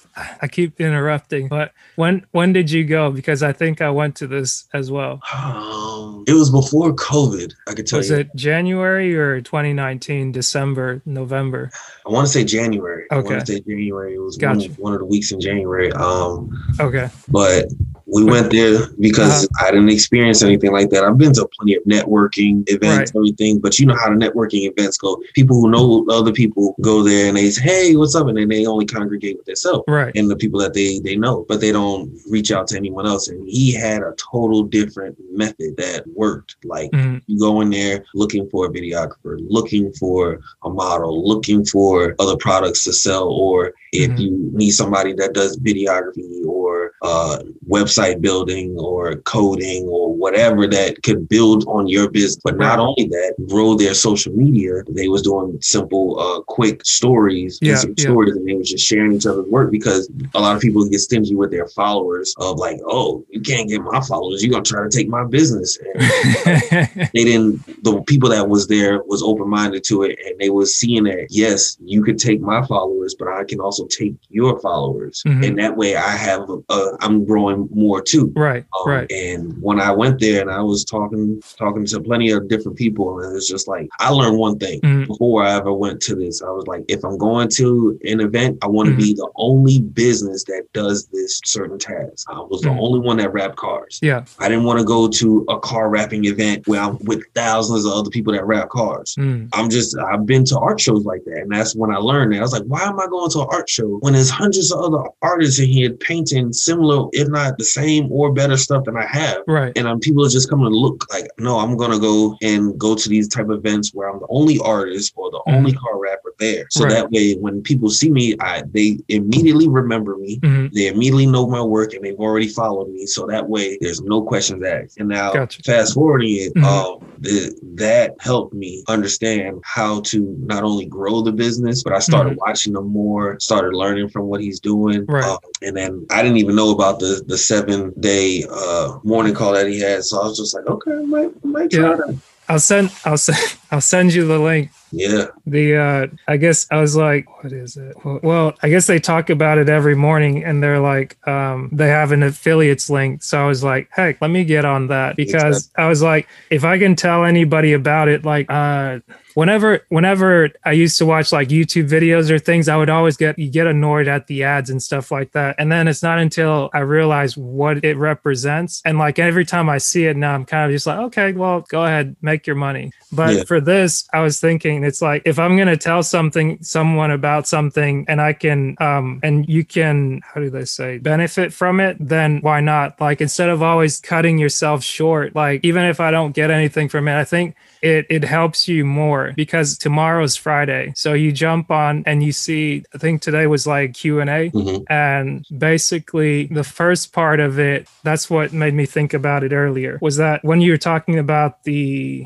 I 0.40 0.47
keep 0.47 0.80
interrupting, 0.80 1.49
but 1.49 1.72
when 1.97 2.24
when 2.30 2.53
did 2.53 2.70
you 2.70 2.84
go? 2.84 3.11
Because 3.11 3.42
I 3.42 3.53
think 3.53 3.80
I 3.82 3.90
went 3.90 4.14
to 4.16 4.26
this 4.28 4.66
as 4.72 4.90
well. 4.92 5.20
Um, 5.34 6.22
it 6.28 6.34
was 6.34 6.51
before 6.51 6.95
COVID. 6.95 7.53
I 7.66 7.74
could 7.74 7.86
tell 7.88 7.99
Was 7.99 8.11
you. 8.11 8.18
it 8.18 8.28
January 8.36 9.16
or 9.16 9.40
2019, 9.40 10.30
December, 10.30 11.03
November? 11.05 11.70
I 12.07 12.11
want 12.11 12.26
to 12.28 12.32
say 12.32 12.45
January. 12.45 13.07
I 13.11 13.16
Okay. 13.16 13.34
want 13.34 13.47
to 13.47 13.53
say 13.55 13.61
January. 13.61 14.14
It 14.14 14.20
was 14.20 14.38
one, 14.38 14.59
Gotcha. 14.59 14.70
one 14.78 14.92
of 14.95 15.01
the 15.01 15.07
weeks 15.07 15.32
in 15.32 15.40
January. 15.40 15.90
Um, 15.92 16.51
Okay. 16.80 17.09
but 17.28 17.66
we 18.14 18.22
went 18.24 18.50
there 18.52 18.78
because 19.00 19.44
Uh-huh. 19.44 19.66
I 19.66 19.70
didn't 19.72 19.88
experience 19.90 20.42
anything 20.42 20.72
like 20.72 20.90
that. 20.90 21.02
I've 21.04 21.18
been 21.18 21.32
to 21.34 21.48
plenty 21.56 21.74
of 21.76 21.82
networking 21.84 22.62
events, 22.68 23.12
everything, 23.16 23.58
but 23.58 23.78
you 23.78 23.86
know 23.86 23.96
how 23.96 24.08
the 24.08 24.16
networking 24.24 24.70
events 24.70 24.96
go. 24.96 25.20
People 25.34 25.56
who 25.60 25.68
know 25.70 26.06
other 26.10 26.32
people 26.32 26.76
go 26.80 27.02
there 27.02 27.26
and 27.28 27.36
they 27.36 27.50
say, 27.50 27.62
"Hey, 27.62 27.96
what's 27.96 28.14
up?" 28.14 28.28
and 28.28 28.36
then 28.38 28.48
they 28.48 28.64
only 28.66 28.86
congregate 28.86 29.36
with 29.38 29.46
themselves. 29.46 29.84
Right. 29.88 30.12
and 30.14 30.30
the 30.30 30.36
people 30.36 30.60
that 30.60 30.74
they 30.74 31.00
they 31.00 31.16
know, 31.16 31.44
but 31.48 31.60
they 31.60 31.72
don't 31.72 32.10
reach 32.30 32.50
out 32.52 32.66
to 32.68 32.76
anyone 32.76 33.06
else. 33.06 33.24
And 33.28 33.40
he 33.48 33.72
had 33.72 34.00
a 34.02 34.12
total 34.32 34.62
different 34.62 35.16
method 35.32 35.76
that 35.78 36.04
worked. 36.14 36.56
Like 36.64 36.90
Mhm. 36.92 37.20
you 37.26 37.38
go 37.38 37.60
in 37.62 37.70
there 37.70 38.04
looking 38.14 38.48
for 38.50 38.66
a 38.66 38.70
videographer, 38.70 39.34
looking 39.58 39.92
for 39.94 40.40
a 40.64 40.70
model, 40.70 41.12
looking 41.26 41.64
for 41.64 42.14
other 42.20 42.36
products 42.36 42.84
to 42.84 42.92
sell, 42.92 43.26
or 43.28 43.72
if 43.92 44.10
Mhm. 44.10 44.18
you 44.22 44.30
need 44.60 44.70
somebody 44.70 45.12
that 45.14 45.32
does 45.34 45.56
videography 45.58 46.44
or 46.46 46.92
uh, 47.02 47.38
website 47.68 48.03
building 48.12 48.76
or 48.78 49.16
coding 49.24 49.84
or 49.88 50.12
whatever 50.12 50.66
that 50.66 51.02
could 51.02 51.26
build 51.28 51.64
on 51.66 51.86
your 51.88 52.11
business. 52.11 52.40
But 52.44 52.59
not 52.59 52.78
only 52.78 53.05
that, 53.09 53.34
grow 53.48 53.74
their 53.74 53.94
social 53.94 54.32
media. 54.34 54.82
They 54.88 55.09
was 55.09 55.22
doing 55.22 55.57
simple, 55.62 56.20
uh, 56.20 56.40
quick 56.42 56.84
stories, 56.84 57.59
Yeah, 57.62 57.80
yeah. 57.96 58.02
stories, 58.05 58.36
and 58.36 58.46
they 58.46 58.55
was 58.55 58.68
just 58.70 58.84
sharing 58.84 59.14
each 59.14 59.26
other's 59.26 59.48
work 59.48 59.70
because 59.70 60.11
a 60.34 60.40
lot 60.40 60.55
of 60.57 60.61
people 60.61 60.86
get 60.88 60.98
stingy 61.00 61.34
with 61.34 61.50
their 61.50 61.68
followers 61.68 62.34
of 62.38 62.59
like, 62.59 62.78
oh, 62.86 63.24
you 63.30 63.40
can't 63.40 63.68
get 63.68 63.80
my 63.82 64.00
followers. 64.02 64.42
You're 64.42 64.52
gonna 64.52 64.64
try 64.64 64.82
to 64.82 64.90
take 64.94 65.09
my 65.09 65.24
business. 65.24 65.78
And 65.94 66.02
they 67.14 67.24
didn't 67.24 67.64
the 67.84 68.02
people 68.07 68.28
that 68.30 68.48
was 68.48 68.66
there 68.66 69.02
was 69.05 69.22
open-minded 69.22 69.84
to 69.84 70.02
it 70.02 70.18
and 70.26 70.38
they 70.40 70.50
was 70.50 70.74
seeing 70.74 71.05
that 71.05 71.26
yes 71.30 71.76
you 71.84 72.02
could 72.02 72.18
take 72.18 72.40
my 72.40 72.64
followers 72.66 73.14
but 73.18 73.28
i 73.28 73.44
can 73.44 73.61
also 73.61 73.86
take 73.86 74.14
your 74.30 74.59
followers 74.61 75.22
Mhm. 75.26 75.46
and 75.46 75.59
that 75.59 75.76
way 75.76 75.96
i 75.96 76.11
have 76.11 76.42
uh, 76.68 76.90
i'm 77.00 77.24
growing 77.24 77.68
more 77.72 77.93
too 78.03 78.32
right. 78.36 78.64
Um, 78.78 78.88
Right. 78.92 79.11
and 79.12 79.55
when 79.62 79.80
i 79.80 79.90
went 79.90 80.20
there 80.20 80.40
and 80.40 80.51
i 80.51 80.61
was 80.61 80.84
talking 80.84 81.40
talking 81.59 81.84
to 81.86 82.01
plenty 82.01 82.30
of 82.30 82.49
different 82.49 82.76
people 82.78 83.20
and 83.20 83.36
it's 83.36 83.49
just 83.49 83.66
like 83.68 83.88
i 84.01 84.09
learned 84.11 84.38
one 84.38 84.59
thing 84.59 84.80
Mhm. 84.80 85.07
before 85.07 85.42
i 85.45 85.53
ever 85.57 85.72
went 85.72 86.01
to 86.03 86.14
this 86.14 86.42
i 86.42 86.51
was 86.51 86.66
like 86.66 86.84
if 86.88 87.05
i'm 87.05 87.16
going 87.18 87.49
to 87.57 87.99
an 88.05 88.20
event 88.20 88.59
i 88.62 88.66
want 88.66 88.88
to 88.88 88.95
Mhm. 88.95 88.99
be 88.99 89.14
the 89.14 89.28
only 89.36 89.80
business 89.80 90.45
that 90.45 90.64
does 90.72 91.07
this 91.12 91.40
certain 91.45 91.78
task 91.78 92.26
i 92.30 92.38
was 92.38 92.61
the 92.62 92.68
Mhm. 92.68 92.80
only 92.80 93.01
one 93.01 93.16
that 93.18 93.32
wrapped 93.32 93.57
cars 93.57 93.99
Yeah. 94.03 94.24
I 94.38 94.49
didn't 94.49 94.64
want 94.64 94.78
to 94.80 94.84
go 94.84 95.09
to 95.09 95.45
a 95.49 95.59
car 95.59 95.88
wrapping 95.88 96.24
event 96.26 96.66
where 96.66 96.80
I'm 96.80 96.99
with 97.05 97.22
thousands 97.34 97.84
of 97.84 97.92
other 97.92 98.11
people 98.11 98.32
that 98.32 98.47
wrap 98.47 98.68
cars. 98.70 99.14
Mm. 99.18 99.49
I'm 99.53 99.70
just, 99.70 99.97
I've 99.99 100.26
been 100.26 100.45
to 100.47 100.59
art 100.59 100.80
shows 100.80 101.05
like 101.05 101.22
that. 101.26 101.38
And 101.42 101.51
that's 101.53 101.74
when 101.74 101.90
I 101.90 101.97
learned 101.97 102.32
that. 102.32 102.38
I 102.38 102.42
was 102.42 102.53
like, 102.53 102.64
why 102.64 102.82
am 102.82 102.99
I 103.01 103.07
going 103.07 103.30
to 103.30 103.40
an 103.42 103.47
art 103.51 103.68
show 103.68 103.86
when 104.01 104.12
there's 104.14 104.30
hundreds 104.30 104.72
of 104.72 104.80
other 104.80 105.03
artists 105.22 105.61
in 105.61 105.68
here 105.68 105.90
painting 105.92 106.53
similar, 106.53 107.09
if 107.12 107.28
not 107.28 107.57
the 107.59 107.64
same 107.74 108.10
or 108.10 108.32
better 108.32 108.56
stuff 108.56 108.84
than 108.84 108.96
I 108.96 109.06
have? 109.06 109.38
Right. 109.46 109.72
And 109.76 109.86
um, 109.88 110.00
people 110.00 110.24
are 110.24 110.28
just 110.28 110.48
coming 110.50 110.70
to 110.70 110.76
look 110.76 111.04
like, 111.12 111.26
no, 111.38 111.58
I'm 111.58 111.76
going 111.76 111.90
to 111.90 111.98
go 111.98 112.36
and 112.42 112.78
go 112.78 112.94
to 112.94 113.08
these 113.08 113.28
type 113.28 113.48
of 113.48 113.58
events 113.58 113.90
where 113.94 114.08
I'm 114.08 114.20
the 114.20 114.26
only 114.30 114.58
artist 114.64 115.12
or 115.16 115.30
the 115.30 115.42
only 115.46 115.72
car 115.72 115.98
wrapper 115.98 116.32
there. 116.38 116.66
So 116.70 116.84
Mm-hmm. 116.84 116.92
Right. 116.92 116.94
that 117.00 117.10
way, 117.12 117.34
when 117.34 117.62
people 117.62 117.88
see 117.90 118.10
me, 118.10 118.36
I 118.40 118.62
they 118.72 118.98
immediately 119.08 119.68
remember 119.68 120.16
me 120.16 120.38
Mhm. 120.42 120.70
they 120.72 120.88
immediately 120.88 121.26
know 121.26 121.46
my 121.46 121.62
work 121.62 121.94
and 121.94 122.04
they've 122.04 122.18
already 122.26 122.48
followed 122.48 122.88
me. 122.90 123.06
So 123.06 123.26
that 123.26 123.48
way 123.48 123.78
there's 123.80 124.02
no 124.02 124.22
questions 124.22 124.62
asked. 124.64 124.98
And 124.98 125.08
now 125.08 125.32
Gotcha. 125.32 125.62
fast 125.62 125.94
forwarding 125.94 126.34
it, 126.44 126.54
Mhm. 126.54 126.64
um, 126.64 126.98
the, 127.20 127.54
that 127.76 128.12
helped 128.20 128.52
me 128.54 128.82
understand 128.88 129.58
how 129.64 130.00
to 130.00 130.36
not 130.40 130.62
only 130.64 130.84
grow 130.84 131.22
the 131.22 131.32
business, 131.32 131.82
but 131.84 131.92
I 131.94 132.00
started 132.00 132.36
watching 132.44 132.74
him 132.74 132.88
more, 132.88 133.38
started 133.40 133.72
learning 133.74 134.08
from 134.08 134.24
what 134.26 134.40
he's 134.40 134.60
doing. 134.60 135.02
Mm-hmm. 135.02 135.12
Right. 135.14 135.24
Um, 135.24 135.38
and 135.62 135.76
then 135.76 136.06
I 136.10 136.22
didn't 136.22 136.38
even 136.38 136.56
know 136.56 136.70
about 136.72 136.98
the 136.98 137.22
the 137.26 137.38
seven 137.38 137.63
day 138.00 138.44
uh, 138.50 138.98
morning 139.04 139.34
call 139.34 139.52
that 139.52 139.66
he 139.66 139.80
had. 139.80 140.04
So 140.04 140.20
I 140.20 140.24
was 140.24 140.36
just 140.38 140.54
like, 140.54 140.66
okay, 140.66 140.92
I 140.92 141.04
might, 141.04 141.30
I 141.44 141.46
might 141.46 141.70
try 141.70 141.90
Yeah. 141.90 141.96
that. 141.96 142.18
I'll 142.48 142.58
send. 142.58 142.92
I'll 143.04 143.16
send. 143.16 143.38
I'll 143.74 143.80
send 143.80 144.14
you 144.14 144.24
the 144.24 144.38
link. 144.38 144.70
Yeah. 144.92 145.26
The 145.46 145.76
uh, 145.76 146.06
I 146.28 146.36
guess 146.36 146.68
I 146.70 146.80
was 146.80 146.94
like, 146.94 147.26
what 147.42 147.52
is 147.52 147.76
it? 147.76 147.96
Well, 148.04 148.20
well, 148.22 148.54
I 148.62 148.68
guess 148.68 148.86
they 148.86 149.00
talk 149.00 149.30
about 149.30 149.58
it 149.58 149.68
every 149.68 149.96
morning, 149.96 150.44
and 150.44 150.62
they're 150.62 150.78
like, 150.78 151.16
um, 151.26 151.70
they 151.72 151.88
have 151.88 152.12
an 152.12 152.22
affiliates 152.22 152.88
link. 152.88 153.24
So 153.24 153.42
I 153.42 153.48
was 153.48 153.64
like, 153.64 153.88
heck, 153.90 154.22
let 154.22 154.30
me 154.30 154.44
get 154.44 154.64
on 154.64 154.86
that 154.88 155.16
because 155.16 155.68
I 155.76 155.88
was 155.88 156.02
like, 156.02 156.28
if 156.50 156.62
I 156.64 156.78
can 156.78 156.94
tell 156.94 157.24
anybody 157.24 157.72
about 157.72 158.06
it, 158.06 158.24
like, 158.24 158.48
uh, 158.48 159.00
whenever 159.34 159.84
whenever 159.88 160.50
I 160.64 160.70
used 160.70 160.96
to 160.98 161.06
watch 161.06 161.32
like 161.32 161.48
YouTube 161.48 161.88
videos 161.90 162.30
or 162.30 162.38
things, 162.38 162.68
I 162.68 162.76
would 162.76 162.88
always 162.90 163.16
get 163.16 163.36
you 163.36 163.50
get 163.50 163.66
annoyed 163.66 164.06
at 164.06 164.28
the 164.28 164.44
ads 164.44 164.70
and 164.70 164.80
stuff 164.80 165.10
like 165.10 165.32
that. 165.32 165.56
And 165.58 165.72
then 165.72 165.88
it's 165.88 166.04
not 166.04 166.20
until 166.20 166.70
I 166.72 166.78
realize 166.80 167.36
what 167.36 167.84
it 167.84 167.96
represents. 167.96 168.80
And 168.84 168.96
like 168.98 169.18
every 169.18 169.44
time 169.44 169.68
I 169.68 169.78
see 169.78 170.04
it 170.06 170.16
now, 170.16 170.34
I'm 170.34 170.44
kind 170.44 170.70
of 170.70 170.74
just 170.74 170.86
like, 170.86 170.98
okay, 170.98 171.32
well, 171.32 171.62
go 171.62 171.84
ahead, 171.84 172.14
make 172.22 172.46
your 172.46 172.54
money. 172.54 172.92
But 173.10 173.34
Yeah. 173.34 173.44
for 173.44 173.60
this, 173.64 174.06
I 174.12 174.20
was 174.20 174.40
thinking 174.40 174.84
it's 174.84 175.02
like 175.02 175.22
if 175.24 175.38
I'm 175.38 175.56
gonna 175.56 175.76
tell 175.76 176.02
something 176.02 176.58
someone 176.62 177.10
about 177.10 177.46
something 177.48 178.04
and 178.08 178.20
I 178.20 178.32
can 178.32 178.76
um 178.80 179.20
and 179.22 179.48
you 179.48 179.64
can 179.64 180.20
how 180.24 180.40
do 180.40 180.50
they 180.50 180.64
say 180.64 180.98
benefit 180.98 181.52
from 181.52 181.80
it, 181.80 181.96
then 182.00 182.38
why 182.40 182.60
not? 182.60 183.00
Like 183.00 183.20
instead 183.20 183.48
of 183.48 183.62
always 183.62 184.00
cutting 184.00 184.38
yourself 184.38 184.82
short, 184.84 185.34
like 185.34 185.60
even 185.64 185.84
if 185.84 186.00
I 186.00 186.10
don't 186.10 186.34
get 186.34 186.50
anything 186.50 186.88
from 186.88 187.08
it, 187.08 187.14
I 187.18 187.24
think 187.24 187.54
it 187.82 188.06
it 188.08 188.24
helps 188.24 188.66
you 188.68 188.84
more 188.84 189.32
because 189.36 189.76
tomorrow's 189.78 190.36
Friday. 190.36 190.92
So 190.96 191.12
you 191.12 191.32
jump 191.32 191.70
on 191.70 192.02
and 192.06 192.22
you 192.22 192.32
see 192.32 192.84
I 192.94 192.98
think 192.98 193.22
today 193.22 193.46
was 193.46 193.66
like 193.66 193.94
Q 193.94 194.20
and 194.20 194.30
A 194.30 194.50
Mhm. 194.50 194.84
and 194.90 195.44
basically 195.56 196.46
the 196.46 196.64
first 196.64 197.12
part 197.12 197.40
of 197.40 197.58
it 197.58 197.88
that's 198.04 198.30
what 198.30 198.52
made 198.52 198.74
me 198.74 198.86
think 198.86 199.12
about 199.14 199.42
it 199.42 199.52
earlier 199.52 199.98
was 200.00 200.16
that 200.16 200.44
when 200.44 200.60
you 200.60 200.70
were 200.72 200.78
talking 200.78 201.18
about 201.18 201.64
the 201.64 202.24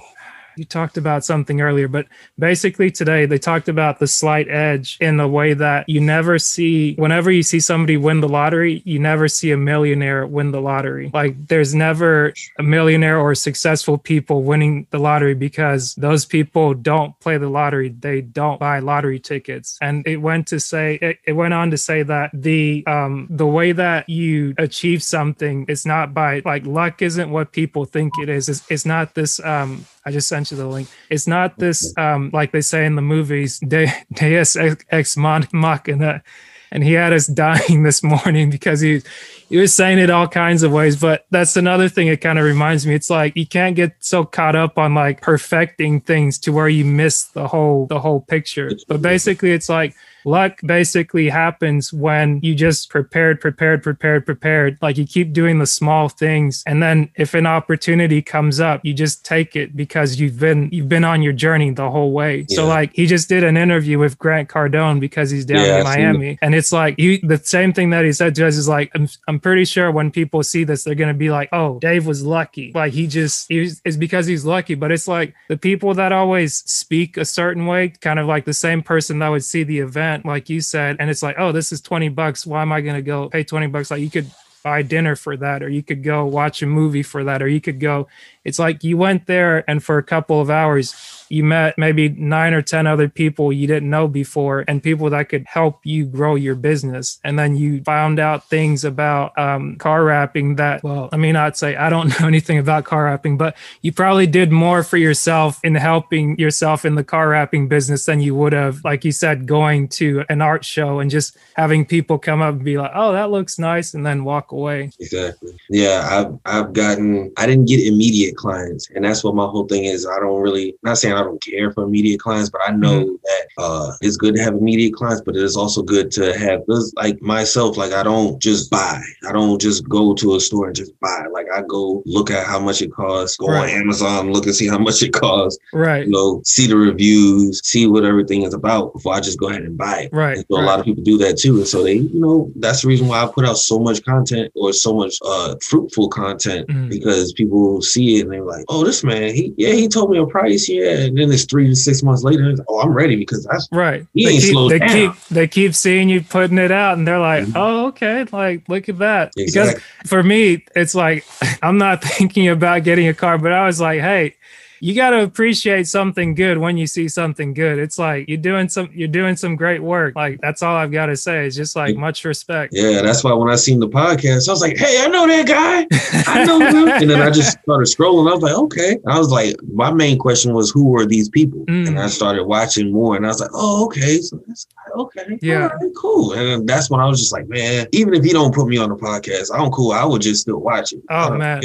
you 0.59 0.65
talked 0.65 0.97
about 0.97 1.25
something 1.25 1.61
earlier, 1.61 1.89
but 1.89 2.07
basically 2.39 2.91
today 2.91 3.27
they 3.27 3.39
talked 3.39 3.69
about 3.69 3.99
the 3.99 4.07
slight 4.07 4.49
edge 4.49 4.99
in 5.01 5.17
the 5.17 5.29
way 5.29 5.55
that 5.55 5.89
you 5.89 6.01
never 6.01 6.39
see, 6.39 6.95
whenever 6.95 7.31
you 7.31 7.43
see 7.43 7.61
somebody 7.61 7.97
win 7.97 8.21
the 8.21 8.29
lottery, 8.29 8.83
you 8.85 8.99
never 8.99 9.29
see 9.29 9.53
a 9.53 9.57
millionaire 9.57 10.27
win 10.27 10.51
the 10.51 10.61
lottery. 10.61 11.11
Like 11.15 11.47
there's 11.47 11.75
never 11.75 12.35
a 12.59 12.63
millionaire 12.63 13.19
or 13.19 13.35
successful 13.35 13.99
people 13.99 14.43
winning 14.43 14.87
the 14.91 14.99
lottery 14.99 15.35
because 15.35 15.95
those 15.95 16.25
people 16.25 16.75
don't 16.75 17.19
play 17.21 17.39
the 17.39 17.49
lottery. 17.49 17.91
They 17.91 18.21
don't 18.21 18.59
buy 18.59 18.81
lottery 18.81 19.21
tickets. 19.21 19.79
And 19.81 20.07
it 20.07 20.17
went 20.17 20.49
to 20.49 20.61
say, 20.61 20.99
it, 21.01 21.19
it 21.25 21.33
went 21.33 21.55
on 21.55 21.71
to 21.71 21.79
say 21.79 22.03
that 22.03 22.31
the, 22.35 22.85
um, 22.87 23.27
the 23.31 23.47
way 23.47 23.73
that 23.73 24.09
you 24.09 24.55
achieve 24.59 25.03
something 25.03 25.67
is 25.69 25.87
not 25.87 26.13
by 26.13 26.43
like 26.45 26.67
luck 26.67 27.03
isn't 27.03 27.31
what 27.31 27.53
people 27.53 27.85
think 27.85 28.13
it 28.21 28.29
is. 28.29 28.49
It's, 28.49 28.63
it's 28.71 28.87
not 28.87 29.15
this, 29.15 29.41
um, 29.45 29.85
I 30.05 30.11
just 30.11 30.29
sent 30.29 30.51
you 30.51 30.57
the 30.57 30.67
link. 30.67 30.89
It's 31.11 31.27
not 31.27 31.59
this, 31.59 31.93
um, 31.97 32.31
like 32.33 32.53
they 32.53 32.61
say 32.61 32.87
in 32.87 32.95
the 32.95 33.03
movies, 33.03 33.59
De- 33.61 33.93
Deus 34.13 34.57
ex 34.57 34.85
ex 34.91 35.17
machina. 35.17 36.23
And 36.71 36.85
he 36.85 36.93
had 36.93 37.13
us 37.13 37.27
dying 37.45 37.83
this 37.83 38.03
morning 38.03 38.51
because 38.51 38.81
he 38.81 39.03
he 39.49 39.57
was 39.57 39.75
saying 39.75 39.99
it 39.99 40.11
all 40.11 40.29
kinds 40.29 40.63
of 40.63 40.73
ways, 40.73 40.97
but 40.97 41.27
that's 41.31 41.57
another 41.57 41.89
thing 41.89 42.09
it 42.09 42.21
kind 42.21 42.39
of 42.39 42.45
reminds 42.45 42.87
me. 42.87 42.95
It's 42.95 43.11
like 43.11 43.37
you 43.37 43.47
can't 43.47 43.75
get 43.75 43.95
so 44.01 44.25
caught 44.25 44.55
up 44.57 44.79
on 44.79 44.95
like 44.95 45.21
perfecting 45.23 46.01
things 46.01 46.39
to 46.41 46.53
where 46.53 46.69
you 46.69 46.85
miss 46.85 47.25
the 47.25 47.49
whole 47.49 47.87
the 47.87 48.01
whole 48.01 48.21
picture. 48.21 48.71
But 48.87 49.03
basically 49.03 49.53
it's 49.53 49.69
like 49.69 49.95
luck 50.25 50.61
basically 50.65 51.29
happens 51.29 51.93
when 51.93 52.41
you 52.43 52.55
just 52.55 52.91
prepared, 52.91 53.41
prepared, 53.41 53.83
prepared, 53.83 54.27
prepared. 54.27 54.79
Like 54.83 54.99
you 54.99 55.07
keep 55.07 55.33
doing 55.33 55.59
the 55.59 55.67
small 55.67 56.09
things. 56.09 56.63
And 56.67 56.83
then 56.83 57.11
if 57.17 57.35
an 57.35 57.47
opportunity 57.47 58.21
comes 58.23 58.61
up, 58.61 58.85
you 58.85 58.93
just 58.95 59.25
take 59.25 59.57
it 59.57 59.77
because 59.77 60.21
you've 60.21 60.39
been 60.39 60.69
you've 60.71 60.89
been 60.89 61.05
on 61.05 61.23
your 61.23 61.33
journey 61.33 61.71
the 61.71 61.91
whole 61.91 62.13
way. 62.13 62.47
Yeah. 62.49 62.57
So 62.57 62.67
like 62.67 62.93
he 62.95 63.07
just 63.07 63.29
did 63.29 63.45
an 63.45 63.57
interview 63.57 63.99
with 63.99 64.19
Grant 64.19 64.49
Cardone 64.49 65.01
because 65.01 65.31
he's 65.31 65.45
down 65.45 65.65
yeah, 65.65 65.79
in 65.79 65.85
Miami. 65.85 66.39
And 66.43 66.55
it's 66.55 66.73
like 66.73 66.99
you 66.99 67.19
the 67.23 67.39
same 67.39 67.73
thing 67.73 67.91
that 67.91 68.05
he 68.05 68.13
said 68.13 68.35
to 68.37 68.47
us 68.47 68.57
is 68.57 68.69
like, 68.69 68.91
I'm 68.95 69.09
I'm 69.27 69.38
pretty 69.39 69.65
sure 69.65 69.91
when 69.91 70.11
people 70.11 70.43
see 70.43 70.65
this, 70.65 70.85
they're 70.85 70.95
gonna 70.95 71.15
be 71.15 71.31
like, 71.31 71.49
Oh, 71.53 71.79
Dave 71.81 72.07
was 72.07 72.25
lucky. 72.25 72.73
Like 72.75 72.93
he 72.93 73.07
just 73.07 73.51
was, 73.51 73.81
it's 73.85 73.97
because 73.97 74.27
he's 74.27 74.45
lucky. 74.45 74.75
But 74.75 74.93
it's 74.93 75.09
like 75.09 75.35
the 75.49 75.57
people 75.57 75.95
that 75.95 76.13
always 76.13 76.55
speak 76.71 77.17
a 77.17 77.25
certain 77.25 77.67
way, 77.67 77.91
kind 77.91 78.19
of 78.19 78.27
like 78.27 78.45
the 78.45 78.53
same 78.53 78.83
person 78.83 79.19
that 79.19 79.29
would 79.29 79.45
see 79.45 79.65
the 79.65 79.81
event 79.81 79.99
event, 79.99 80.25
like 80.25 80.49
you 80.49 80.61
said, 80.61 80.97
and 81.01 81.11
it's 81.11 81.23
like, 81.23 81.37
oh, 81.39 81.53
this 81.53 81.73
is 81.73 81.81
20 81.81 82.09
bucks. 82.11 82.47
Why 82.47 82.63
am 82.63 82.73
I 82.73 82.81
going 82.81 82.95
to 82.95 83.03
go 83.03 83.29
pay 83.29 83.45
20 83.45 83.67
bucks? 83.69 83.91
Like 83.91 84.01
you 84.01 84.11
could 84.11 84.31
buy 84.63 84.83
dinner 84.83 85.17
for 85.17 85.37
that, 85.37 85.63
or 85.63 85.69
you 85.69 85.83
could 85.83 86.03
go 86.03 86.25
watch 86.25 86.63
a 86.63 86.67
movie 86.67 87.03
for 87.03 87.25
that, 87.25 87.43
or 87.43 87.49
you 87.49 87.61
could 87.61 87.81
go. 87.81 88.09
It's 88.45 88.59
like 88.59 88.85
you 88.85 88.97
went 88.97 89.27
there 89.27 89.69
and 89.69 89.83
for 89.83 89.99
a 89.99 90.03
couple 90.03 90.41
of 90.41 90.51
hours, 90.51 90.93
you 91.29 91.45
met 91.45 91.77
maybe 91.79 92.09
nine 92.11 92.55
or 92.55 92.63
10 92.63 92.87
other 92.87 93.09
people 93.09 93.53
you 93.53 93.67
didn't 93.67 93.91
know 93.91 94.09
before 94.09 94.65
and 94.69 94.83
people 94.83 95.11
that 95.11 95.29
could 95.29 95.45
help 95.47 95.81
you 95.85 96.05
grow 96.05 96.35
your 96.35 96.55
business. 96.55 97.19
And 97.25 97.39
then 97.39 97.57
you 97.57 97.83
found 97.85 98.19
out 98.19 98.49
things 98.49 98.85
about 98.85 99.37
um, 99.39 99.77
car 99.77 100.05
wrapping 100.05 100.57
that, 100.57 100.83
well, 100.83 101.09
I 101.13 101.17
mean, 101.17 101.37
I'd 101.37 101.57
say 101.57 101.77
I 101.77 101.91
don't 101.91 102.09
know 102.21 102.27
anything 102.27 102.59
about 102.59 102.85
car 102.85 103.05
wrapping, 103.05 103.37
but 103.37 103.57
you 103.83 103.93
probably 103.93 104.27
did 104.27 104.51
more 104.51 104.83
for 104.83 104.97
yourself 104.97 105.61
in 105.65 105.75
helping 105.75 106.39
yourself 106.39 106.85
in 106.85 106.95
the 106.95 107.05
car 107.05 107.29
wrapping 107.29 107.69
business 107.69 108.07
than 108.07 108.21
you 108.21 108.35
would 108.35 108.53
have, 108.53 108.85
like 108.85 109.05
you 109.05 109.13
said, 109.13 109.47
going 109.47 109.89
to 109.89 110.25
an 110.29 110.41
art 110.41 110.65
show 110.65 111.01
and 111.01 111.11
just 111.11 111.37
having 111.55 111.85
people 111.85 112.19
come 112.19 112.41
up 112.41 112.55
and 112.55 112.65
be 112.65 112.79
like, 112.79 112.91
oh, 112.95 113.13
that 113.13 113.31
looks 113.31 113.59
nice, 113.59 113.95
and 113.95 114.05
then 114.05 114.25
walk 114.25 114.53
away. 114.53 114.91
Exactly. 114.99 115.59
Yeah, 115.69 116.07
I've, 116.11 116.39
I've 116.45 116.73
gotten, 116.73 117.33
I 117.37 117.47
didn't 117.47 117.67
get 117.67 117.87
immediate 117.87 118.37
clients. 118.37 118.89
And 118.95 119.05
that's 119.05 119.25
what 119.25 119.35
my 119.35 119.47
whole 119.47 119.67
thing 119.67 119.85
is. 119.85 120.07
I 120.07 120.19
don't 120.21 120.41
really, 120.41 120.75
not 120.83 120.99
saying 120.99 121.15
I 121.19 121.23
don't 121.23 121.43
care 121.43 121.73
for 121.73 121.85
immediate 121.85 122.21
clients, 122.21 122.51
but 122.51 122.61
I 122.67 122.73
know 122.73 123.05
mm-hmm. 123.05 123.15
that 123.23 123.47
uh, 123.59 123.93
it's 124.01 124.17
good 124.17 124.35
to 124.37 124.43
have 124.43 124.55
immediate 124.55 124.95
clients, 124.95 125.23
but 125.23 125.37
it 125.37 125.43
is 125.43 125.57
also 125.57 125.83
good 125.83 126.11
to 126.13 126.39
have 126.39 126.63
like 126.97 127.21
myself. 127.21 127.77
Like 127.77 127.93
I 127.93 128.03
don't 128.03 128.41
just 128.41 128.71
buy. 128.71 129.01
I 129.29 129.33
don't 129.33 129.61
just 129.61 129.89
go 129.89 130.15
to 130.15 130.37
a 130.37 130.41
store 130.41 130.67
and 130.69 130.77
just 130.77 130.99
buy. 131.01 131.27
Like 131.33 131.47
I 131.55 131.63
go 131.63 132.03
look 132.07 132.31
at 132.31 132.47
how 132.47 132.59
much 132.59 132.83
it 132.83 132.93
costs, 132.93 133.37
go 133.37 133.49
right. 133.49 133.75
on 133.75 133.81
Amazon, 133.81 134.33
look 134.33 134.47
and 134.47 134.55
see 134.55 134.69
how 134.69 134.79
much 134.79 135.03
it 135.03 135.13
costs. 135.13 135.59
Right. 135.73 136.07
You 136.07 136.13
know, 136.13 136.43
see 136.45 136.67
the 136.67 136.77
reviews, 136.77 137.61
see 137.65 137.87
what 137.87 138.05
everything 138.05 138.43
is 138.43 138.55
about 138.55 138.93
before 138.93 139.15
I 139.15 139.21
just 139.21 139.39
go 139.39 139.49
ahead 139.49 139.63
and 139.63 139.77
buy 139.77 140.03
it. 140.03 140.11
Right. 140.13 140.37
And 140.37 140.47
so 140.51 140.57
right. 140.57 140.65
a 140.65 140.67
lot 140.67 140.79
of 140.79 140.85
people 140.85 141.03
do 141.03 141.19
that 141.19 141.39
too. 141.39 141.57
And 141.57 141.67
so 141.67 141.83
they, 141.83 141.95
you 141.95 142.21
know, 142.21 142.53
that's 142.57 142.83
the 142.83 142.89
reason 142.89 143.09
why 143.09 143.23
I 143.23 143.27
put 143.27 143.45
out 143.45 143.59
so 143.59 143.79
much 143.79 144.05
content 144.05 144.53
or 144.55 144.73
so 144.73 144.95
much 144.95 145.17
uh, 145.25 145.57
fruitful 145.63 146.09
content 146.09 146.69
mm. 146.69 146.89
because 146.89 147.33
people 147.33 147.83
see 147.83 148.19
it 148.19 148.23
and 148.23 148.33
they're 148.33 148.45
like, 148.45 148.65
oh, 148.69 148.85
this 148.85 149.05
man, 149.05 149.35
he 149.35 149.55
yeah, 149.57 149.73
he 149.73 149.89
told 149.89 150.11
me 150.11 150.19
a 150.19 150.27
price, 150.27 150.69
yeah, 150.69 151.08
and 151.09 151.19
then 151.19 151.33
it's 151.33 151.45
three 151.45 151.67
to 151.67 151.75
six 151.77 152.03
months 152.03 152.23
later, 152.23 152.55
oh, 152.69 152.81
I'm 152.81 152.93
ready 152.93 153.17
because 153.17 153.45
that's 153.45 153.69
right. 153.73 154.07
He 154.15 154.25
they 154.25 154.39
keep, 154.39 154.71
they 154.71 154.79
keep 154.79 155.25
they 155.31 155.49
keep 155.49 155.75
seeing 155.75 156.09
you 156.09 156.21
putting 156.21 156.59
it 156.59 156.71
out, 156.71 156.99
and 156.99 157.07
they're 157.07 157.19
like, 157.19 157.45
mm-hmm. 157.45 157.57
oh, 157.57 157.87
okay, 157.89 158.25
like 158.33 158.69
look 158.69 158.89
at 158.89 158.99
that. 158.99 159.33
Exactly. 159.37 159.75
Because 159.75 160.09
for 160.09 160.23
me, 160.23 160.65
it's 160.77 160.95
like 160.95 161.25
I'm 161.63 161.79
not 161.79 162.03
thinking 162.05 162.49
about 162.49 162.85
getting 162.85 163.09
a 163.09 163.15
car, 163.15 163.39
but 163.39 163.53
I 163.53 163.67
was 163.67 163.81
like, 163.81 164.01
hey 164.01 164.35
you 164.81 164.95
got 164.95 165.11
to 165.11 165.23
appreciate 165.23 165.87
something 165.89 166.35
good 166.35 166.59
when 166.59 166.77
you 166.77 166.87
see 166.87 167.09
something 167.09 167.55
good. 167.55 167.79
It's 167.79 167.99
like 167.99 168.29
you're 168.29 168.39
doing 168.39 168.69
some 168.69 168.91
you're 168.93 169.09
doing 169.09 169.37
some 169.37 169.57
great 169.57 169.83
work. 169.83 170.15
Like 170.15 170.41
that's 170.41 170.63
all 170.63 170.77
I've 170.77 170.93
got 170.93 171.07
to 171.07 171.17
say. 171.17 171.47
It's 171.47 171.57
just 171.57 171.77
like 171.77 171.97
much 171.97 172.25
respect. 172.25 172.73
Yeah, 172.75 173.03
that's 173.03 173.25
why 173.25 173.33
when 173.33 173.51
I 173.51 173.57
seen 173.57 173.81
the 173.81 173.89
podcast, 173.89 174.49
I 174.49 174.53
was 174.53 174.61
like, 174.61 174.77
"Hey, 174.77 175.03
I 175.03 175.09
know 175.09 175.27
that 175.27 175.47
guy. 175.47 175.87
I 176.33 176.45
know 176.45 176.61
him." 176.61 176.89
and 177.03 177.11
then 177.11 177.23
I 177.23 177.31
just 177.31 177.59
started 177.61 177.87
scrolling. 177.87 178.31
I 178.31 178.35
was 178.35 178.43
like, 178.43 178.55
"Okay." 178.57 178.99
I 179.07 179.19
was 179.19 179.31
like, 179.31 179.57
my 179.73 179.93
main 179.93 180.19
question 180.19 180.53
was, 180.53 180.71
"Who 180.71 180.97
are 180.97 181.07
these 181.07 181.29
people?" 181.29 181.65
Mm. 181.67 181.89
And 181.89 181.99
I 181.99 182.07
started 182.09 182.45
watching 182.45 182.93
more, 182.93 183.17
and 183.17 183.25
I 183.25 183.29
was 183.29 183.41
like, 183.41 183.51
"Oh, 183.53 183.87
okay." 183.87 184.21
So 184.21 184.41
that's 184.47 184.67
okay. 184.97 185.39
Yeah, 185.43 185.67
right, 185.67 185.93
cool. 185.97 186.33
And 186.33 186.69
that's 186.69 186.91
when 186.91 187.01
I 187.01 187.07
was 187.07 187.21
just 187.21 187.33
like, 187.33 187.49
"Man, 187.49 187.87
even 187.93 188.15
if 188.15 188.25
he 188.25 188.33
don't 188.33 188.55
put 188.55 188.69
me 188.69 188.79
on 188.79 188.91
the 188.91 188.97
podcast, 188.97 189.51
I'm 189.55 189.71
cool. 189.71 189.93
I 189.93 190.05
would 190.05 190.23
just 190.23 190.43
still 190.43 190.61
watch 190.61 190.93
it." 190.93 191.03
Oh 191.11 191.35
man 191.35 191.63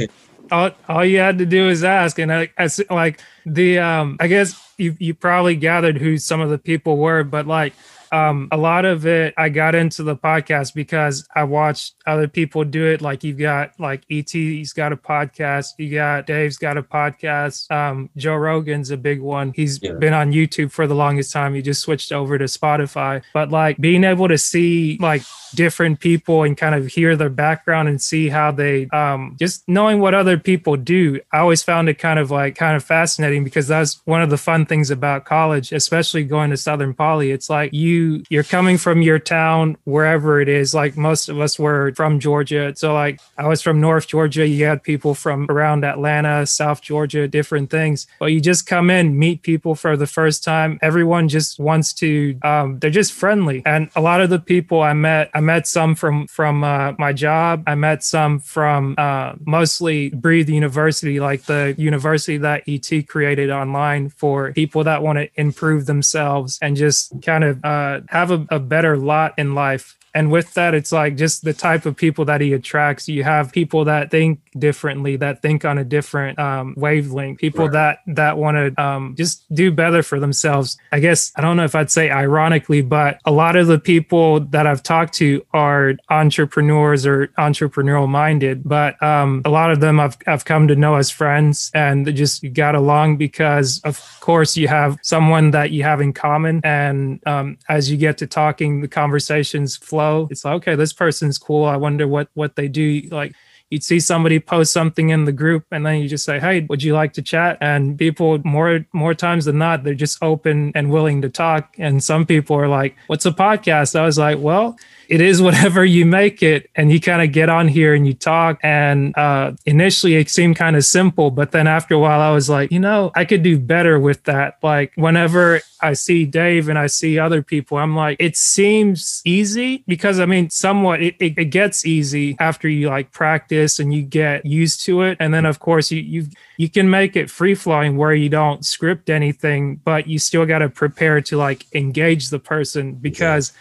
all, 0.54 0.72
all 0.88 1.06
you 1.06 1.20
had 1.20 1.38
to 1.40 1.46
do 1.46 1.70
is 1.70 1.84
ask 1.84 2.20
and 2.20 2.32
I, 2.32 2.50
I 2.58 2.70
like 2.90 3.20
the 3.46 3.80
um 3.80 4.18
i 4.20 4.28
guess 4.28 4.60
you 4.78 4.96
you 5.00 5.14
probably 5.14 5.56
gathered 5.56 5.98
who 5.98 6.18
some 6.18 6.40
of 6.40 6.50
the 6.50 6.58
people 6.58 6.98
were 6.98 7.24
but 7.24 7.48
like 7.48 7.74
um, 8.14 8.48
a 8.52 8.58
lot 8.58 8.86
of 8.86 9.08
it 9.08 9.34
I 9.38 9.50
got 9.50 9.74
into 9.74 10.04
the 10.04 10.16
podcast 10.16 10.76
because 10.76 11.28
I 11.36 11.46
watched 11.46 11.96
other 12.06 12.28
people 12.28 12.64
do 12.64 12.86
it. 12.86 13.02
Like 13.02 13.24
you've 13.24 13.40
got 13.40 13.72
like 13.80 14.04
ET's 14.12 14.72
got 14.72 14.94
a 14.94 14.98
podcast, 14.98 15.70
you 15.80 15.96
got 15.96 16.28
Dave's 16.28 16.58
got 16.58 16.78
a 16.78 16.84
podcast. 16.84 17.72
Um, 17.72 18.12
Joe 18.16 18.36
Rogan's 18.36 18.92
a 18.92 18.98
big 18.98 19.20
one. 19.20 19.52
He's 19.56 19.82
yeah. 19.82 19.94
been 19.94 20.14
on 20.14 20.32
YouTube 20.32 20.72
for 20.72 20.86
the 20.86 20.94
longest 20.94 21.34
time. 21.34 21.56
He 21.56 21.64
just 21.64 21.82
switched 21.82 22.12
over 22.12 22.38
to 22.38 22.46
Spotify. 22.46 23.24
But 23.34 23.50
like 23.50 23.78
being 23.80 24.04
able 24.04 24.28
to 24.28 24.38
see 24.38 25.00
like 25.02 25.24
different 25.56 26.00
people 26.00 26.44
and 26.44 26.58
kind 26.58 26.76
of 26.76 26.88
hear 26.88 27.16
their 27.16 27.30
background 27.30 27.88
and 27.88 28.02
see 28.02 28.30
how 28.30 28.52
they 28.52 28.88
um, 28.90 29.36
just 29.40 29.68
knowing 29.68 30.00
what 30.00 30.14
other 30.14 30.38
people 30.38 30.76
do. 30.76 31.20
I 31.32 31.40
always 31.40 31.64
found 31.64 31.90
it 31.90 31.98
kind 31.98 32.20
of 32.20 32.32
like 32.32 32.56
kind 32.56 32.76
of 32.76 32.84
fascinating 32.84 33.44
because 33.44 33.68
that's 33.68 34.02
one 34.06 34.22
of 34.22 34.30
the 34.30 34.38
fun 34.38 34.66
things 34.66 34.92
about 34.92 35.26
college, 35.26 35.72
especially 35.72 36.24
going 36.24 36.50
to 36.50 36.58
Southern 36.58 36.94
Poly. 36.94 37.32
It's 37.32 37.50
like 37.50 37.74
you 37.74 38.24
you're 38.30 38.44
coming 38.44 38.78
from 38.78 39.02
your 39.02 39.20
town 39.20 39.78
wherever 39.84 40.42
it 40.42 40.50
is. 40.50 40.74
Like 40.74 40.98
most 40.98 41.30
of 41.30 41.40
us 41.40 41.58
were 41.60 41.94
from 41.96 42.20
Georgia, 42.20 42.74
so 42.76 42.94
like 42.94 43.20
I 43.38 43.48
was 43.48 43.62
from 43.62 43.80
North 43.80 44.08
Georgia. 44.08 44.48
You 44.48 44.66
had 44.66 44.84
people 44.84 45.14
from 45.14 45.48
around 45.50 45.84
Atlanta, 45.84 46.46
South 46.46 46.82
Georgia, 46.82 47.28
different 47.28 47.70
things. 47.70 48.08
But 48.20 48.28
you 48.28 48.42
just 48.42 48.66
come 48.66 48.90
in, 48.90 49.18
meet 49.18 49.42
people 49.42 49.76
for 49.76 49.96
the 49.98 50.08
first 50.08 50.44
time. 50.44 50.80
Everyone 50.82 51.28
just 51.28 51.60
wants 51.60 51.94
to. 51.94 52.38
Um, 52.44 52.80
they're 52.80 52.90
just 52.90 53.14
friendly, 53.14 53.62
and 53.66 53.90
a 53.96 54.02
lot 54.02 54.22
of 54.22 54.30
the 54.30 54.40
people 54.40 54.82
I 54.82 54.94
met. 54.94 55.30
I 55.34 55.40
met 55.44 55.68
some 55.68 55.94
from 55.94 56.28
from 56.28 56.64
uh, 56.64 56.94
my 56.98 57.14
job. 57.14 57.64
I 57.68 57.76
met 57.76 58.04
some 58.04 58.40
from 58.40 58.96
uh, 58.98 59.34
mostly 59.46 60.10
Breathe 60.10 60.50
University, 60.50 61.20
like 61.20 61.44
the 61.44 61.76
university 61.78 62.38
that 62.38 62.64
ET 62.68 63.08
created 63.08 63.52
online 63.52 64.10
for 64.10 64.52
people 64.54 64.84
that 64.86 65.04
want 65.04 65.20
to 65.20 65.30
improve 65.36 65.86
themselves 65.86 66.58
and 66.62 66.76
just 66.76 67.22
kind 67.22 67.44
of 67.44 67.64
uh, 67.64 68.02
have 68.10 68.32
a, 68.32 68.46
a 68.50 68.60
better 68.60 68.98
lot 68.98 69.38
in 69.38 69.54
life 69.54 69.98
and 70.14 70.32
with 70.32 70.54
that 70.54 70.74
it's 70.74 70.92
like 70.92 71.18
just 71.18 71.44
the 71.44 71.54
type 71.54 71.86
of 71.86 71.96
people 71.96 72.26
that 72.26 72.42
he 72.42 72.54
attracts 72.54 73.08
you 73.08 73.24
have 73.24 73.52
people 73.52 73.86
that 73.86 74.12
think 74.12 74.40
differently 74.60 75.16
that 75.16 75.42
think 75.42 75.66
on 75.66 75.78
a 75.78 75.84
different 75.84 76.38
um, 76.40 76.74
wavelength 76.78 77.40
people 77.40 77.66
right. 77.66 77.74
that 77.74 78.16
that 78.16 78.38
want 78.38 78.56
to 78.56 78.82
um, 78.82 79.16
just 79.18 79.44
do 79.54 79.72
better 79.72 80.04
for 80.04 80.20
themselves 80.20 80.78
i 80.92 81.00
guess 81.00 81.32
i 81.36 81.42
don't 81.42 81.58
know 81.58 81.64
if 81.64 81.76
i'd 81.76 81.92
say 81.92 82.10
ironically 82.10 82.82
but 82.82 83.20
a 83.26 83.32
lot 83.32 83.56
of 83.56 83.68
the 83.68 83.80
people 83.80 84.40
that 84.40 84.68
i've 84.68 84.84
talked 84.84 85.14
to 85.14 85.44
are 85.54 85.94
entrepreneurs 86.10 87.06
or 87.06 87.28
entrepreneurial 87.40 88.08
minded 88.08 88.62
but 88.64 89.02
um, 89.02 89.42
a 89.46 89.50
lot 89.50 89.72
of 89.72 89.80
them 89.80 90.00
I've, 90.00 90.18
I've 90.28 90.46
come 90.46 90.68
to 90.68 90.76
know 90.76 90.96
as 90.96 91.10
friends 91.10 91.72
and 91.74 92.06
they 92.06 92.14
just 92.14 92.54
got 92.54 92.76
along 92.76 93.18
because 93.18 93.82
of 93.84 94.00
course 94.20 94.56
you 94.56 94.68
have 94.68 94.98
someone 95.02 95.52
that 95.52 95.72
you 95.72 95.84
have 95.84 96.02
in 96.02 96.14
common 96.14 96.62
and 96.64 97.20
um, 97.26 97.58
as 97.70 97.90
you 97.90 97.98
get 97.98 98.18
to 98.20 98.28
talking 98.28 98.82
the 98.82 98.88
conversations 98.88 99.76
flow 99.78 100.04
flow. 100.04 100.28
It's 100.32 100.46
like, 100.46 100.56
okay, 100.56 100.76
this 100.76 100.94
person's 100.94 101.38
cool. 101.38 101.66
I 101.66 101.78
wonder 101.78 102.08
what 102.08 102.30
what 102.34 102.56
they 102.56 102.68
do. 102.68 103.02
Like 103.12 103.34
you'd 103.74 103.84
see 103.84 104.00
somebody 104.00 104.40
post 104.40 104.72
something 104.72 105.10
in 105.10 105.26
the 105.26 105.32
group 105.32 105.66
and 105.72 105.84
then 105.86 106.00
you 106.00 106.08
just 106.08 106.24
say 106.24 106.40
hey 106.40 106.66
would 106.70 106.84
you 106.84 106.94
like 106.94 107.14
to 107.14 107.22
chat? 107.22 107.58
And 107.60 107.98
people 107.98 108.40
more 108.46 108.86
more 108.94 109.16
times 109.16 109.46
than 109.46 109.58
not 109.58 109.84
they're 109.84 109.96
just 109.96 110.22
open 110.22 110.72
and 110.76 110.92
willing 110.92 111.22
to 111.24 111.30
talk. 111.30 111.76
And 111.80 112.04
some 112.04 112.26
people 112.26 112.56
are 112.56 112.68
like 112.68 112.96
what's 113.08 113.26
a 113.26 113.32
podcast? 113.32 114.00
I 114.00 114.06
was 114.06 114.20
like 114.20 114.38
well 114.38 114.78
it 115.10 115.20
is 115.20 115.42
whatever 115.48 115.84
you 115.84 116.06
make 116.06 116.44
it 116.44 116.70
and 116.76 116.92
you 116.92 117.02
kind 117.02 117.22
of 117.22 117.32
get 117.32 117.50
on 117.50 117.68
here 117.68 117.94
and 117.94 118.06
you 118.06 118.14
talk. 118.14 118.60
And 118.64 119.18
uh, 119.18 119.54
initially 119.66 120.16
it 120.16 120.30
seemed 120.30 120.56
kind 120.56 120.76
of 120.76 120.86
simple 120.86 121.32
but 121.32 121.52
then 121.52 121.68
after 121.68 121.96
a 121.96 122.00
while 122.00 122.22
i 122.22 122.32
was 122.32 122.50
like 122.50 122.72
you 122.72 122.80
know 122.80 123.12
i 123.16 123.26
could 123.26 123.44
do 123.44 123.58
better 123.58 124.00
with 124.00 124.24
that. 124.24 124.60
Like 124.62 124.94
whenever 124.96 125.62
i 125.84 125.94
see 125.94 126.26
dave 126.26 126.70
and 126.70 126.80
i 126.80 126.88
see 126.88 127.20
other 127.20 127.44
people 127.44 127.78
i'm 127.78 127.96
like 127.96 128.18
it 128.20 128.36
seems 128.38 129.22
easy 129.26 129.84
because 129.86 130.20
i 130.20 130.26
mean 130.26 130.50
somewhat 130.50 131.02
it, 131.02 131.16
it, 131.20 131.38
it 131.38 131.46
gets 131.46 131.86
easy 131.86 132.38
after 132.40 132.68
you 132.70 132.88
like 132.88 133.12
practice 133.12 133.63
and 133.80 133.94
you 133.94 134.02
get 134.02 134.46
used 134.46 134.84
to 134.84 135.02
it 135.02 135.18
and 135.20 135.34
then 135.34 135.46
of 135.46 135.60
course 135.60 135.92
you 135.92 136.02
you 136.02 136.28
you 136.58 136.70
can 136.70 136.90
make 136.90 137.16
it 137.16 137.30
free 137.30 137.56
flowing 137.56 137.98
where 137.98 138.14
you 138.14 138.30
don't 138.30 138.66
script 138.66 139.10
anything 139.10 139.76
but 139.78 140.08
you 140.08 140.20
still 140.20 140.46
got 140.46 140.60
to 140.60 140.70
prepare 140.70 141.22
to 141.22 141.38
like 141.38 141.66
engage 141.74 142.30
the 142.30 142.40
person 142.40 142.94
because 142.94 143.54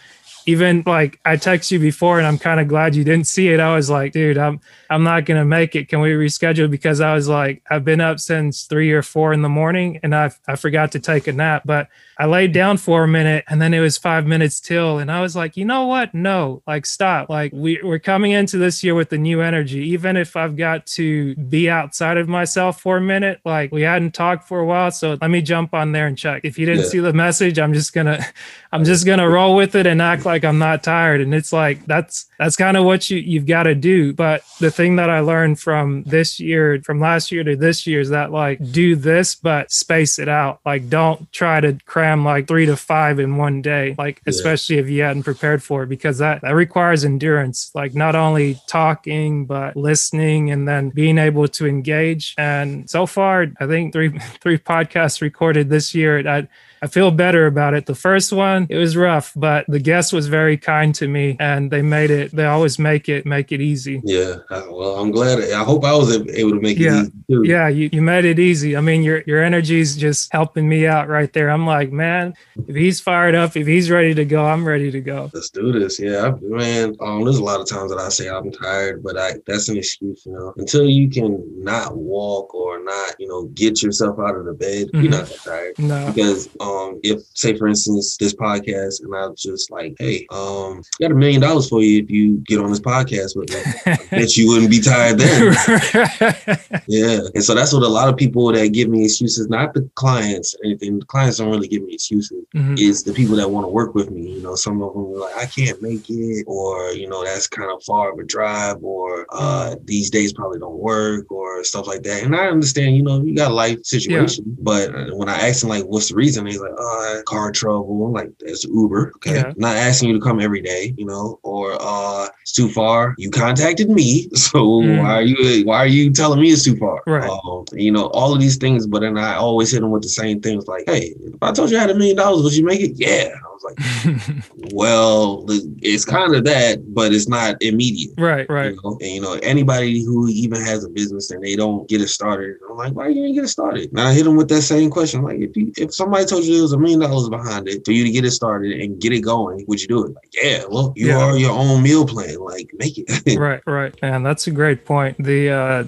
even 0.45 0.83
like 0.85 1.19
I 1.23 1.37
text 1.37 1.71
you 1.71 1.79
before 1.79 2.17
and 2.17 2.27
I'm 2.27 2.37
kind 2.37 2.59
of 2.59 2.67
glad 2.67 2.95
you 2.95 3.03
didn't 3.03 3.27
see 3.27 3.49
it. 3.49 3.59
I 3.59 3.75
was 3.75 3.89
like, 3.89 4.11
dude, 4.11 4.37
I'm 4.37 4.59
I'm 4.89 5.03
not 5.03 5.25
gonna 5.25 5.45
make 5.45 5.75
it. 5.75 5.87
Can 5.87 6.01
we 6.01 6.11
reschedule? 6.11 6.69
Because 6.69 7.01
I 7.01 7.13
was 7.13 7.27
like, 7.27 7.63
I've 7.69 7.85
been 7.85 8.01
up 8.01 8.19
since 8.19 8.63
three 8.63 8.91
or 8.91 9.01
four 9.01 9.33
in 9.33 9.41
the 9.41 9.49
morning 9.49 9.99
and 10.03 10.13
I 10.15 10.31
I 10.47 10.55
forgot 10.55 10.91
to 10.93 10.99
take 10.99 11.27
a 11.27 11.31
nap. 11.31 11.63
But 11.65 11.87
I 12.23 12.25
laid 12.25 12.53
down 12.53 12.77
for 12.77 13.03
a 13.03 13.07
minute 13.07 13.43
and 13.49 13.61
then 13.61 13.73
it 13.73 13.81
was 13.81 13.97
five 13.97 14.25
minutes 14.25 14.61
till. 14.61 14.97
And 14.97 15.11
I 15.11 15.19
was 15.19 15.35
like, 15.35 15.57
you 15.57 15.65
know 15.65 15.87
what? 15.87 16.13
No, 16.13 16.63
like 16.65 16.85
stop. 16.85 17.29
Like 17.29 17.51
we, 17.51 17.81
we're 17.83 17.99
coming 17.99 18.31
into 18.31 18.57
this 18.57 18.81
year 18.81 18.95
with 18.95 19.09
the 19.09 19.17
new 19.17 19.41
energy. 19.41 19.79
Even 19.89 20.15
if 20.15 20.37
I've 20.37 20.55
got 20.55 20.85
to 20.85 21.35
be 21.35 21.69
outside 21.69 22.15
of 22.15 22.29
myself 22.29 22.79
for 22.79 22.95
a 22.95 23.01
minute, 23.01 23.41
like 23.43 23.73
we 23.73 23.81
hadn't 23.81 24.13
talked 24.13 24.47
for 24.47 24.61
a 24.61 24.65
while. 24.65 24.89
So 24.89 25.17
let 25.19 25.31
me 25.31 25.41
jump 25.41 25.73
on 25.73 25.91
there 25.91 26.07
and 26.07 26.17
check. 26.17 26.45
If 26.45 26.57
you 26.57 26.65
didn't 26.65 26.83
yeah. 26.83 26.91
see 26.91 26.99
the 26.99 27.11
message, 27.11 27.59
I'm 27.59 27.73
just 27.73 27.91
gonna 27.91 28.25
I'm 28.71 28.85
just 28.85 29.05
gonna 29.05 29.27
roll 29.27 29.57
with 29.57 29.75
it 29.75 29.85
and 29.85 30.01
act 30.01 30.25
like 30.25 30.45
I'm 30.45 30.59
not 30.59 30.81
tired. 30.81 31.19
And 31.19 31.35
it's 31.35 31.51
like 31.51 31.85
that's 31.87 32.27
that's 32.39 32.55
kind 32.55 32.77
of 32.77 32.85
what 32.85 33.09
you 33.09 33.17
you've 33.17 33.47
got 33.47 33.63
to 33.63 33.75
do. 33.75 34.13
But 34.13 34.43
the 34.61 34.71
thing 34.71 34.95
that 34.95 35.09
I 35.09 35.19
learned 35.19 35.59
from 35.59 36.03
this 36.03 36.39
year, 36.39 36.81
from 36.85 37.01
last 37.01 37.33
year 37.33 37.43
to 37.43 37.57
this 37.57 37.85
year, 37.85 37.99
is 37.99 38.11
that 38.11 38.31
like 38.31 38.71
do 38.71 38.95
this, 38.95 39.35
but 39.35 39.73
space 39.73 40.19
it 40.19 40.29
out. 40.29 40.61
Like 40.65 40.87
don't 40.87 41.29
try 41.33 41.59
to 41.59 41.77
cram 41.85 42.12
like 42.21 42.47
three 42.47 42.65
to 42.65 42.75
five 42.75 43.19
in 43.19 43.37
one 43.37 43.61
day. 43.61 43.95
Like 43.97 44.21
yeah. 44.25 44.29
especially 44.29 44.77
if 44.77 44.89
you 44.89 45.01
hadn't 45.01 45.23
prepared 45.23 45.63
for 45.63 45.83
it, 45.83 45.87
because 45.87 46.17
that 46.19 46.41
that 46.41 46.55
requires 46.55 47.03
endurance. 47.05 47.71
Like 47.73 47.95
not 47.95 48.15
only 48.15 48.59
talking 48.67 49.45
but 49.45 49.75
listening 49.75 50.51
and 50.51 50.67
then 50.67 50.89
being 50.89 51.17
able 51.17 51.47
to 51.47 51.65
engage. 51.65 52.35
And 52.37 52.89
so 52.89 53.05
far, 53.05 53.47
I 53.59 53.67
think 53.67 53.93
three 53.93 54.17
three 54.41 54.57
podcasts 54.57 55.21
recorded 55.21 55.69
this 55.69 55.95
year. 55.95 56.27
I 56.27 56.47
I 56.83 56.87
feel 56.87 57.11
better 57.11 57.47
about 57.47 57.73
it. 57.73 57.85
The 57.85 57.95
first 57.95 58.33
one, 58.33 58.67
it 58.69 58.75
was 58.75 58.97
rough, 58.97 59.31
but 59.37 59.63
the 59.69 59.79
guest 59.79 60.11
was 60.11 60.27
very 60.27 60.57
kind 60.57 60.93
to 60.95 61.07
me 61.07 61.37
and 61.39 61.71
they 61.71 61.81
made 61.81 62.11
it, 62.11 62.35
they 62.35 62.45
always 62.45 62.77
make 62.77 63.07
it, 63.07 63.25
make 63.25 63.53
it 63.53 63.61
easy. 63.61 64.01
Yeah. 64.03 64.39
Well, 64.49 64.97
I'm 64.99 65.09
glad. 65.11 65.39
I 65.39 65.63
hope 65.63 65.85
I 65.85 65.93
was 65.93 66.13
able 66.13 66.51
to 66.51 66.59
make 66.59 66.77
yeah. 66.77 66.95
it 66.95 67.01
easy 67.03 67.11
too. 67.29 67.43
Yeah. 67.45 67.69
You, 67.69 67.89
you 67.93 68.01
made 68.01 68.25
it 68.25 68.37
easy. 68.37 68.75
I 68.75 68.81
mean, 68.81 69.01
your, 69.01 69.23
your 69.25 69.41
energy 69.41 69.79
is 69.79 69.95
just 69.95 70.29
helping 70.33 70.67
me 70.67 70.85
out 70.85 71.07
right 71.07 71.31
there. 71.31 71.49
I'm 71.49 71.65
like, 71.65 71.93
man, 71.93 72.33
if 72.67 72.75
he's 72.75 72.99
fired 72.99 73.33
up, 73.33 73.55
if 73.55 73.65
he's 73.65 73.89
ready 73.89 74.13
to 74.15 74.25
go, 74.25 74.43
I'm 74.45 74.67
ready 74.67 74.91
to 74.91 74.99
go. 74.99 75.31
Let's 75.33 75.51
do 75.51 75.71
this. 75.71 76.01
Yeah. 76.01 76.33
Man, 76.41 76.97
um, 76.99 77.23
there's 77.23 77.37
a 77.37 77.43
lot 77.45 77.61
of 77.61 77.69
times 77.69 77.91
that 77.91 77.99
I 77.99 78.09
say 78.09 78.27
I'm 78.27 78.51
tired, 78.51 79.01
but 79.01 79.17
I, 79.17 79.35
that's 79.47 79.69
an 79.69 79.77
excuse, 79.77 80.25
you 80.25 80.33
know, 80.33 80.53
until 80.57 80.83
you 80.83 81.09
can 81.09 81.41
not 81.63 81.95
walk 81.95 82.53
or 82.53 82.83
not, 82.83 83.15
you 83.19 83.27
know, 83.29 83.45
get 83.53 83.81
yourself 83.81 84.19
out 84.19 84.35
of 84.35 84.43
the 84.43 84.53
bed, 84.53 84.87
mm-hmm. 84.87 85.01
you're 85.01 85.11
not 85.11 85.27
that 85.27 85.39
tired. 85.39 85.79
No. 85.79 86.11
Because, 86.11 86.49
um, 86.59 86.72
um, 86.73 86.99
if 87.03 87.21
say 87.33 87.57
for 87.57 87.67
instance 87.67 88.17
this 88.17 88.33
podcast 88.33 89.03
and 89.03 89.15
I 89.15 89.27
was 89.27 89.41
just 89.41 89.71
like, 89.71 89.95
hey, 89.99 90.25
um, 90.31 90.81
got 90.99 91.11
a 91.11 91.15
million 91.15 91.41
dollars 91.41 91.69
for 91.69 91.81
you 91.81 92.03
if 92.03 92.09
you 92.09 92.37
get 92.47 92.59
on 92.59 92.69
this 92.69 92.79
podcast 92.79 93.35
with 93.35 93.49
me, 93.49 93.61
I 93.93 94.07
bet 94.11 94.37
you 94.37 94.47
wouldn't 94.47 94.71
be 94.71 94.79
tired 94.79 95.17
then. 95.17 95.53
yeah, 96.87 97.19
and 97.33 97.43
so 97.43 97.53
that's 97.53 97.73
what 97.73 97.83
a 97.83 97.87
lot 97.87 98.09
of 98.09 98.17
people 98.17 98.51
that 98.51 98.73
give 98.73 98.89
me 98.89 99.05
excuses, 99.05 99.49
not 99.49 99.73
the 99.73 99.89
clients, 99.95 100.55
anything. 100.63 100.99
The 100.99 101.05
clients 101.05 101.37
don't 101.37 101.49
really 101.49 101.67
give 101.67 101.83
me 101.83 101.93
excuses. 101.93 102.45
Mm-hmm. 102.55 102.75
Is 102.77 103.03
the 103.03 103.13
people 103.13 103.35
that 103.37 103.49
want 103.49 103.65
to 103.65 103.69
work 103.69 103.95
with 103.95 104.11
me. 104.11 104.33
You 104.33 104.41
know, 104.41 104.55
some 104.55 104.81
of 104.81 104.93
them 104.93 105.05
are 105.05 105.19
like, 105.19 105.35
I 105.35 105.45
can't 105.45 105.81
make 105.81 106.09
it, 106.09 106.43
or 106.47 106.91
you 106.91 107.07
know, 107.07 107.23
that's 107.23 107.47
kind 107.47 107.71
of 107.71 107.83
far 107.83 108.11
of 108.11 108.19
a 108.19 108.23
drive, 108.23 108.83
or 108.83 109.25
uh, 109.31 109.75
these 109.85 110.09
days 110.09 110.33
probably 110.33 110.59
don't 110.59 110.77
work, 110.77 111.31
or 111.31 111.63
stuff 111.63 111.87
like 111.87 112.03
that. 112.03 112.23
And 112.23 112.35
I 112.35 112.47
understand, 112.47 112.95
you 112.95 113.03
know, 113.03 113.21
you 113.21 113.35
got 113.35 113.51
a 113.51 113.53
life 113.53 113.83
situation, 113.83 114.45
yeah. 114.47 114.55
but 114.59 115.15
when 115.15 115.29
I 115.29 115.47
ask 115.47 115.61
them 115.61 115.69
like, 115.69 115.85
what's 115.85 116.09
the 116.09 116.15
reason, 116.15 116.45
he's 116.45 116.61
like, 116.63 116.79
uh, 116.79 117.21
car 117.23 117.51
trouble, 117.51 118.11
like 118.11 118.31
it's 118.39 118.65
Uber. 118.65 119.13
Okay. 119.17 119.35
Yeah. 119.35 119.53
Not 119.57 119.75
asking 119.75 120.09
you 120.09 120.15
to 120.15 120.21
come 120.21 120.39
every 120.39 120.61
day, 120.61 120.93
you 120.97 121.05
know, 121.05 121.39
or 121.43 121.77
uh 121.79 122.27
it's 122.41 122.51
too 122.51 122.69
far. 122.69 123.15
You 123.17 123.29
contacted 123.29 123.89
me. 123.89 124.29
So 124.53 124.59
mm. 124.59 125.01
why 125.01 125.15
are 125.15 125.21
you 125.21 125.65
why 125.65 125.77
are 125.77 125.87
you 125.87 126.11
telling 126.11 126.39
me 126.39 126.49
it's 126.49 126.63
too 126.63 126.75
far? 126.77 127.01
Right. 127.07 127.29
Um, 127.29 127.65
you 127.71 127.91
know, 127.91 128.07
all 128.07 128.33
of 128.33 128.39
these 128.39 128.57
things, 128.57 128.85
but 128.85 129.01
then 129.01 129.17
I 129.17 129.35
always 129.35 129.71
hit 129.71 129.81
them 129.81 129.91
with 129.91 130.03
the 130.03 130.09
same 130.09 130.41
things 130.41 130.67
like, 130.67 130.83
hey, 130.85 131.15
if 131.19 131.41
I 131.41 131.51
told 131.51 131.71
you 131.71 131.77
I 131.77 131.81
had 131.81 131.89
a 131.89 131.95
million 131.95 132.17
dollars, 132.17 132.43
would 132.43 132.55
you 132.55 132.65
make 132.65 132.81
it? 132.81 132.91
Yeah. 132.95 133.33
Was 133.63 134.29
like, 134.29 134.43
well, 134.73 135.45
it's 135.81 136.05
kind 136.05 136.35
of 136.35 136.43
that, 136.45 136.93
but 136.93 137.13
it's 137.13 137.27
not 137.27 137.61
immediate. 137.61 138.13
Right, 138.17 138.49
right. 138.49 138.71
You 138.71 138.79
know? 138.83 138.97
And 139.01 139.09
you 139.09 139.21
know, 139.21 139.33
anybody 139.41 140.03
who 140.03 140.27
even 140.27 140.61
has 140.61 140.83
a 140.83 140.89
business 140.89 141.31
and 141.31 141.43
they 141.43 141.55
don't 141.55 141.87
get 141.87 142.01
it 142.01 142.09
started, 142.09 142.57
I'm 142.69 142.77
like, 142.77 142.93
why 142.93 143.07
you 143.09 143.23
ain't 143.23 143.35
get 143.35 143.43
it 143.43 143.49
started? 143.49 143.89
And 143.91 144.01
I 144.01 144.13
hit 144.13 144.25
them 144.25 144.35
with 144.35 144.49
that 144.49 144.61
same 144.61 144.89
question. 144.89 145.19
I'm 145.19 145.25
like, 145.25 145.39
if 145.39 145.55
you, 145.55 145.71
if 145.77 145.93
somebody 145.93 146.25
told 146.25 146.43
you 146.43 146.53
there 146.53 146.61
was 146.61 146.73
a 146.73 146.77
million 146.77 146.99
dollars 146.99 147.29
behind 147.29 147.67
it 147.67 147.85
for 147.85 147.91
you 147.91 148.03
to 148.03 148.11
get 148.11 148.25
it 148.25 148.31
started 148.31 148.79
and 148.79 148.99
get 148.99 149.13
it 149.13 149.21
going, 149.21 149.65
would 149.67 149.81
you 149.81 149.87
do 149.87 150.05
it? 150.05 150.13
Like, 150.13 150.29
yeah, 150.33 150.63
look, 150.69 150.93
you 150.95 151.07
yeah. 151.07 151.19
are 151.19 151.37
your 151.37 151.51
own 151.51 151.81
meal 151.81 152.05
plan. 152.05 152.37
Like, 152.39 152.71
make 152.75 152.97
it. 152.97 153.37
right, 153.39 153.61
right. 153.65 153.93
And 154.01 154.25
that's 154.25 154.47
a 154.47 154.51
great 154.51 154.85
point. 154.85 155.21
The 155.23 155.49
uh 155.49 155.83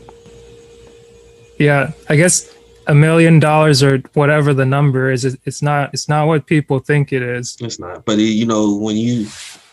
yeah, 1.57 1.91
I 2.09 2.15
guess 2.15 2.53
a 2.87 2.95
million 2.95 3.39
dollars 3.39 3.83
or 3.83 3.99
whatever 4.13 4.53
the 4.53 4.65
number 4.65 5.11
is, 5.11 5.25
it's 5.25 5.61
not 5.61 5.93
it's 5.93 6.09
not 6.09 6.27
what 6.27 6.45
people 6.45 6.79
think 6.79 7.13
it 7.13 7.21
is. 7.21 7.57
It's 7.59 7.79
not. 7.79 8.05
But 8.05 8.19
it, 8.19 8.23
you 8.23 8.45
know, 8.45 8.75
when 8.77 8.97
you 8.97 9.27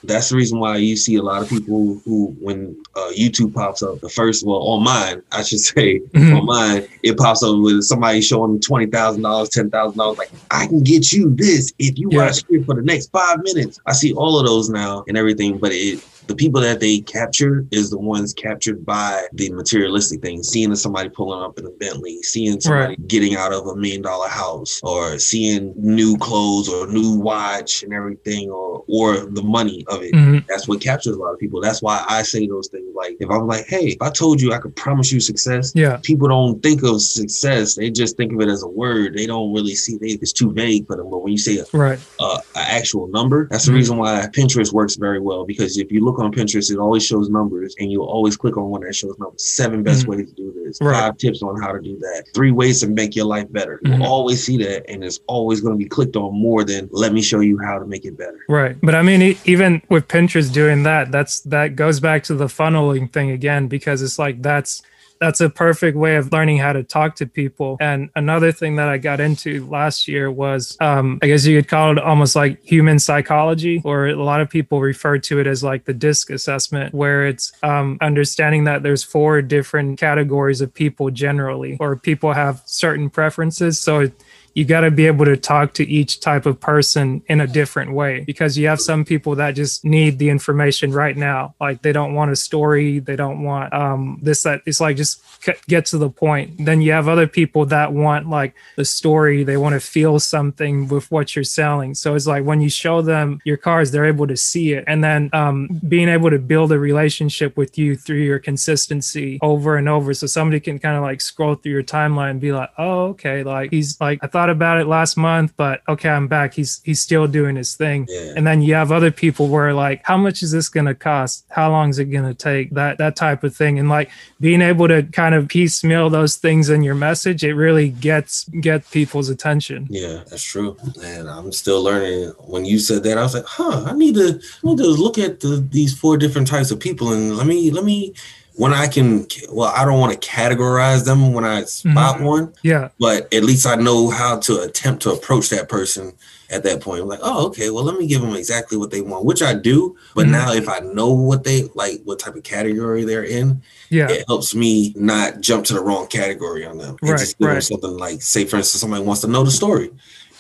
that's 0.05 0.31
the 0.31 0.37
reason 0.37 0.59
why 0.59 0.77
you 0.77 0.97
see 0.97 1.17
a 1.17 1.23
lot 1.23 1.43
of 1.43 1.49
people 1.49 2.01
who, 2.05 2.35
when 2.41 2.77
uh, 2.97 3.13
YouTube 3.17 3.55
pops 3.55 3.83
up, 3.83 4.01
the 4.01 4.09
first, 4.09 4.45
well, 4.45 4.59
on 4.59 4.83
mine, 4.83 5.23
I 5.31 5.43
should 5.43 5.61
say, 5.61 6.01
mm-hmm. 6.01 6.37
on 6.37 6.47
mine, 6.47 6.89
it 7.03 7.17
pops 7.17 7.43
up 7.43 7.59
with 7.59 7.83
somebody 7.83 8.21
showing 8.21 8.61
twenty 8.61 8.87
thousand 8.87 9.23
dollars, 9.23 9.49
ten 9.51 9.71
thousand 9.71 9.99
dollars. 9.99 10.19
Like, 10.19 10.31
I 10.51 10.67
can 10.67 10.83
get 10.83 11.13
you 11.13 11.31
this 11.31 11.73
if 11.79 11.99
you 11.99 12.09
yeah. 12.11 12.27
watch 12.27 12.43
here 12.49 12.65
for 12.65 12.75
the 12.75 12.83
next 12.83 13.11
five 13.11 13.39
minutes. 13.43 13.81
I 13.87 13.93
see 13.93 14.13
all 14.13 14.39
of 14.39 14.47
those 14.47 14.69
now 14.69 15.05
and 15.09 15.17
everything, 15.17 15.59
but 15.59 15.73
it 15.73 16.05
the 16.27 16.35
people 16.35 16.61
that 16.61 16.81
they 16.81 17.01
capture 17.01 17.67
is 17.71 17.91
the 17.91 17.99
ones 17.99 18.33
captured 18.33 18.85
by 18.85 19.27
the 19.33 19.51
materialistic 19.53 20.21
thing, 20.21 20.43
Seeing 20.43 20.75
somebody 20.75 21.09
pulling 21.09 21.43
up 21.43 21.59
in 21.59 21.67
a 21.67 21.71
Bentley, 21.71 22.23
seeing 22.23 22.61
somebody 22.61 22.89
right. 22.89 23.09
getting 23.09 23.37
out 23.37 23.53
of 23.53 23.67
a 23.67 23.77
million 23.77 24.03
dollar 24.03 24.29
house, 24.29 24.81
or 24.83 25.19
seeing 25.19 25.73
new 25.77 26.17
clothes 26.19 26.69
or 26.69 26.87
new 26.87 27.19
watch 27.19 27.83
and 27.83 27.93
everything, 27.93 28.51
or 28.51 28.85
or 28.89 29.27
the 29.27 29.43
money 29.43 29.85
of 29.89 30.03
it. 30.03 30.13
Mm-hmm. 30.15 30.39
That's 30.49 30.69
what 30.69 30.81
captures 30.81 31.17
a 31.17 31.19
lot 31.19 31.33
of 31.33 31.39
people. 31.39 31.61
That's 31.61 31.83
why 31.83 32.05
I 32.09 32.23
say 32.23 32.47
those 32.47 32.69
things. 32.69 32.95
Like 32.95 33.17
if 33.21 33.31
I'm 33.31 33.47
like, 33.47 33.67
hey, 33.67 33.89
if 33.89 34.03
I 34.03 34.11
told 34.11 34.41
you 34.41 34.53
I 34.53 34.59
could 34.59 34.75
promise 34.77 35.13
you 35.13 35.21
success, 35.21 35.73
yeah, 35.75 35.99
people 36.03 36.29
don't 36.29 36.63
think 36.63 36.83
of 36.83 37.03
success. 37.03 37.75
They 37.75 37.91
just 37.91 38.17
think 38.17 38.33
of 38.33 38.41
it 38.41 38.49
as 38.49 38.63
a 38.63 38.69
word. 38.69 39.15
They 39.15 39.27
don't 39.27 39.53
really 39.53 39.75
see 39.75 39.99
they, 39.99 40.19
it's 40.21 40.33
too 40.33 40.53
vague 40.53 40.87
for 40.87 40.97
them. 40.97 41.11
But 41.11 41.23
when 41.23 41.33
you 41.33 41.39
say 41.39 41.59
a, 41.59 41.65
right, 41.73 41.99
uh, 42.21 42.41
an 42.55 42.67
actual 42.69 43.09
number, 43.09 43.49
that's 43.51 43.65
mm-hmm. 43.65 43.73
the 43.73 43.79
reason 43.79 43.97
why 43.97 44.27
Pinterest 44.33 44.73
works 44.73 44.97
very 44.97 45.21
well 45.21 45.45
because 45.45 45.79
if 45.79 45.91
you 45.91 46.05
look 46.05 46.19
on 46.23 46.33
Pinterest, 46.33 46.71
it 46.71 46.79
always 46.79 47.05
shows 47.05 47.29
numbers, 47.29 47.75
and 47.79 47.91
you'll 47.91 48.07
always 48.07 48.37
click 48.37 48.57
on 48.57 48.71
one 48.71 48.83
that 48.83 48.95
shows 48.95 49.19
numbers. 49.19 49.45
Seven 49.45 49.83
best 49.83 50.03
mm-hmm. 50.03 50.13
ways 50.13 50.29
to 50.31 50.35
do 50.35 50.65
this. 50.65 50.79
Right. 50.81 50.95
Five 50.95 51.19
tips 51.19 51.43
on 51.43 51.61
how 51.61 51.73
to 51.73 51.81
do 51.81 51.99
that. 51.99 52.25
Three 52.35 52.51
ways 52.51 52.81
to 52.81 52.89
make 52.89 53.15
your 53.15 53.27
life 53.27 53.51
better. 53.53 53.81
You'll 53.85 53.95
mm-hmm. 53.95 54.03
always 54.03 54.45
see 54.45 54.57
that, 54.59 54.89
and 54.91 55.05
it's 55.05 55.21
always 55.27 55.61
going 55.61 55.75
to 55.75 55.79
be 55.79 55.89
clicked 55.89 56.17
on 56.17 56.35
more 56.35 56.65
than 56.65 56.89
let 56.93 57.13
me 57.13 57.23
show 57.23 57.41
you 57.41 57.59
how 57.59 57.79
to 57.79 57.87
make 57.87 58.05
it 58.05 58.17
better. 58.17 58.45
Right. 58.49 58.77
But 58.83 58.95
I 58.95 59.03
mean, 59.03 59.37
even 59.45 59.83
with 59.89 60.09
Pinterest 60.09 60.53
doing 60.53 60.83
that, 60.85 61.13
that's 61.13 61.41
that 61.41 61.77
goes 61.77 62.01
back 62.01 62.23
to 62.25 62.35
the 62.35 62.47
funneling 62.47 63.13
thing 63.13 63.31
again 63.31 63.69
because 63.69 64.03
it's 64.03 64.19
like 64.19 64.43
that's 64.43 64.83
that's 65.23 65.41
a 65.41 65.49
perfect 65.49 65.97
way 65.97 66.17
of 66.17 66.33
learning 66.33 66.59
how 66.59 66.73
to 66.73 66.83
talk 66.83 67.15
to 67.15 67.27
people. 67.27 67.77
And 67.81 68.11
another 68.17 68.51
thing 68.51 68.75
that 68.77 68.89
I 68.89 68.99
got 68.99 69.21
into 69.21 69.65
last 69.69 70.09
year 70.09 70.33
was, 70.33 70.77
um, 70.81 71.21
I 71.23 71.29
guess 71.29 71.47
you 71.47 71.57
could 71.61 71.69
call 71.69 71.93
it 71.93 71.99
almost 71.99 72.35
like 72.35 72.61
human 72.65 72.99
psychology, 72.99 73.81
or 73.85 74.09
a 74.09 74.17
lot 74.17 74.41
of 74.41 74.51
people 74.51 74.81
refer 74.81 75.19
to 75.19 75.39
it 75.39 75.47
as 75.47 75.63
like 75.63 75.85
the 75.85 75.95
DISC 75.95 76.31
assessment, 76.31 76.93
where 76.93 77.25
it's 77.29 77.53
um, 77.63 77.99
understanding 78.01 78.65
that 78.65 78.83
there's 78.83 79.05
four 79.05 79.43
different 79.43 79.97
categories 79.97 80.61
of 80.61 80.75
people 80.75 81.09
generally, 81.09 81.77
or 81.79 81.95
people 81.95 82.33
have 82.33 82.61
certain 82.67 83.09
preferences. 83.09 83.79
So 83.79 84.01
it, 84.01 84.25
you 84.55 84.65
got 84.65 84.81
to 84.81 84.91
be 84.91 85.07
able 85.07 85.25
to 85.25 85.37
talk 85.37 85.75
to 85.75 85.89
each 85.89 86.21
type 86.21 86.47
of 86.47 86.61
person 86.61 87.23
in 87.27 87.41
a 87.41 87.47
different 87.47 87.93
way 87.93 88.21
because 88.21 88.59
you 88.59 88.67
have 88.67 88.81
some 88.81 89.05
people 89.05 89.35
that 89.37 89.53
just 89.53 89.85
need 89.85 90.19
the 90.19 90.29
information 90.29 90.93
right 90.93 91.17
now. 91.17 91.55
Like 91.61 91.83
they 91.83 91.93
don't 91.93 92.15
want 92.15 92.31
a 92.31 92.37
story. 92.37 92.99
They 92.99 93.17
don't 93.17 93.43
want 93.43 93.73
um, 93.73 94.19
this 94.23 94.43
that 94.43 94.63
it's 94.67 94.81
like 94.81 94.97
just 94.97 95.23
get 95.69 95.87
to 95.87 95.99
the 95.99 96.11
point. 96.11 96.65
Then 96.65 96.81
you 96.83 96.93
have 96.93 97.09
other 97.09 97.27
people 97.27 97.67
that 97.67 97.93
want 97.93 98.29
like 98.29 98.55
the 98.77 98.85
story. 98.85 99.45
They 99.45 99.57
want 99.57 99.75
to 99.75 99.81
feel 99.81 100.19
something 100.21 100.89
with 100.89 101.11
what 101.11 101.35
you're 101.35 101.45
selling. 101.45 101.95
So 101.95 102.15
it's 102.15 102.27
like 102.27 102.45
when 102.45 102.61
you 102.61 102.69
show 102.69 103.03
them 103.03 103.41
your 103.45 103.57
cars 103.57 103.91
they're 103.91 104.07
able 104.07 104.27
to 104.27 104.37
see 104.37 104.73
it. 104.73 104.85
And 104.87 105.03
then 105.03 105.31
um, 105.33 105.81
being 105.89 106.09
able 106.09 106.31
to 106.31 106.39
build 106.39 106.73
a 106.73 106.79
relationship 106.79 107.57
with 107.57 107.79
you 107.79 107.97
through 107.97 108.23
your 108.23 108.39
consistency 108.39 109.39
over 109.43 109.77
and 109.77 109.89
over. 109.89 110.15
So 110.15 110.27
somebody 110.27 110.61
can 110.61 110.79
kind 110.79 110.97
of 110.97 111.03
like 111.03 111.21
scroll 111.21 111.55
through 111.55 111.73
your 111.73 111.83
timeline 111.83 112.33
and 112.33 112.41
be 112.41 112.53
like 112.53 112.71
oh 112.79 113.07
okay. 113.13 113.43
Like 113.43 113.71
he's 113.71 114.01
like 114.01 114.19
i 114.23 114.27
thought 114.27 114.42
thought 114.43 114.51
about 114.51 114.81
it 114.81 114.89
last 114.89 115.17
month, 115.17 115.53
but 115.57 115.83
okay, 115.89 116.09
I'm 116.09 116.27
back. 116.27 116.55
He's 116.55 116.81
he's 116.83 117.01
still 117.01 117.29
doing 117.29 117.55
his 117.55 117.77
thing. 117.77 118.07
Yeah. 118.09 118.35
And 118.37 118.45
then 118.45 118.61
you 118.61 118.75
have 118.75 118.91
other 118.91 119.13
people 119.13 119.47
where 119.47 119.73
like, 119.73 120.01
how 120.05 120.17
much 120.17 120.43
is 120.43 120.51
this 120.51 120.69
gonna 120.69 120.97
cost? 120.97 121.45
How 121.49 121.71
long 121.71 121.91
is 121.91 122.01
it 122.01 122.07
gonna 122.07 122.35
take? 122.35 122.71
That 122.71 122.99
that 122.99 123.15
type 123.15 123.45
of 123.45 123.55
thing. 123.55 123.79
And 123.79 123.89
like 123.89 124.11
being 124.41 124.61
able 124.61 124.89
to 124.89 125.05
kind 125.05 125.37
of 125.37 125.47
piecemeal 125.47 126.11
those 126.11 126.35
things 126.37 126.71
in 126.71 126.83
your 126.83 126.97
message, 126.97 127.45
it 127.45 127.55
really 127.55 127.91
gets 127.91 128.49
get 128.61 128.91
people's 128.91 129.29
attention. 129.29 129.87
Yeah, 129.89 130.25
that's 130.29 130.43
true. 130.43 130.77
And 131.01 131.31
I'm 131.31 131.53
still 131.53 131.81
learning. 131.81 132.31
When 132.41 132.65
you 132.65 132.81
said 132.81 133.05
that, 133.05 133.19
I 133.19 133.23
was 133.23 133.35
like, 133.35 133.47
huh, 133.47 133.85
I 133.87 133.93
need 133.93 134.17
to 134.17 134.41
I 134.41 134.67
need 134.67 134.79
to 134.79 134.89
look 134.89 135.19
at 135.19 135.39
the, 135.39 135.65
these 135.71 135.97
four 135.97 136.17
different 136.17 136.49
types 136.49 136.73
of 136.73 136.81
people 136.81 137.13
and 137.13 137.37
let 137.37 137.47
me 137.47 137.71
let 137.71 137.85
me 137.85 138.13
when 138.55 138.73
I 138.75 138.87
can 138.87 139.27
well, 139.51 139.73
I 139.75 139.85
don't 139.85 139.99
want 140.01 140.21
to 140.21 140.29
categorize 140.29 141.05
them 141.05 141.33
when 141.33 141.45
I 141.45 141.65
spot 141.65 142.19
Mhm. 142.19 142.23
one, 142.23 142.53
Yeah. 142.63 142.89
but 142.99 143.33
at 143.33 143.45
least 143.45 143.67
I 143.67 143.77
know 143.77 144.11
how 144.11 144.39
to 144.41 144.61
attempt 144.61 145.03
to 145.03 145.11
approach 145.13 145.49
that 145.51 145.69
person 145.69 146.13
at 146.51 146.63
that 146.65 146.81
point. 146.81 147.01
I'm 147.03 147.09
like, 147.09 147.21
oh, 147.23 147.47
okay, 147.47 147.71
well, 147.71 147.83
let 147.83 147.99
me 147.99 148.07
give 148.07 148.21
them 148.21 148.35
exactly 148.35 148.77
what 148.77 148.91
they 148.91 149.01
want, 149.01 149.25
which 149.25 149.43
I 149.43 149.55
do. 149.55 149.97
But 150.15 150.27
Mhm. 150.27 150.31
now 150.33 150.53
if 150.53 150.69
I 150.69 150.81
know 150.81 151.09
what 151.13 151.45
they 151.45 151.71
like, 151.75 152.03
what 152.05 152.19
type 152.19 152.37
of 152.37 152.43
category 152.43 153.05
they're 153.05 153.25
in, 153.25 153.63
Yeah. 153.89 154.11
it 154.11 154.25
helps 154.29 154.55
me 154.55 154.93
not 154.97 155.41
jump 155.41 155.65
to 155.67 155.73
the 155.75 155.81
wrong 155.81 156.07
category 156.09 156.67
on 156.67 156.77
them. 156.77 156.97
Right, 157.01 157.19
just 157.19 157.39
give 157.39 157.47
them 157.47 157.55
right. 157.55 157.63
something 157.65 157.97
like, 157.97 158.21
say, 158.21 158.45
for 158.45 158.57
instance, 158.59 158.81
somebody 158.83 159.03
wants 159.03 159.23
to 159.23 159.29
know 159.29 159.45
the 159.45 159.51
story. 159.51 159.91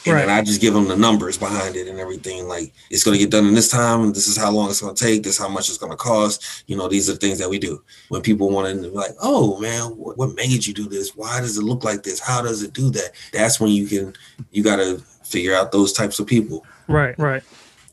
And 0.06 0.16
then 0.28 0.28
I 0.30 0.42
just 0.42 0.60
give 0.60 0.74
them 0.74 0.88
the 0.88 0.96
numbers 0.96 1.38
behind 1.38 1.76
it 1.76 1.88
and 1.88 1.98
everything. 2.00 2.48
Like 2.48 2.72
it's 2.90 3.04
going 3.04 3.16
to 3.16 3.22
get 3.22 3.30
done 3.30 3.46
in 3.46 3.54
this 3.54 3.70
time. 3.70 4.12
This 4.12 4.26
is 4.26 4.36
how 4.36 4.50
long 4.50 4.68
it's 4.70 4.80
going 4.80 4.94
to 4.94 5.04
take. 5.04 5.22
This 5.22 5.34
is 5.34 5.38
how 5.40 5.48
much 5.48 5.68
it's 5.68 5.78
going 5.78 5.92
to 5.92 5.96
cost. 5.96 6.64
You 6.66 6.76
know, 6.76 6.88
these 6.88 7.08
are 7.08 7.12
the 7.12 7.18
things 7.18 7.38
that 7.38 7.48
we 7.48 7.58
do. 7.58 7.82
When 8.08 8.22
people 8.22 8.50
want 8.50 8.74
to 8.74 8.82
be 8.82 8.88
like, 8.88 9.12
oh 9.22 9.58
man, 9.60 9.84
what, 9.96 10.18
what 10.18 10.34
made 10.34 10.66
you 10.66 10.74
do 10.74 10.88
this? 10.88 11.14
Why 11.16 11.40
does 11.40 11.56
it 11.56 11.62
look 11.62 11.84
like 11.84 12.02
this? 12.02 12.18
How 12.20 12.42
does 12.42 12.62
it 12.62 12.72
do 12.72 12.90
that? 12.90 13.10
That's 13.32 13.60
when 13.60 13.70
you 13.70 13.86
can, 13.86 14.14
you 14.50 14.62
got 14.62 14.76
to 14.76 14.98
figure 15.24 15.54
out 15.54 15.72
those 15.72 15.92
types 15.92 16.18
of 16.18 16.26
people. 16.26 16.66
Right. 16.88 17.18
Right. 17.18 17.42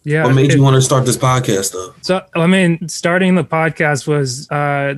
Yeah. 0.03 0.23
what 0.25 0.33
made 0.33 0.49
it- 0.51 0.55
you 0.55 0.63
want 0.63 0.75
to 0.75 0.81
start 0.81 1.05
this 1.05 1.17
podcast 1.17 1.73
though? 1.73 1.93
So 2.01 2.25
I 2.35 2.47
mean, 2.47 2.87
starting 2.89 3.35
the 3.35 3.43
podcast 3.43 4.07
was 4.07 4.49
uh 4.49 4.95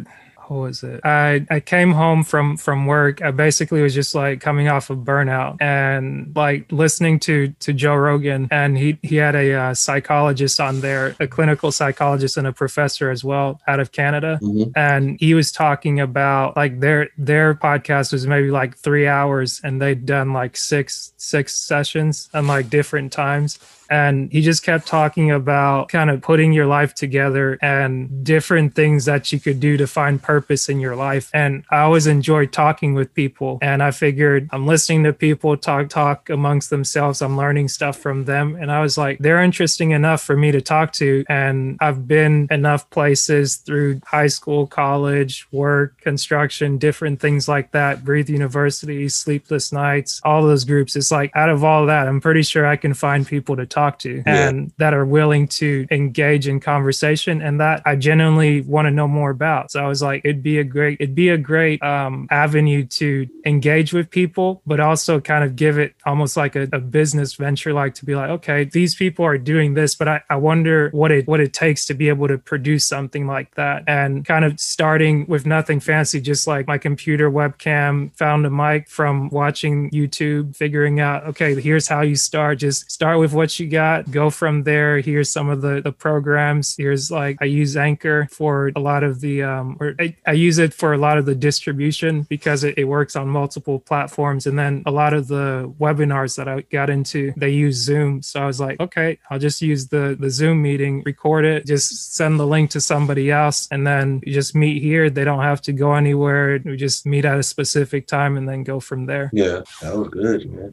what 0.52 0.60
was 0.68 0.84
it? 0.84 1.00
I 1.06 1.46
I 1.50 1.60
came 1.62 1.94
home 1.94 2.24
from 2.24 2.58
from 2.58 2.86
work. 2.86 3.22
I 3.22 3.32
basically 3.32 3.82
was 3.82 3.94
just 3.94 4.14
like 4.14 4.42
coming 4.42 4.68
off 4.68 4.90
of 4.90 5.00
burnout 5.00 5.62
and 5.62 6.32
like 6.36 6.70
listening 6.72 7.20
to 7.22 7.54
to 7.62 7.72
Joe 7.72 7.96
Rogan, 7.96 8.48
and 8.52 8.78
he 8.78 8.98
he 9.02 9.16
had 9.16 9.36
a 9.36 9.54
uh, 9.54 9.74
psychologist 9.74 10.60
on 10.60 10.82
there, 10.82 11.16
a 11.20 11.28
clinical 11.28 11.72
psychologist 11.72 12.36
and 12.38 12.46
a 12.48 12.52
professor 12.52 13.10
as 13.10 13.24
well 13.24 13.62
out 13.68 13.80
of 13.80 13.92
Canada 13.92 14.40
Mhm. 14.42 14.72
and 14.76 15.18
he 15.20 15.34
was 15.34 15.52
talking 15.52 16.00
about 16.00 16.58
like 16.58 16.80
their 16.82 17.10
their 17.18 17.54
podcast 17.56 18.12
was 18.12 18.28
maybe 18.28 18.52
like 18.52 18.78
three 18.78 19.08
hours 19.08 19.62
and 19.64 19.82
they'd 19.82 20.06
done 20.06 20.34
like 20.34 20.58
six 20.58 21.14
six 21.18 21.56
sessions 21.56 22.30
and 22.34 22.48
like 22.48 22.70
different 22.70 23.12
times 23.14 23.58
and 23.92 24.32
he 24.32 24.42
just 24.42 24.64
kept 24.64 24.88
talking 24.88 25.30
about 25.30 25.90
kind 25.90 26.10
of 26.10 26.22
putting 26.22 26.54
your 26.54 26.66
life 26.66 26.96
together 26.96 27.60
and 27.62 28.24
different 28.24 28.74
things 28.74 29.06
that 29.06 29.32
you 29.32 29.40
could 29.40 29.60
do 29.60 29.76
to 29.76 29.86
find 29.86 30.24
purpose 30.24 30.70
in 30.70 30.80
your 30.80 30.96
life. 30.96 31.30
And 31.34 31.66
i 31.70 31.80
always 31.80 32.08
enjoyed 32.08 32.54
talking 32.54 32.94
with 32.94 33.14
people 33.14 33.60
and 33.62 33.84
i 33.84 33.92
figured 33.92 34.50
i'm 34.52 34.66
listening 34.66 35.04
to 35.04 35.14
people 35.14 35.58
talk 35.58 35.90
talk 35.90 36.30
amongst 36.30 36.70
themselves. 36.70 37.22
I'm 37.22 37.36
learning 37.36 37.68
stuff 37.68 37.98
from 37.98 38.26
them. 38.26 38.56
And 38.56 38.72
i 38.72 38.82
was 38.82 38.98
like 38.98 39.20
they're 39.20 39.44
interesting 39.44 39.92
enough 39.92 40.22
for 40.22 40.38
me 40.38 40.52
to 40.52 40.62
talk 40.62 40.94
to. 40.94 41.26
And 41.28 41.78
i've 41.82 42.08
been 42.08 42.48
enough 42.50 42.90
places 42.90 43.58
through 43.58 44.00
high 44.06 44.28
school 44.28 44.66
college 44.66 45.48
work 45.52 46.00
construction 46.00 46.78
different 46.78 47.20
things 47.20 47.50
like 47.50 47.72
that 47.72 48.06
breathe 48.06 48.30
university 48.30 49.10
sleepless 49.10 49.74
nights 49.74 50.22
all 50.24 50.44
those 50.44 50.64
groups. 50.64 50.96
It's 50.96 51.12
like 51.12 51.32
out 51.36 51.50
of 51.50 51.64
all 51.66 51.86
that 51.88 52.08
i'm 52.08 52.22
pretty 52.22 52.44
sure 52.44 52.66
i 52.66 52.78
can 52.78 52.94
find 52.94 53.28
people 53.28 53.58
to 53.58 53.66
talk 53.66 53.81
to 53.90 54.24
Yeah. 54.26 54.48
and 54.50 54.72
that 54.78 54.94
are 54.94 55.06
willing 55.06 55.48
to 55.48 55.88
engage 55.92 56.48
in 56.48 56.60
conversation 56.60 57.42
and 57.42 57.60
that 57.60 57.82
i 57.86 57.96
genuinely 57.96 58.62
want 58.62 58.86
to 58.86 58.92
know 58.92 59.08
more 59.08 59.32
about. 59.32 59.72
So 59.72 59.84
i 59.84 59.88
was 59.88 60.02
like 60.02 60.22
it'd 60.24 60.44
be 60.44 60.60
a 60.60 60.64
great 60.64 60.98
it'd 61.00 61.16
be 61.16 61.30
a 61.30 61.38
great 61.38 61.82
um, 61.84 62.28
avenue 62.32 62.86
to 62.86 63.28
engage 63.46 63.94
with 63.94 64.10
people 64.10 64.62
but 64.66 64.80
also 64.80 65.20
kind 65.20 65.44
of 65.44 65.56
give 65.56 65.78
it 65.78 65.94
almost 66.06 66.38
like 66.38 66.56
a, 66.56 66.68
a 66.74 66.80
business 66.80 67.36
venture 67.36 67.74
like 67.74 67.94
to 67.96 68.06
be 68.06 68.16
like 68.16 68.30
okay 68.30 68.64
these 68.66 68.96
people 68.96 69.26
are 69.26 69.38
doing 69.38 69.74
this 69.74 69.96
but 69.96 70.08
I, 70.08 70.22
I 70.30 70.36
wonder 70.36 70.90
what 70.92 71.12
it 71.12 71.28
what 71.28 71.40
it 71.40 71.54
takes 71.54 71.86
to 71.86 71.94
be 71.94 72.10
able 72.10 72.28
to 72.28 72.38
produce 72.38 72.86
something 72.86 73.28
like 73.28 73.56
that. 73.56 73.84
And 73.88 74.26
kind 74.26 74.46
of 74.46 74.60
starting 74.60 75.26
with 75.28 75.46
nothing 75.46 75.80
fancy 75.80 76.20
just 76.22 76.48
like 76.48 76.68
my 76.68 76.78
computer 76.78 77.30
webcam 77.30 78.16
found 78.18 78.46
a 78.46 78.50
mic 78.50 78.90
from 78.90 79.30
watching 79.30 79.90
youtube 79.92 80.56
figuring 80.56 81.00
out 81.00 81.24
okay 81.26 81.60
here's 81.60 81.88
how 81.88 82.02
you 82.02 82.16
start. 82.16 82.60
Just 82.60 82.90
start 82.92 83.20
with 83.20 83.34
what 83.34 83.60
you 83.60 83.68
got 83.72 84.12
go 84.12 84.30
from 84.30 84.64
there. 84.64 85.00
Here's 85.00 85.32
some 85.32 85.50
of 85.50 85.62
the 85.62 85.82
the 85.82 85.92
programs. 85.92 86.76
Here's 86.76 87.10
like 87.10 87.38
i 87.42 87.46
use 87.46 87.76
anchor 87.76 88.28
for 88.32 88.72
a 88.76 88.80
lot 88.80 89.04
of 89.04 89.22
the 89.22 89.44
um 89.44 89.78
or 89.80 89.96
I, 90.00 90.16
I 90.28 90.34
use 90.34 90.58
it 90.60 90.74
for 90.74 90.94
a 90.94 90.98
lot 90.98 91.18
of 91.18 91.26
the 91.26 91.36
distribution 91.36 92.24
because 92.24 92.64
it, 92.64 92.78
it 92.78 92.86
works 92.86 93.16
on 93.16 93.28
multiple 93.28 93.80
platforms. 93.80 94.46
And 94.48 94.58
then 94.60 94.84
a 94.86 94.92
lot 94.92 95.14
of 95.14 95.28
the 95.28 95.74
webinars 95.80 96.36
that 96.38 96.48
i 96.48 96.62
got 96.72 96.90
into 96.90 97.34
they 97.38 97.50
use 97.50 97.78
zoom. 97.78 98.22
So 98.22 98.42
i 98.42 98.46
was 98.46 98.60
like 98.60 98.80
okay 98.80 99.18
i'll 99.30 99.40
just 99.40 99.62
use 99.62 99.88
the 99.88 100.16
the 100.20 100.30
zoom 100.30 100.62
meeting 100.62 101.02
record 101.06 101.46
it 101.46 101.66
just 101.66 102.16
send 102.16 102.40
the 102.40 102.46
link 102.46 102.70
to 102.72 102.82
somebody 102.82 103.32
else. 103.32 103.68
And 103.72 103.88
then 103.88 104.22
you 104.26 104.34
just 104.34 104.56
meet 104.56 104.82
here. 104.82 105.10
They 105.10 105.24
don't 105.24 105.42
have 105.42 105.62
to 105.64 105.74
go 105.74 105.94
anywhere. 105.94 106.60
We 106.64 106.76
just 106.78 107.06
meet 107.06 107.26
at 107.26 107.40
a 107.40 107.44
specific 107.44 108.08
time 108.08 108.38
and 108.38 108.48
then 108.48 108.64
go 108.64 108.80
from 108.80 109.06
there. 109.06 109.30
Yeah. 109.34 109.62
That 109.82 109.98
was 109.98 110.10
good, 110.10 110.52
man. 110.52 110.72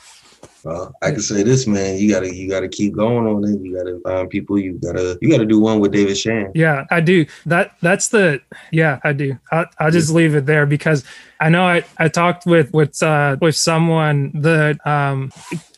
Well, 0.64 0.94
I 1.02 1.11
can 1.12 1.20
say 1.20 1.42
this, 1.42 1.66
man. 1.66 1.98
You 1.98 2.11
gotta, 2.11 2.34
you 2.34 2.48
gotta 2.48 2.68
keep 2.68 2.94
going 2.94 3.26
on 3.26 3.44
it. 3.44 3.61
You 3.61 3.76
gotta 3.76 4.00
find 4.04 4.28
people. 4.28 4.59
You 4.59 4.74
gotta, 4.82 5.18
you 5.22 5.30
gotta 5.30 5.46
do 5.46 5.61
one 5.61 5.80
with 5.80 5.92
David 5.92 6.18
Shan. 6.18 6.50
Yeah, 6.54 6.84
I 6.90 7.00
do. 7.00 7.26
That 7.46 7.76
that's 7.80 8.09
the 8.09 8.40
yeah, 8.72 8.98
I 9.04 9.12
do. 9.12 9.38
I, 9.52 9.66
I'll 9.78 9.90
just 9.90 10.11
leave 10.11 10.34
it 10.34 10.46
there 10.46 10.66
because 10.66 11.04
I 11.40 11.48
know 11.48 11.64
I, 11.64 11.84
I 11.98 12.09
talked 12.09 12.44
with 12.46 12.72
with 12.72 13.00
uh, 13.02 13.36
with 13.40 13.56
someone 13.56 14.32
that 14.42 14.84
um 14.86 15.32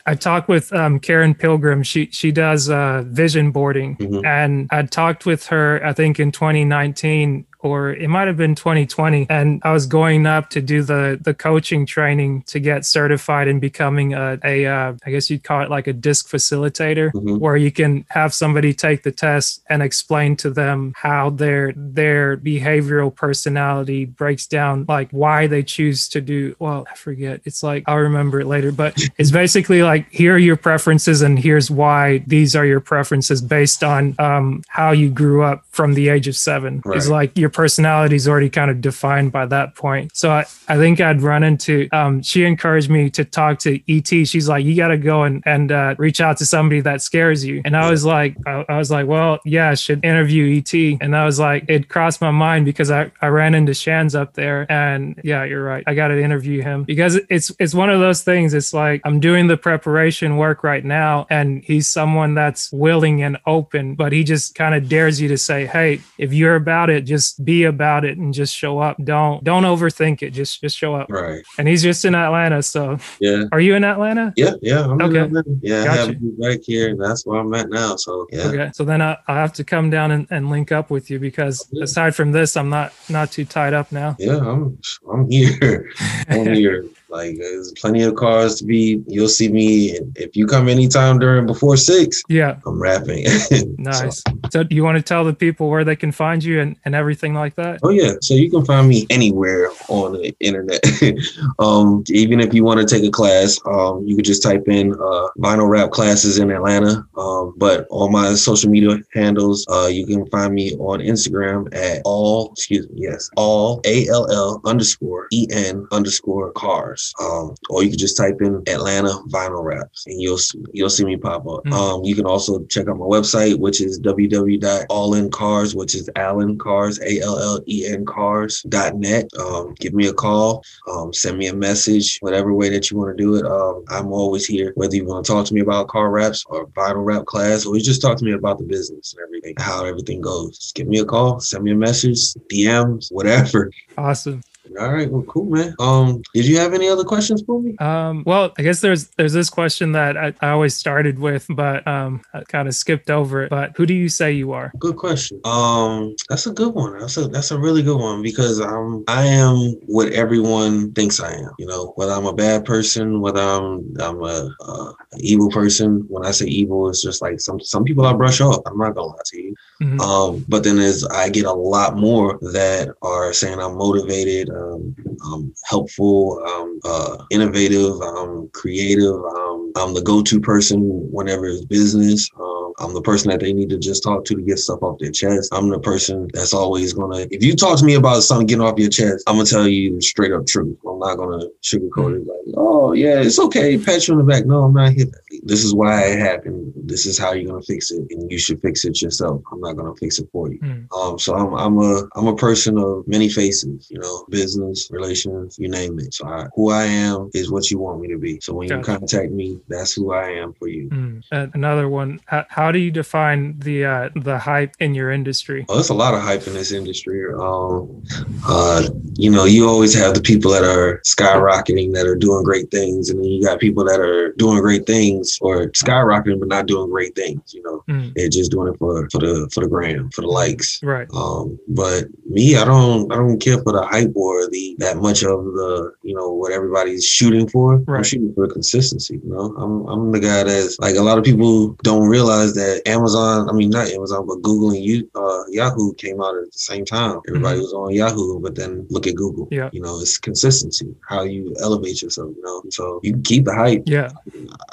I 0.07 0.15
talked 0.15 0.47
with 0.47 0.73
um, 0.73 0.99
Karen 0.99 1.35
Pilgrim. 1.35 1.83
She 1.83 2.07
she 2.11 2.31
does 2.31 2.69
uh, 2.69 3.03
vision 3.05 3.51
boarding, 3.51 3.97
Mhm. 3.97 4.25
and 4.25 4.67
I 4.71 4.81
talked 4.83 5.25
with 5.27 5.45
her. 5.47 5.79
I 5.85 5.93
think 5.93 6.19
in 6.19 6.31
2019 6.31 7.45
or 7.63 7.91
it 7.93 8.07
might 8.09 8.27
have 8.27 8.37
been 8.37 8.55
2020 8.55 9.27
and 9.29 9.61
i 9.63 9.71
was 9.71 9.85
going 9.85 10.25
up 10.25 10.49
to 10.49 10.61
do 10.61 10.81
the 10.83 11.19
the 11.21 11.33
coaching 11.33 11.85
training 11.85 12.41
to 12.43 12.59
get 12.59 12.85
certified 12.85 13.47
in 13.47 13.59
becoming 13.59 14.13
a, 14.13 14.37
a 14.43 14.65
uh, 14.65 14.93
i 15.05 15.11
guess 15.11 15.29
you'd 15.29 15.43
call 15.43 15.61
it 15.61 15.69
like 15.69 15.87
a 15.87 15.93
disc 15.93 16.29
facilitator 16.29 17.11
Mhm. 17.11 17.39
where 17.39 17.57
you 17.57 17.71
can 17.71 18.05
have 18.09 18.33
somebody 18.33 18.73
take 18.73 19.03
the 19.03 19.11
test 19.11 19.61
and 19.69 19.81
explain 19.81 20.35
to 20.37 20.49
them 20.49 20.93
how 20.95 21.29
their 21.29 21.73
their 21.75 22.37
behavioral 22.37 23.13
personality 23.13 24.05
breaks 24.05 24.47
down 24.47 24.85
like 24.87 25.09
why 25.11 25.47
they 25.47 25.63
choose 25.63 26.07
to 26.09 26.21
do 26.21 26.55
well 26.59 26.85
i 26.91 26.95
forget 26.95 27.41
it's 27.45 27.63
like 27.63 27.83
i'll 27.87 27.97
remember 27.97 28.39
it 28.39 28.47
later 28.47 28.71
but 28.71 28.97
it's 29.17 29.31
basically 29.31 29.83
like 29.83 30.09
here 30.11 30.35
are 30.35 30.37
your 30.37 30.55
preferences 30.55 31.21
and 31.21 31.37
here's 31.39 31.69
why 31.69 32.23
these 32.27 32.55
are 32.55 32.65
your 32.65 32.79
preferences 32.79 33.41
based 33.41 33.83
on 33.83 34.15
um, 34.19 34.61
how 34.67 34.91
you 34.91 35.09
grew 35.09 35.43
up 35.43 35.63
from 35.69 35.93
the 35.93 36.09
age 36.09 36.27
of 36.27 36.35
seven 36.35 36.81
it's 36.85 37.07
Right. 37.07 37.11
like 37.19 37.37
your 37.37 37.49
personality 37.53 38.15
is 38.15 38.27
already 38.27 38.49
kind 38.49 38.71
of 38.71 38.81
defined 38.81 39.31
by 39.31 39.45
that 39.45 39.75
point. 39.75 40.15
So 40.15 40.31
i, 40.31 40.45
I 40.67 40.77
think 40.77 40.99
i'd 41.01 41.21
run 41.21 41.43
into 41.43 41.87
um, 41.91 42.21
she 42.21 42.43
encouraged 42.43 42.89
me 42.89 43.09
to 43.11 43.25
talk 43.25 43.59
to 43.59 43.79
et 43.89 44.07
she's 44.07 44.47
like 44.47 44.65
you 44.65 44.75
got 44.75 44.89
to 44.89 44.97
go 44.97 45.23
and, 45.23 45.43
and 45.45 45.71
uh, 45.71 45.95
reach 45.97 46.21
out 46.21 46.37
to 46.37 46.45
somebody 46.45 46.81
that 46.81 47.01
scares 47.01 47.43
you. 47.45 47.61
And 47.65 47.75
i 47.75 47.89
was 47.89 48.05
like 48.05 48.35
I, 48.45 48.65
I 48.69 48.77
was 48.77 48.91
like 48.91 49.07
well 49.07 49.39
yeah 49.45 49.69
i 49.69 49.73
should 49.75 50.03
interview 50.03 50.57
et 50.57 50.73
and 51.01 51.15
i 51.15 51.25
was 51.25 51.39
like 51.39 51.65
it 51.67 51.89
crossed 51.89 52.21
my 52.21 52.31
mind 52.31 52.65
because 52.65 52.91
i, 52.91 53.11
I 53.21 53.27
ran 53.27 53.55
into 53.55 53.73
shands 53.73 54.15
up 54.15 54.33
there. 54.33 54.71
And 54.71 55.19
yeah 55.23 55.43
you're 55.43 55.63
right. 55.63 55.83
I 55.87 55.93
got 55.93 56.09
to 56.09 56.21
interview 56.21 56.61
him 56.61 56.83
because 56.83 57.15
it's 57.29 57.51
it's 57.59 57.73
one 57.73 57.89
of 57.89 57.99
those 57.99 58.23
things. 58.23 58.53
It's 58.53 58.73
like 58.73 59.01
i'm 59.05 59.19
doing 59.19 59.47
the 59.47 59.57
preparation 59.57 60.37
work 60.37 60.63
right 60.63 60.83
now 60.83 61.27
and 61.29 61.63
he's 61.63 61.87
someone 61.87 62.33
that's 62.33 62.71
willing 62.71 63.21
and 63.23 63.37
open 63.45 63.95
but 63.95 64.11
he 64.11 64.23
just 64.23 64.55
kind 64.55 64.75
of 64.75 64.89
dares 64.89 65.19
you 65.19 65.27
to 65.27 65.37
say 65.37 65.65
hey 65.65 66.01
if 66.17 66.33
you're 66.33 66.55
about 66.55 66.89
it 66.89 67.01
just 67.01 67.40
be 67.43 67.63
about 67.65 68.05
it 68.05 68.17
and 68.17 68.33
just 68.33 68.55
show 68.55 68.79
up 68.79 68.97
don't 69.03 69.43
don't 69.43 69.63
overthink 69.63 70.21
it 70.21 70.31
just 70.31 70.61
just 70.61 70.77
show 70.77 70.95
up 70.95 71.09
Right. 71.09 71.43
and 71.57 71.67
he's 71.67 71.81
just 71.83 72.05
in 72.05 72.13
atlanta 72.15 72.61
so 72.63 72.97
Yeah. 73.19 73.43
are 73.51 73.59
you 73.59 73.75
in 73.75 73.83
atlanta 73.83 74.33
Yeah. 74.35 74.53
Yeah. 74.61 74.83
I'm 74.85 74.99
in 74.99 75.01
Okay. 75.01 75.19
Atlanta. 75.19 75.49
Yeah. 75.61 75.81
I 75.81 75.85
Gotcha. 75.85 76.01
have 76.13 76.21
you 76.21 76.35
back 76.39 76.59
here, 76.63 76.95
that's 76.97 77.25
where 77.25 77.39
I'm 77.39 77.53
at 77.53 77.69
now. 77.69 77.95
So 77.95 78.27
yeah. 78.31 78.47
Okay, 78.47 78.71
so 78.73 78.83
then 78.83 79.01
I, 79.01 79.17
I 79.27 79.35
have 79.35 79.53
to 79.53 79.63
come 79.63 79.89
down 79.89 80.11
and, 80.11 80.27
and 80.29 80.49
link 80.49 80.71
up 80.71 80.89
with 80.89 81.09
you 81.09 81.19
because 81.19 81.67
Yeah. 81.71 81.83
aside 81.83 82.15
from 82.15 82.31
this, 82.31 82.55
I'm 82.57 82.69
not 82.69 82.93
not 83.09 83.31
too 83.31 83.45
tied 83.45 83.73
up 83.73 83.91
now. 83.91 84.15
Yeah. 84.19 84.37
I'm. 84.37 84.77
I'm 85.11 85.29
here. 85.29 85.91
I'm 86.29 86.53
here. 86.53 86.85
Like 87.11 87.37
there's 87.37 87.73
plenty 87.73 88.03
of 88.03 88.15
cars 88.15 88.55
to 88.55 88.65
be. 88.65 89.03
You'll 89.07 89.27
see 89.27 89.49
me, 89.49 89.99
if 90.15 90.35
you 90.35 90.47
come 90.47 90.69
anytime 90.69 91.19
during 91.19 91.45
before 91.45 91.75
six, 91.77 92.23
Yeah, 92.29 92.57
I'm 92.65 92.81
wrapping. 92.81 93.25
nice. 93.77 94.23
So, 94.49 94.63
do 94.63 94.75
you 94.75 94.83
want 94.83 94.97
to 94.97 95.03
tell 95.03 95.25
the 95.25 95.33
people 95.33 95.69
where 95.69 95.83
they 95.83 95.95
can 95.95 96.11
find 96.11 96.43
you 96.43 96.61
and, 96.61 96.77
and 96.85 96.95
everything 96.95 97.33
like 97.33 97.55
that? 97.55 97.79
Oh 97.83 97.89
yeah, 97.89 98.13
so 98.21 98.33
you 98.33 98.49
can 98.49 98.63
find 98.65 98.87
me 98.87 99.05
anywhere 99.09 99.69
on 99.89 100.13
the 100.13 100.33
internet. 100.39 100.79
um, 101.59 102.03
even 102.09 102.39
if 102.39 102.53
you 102.53 102.63
want 102.63 102.79
to 102.79 102.85
take 102.85 103.07
a 103.07 103.11
class, 103.11 103.59
um, 103.65 104.05
you 104.05 104.15
could 104.15 104.25
just 104.25 104.41
type 104.41 104.67
in 104.67 104.93
uh, 104.93 105.27
vinyl 105.37 105.69
wrap 105.69 105.91
classes 105.91 106.37
in 106.37 106.49
Atlanta. 106.49 107.05
Um, 107.17 107.53
but 107.57 107.87
on 107.89 108.11
my 108.11 108.33
social 108.35 108.69
media 108.69 108.97
handles, 109.13 109.65
uh, 109.69 109.87
you 109.87 110.05
can 110.05 110.25
find 110.27 110.53
me 110.53 110.75
on 110.77 110.99
Instagram 110.99 111.73
at 111.75 112.01
all, 112.05 112.51
excuse 112.53 112.89
me, 112.89 113.01
yes, 113.03 113.29
all 113.35 113.81
A 113.85 114.07
L 114.07 114.31
L 114.31 114.61
underscore 114.65 115.27
E 115.31 115.47
N 115.51 115.87
underscore 115.91 116.51
cars. 116.53 117.00
Um, 117.19 117.55
or 117.69 117.83
you 117.83 117.89
can 117.89 117.97
just 117.97 118.17
type 118.17 118.37
in 118.41 118.63
Atlanta 118.67 119.09
vinyl 119.29 119.63
wraps 119.63 120.05
and 120.07 120.21
you'll 120.21 120.39
you'll 120.73 120.89
see 120.89 121.05
me 121.05 121.17
pop 121.17 121.47
up. 121.47 121.63
Mm. 121.65 121.73
Um, 121.73 122.03
you 122.03 122.15
can 122.15 122.25
also 122.25 122.63
check 122.65 122.87
out 122.87 122.97
my 122.97 123.05
website, 123.05 123.59
which 123.59 123.81
is 123.81 123.99
www.allencars, 123.99 125.75
which 125.75 125.95
is 125.95 126.09
Allen 126.15 126.57
Cars, 126.57 126.99
A 127.01 127.19
L 127.21 127.37
L 127.37 127.59
E 127.67 127.85
N 127.87 128.05
Cars.net. 128.05 129.29
Um, 129.39 129.75
give 129.79 129.93
me 129.93 130.07
a 130.07 130.13
call, 130.13 130.63
um, 130.89 131.13
send 131.13 131.37
me 131.37 131.47
a 131.47 131.55
message, 131.55 132.17
whatever 132.19 132.53
way 132.53 132.69
that 132.69 132.89
you 132.89 132.97
want 132.97 133.15
to 133.17 133.23
do 133.23 133.35
it. 133.35 133.45
Um, 133.45 133.83
I'm 133.89 134.11
always 134.11 134.45
here, 134.45 134.73
whether 134.75 134.95
you 134.95 135.05
want 135.05 135.25
to 135.25 135.31
talk 135.31 135.45
to 135.47 135.53
me 135.53 135.61
about 135.61 135.87
car 135.87 136.09
wraps 136.09 136.43
or 136.47 136.67
vinyl 136.67 137.05
wrap 137.05 137.25
class, 137.25 137.65
or 137.65 137.75
you 137.75 137.83
just 137.83 138.01
talk 138.01 138.17
to 138.17 138.25
me 138.25 138.33
about 138.33 138.57
the 138.57 138.65
business 138.65 139.13
and 139.13 139.23
everything, 139.23 139.55
how 139.59 139.85
everything 139.85 140.21
goes. 140.21 140.57
Just 140.57 140.75
give 140.75 140.87
me 140.87 140.99
a 140.99 141.05
call, 141.05 141.39
send 141.39 141.63
me 141.63 141.71
a 141.71 141.75
message, 141.75 142.33
DMs, 142.51 143.11
whatever. 143.11 143.71
Awesome. 143.97 144.41
All 144.79 144.93
right, 144.93 145.09
well, 145.09 145.23
cool, 145.23 145.45
man. 145.45 145.75
Um, 145.79 146.21
did 146.33 146.45
you 146.45 146.57
have 146.57 146.73
any 146.73 146.87
other 146.87 147.03
questions 147.03 147.41
for 147.41 147.61
me? 147.61 147.75
Um, 147.77 148.23
well, 148.25 148.53
I 148.57 148.61
guess 148.61 148.81
there's 148.81 149.07
there's 149.09 149.33
this 149.33 149.49
question 149.49 149.91
that 149.93 150.17
I, 150.17 150.33
I 150.41 150.49
always 150.49 150.75
started 150.75 151.19
with, 151.19 151.45
but 151.49 151.85
um, 151.87 152.21
I 152.33 152.43
kind 152.43 152.67
of 152.67 152.75
skipped 152.75 153.09
over 153.09 153.43
it. 153.43 153.49
But 153.49 153.75
who 153.75 153.85
do 153.85 153.93
you 153.93 154.09
say 154.09 154.31
you 154.31 154.53
are? 154.53 154.71
Good 154.79 154.97
question. 154.97 155.41
Um, 155.43 156.15
that's 156.29 156.47
a 156.47 156.51
good 156.51 156.73
one. 156.73 156.97
That's 156.99 157.17
a 157.17 157.27
that's 157.27 157.51
a 157.51 157.59
really 157.59 157.83
good 157.83 157.99
one 157.99 158.21
because 158.21 158.59
I'm 158.59 159.03
I 159.07 159.25
am 159.25 159.55
what 159.87 160.11
everyone 160.13 160.93
thinks 160.93 161.19
I 161.19 161.33
am. 161.33 161.51
You 161.59 161.65
know, 161.65 161.93
whether 161.95 162.13
I'm 162.13 162.25
a 162.25 162.33
bad 162.33 162.65
person, 162.65 163.19
whether 163.21 163.41
I'm 163.41 163.93
I'm 163.99 164.21
a, 164.23 164.49
uh 164.61 164.93
evil 165.19 165.49
person. 165.49 166.05
When 166.07 166.25
I 166.25 166.31
say 166.31 166.45
evil, 166.45 166.89
it's 166.89 167.01
just 167.01 167.21
like 167.21 167.39
some 167.39 167.59
some 167.59 167.83
people 167.83 168.05
I 168.05 168.13
brush 168.13 168.41
off. 168.41 168.61
I'm 168.65 168.77
not 168.77 168.95
gonna 168.95 169.07
lie 169.07 169.21
to 169.25 169.41
you. 169.41 169.55
Mhm. 169.81 169.99
Um, 169.99 170.45
but 170.47 170.63
then 170.63 170.77
as 170.77 171.03
I 171.05 171.29
get 171.29 171.45
a 171.45 171.53
lot 171.53 171.97
more 171.97 172.37
that 172.53 172.93
are 173.01 173.33
saying 173.33 173.59
I'm 173.59 173.77
motivated, 173.77 174.49
um, 174.51 174.95
um 175.25 175.53
helpful, 175.65 176.39
um, 176.45 176.79
uh, 176.85 177.17
innovative, 177.31 177.99
um, 178.01 178.49
creative. 178.53 179.15
Um, 179.15 179.71
I'm 179.75 179.93
the 179.93 180.01
go-to 180.01 180.39
person 180.39 180.81
whenever 181.11 181.47
it's 181.47 181.65
business. 181.65 182.29
Um, 182.39 182.73
I'm 182.79 182.93
the 182.93 183.01
person 183.01 183.29
that 183.31 183.39
they 183.39 183.53
need 183.53 183.69
to 183.69 183.77
just 183.77 184.03
talk 184.03 184.25
to 184.25 184.35
to 184.35 184.41
get 184.41 184.59
stuff 184.59 184.81
off 184.81 184.99
their 184.99 185.11
chest. 185.11 185.49
I'm 185.53 185.69
the 185.69 185.79
person 185.79 186.27
that's 186.33 186.53
always 186.53 186.93
gonna. 186.93 187.27
If 187.31 187.43
you 187.43 187.55
talk 187.55 187.77
to 187.79 187.85
me 187.85 187.95
about 187.95 188.23
something 188.23 188.47
getting 188.47 188.63
off 188.63 188.79
your 188.79 188.89
chest, 188.89 189.23
I'm 189.27 189.35
gonna 189.35 189.45
tell 189.45 189.67
you 189.67 189.99
straight 190.01 190.31
up 190.31 190.47
truth. 190.47 190.77
I'm 190.87 190.99
not 190.99 191.15
gonna 191.15 191.45
sugarcoat 191.63 192.17
it. 192.17 192.27
Like, 192.27 192.55
oh 192.57 192.93
yeah, 192.93 193.21
it's 193.21 193.39
okay. 193.39 193.77
Pat 193.77 194.07
you 194.07 194.13
on 194.13 194.19
the 194.19 194.23
back. 194.23 194.45
No, 194.45 194.63
I'm 194.63 194.73
not 194.73 194.93
here. 194.93 195.07
This 195.43 195.63
is 195.63 195.73
why 195.73 196.03
it 196.03 196.19
happened. 196.19 196.73
This 196.75 197.05
is 197.05 197.17
how 197.17 197.33
you're 197.33 197.51
gonna 197.51 197.63
fix 197.63 197.91
it, 197.91 198.05
and 198.09 198.31
you 198.31 198.37
should 198.37 198.61
fix 198.61 198.85
it 198.85 199.01
yourself. 199.01 199.41
I'm 199.51 199.61
not 199.61 199.70
gonna 199.75 199.95
fix 199.95 200.19
it 200.19 200.27
for 200.31 200.51
you. 200.51 200.59
Mm. 200.59 200.87
Um, 200.95 201.19
so 201.19 201.35
I'm 201.35 201.53
I'm 201.53 201.77
a 201.79 202.03
I'm 202.15 202.27
a 202.27 202.35
person 202.35 202.77
of 202.77 203.07
many 203.07 203.29
faces, 203.29 203.89
you 203.89 203.99
know, 203.99 204.25
business, 204.29 204.89
relations, 204.91 205.57
you 205.59 205.69
name 205.69 205.99
it. 205.99 206.13
So 206.13 206.27
I, 206.27 206.47
who 206.55 206.71
I 206.71 206.85
am 206.85 207.29
is 207.33 207.51
what 207.51 207.69
you 207.71 207.79
want 207.79 208.01
me 208.01 208.07
to 208.09 208.17
be. 208.17 208.39
So 208.41 208.53
when 208.53 208.69
you 208.69 208.79
contact 208.81 209.31
me, 209.31 209.59
that's 209.67 209.93
who 209.93 210.13
I 210.13 210.29
am 210.31 210.53
for 210.53 210.67
you. 210.67 210.89
Mm. 210.89 211.23
Uh, 211.31 211.47
another 211.53 211.89
one. 211.89 212.19
How, 212.25 212.45
how 212.49 212.71
do 212.71 212.79
you 212.79 212.91
define 212.91 213.57
the 213.59 213.85
uh, 213.85 214.09
the 214.15 214.37
hype 214.37 214.75
in 214.79 214.93
your 214.95 215.11
industry? 215.11 215.65
Oh, 215.69 215.75
there's 215.75 215.89
a 215.89 215.93
lot 215.93 216.13
of 216.13 216.21
hype 216.21 216.47
in 216.47 216.53
this 216.53 216.71
industry. 216.71 217.25
Um, 217.33 218.03
uh, 218.45 218.87
you 219.15 219.31
know, 219.31 219.45
you 219.45 219.67
always 219.67 219.93
have 219.93 220.13
the 220.13 220.21
people 220.21 220.51
that 220.51 220.63
are 220.63 221.01
skyrocketing, 221.05 221.93
that 221.93 222.05
are 222.05 222.15
doing 222.15 222.43
great 222.43 222.71
things, 222.71 223.09
and 223.09 223.19
then 223.19 223.25
you 223.25 223.43
got 223.43 223.59
people 223.59 223.83
that 223.85 223.99
are 223.99 224.33
doing 224.33 224.59
great 224.59 224.85
things 224.85 225.37
or 225.41 225.67
skyrocketing 225.71 226.39
but 226.39 226.47
not 226.49 226.65
doing 226.65 226.89
great 226.89 227.15
things. 227.15 227.53
You 227.53 227.63
know, 227.63 227.83
Mm. 227.89 228.13
they're 228.15 228.29
just 228.29 228.51
doing 228.51 228.71
it 228.71 228.77
for 228.77 229.09
for 229.11 229.19
the 229.19 229.49
for 229.53 229.60
the 229.61 229.67
gram, 229.67 230.09
for 230.11 230.21
the 230.21 230.27
likes. 230.27 230.81
Right. 230.83 231.07
Um, 231.13 231.57
but 231.67 232.05
me, 232.25 232.55
I 232.57 232.65
don't, 232.65 233.11
I 233.11 233.15
don't 233.15 233.39
care 233.39 233.57
for 233.63 233.71
the 233.73 233.83
hype 233.85 234.11
or 234.15 234.49
the 234.49 234.75
that 234.79 234.97
much 234.97 235.23
of 235.23 235.43
the, 235.43 235.93
you 236.03 236.15
know, 236.15 236.31
what 236.31 236.51
everybody's 236.51 237.05
shooting 237.05 237.47
for. 237.47 237.83
I'm 237.87 238.03
shooting 238.03 238.33
for 238.33 238.47
consistency. 238.47 239.19
You 239.23 239.29
know, 239.33 239.55
I'm, 239.57 239.85
I'm 239.87 240.11
the 240.11 240.19
guy 240.19 240.43
that's 240.43 240.79
like 240.79 240.95
a 240.95 241.01
lot 241.01 241.17
of 241.17 241.23
people 241.23 241.73
don't 241.83 242.07
realize 242.07 242.53
that 242.55 242.81
Amazon, 242.85 243.49
I 243.49 243.53
mean 243.53 243.69
not 243.69 243.87
Amazon, 243.89 244.25
but 244.27 244.41
Google 244.41 244.71
and 244.71 244.83
you, 244.83 245.09
uh, 245.15 245.43
Yahoo 245.49 245.93
came 245.93 246.21
out 246.21 246.35
at 246.37 246.51
the 246.51 246.57
same 246.57 246.85
time. 246.85 247.19
Everybody 247.27 247.59
was 247.59 247.73
on 247.73 247.93
Yahoo, 247.93 248.39
but 248.39 248.55
then 248.55 248.85
look 248.89 249.07
at 249.07 249.15
Google. 249.15 249.47
Yeah. 249.51 249.69
You 249.73 249.81
know, 249.81 249.99
it's 249.99 250.17
consistency, 250.17 250.95
how 251.07 251.23
you 251.23 251.53
elevate 251.59 252.01
yourself. 252.01 252.31
You 252.35 252.41
know, 252.43 252.63
so 252.69 252.99
you 253.03 253.13
can 253.13 253.23
keep 253.23 253.45
the 253.45 253.53
hype. 253.55 253.83
Yeah. 253.85 254.09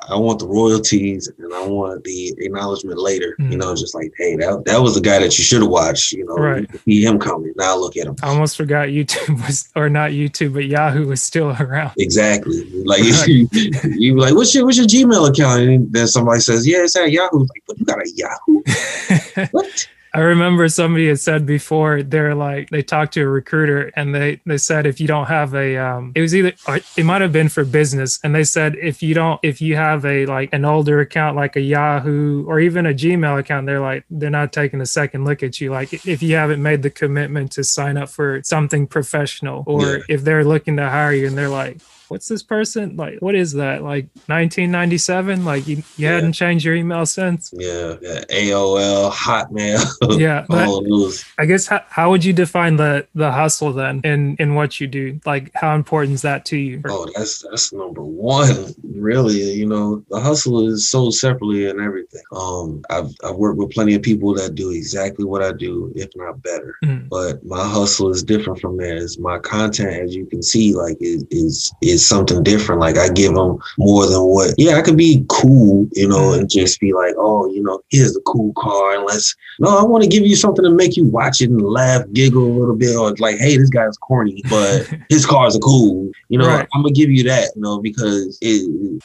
I 0.08 0.16
want 0.16 0.38
the 0.38 0.46
royalties 0.46 1.28
and 1.38 1.52
I 1.54 1.66
want 1.66 2.04
the 2.04 2.34
acknowledgement 2.38 2.98
later. 2.98 3.34
You 3.38 3.44
Mhm. 3.46 3.58
know, 3.58 3.74
just 3.74 3.94
like, 3.94 4.12
hey, 4.16 4.36
that 4.36 4.64
that 4.66 4.77
was 4.82 4.94
the 4.94 5.00
guy 5.00 5.18
that 5.18 5.36
you 5.38 5.44
should 5.44 5.60
have 5.62 5.70
watched. 5.70 6.12
You 6.12 6.24
know, 6.26 6.34
Right. 6.34 6.66
see 6.84 7.04
him 7.04 7.18
coming. 7.18 7.52
Now 7.56 7.76
look 7.76 7.96
at 7.96 8.06
him. 8.06 8.16
I 8.22 8.28
almost 8.28 8.56
forgot 8.56 8.88
YouTube 8.88 9.42
was, 9.46 9.68
or 9.76 9.88
not 9.88 10.10
YouTube, 10.12 10.54
but 10.54 10.64
Yahoo 10.66 11.06
was 11.06 11.22
still 11.22 11.50
around. 11.60 11.92
Exactly. 11.98 12.64
Like 12.84 13.00
Right. 13.02 13.26
you, 13.28 13.48
you 13.84 14.18
like, 14.18 14.34
what's 14.34 14.54
your 14.54 14.64
what's 14.64 14.78
your 14.78 14.86
Gmail 14.86 15.28
account? 15.30 15.62
And 15.62 15.92
then 15.92 16.06
somebody 16.08 16.40
says, 16.40 16.66
yeah, 16.66 16.82
it's 16.84 16.96
at 16.96 17.10
Yahoo. 17.10 17.40
Like, 17.40 17.62
but 17.66 17.78
you 17.78 17.84
got 17.84 17.98
a 17.98 18.10
Yahoo? 18.14 19.48
What? 19.52 19.88
I 20.14 20.20
remember 20.20 20.68
somebody 20.68 21.08
had 21.08 21.20
said 21.20 21.44
before 21.46 22.02
they're 22.02 22.34
like 22.34 22.70
they 22.70 22.82
talked 22.82 23.14
to 23.14 23.22
a 23.22 23.28
recruiter 23.28 23.92
and 23.94 24.14
they 24.14 24.40
they 24.46 24.58
said 24.58 24.86
if 24.86 25.00
you 25.00 25.06
don't 25.06 25.26
have 25.26 25.54
a 25.54 25.76
um 25.76 26.12
it 26.14 26.20
was 26.20 26.34
either 26.34 26.52
it 26.96 27.04
might 27.04 27.20
have 27.22 27.32
been 27.32 27.48
for 27.48 27.64
business 27.64 28.18
and 28.24 28.34
they 28.34 28.44
said 28.44 28.74
if 28.80 29.02
you 29.02 29.14
don't 29.14 29.38
if 29.42 29.60
you 29.60 29.76
have 29.76 30.04
a 30.04 30.26
like 30.26 30.48
an 30.52 30.64
older 30.64 31.00
account 31.00 31.36
like 31.36 31.56
a 31.56 31.60
Yahoo 31.60 32.44
or 32.46 32.60
even 32.60 32.86
a 32.86 32.94
Gmail 32.94 33.38
account 33.38 33.66
they're 33.66 33.80
like 33.80 34.04
they're 34.10 34.30
not 34.30 34.52
taking 34.52 34.80
a 34.80 34.86
second 34.86 35.24
look 35.24 35.42
at 35.42 35.60
you 35.60 35.70
like 35.70 35.92
if 36.06 36.22
you 36.22 36.34
haven't 36.36 36.62
made 36.62 36.82
the 36.82 36.90
commitment 36.90 37.52
to 37.52 37.64
sign 37.64 37.96
up 37.96 38.08
for 38.08 38.40
something 38.44 38.86
professional 38.86 39.62
or 39.66 39.82
Yeah. 39.84 39.98
if 40.08 40.24
they're 40.24 40.44
looking 40.44 40.76
to 40.78 40.88
hire 40.88 41.12
you 41.12 41.26
and 41.26 41.36
they're 41.36 41.48
like 41.48 41.78
what's 42.08 42.28
this 42.28 42.42
person 42.42 42.96
like 42.96 43.18
what 43.20 43.34
is 43.34 43.52
that 43.52 43.82
like 43.82 44.06
1997 44.26 45.44
like 45.44 45.66
you, 45.66 45.76
you 45.76 45.82
Yeah. 45.96 46.14
hadn't 46.14 46.32
changed 46.32 46.64
your 46.64 46.74
email 46.74 47.06
since 47.06 47.52
Yeah, 47.56 47.96
yeah. 48.02 48.24
AOL, 48.30 49.10
Hotmail, 49.12 49.84
yeah 50.20 50.44
all 50.50 50.78
of 50.78 50.84
those. 50.88 51.24
I 51.38 51.44
guess 51.46 51.66
how, 51.66 51.80
how 51.88 52.10
would 52.10 52.24
you 52.24 52.32
define 52.32 52.76
the 52.76 53.06
the 53.14 53.30
hustle 53.30 53.72
then 53.72 54.00
in 54.04 54.36
in 54.38 54.54
what 54.54 54.80
you 54.80 54.86
do? 54.86 55.20
Like 55.26 55.50
how 55.54 55.74
important 55.74 56.14
is 56.14 56.22
that 56.22 56.44
to 56.46 56.56
you? 56.56 56.82
Oh, 56.88 57.08
that's 57.14 57.44
that's 57.50 57.72
number 57.72 58.02
one. 58.02 58.74
Really, 58.84 59.52
you 59.52 59.66
know, 59.66 60.02
the 60.10 60.20
hustle 60.20 60.66
is 60.66 60.88
sold 60.88 61.14
separately 61.14 61.68
and 61.68 61.80
everything. 61.80 62.22
Um, 62.32 62.82
I've 62.90 63.10
I've 63.24 63.36
worked 63.36 63.58
with 63.58 63.70
plenty 63.70 63.94
of 63.94 64.02
people 64.02 64.34
that 64.34 64.54
do 64.54 64.70
exactly 64.70 65.24
what 65.24 65.42
I 65.42 65.52
do, 65.52 65.92
if 65.94 66.10
not 66.16 66.42
better. 66.42 66.76
Mm. 66.84 67.08
But 67.08 67.44
my 67.44 67.64
hustle 67.66 68.10
is 68.10 68.22
different 68.22 68.60
from 68.60 68.76
theirs. 68.76 69.18
My 69.18 69.38
content, 69.38 69.90
as 70.02 70.14
you 70.14 70.26
can 70.26 70.42
see, 70.42 70.74
like 70.74 70.96
is 71.00 71.24
is 71.30 71.72
is 71.82 71.97
something 72.06 72.42
different. 72.42 72.80
Like 72.80 72.96
I 72.96 73.08
give 73.08 73.34
them 73.34 73.58
more 73.78 74.06
than 74.06 74.20
what. 74.22 74.54
Yeah, 74.58 74.76
I 74.76 74.82
could 74.82 74.96
be 74.96 75.24
cool, 75.28 75.88
you 75.92 76.08
know, 76.08 76.16
mm-hmm. 76.16 76.40
and 76.40 76.50
just 76.50 76.80
be 76.80 76.92
like, 76.92 77.14
oh, 77.18 77.50
you 77.50 77.62
know, 77.62 77.80
here's 77.90 78.14
the 78.14 78.20
cool 78.26 78.52
car, 78.54 78.94
and 78.94 79.04
let's. 79.04 79.34
No, 79.60 79.76
I 79.76 79.82
want 79.82 80.04
to 80.04 80.08
give 80.08 80.26
you 80.26 80.36
something 80.36 80.64
to 80.64 80.70
make 80.70 80.96
you 80.96 81.04
watch 81.04 81.40
it 81.40 81.50
and 81.50 81.62
laugh, 81.62 82.02
giggle 82.12 82.44
a 82.44 82.58
little 82.58 82.76
bit, 82.76 82.96
or 82.96 83.14
like, 83.18 83.38
hey, 83.38 83.56
this 83.56 83.70
guy's 83.70 83.96
corny, 83.98 84.42
but 84.48 84.88
his 85.08 85.26
cars 85.26 85.56
are 85.56 85.60
cool. 85.60 86.10
You 86.28 86.38
know, 86.38 86.48
Right. 86.48 86.66
I'm 86.74 86.82
gonna 86.82 86.94
give 86.94 87.10
you 87.10 87.24
that, 87.24 87.52
you 87.54 87.62
know, 87.62 87.80
because 87.80 88.38
it 88.40 89.02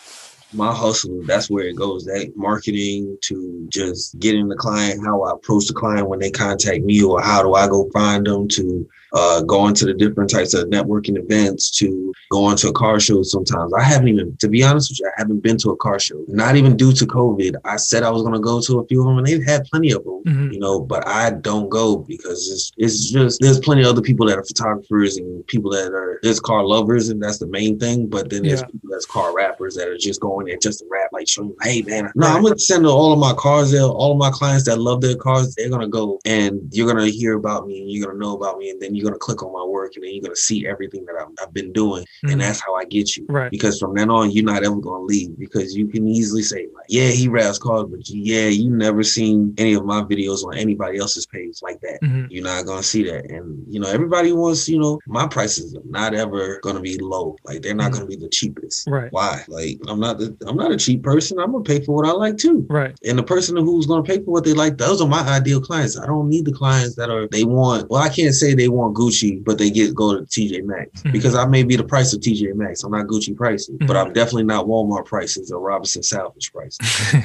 my 0.53 0.73
hustle, 0.73 1.21
that's 1.25 1.49
where 1.49 1.65
it 1.65 1.75
goes. 1.75 2.05
That 2.05 2.31
marketing 2.35 3.17
to 3.23 3.67
just 3.71 4.17
getting 4.19 4.47
the 4.47 4.55
client, 4.55 5.03
how 5.05 5.23
I 5.23 5.31
approach 5.31 5.67
the 5.67 5.73
client 5.73 6.09
when 6.09 6.19
they 6.19 6.31
contact 6.31 6.83
me, 6.83 7.03
or 7.03 7.21
how 7.21 7.41
do 7.41 7.53
I 7.55 7.67
go 7.67 7.89
find 7.91 8.25
them 8.25 8.47
to 8.49 8.87
uh, 9.13 9.41
go 9.43 9.67
into 9.67 9.85
the 9.85 9.93
different 9.93 10.29
types 10.29 10.53
of 10.53 10.67
networking 10.69 11.17
events 11.17 11.69
to 11.71 12.13
going 12.31 12.55
to 12.57 12.69
a 12.69 12.73
car 12.73 12.99
show 12.99 13.21
sometimes. 13.23 13.71
I 13.73 13.83
haven't 13.83 14.07
even, 14.07 14.35
to 14.37 14.47
be 14.47 14.63
honest 14.63 14.89
with 14.91 14.99
you, 15.01 15.07
I 15.07 15.11
haven't 15.21 15.41
been 15.41 15.57
to 15.59 15.69
a 15.71 15.77
car 15.77 15.99
show. 15.99 16.23
Not 16.27 16.55
even 16.55 16.75
due 16.75 16.93
to 16.93 17.05
COVID. 17.05 17.55
I 17.65 17.75
said 17.77 18.03
I 18.03 18.09
was 18.09 18.23
gonna 18.23 18.39
go 18.39 18.59
to 18.61 18.79
a 18.79 18.85
few 18.87 19.01
of 19.01 19.07
them 19.07 19.17
and 19.19 19.27
they've 19.27 19.45
had 19.45 19.65
plenty 19.65 19.91
of 19.91 20.03
them 20.03 20.21
Mhm. 20.25 20.53
you 20.53 20.59
know, 20.59 20.79
but 20.79 21.05
I 21.07 21.31
don't 21.31 21.69
go 21.69 21.97
because 21.97 22.49
it's 22.49 22.71
it's 22.77 23.11
just 23.11 23.39
there's 23.41 23.59
plenty 23.59 23.81
of 23.81 23.87
other 23.89 24.01
people 24.01 24.25
that 24.27 24.37
are 24.37 24.43
photographers 24.43 25.17
and 25.17 25.45
people 25.47 25.69
that 25.71 25.91
are 25.93 26.19
there's 26.23 26.39
car 26.39 26.63
lovers 26.65 27.09
and 27.09 27.21
that's 27.21 27.39
the 27.39 27.47
main 27.47 27.77
thing. 27.77 28.07
But 28.07 28.29
then 28.29 28.43
there's 28.43 28.61
Yeah. 28.61 28.67
people 28.67 28.89
that's 28.91 29.05
car 29.05 29.35
wrappers 29.35 29.75
that 29.75 29.87
are 29.89 29.97
just 29.97 30.21
going 30.21 30.45
there 30.47 30.57
just 30.57 30.79
to 30.79 30.85
wrap, 30.89 31.09
like 31.11 31.27
showing, 31.27 31.53
hey 31.61 31.81
man, 31.83 32.09
no, 32.15 32.27
I'm 32.27 32.41
gonna 32.41 32.57
send 32.57 32.85
all 32.87 33.11
of 33.13 33.19
my 33.19 33.33
cars 33.33 33.71
there, 33.71 33.83
all 33.83 34.13
of 34.13 34.17
my 34.17 34.31
clients 34.31 34.65
that 34.65 34.79
love 34.79 35.01
their 35.01 35.15
cars, 35.15 35.53
they're 35.55 35.69
gonna 35.69 35.87
go 35.89 36.19
and 36.25 36.61
you're 36.71 36.87
gonna 36.87 37.07
hear 37.07 37.33
about 37.33 37.67
me 37.67 37.81
and 37.81 37.91
you're 37.91 38.05
gonna 38.07 38.17
know 38.17 38.33
about 38.35 38.57
me, 38.57 38.69
and 38.69 38.81
then 38.81 38.95
you're 39.03 39.09
you're 39.09 39.11
gonna 39.11 39.19
click 39.19 39.43
on 39.43 39.51
my 39.51 39.63
work, 39.65 39.91
and 39.95 40.03
then 40.05 40.13
you're 40.13 40.21
gonna 40.23 40.35
see 40.35 40.65
everything 40.65 41.05
that 41.05 41.15
I've, 41.19 41.27
I've 41.45 41.53
been 41.53 41.73
doing, 41.73 42.05
Mhm. 42.25 42.31
and 42.31 42.41
that's 42.41 42.61
how 42.61 42.73
I 42.75 42.85
get 42.85 43.17
you. 43.17 43.25
Right. 43.27 43.51
Because 43.51 43.77
from 43.79 43.95
then 43.95 44.09
on, 44.09 44.31
you're 44.31 44.45
not 44.45 44.63
ever 44.63 44.77
gonna 44.77 45.03
leave 45.03 45.37
because 45.37 45.75
you 45.75 45.87
can 45.87 46.07
easily 46.07 46.41
say 46.41 46.67
like, 46.73 46.85
yeah, 46.87 47.07
he 47.09 47.27
wraps 47.27 47.57
cars, 47.59 47.85
but 47.89 48.07
yeah, 48.09 48.47
you 48.47 48.69
never 48.69 49.03
seen 49.03 49.53
any 49.57 49.73
of 49.73 49.83
my 49.85 50.01
videos 50.03 50.45
on 50.45 50.55
anybody 50.57 50.99
else's 50.99 51.25
page 51.25 51.59
like 51.61 51.81
that. 51.81 51.99
Mhm. 52.01 52.27
You're 52.29 52.43
not 52.45 52.65
gonna 52.65 52.81
see 52.83 53.03
that, 53.03 53.29
and 53.29 53.61
you 53.69 53.79
know 53.79 53.89
everybody 53.89 54.31
wants. 54.31 54.69
You 54.69 54.79
know, 54.79 54.99
my 55.05 55.27
prices 55.27 55.75
are 55.75 55.81
not 55.89 56.13
ever 56.13 56.59
gonna 56.63 56.79
be 56.81 56.97
low. 56.99 57.35
Like 57.45 57.61
they're 57.61 57.75
not 57.75 57.91
Mhm. 57.91 57.95
gonna 57.95 58.05
be 58.05 58.15
the 58.15 58.29
cheapest. 58.29 58.87
Right. 58.87 59.11
Why? 59.11 59.43
Like 59.49 59.79
I'm 59.87 59.99
not. 59.99 60.17
The, 60.19 60.33
I'm 60.47 60.55
not 60.55 60.71
a 60.71 60.77
cheap 60.77 61.03
person. 61.03 61.39
I'm 61.39 61.51
gonna 61.51 61.63
pay 61.65 61.81
for 61.83 61.93
what 61.95 62.05
I 62.07 62.11
like 62.11 62.37
too. 62.37 62.65
Right. 62.69 62.95
And 63.03 63.17
the 63.19 63.23
person 63.23 63.57
who's 63.57 63.85
gonna 63.85 64.03
pay 64.03 64.17
for 64.23 64.31
what 64.31 64.45
they 64.45 64.53
like, 64.53 64.77
those 64.77 65.01
are 65.01 65.07
my 65.07 65.21
ideal 65.27 65.59
clients. 65.59 65.97
I 65.99 66.05
don't 66.05 66.29
need 66.29 66.45
the 66.45 66.53
clients 66.53 66.95
that 66.95 67.09
are 67.09 67.27
they 67.27 67.43
want. 67.43 67.89
Well, 67.89 68.01
I 68.01 68.09
can't 68.09 68.33
say 68.33 68.53
they 68.53 68.69
want 68.69 68.92
Gucci, 68.93 69.43
but 69.43 69.57
they 69.57 69.69
get 69.69 69.93
go 69.95 70.15
to 70.17 70.23
TJ 70.25 70.61
Maxx 70.63 71.01
Mhm. 71.03 71.11
because 71.11 71.35
I 71.35 71.45
may 71.45 71.63
be 71.63 71.75
the 71.75 71.83
price 71.83 72.13
of 72.13 72.21
TJ 72.21 72.53
Maxx. 72.55 72.83
I'm 72.83 72.91
not 72.91 73.07
Gucci 73.07 73.35
prices, 73.35 73.75
but 73.79 73.89
Mhm. 73.95 74.05
I'm 74.07 74.13
definitely 74.13 74.43
not 74.45 74.65
Walmart 74.67 75.05
prices 75.05 75.51
or 75.51 75.59
Robinson 75.59 76.03
Salvage 76.03 76.51
prices. 76.53 76.79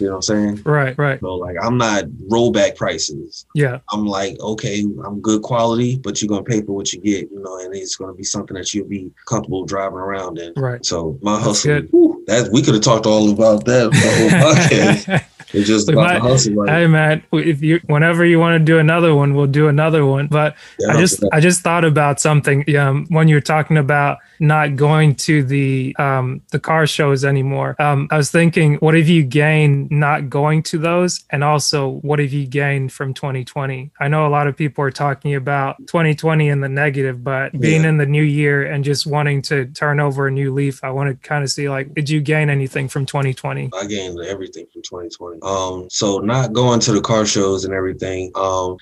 You 0.00 0.06
know 0.06 0.12
what 0.12 0.16
I'm 0.16 0.22
saying? 0.22 0.62
right. 0.64 0.96
Right. 0.96 1.20
So 1.20 1.34
like 1.34 1.56
I'm 1.62 1.76
not 1.76 2.04
rollback 2.30 2.76
prices. 2.76 3.46
Yeah. 3.54 3.78
I'm 3.92 4.06
like, 4.06 4.38
okay, 4.40 4.84
I'm 5.04 5.20
good 5.20 5.42
quality, 5.42 5.98
but 6.02 6.20
you're 6.22 6.28
gonna 6.28 6.42
pay 6.42 6.62
for 6.62 6.72
what 6.72 6.92
you 6.92 7.00
get, 7.00 7.30
you 7.30 7.40
know, 7.42 7.58
and 7.58 7.74
it's 7.74 7.96
gonna 7.96 8.14
be 8.14 8.22
something 8.24 8.56
that 8.56 8.72
you'll 8.72 8.88
be 8.88 9.10
comfortable 9.28 9.64
driving 9.66 9.98
around 9.98 10.38
in. 10.38 10.52
Right. 10.56 10.84
So 10.86 11.18
my 11.22 11.34
That's 11.34 11.44
hustle, 11.64 11.80
good. 11.82 11.90
that 12.26 12.50
we 12.52 12.62
could 12.62 12.74
have 12.74 12.82
talked 12.82 13.06
all 13.06 13.30
about 13.30 13.64
that 13.66 13.92
whole 13.92 14.30
podcast. 14.54 15.24
It's 15.52 15.66
just 15.66 15.88
about 15.88 16.04
might- 16.04 16.14
the 16.22 16.28
hustle. 16.28 16.54
Like, 16.54 16.68
hey 16.68 16.86
man, 16.86 17.22
if 17.32 17.60
you 17.60 17.80
whenever 17.86 18.24
you 18.24 18.38
want 18.38 18.54
to 18.60 18.64
do 18.64 18.78
another 18.78 19.14
one, 19.16 19.34
we'll 19.34 19.48
do 19.48 19.66
another 19.66 20.06
one. 20.06 20.28
But 20.28 20.54
yeah, 20.78 20.94
I 20.94 21.00
just 21.00 21.09
I 21.32 21.40
just 21.40 21.62
thought 21.62 21.84
about 21.84 22.20
something 22.20 22.64
um, 22.76 23.06
when 23.08 23.28
you're 23.28 23.40
talking 23.40 23.76
about 23.76 24.18
not 24.38 24.76
going 24.76 25.14
to 25.16 25.42
the 25.42 25.94
um, 25.98 26.40
the 26.50 26.58
car 26.58 26.86
shows 26.86 27.24
anymore. 27.24 27.76
Um, 27.78 28.08
I 28.10 28.16
was 28.16 28.30
thinking, 28.30 28.76
what 28.76 28.94
have 28.94 29.08
you 29.08 29.22
gained 29.22 29.90
not 29.90 30.30
going 30.30 30.62
to 30.64 30.78
those, 30.78 31.24
and 31.30 31.44
also 31.44 32.00
what 32.02 32.18
have 32.18 32.32
you 32.32 32.46
gained 32.46 32.92
from 32.92 33.14
2020? 33.14 33.90
I 34.00 34.08
know 34.08 34.26
a 34.26 34.28
lot 34.30 34.46
of 34.46 34.56
people 34.56 34.84
are 34.84 34.90
talking 34.90 35.34
about 35.34 35.76
2020 35.86 36.48
in 36.48 36.60
the 36.60 36.68
negative, 36.68 37.22
but 37.22 37.52
being 37.58 37.82
Yeah. 37.82 37.90
in 37.90 37.96
the 37.98 38.06
new 38.06 38.22
year 38.22 38.64
and 38.64 38.84
just 38.84 39.06
wanting 39.06 39.42
to 39.42 39.66
turn 39.66 40.00
over 40.00 40.26
a 40.26 40.30
new 40.30 40.52
leaf, 40.52 40.82
I 40.82 40.90
want 40.90 41.08
to 41.10 41.28
kind 41.28 41.42
of 41.44 41.50
see 41.50 41.68
like, 41.68 41.92
did 41.94 42.08
you 42.08 42.20
gain 42.20 42.50
anything 42.50 42.88
from 42.88 43.06
2020? 43.06 43.70
I 43.74 43.86
gained 43.86 44.18
everything 44.20 44.66
from 44.72 44.82
2020. 44.82 45.40
Um, 45.42 45.88
so 45.90 46.18
not 46.18 46.52
going 46.52 46.80
to 46.80 46.92
the 46.92 47.00
car 47.00 47.26
shows 47.26 47.64
and 47.64 47.74
everything, 47.74 48.30
um, 48.34 48.76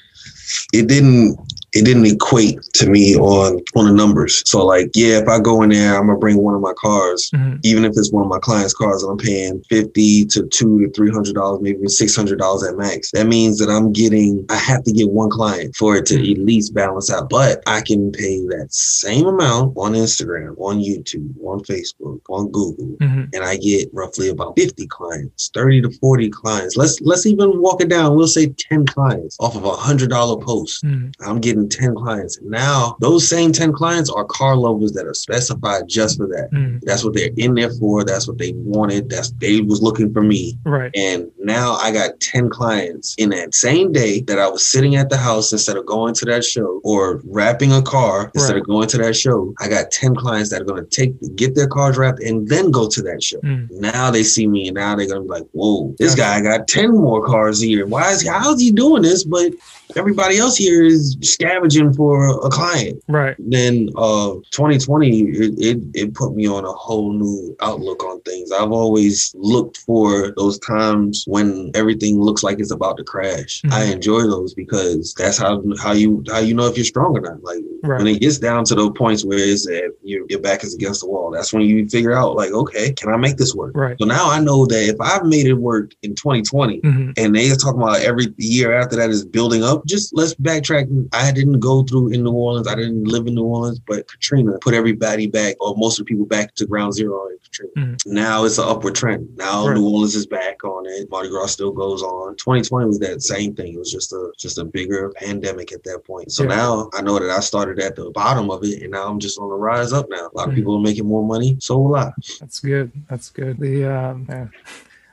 it 0.72 0.86
didn't 0.88 1.38
it 1.74 1.84
didn't 1.84 2.06
equate 2.06 2.58
to 2.74 2.88
me 2.88 3.14
on 3.16 3.60
on 3.76 3.84
the 3.86 3.92
numbers. 3.92 4.42
So 4.46 4.64
like, 4.64 4.90
yeah, 4.94 5.18
if 5.18 5.28
I 5.28 5.38
go 5.38 5.62
in 5.62 5.70
there, 5.70 5.96
I'm 5.96 6.06
gonna 6.06 6.18
bring 6.18 6.38
one 6.42 6.54
of 6.54 6.60
my 6.60 6.72
cars, 6.74 7.30
Mhm. 7.34 7.60
even 7.62 7.84
if 7.84 7.92
it's 7.96 8.10
one 8.10 8.22
of 8.24 8.28
my 8.30 8.38
clients' 8.38 8.72
cars, 8.74 9.02
and 9.02 9.12
I'm 9.12 9.18
paying 9.18 9.62
fifty 9.68 10.24
to 10.26 10.46
two 10.46 10.80
to 10.80 10.90
three 10.92 11.10
hundred 11.10 11.34
dollars, 11.34 11.60
maybe 11.60 11.86
six 11.88 12.16
hundred 12.16 12.38
dollars 12.38 12.62
at 12.64 12.76
max. 12.76 13.10
That 13.12 13.26
means 13.26 13.58
that 13.58 13.68
I'm 13.68 13.92
getting 13.92 14.44
I 14.48 14.56
have 14.56 14.82
to 14.84 14.92
get 14.92 15.10
one 15.10 15.28
client 15.30 15.76
for 15.76 15.96
it 15.96 16.06
to 16.06 16.14
Mhm. 16.14 16.32
at 16.32 16.38
least 16.38 16.74
balance 16.74 17.10
out. 17.10 17.28
But 17.28 17.62
I 17.66 17.80
can 17.82 18.12
pay 18.12 18.38
that 18.46 18.68
same 18.70 19.26
amount 19.26 19.74
on 19.76 19.92
Instagram, 19.92 20.54
on 20.58 20.78
YouTube, 20.78 21.28
on 21.44 21.60
Facebook, 21.64 22.20
on 22.30 22.48
Google, 22.48 22.96
Mhm. 23.00 23.28
and 23.34 23.44
I 23.44 23.56
get 23.56 23.90
roughly 23.92 24.28
about 24.28 24.54
50 24.56 24.86
clients, 24.86 25.50
30 25.52 25.82
to 25.82 25.90
40 26.00 26.30
clients. 26.30 26.76
Let's 26.76 26.98
let's 27.02 27.26
even 27.26 27.60
walk 27.60 27.82
it 27.82 27.88
down. 27.88 28.16
We'll 28.16 28.26
say 28.26 28.54
10 28.70 28.86
clients 28.86 29.36
off 29.38 29.54
of 29.56 29.64
a 29.64 29.70
hundred 29.72 30.10
dollar 30.10 30.36
post. 30.42 30.82
Mhm. 30.84 31.12
I'm 31.20 31.40
getting 31.40 31.67
10 31.68 31.94
clients. 31.94 32.38
Now 32.42 32.96
those 33.00 33.28
same 33.28 33.52
10 33.52 33.72
clients 33.72 34.10
are 34.10 34.24
car 34.24 34.56
lovers 34.56 34.92
that 34.92 35.06
are 35.06 35.14
specified 35.14 35.84
just 35.88 36.16
for 36.16 36.26
that. 36.28 36.50
Mhm. 36.52 36.80
That's 36.82 37.04
what 37.04 37.14
they're 37.14 37.30
in 37.36 37.54
there 37.54 37.70
for. 37.74 38.04
That's 38.04 38.26
what 38.26 38.38
they 38.38 38.52
wanted. 38.56 39.08
That's 39.10 39.32
they 39.40 39.60
was 39.60 39.82
looking 39.82 40.12
for 40.12 40.22
me. 40.22 40.58
Right. 40.64 40.90
And 40.94 41.30
now 41.38 41.74
I 41.74 41.92
got 41.92 42.18
10 42.20 42.48
clients 42.50 43.14
in 43.18 43.30
that 43.30 43.54
same 43.54 43.92
day 43.92 44.20
that 44.22 44.38
I 44.38 44.48
was 44.48 44.64
sitting 44.64 44.96
at 44.96 45.10
the 45.10 45.16
house 45.16 45.52
instead 45.52 45.76
of 45.76 45.86
going 45.86 46.14
to 46.14 46.24
that 46.26 46.44
show 46.44 46.80
or 46.84 47.20
wrapping 47.26 47.72
a 47.72 47.82
car 47.82 48.30
instead 48.34 48.52
Right. 48.54 48.60
of 48.62 48.66
going 48.66 48.88
to 48.88 48.98
that 48.98 49.16
show. 49.16 49.52
I 49.60 49.68
got 49.68 49.90
10 49.90 50.14
clients 50.14 50.50
that 50.50 50.60
are 50.62 50.64
going 50.64 50.84
to 50.84 50.90
take 50.90 51.14
get 51.36 51.54
their 51.54 51.66
cars 51.68 51.96
wrapped 51.96 52.20
and 52.22 52.48
then 52.48 52.70
go 52.70 52.88
to 52.88 53.02
that 53.02 53.22
show. 53.22 53.38
Mhm. 53.40 53.70
Now 53.70 54.10
they 54.10 54.22
see 54.22 54.46
me 54.46 54.68
and 54.68 54.74
now 54.76 54.96
they're 54.96 55.06
going 55.06 55.22
to 55.22 55.24
be 55.24 55.28
like, 55.28 55.46
whoa, 55.52 55.94
this 55.98 56.14
guy 56.14 56.40
got 56.40 56.68
10 56.68 56.92
more 56.92 57.24
cars 57.24 57.60
here. 57.60 57.86
Why 57.86 58.10
is 58.12 58.22
he, 58.22 58.28
how 58.28 58.52
is 58.54 58.60
he 58.60 58.70
doing 58.70 59.02
this? 59.02 59.24
But 59.24 59.52
everybody 59.96 60.38
else 60.38 60.56
here 60.56 60.84
is 60.84 61.16
scavenging 61.22 61.92
for 61.92 62.28
a 62.46 62.50
client 62.50 63.02
Right. 63.08 63.34
then 63.38 63.88
uh 63.96 64.34
2020 64.50 65.20
it, 65.22 65.54
it 65.58 65.78
it 65.94 66.14
put 66.14 66.34
me 66.34 66.46
on 66.46 66.64
a 66.64 66.72
whole 66.72 67.12
new 67.12 67.56
outlook 67.60 68.04
on 68.04 68.20
things 68.22 68.52
i've 68.52 68.70
always 68.72 69.34
looked 69.38 69.78
for 69.78 70.32
those 70.36 70.58
times 70.60 71.24
when 71.26 71.70
everything 71.74 72.20
looks 72.20 72.42
like 72.42 72.58
it's 72.60 72.70
about 72.70 72.96
to 72.98 73.04
crash 73.04 73.62
Mhm. 73.64 73.72
i 73.72 73.84
enjoy 73.84 74.22
those 74.22 74.52
because 74.54 75.14
that's 75.14 75.38
how 75.38 75.62
how 75.80 75.92
you 75.92 76.22
how 76.30 76.38
you 76.40 76.54
know 76.54 76.66
if 76.66 76.76
you're 76.76 76.84
strong 76.84 77.16
or 77.16 77.20
not 77.20 77.42
like 77.42 77.58
Right. 77.84 77.98
when 77.98 78.08
it 78.08 78.20
gets 78.20 78.38
down 78.38 78.64
to 78.64 78.74
those 78.74 78.90
points 78.96 79.24
where 79.24 79.38
it's 79.38 79.64
that 79.66 79.92
your, 80.02 80.26
your 80.28 80.40
back 80.40 80.64
is 80.64 80.74
against 80.74 81.00
the 81.02 81.06
wall 81.08 81.30
that's 81.30 81.52
when 81.52 81.62
you 81.62 81.88
figure 81.88 82.12
out 82.12 82.34
like 82.34 82.50
okay 82.50 82.92
can 82.92 83.08
i 83.12 83.16
make 83.16 83.36
this 83.36 83.54
work 83.54 83.70
Right. 83.76 83.96
so 84.00 84.04
now 84.04 84.28
i 84.28 84.40
know 84.40 84.66
that 84.66 84.88
if 84.88 84.96
i've 85.00 85.24
made 85.24 85.46
it 85.46 85.54
work 85.54 85.92
in 86.02 86.14
2020 86.16 86.80
Mhm. 86.80 87.12
and 87.16 87.34
they 87.36 87.50
are 87.52 87.54
talking 87.56 87.80
about 87.80 88.00
every 88.00 88.34
year 88.36 88.72
after 88.72 88.96
that 88.96 89.10
is 89.10 89.24
building 89.24 89.62
up. 89.62 89.77
Just 89.86 90.14
let's 90.16 90.34
backtrack. 90.34 90.86
I 91.12 91.32
didn't 91.32 91.60
go 91.60 91.82
through 91.82 92.08
in 92.12 92.22
New 92.24 92.32
Orleans. 92.32 92.66
I 92.68 92.74
didn't 92.74 93.04
live 93.04 93.26
in 93.26 93.34
New 93.34 93.44
Orleans, 93.44 93.78
but 93.80 94.06
Katrina 94.08 94.58
put 94.60 94.74
everybody 94.74 95.26
back, 95.26 95.56
or 95.60 95.74
most 95.76 95.98
of 95.98 96.06
the 96.06 96.08
people 96.10 96.26
back 96.26 96.54
to 96.56 96.66
ground 96.66 96.94
zero 96.94 97.26
in 97.28 97.38
Katrina. 97.42 97.72
Mhm. 97.96 98.06
Now 98.06 98.44
it's 98.44 98.58
an 98.58 98.64
upward 98.68 98.94
trend. 98.94 99.28
Now 99.36 99.66
Right. 99.68 99.76
New 99.76 99.84
Orleans 99.88 100.14
is 100.14 100.26
back 100.26 100.62
on 100.64 100.86
it. 100.86 101.08
Mardi 101.10 101.28
Gras 101.28 101.46
still 101.46 101.72
goes 101.72 102.02
on. 102.02 102.36
2020 102.36 102.86
was 102.86 102.98
that 103.00 103.22
same 103.22 103.54
thing. 103.54 103.74
It 103.74 103.78
was 103.78 103.90
just 103.92 104.12
a 104.12 104.30
just 104.38 104.58
a 104.58 104.64
bigger 104.64 105.12
pandemic 105.16 105.72
at 105.72 105.82
that 105.84 106.04
point. 106.06 106.32
So 106.32 106.42
Yeah. 106.44 106.50
now 106.56 106.90
I 106.94 107.02
know 107.02 107.18
that 107.18 107.30
I 107.30 107.40
started 107.40 107.78
at 107.80 107.96
the 107.96 108.10
bottom 108.10 108.50
of 108.50 108.62
it, 108.64 108.82
and 108.82 108.92
now 108.92 109.08
I'm 109.08 109.18
just 109.18 109.38
on 109.38 109.48
the 109.48 109.54
rise 109.56 109.92
up. 109.92 110.06
Now 110.10 110.28
a 110.32 110.36
lot 110.36 110.48
of 110.48 110.52
Mhm. 110.54 110.56
people 110.56 110.76
are 110.76 110.80
making 110.82 111.06
more 111.06 111.24
money. 111.26 111.56
So 111.60 111.78
will 111.78 111.96
I. 111.96 112.12
That's 112.40 112.60
good. 112.60 112.90
That's 113.08 113.30
good. 113.30 113.58
The 113.58 113.84
um, 113.84 114.26
yeah. 114.28 114.48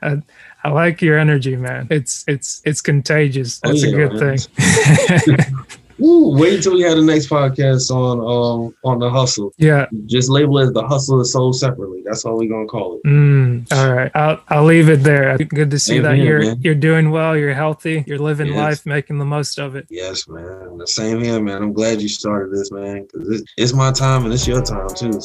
I, 0.66 0.72
like 0.72 1.02
your 1.02 1.18
energy, 1.18 1.56
man. 1.56 1.86
It's 1.90 2.24
it's 2.28 2.60
it's 2.64 2.80
contagious. 2.80 3.60
Oh, 3.64 3.68
That's 3.70 3.82
a 3.84 3.90
good 3.92 4.12
man. 4.14 4.38
thing. 4.38 5.36
Woo, 5.98 6.38
wait 6.38 6.56
until 6.56 6.74
we 6.74 6.82
have 6.82 6.96
the 6.98 7.02
next 7.02 7.30
podcast 7.30 7.90
on 7.90 8.18
um 8.20 8.74
on 8.84 8.98
the 8.98 9.08
hustle. 9.08 9.54
yeah. 9.56 9.86
Just 10.04 10.28
label 10.28 10.58
it 10.58 10.74
the 10.74 10.86
hustle 10.86 11.22
is 11.22 11.32
sold 11.32 11.56
separately. 11.58 12.02
That's 12.04 12.22
all 12.26 12.36
we're 12.36 12.50
gonna 12.50 12.66
call 12.66 12.96
it. 13.02 13.08
Mm, 13.08 13.66
all 13.72 13.94
right. 13.94 14.10
I'll 14.14 14.38
I'll 14.48 14.64
leave 14.64 14.90
it 14.90 14.98
there. 15.02 15.38
Good 15.38 15.70
to 15.70 15.78
see 15.78 15.94
Same 15.94 16.02
that 16.02 16.16
here, 16.16 16.24
you're 16.42 16.50
man. 16.52 16.60
you're 16.60 16.74
doing 16.74 17.10
well. 17.12 17.34
You're 17.34 17.54
healthy. 17.54 18.04
You're 18.06 18.18
living 18.18 18.48
Yes. 18.48 18.56
life, 18.58 18.84
making 18.86 19.16
the 19.16 19.24
most 19.24 19.58
of 19.58 19.74
it. 19.74 19.86
Yes, 19.88 20.28
man. 20.28 20.76
The 20.76 20.86
same 20.86 21.22
here, 21.22 21.40
man. 21.40 21.62
I'm 21.62 21.72
glad 21.72 22.02
you 22.02 22.08
started 22.08 22.52
this, 22.54 22.70
man. 22.70 23.06
Cause 23.10 23.26
it, 23.30 23.48
it's 23.56 23.72
my 23.72 23.90
time 23.90 24.24
and 24.26 24.34
it's 24.34 24.46
your 24.46 24.62
time 24.62 24.88
too. 24.94 25.12
So 25.14 25.20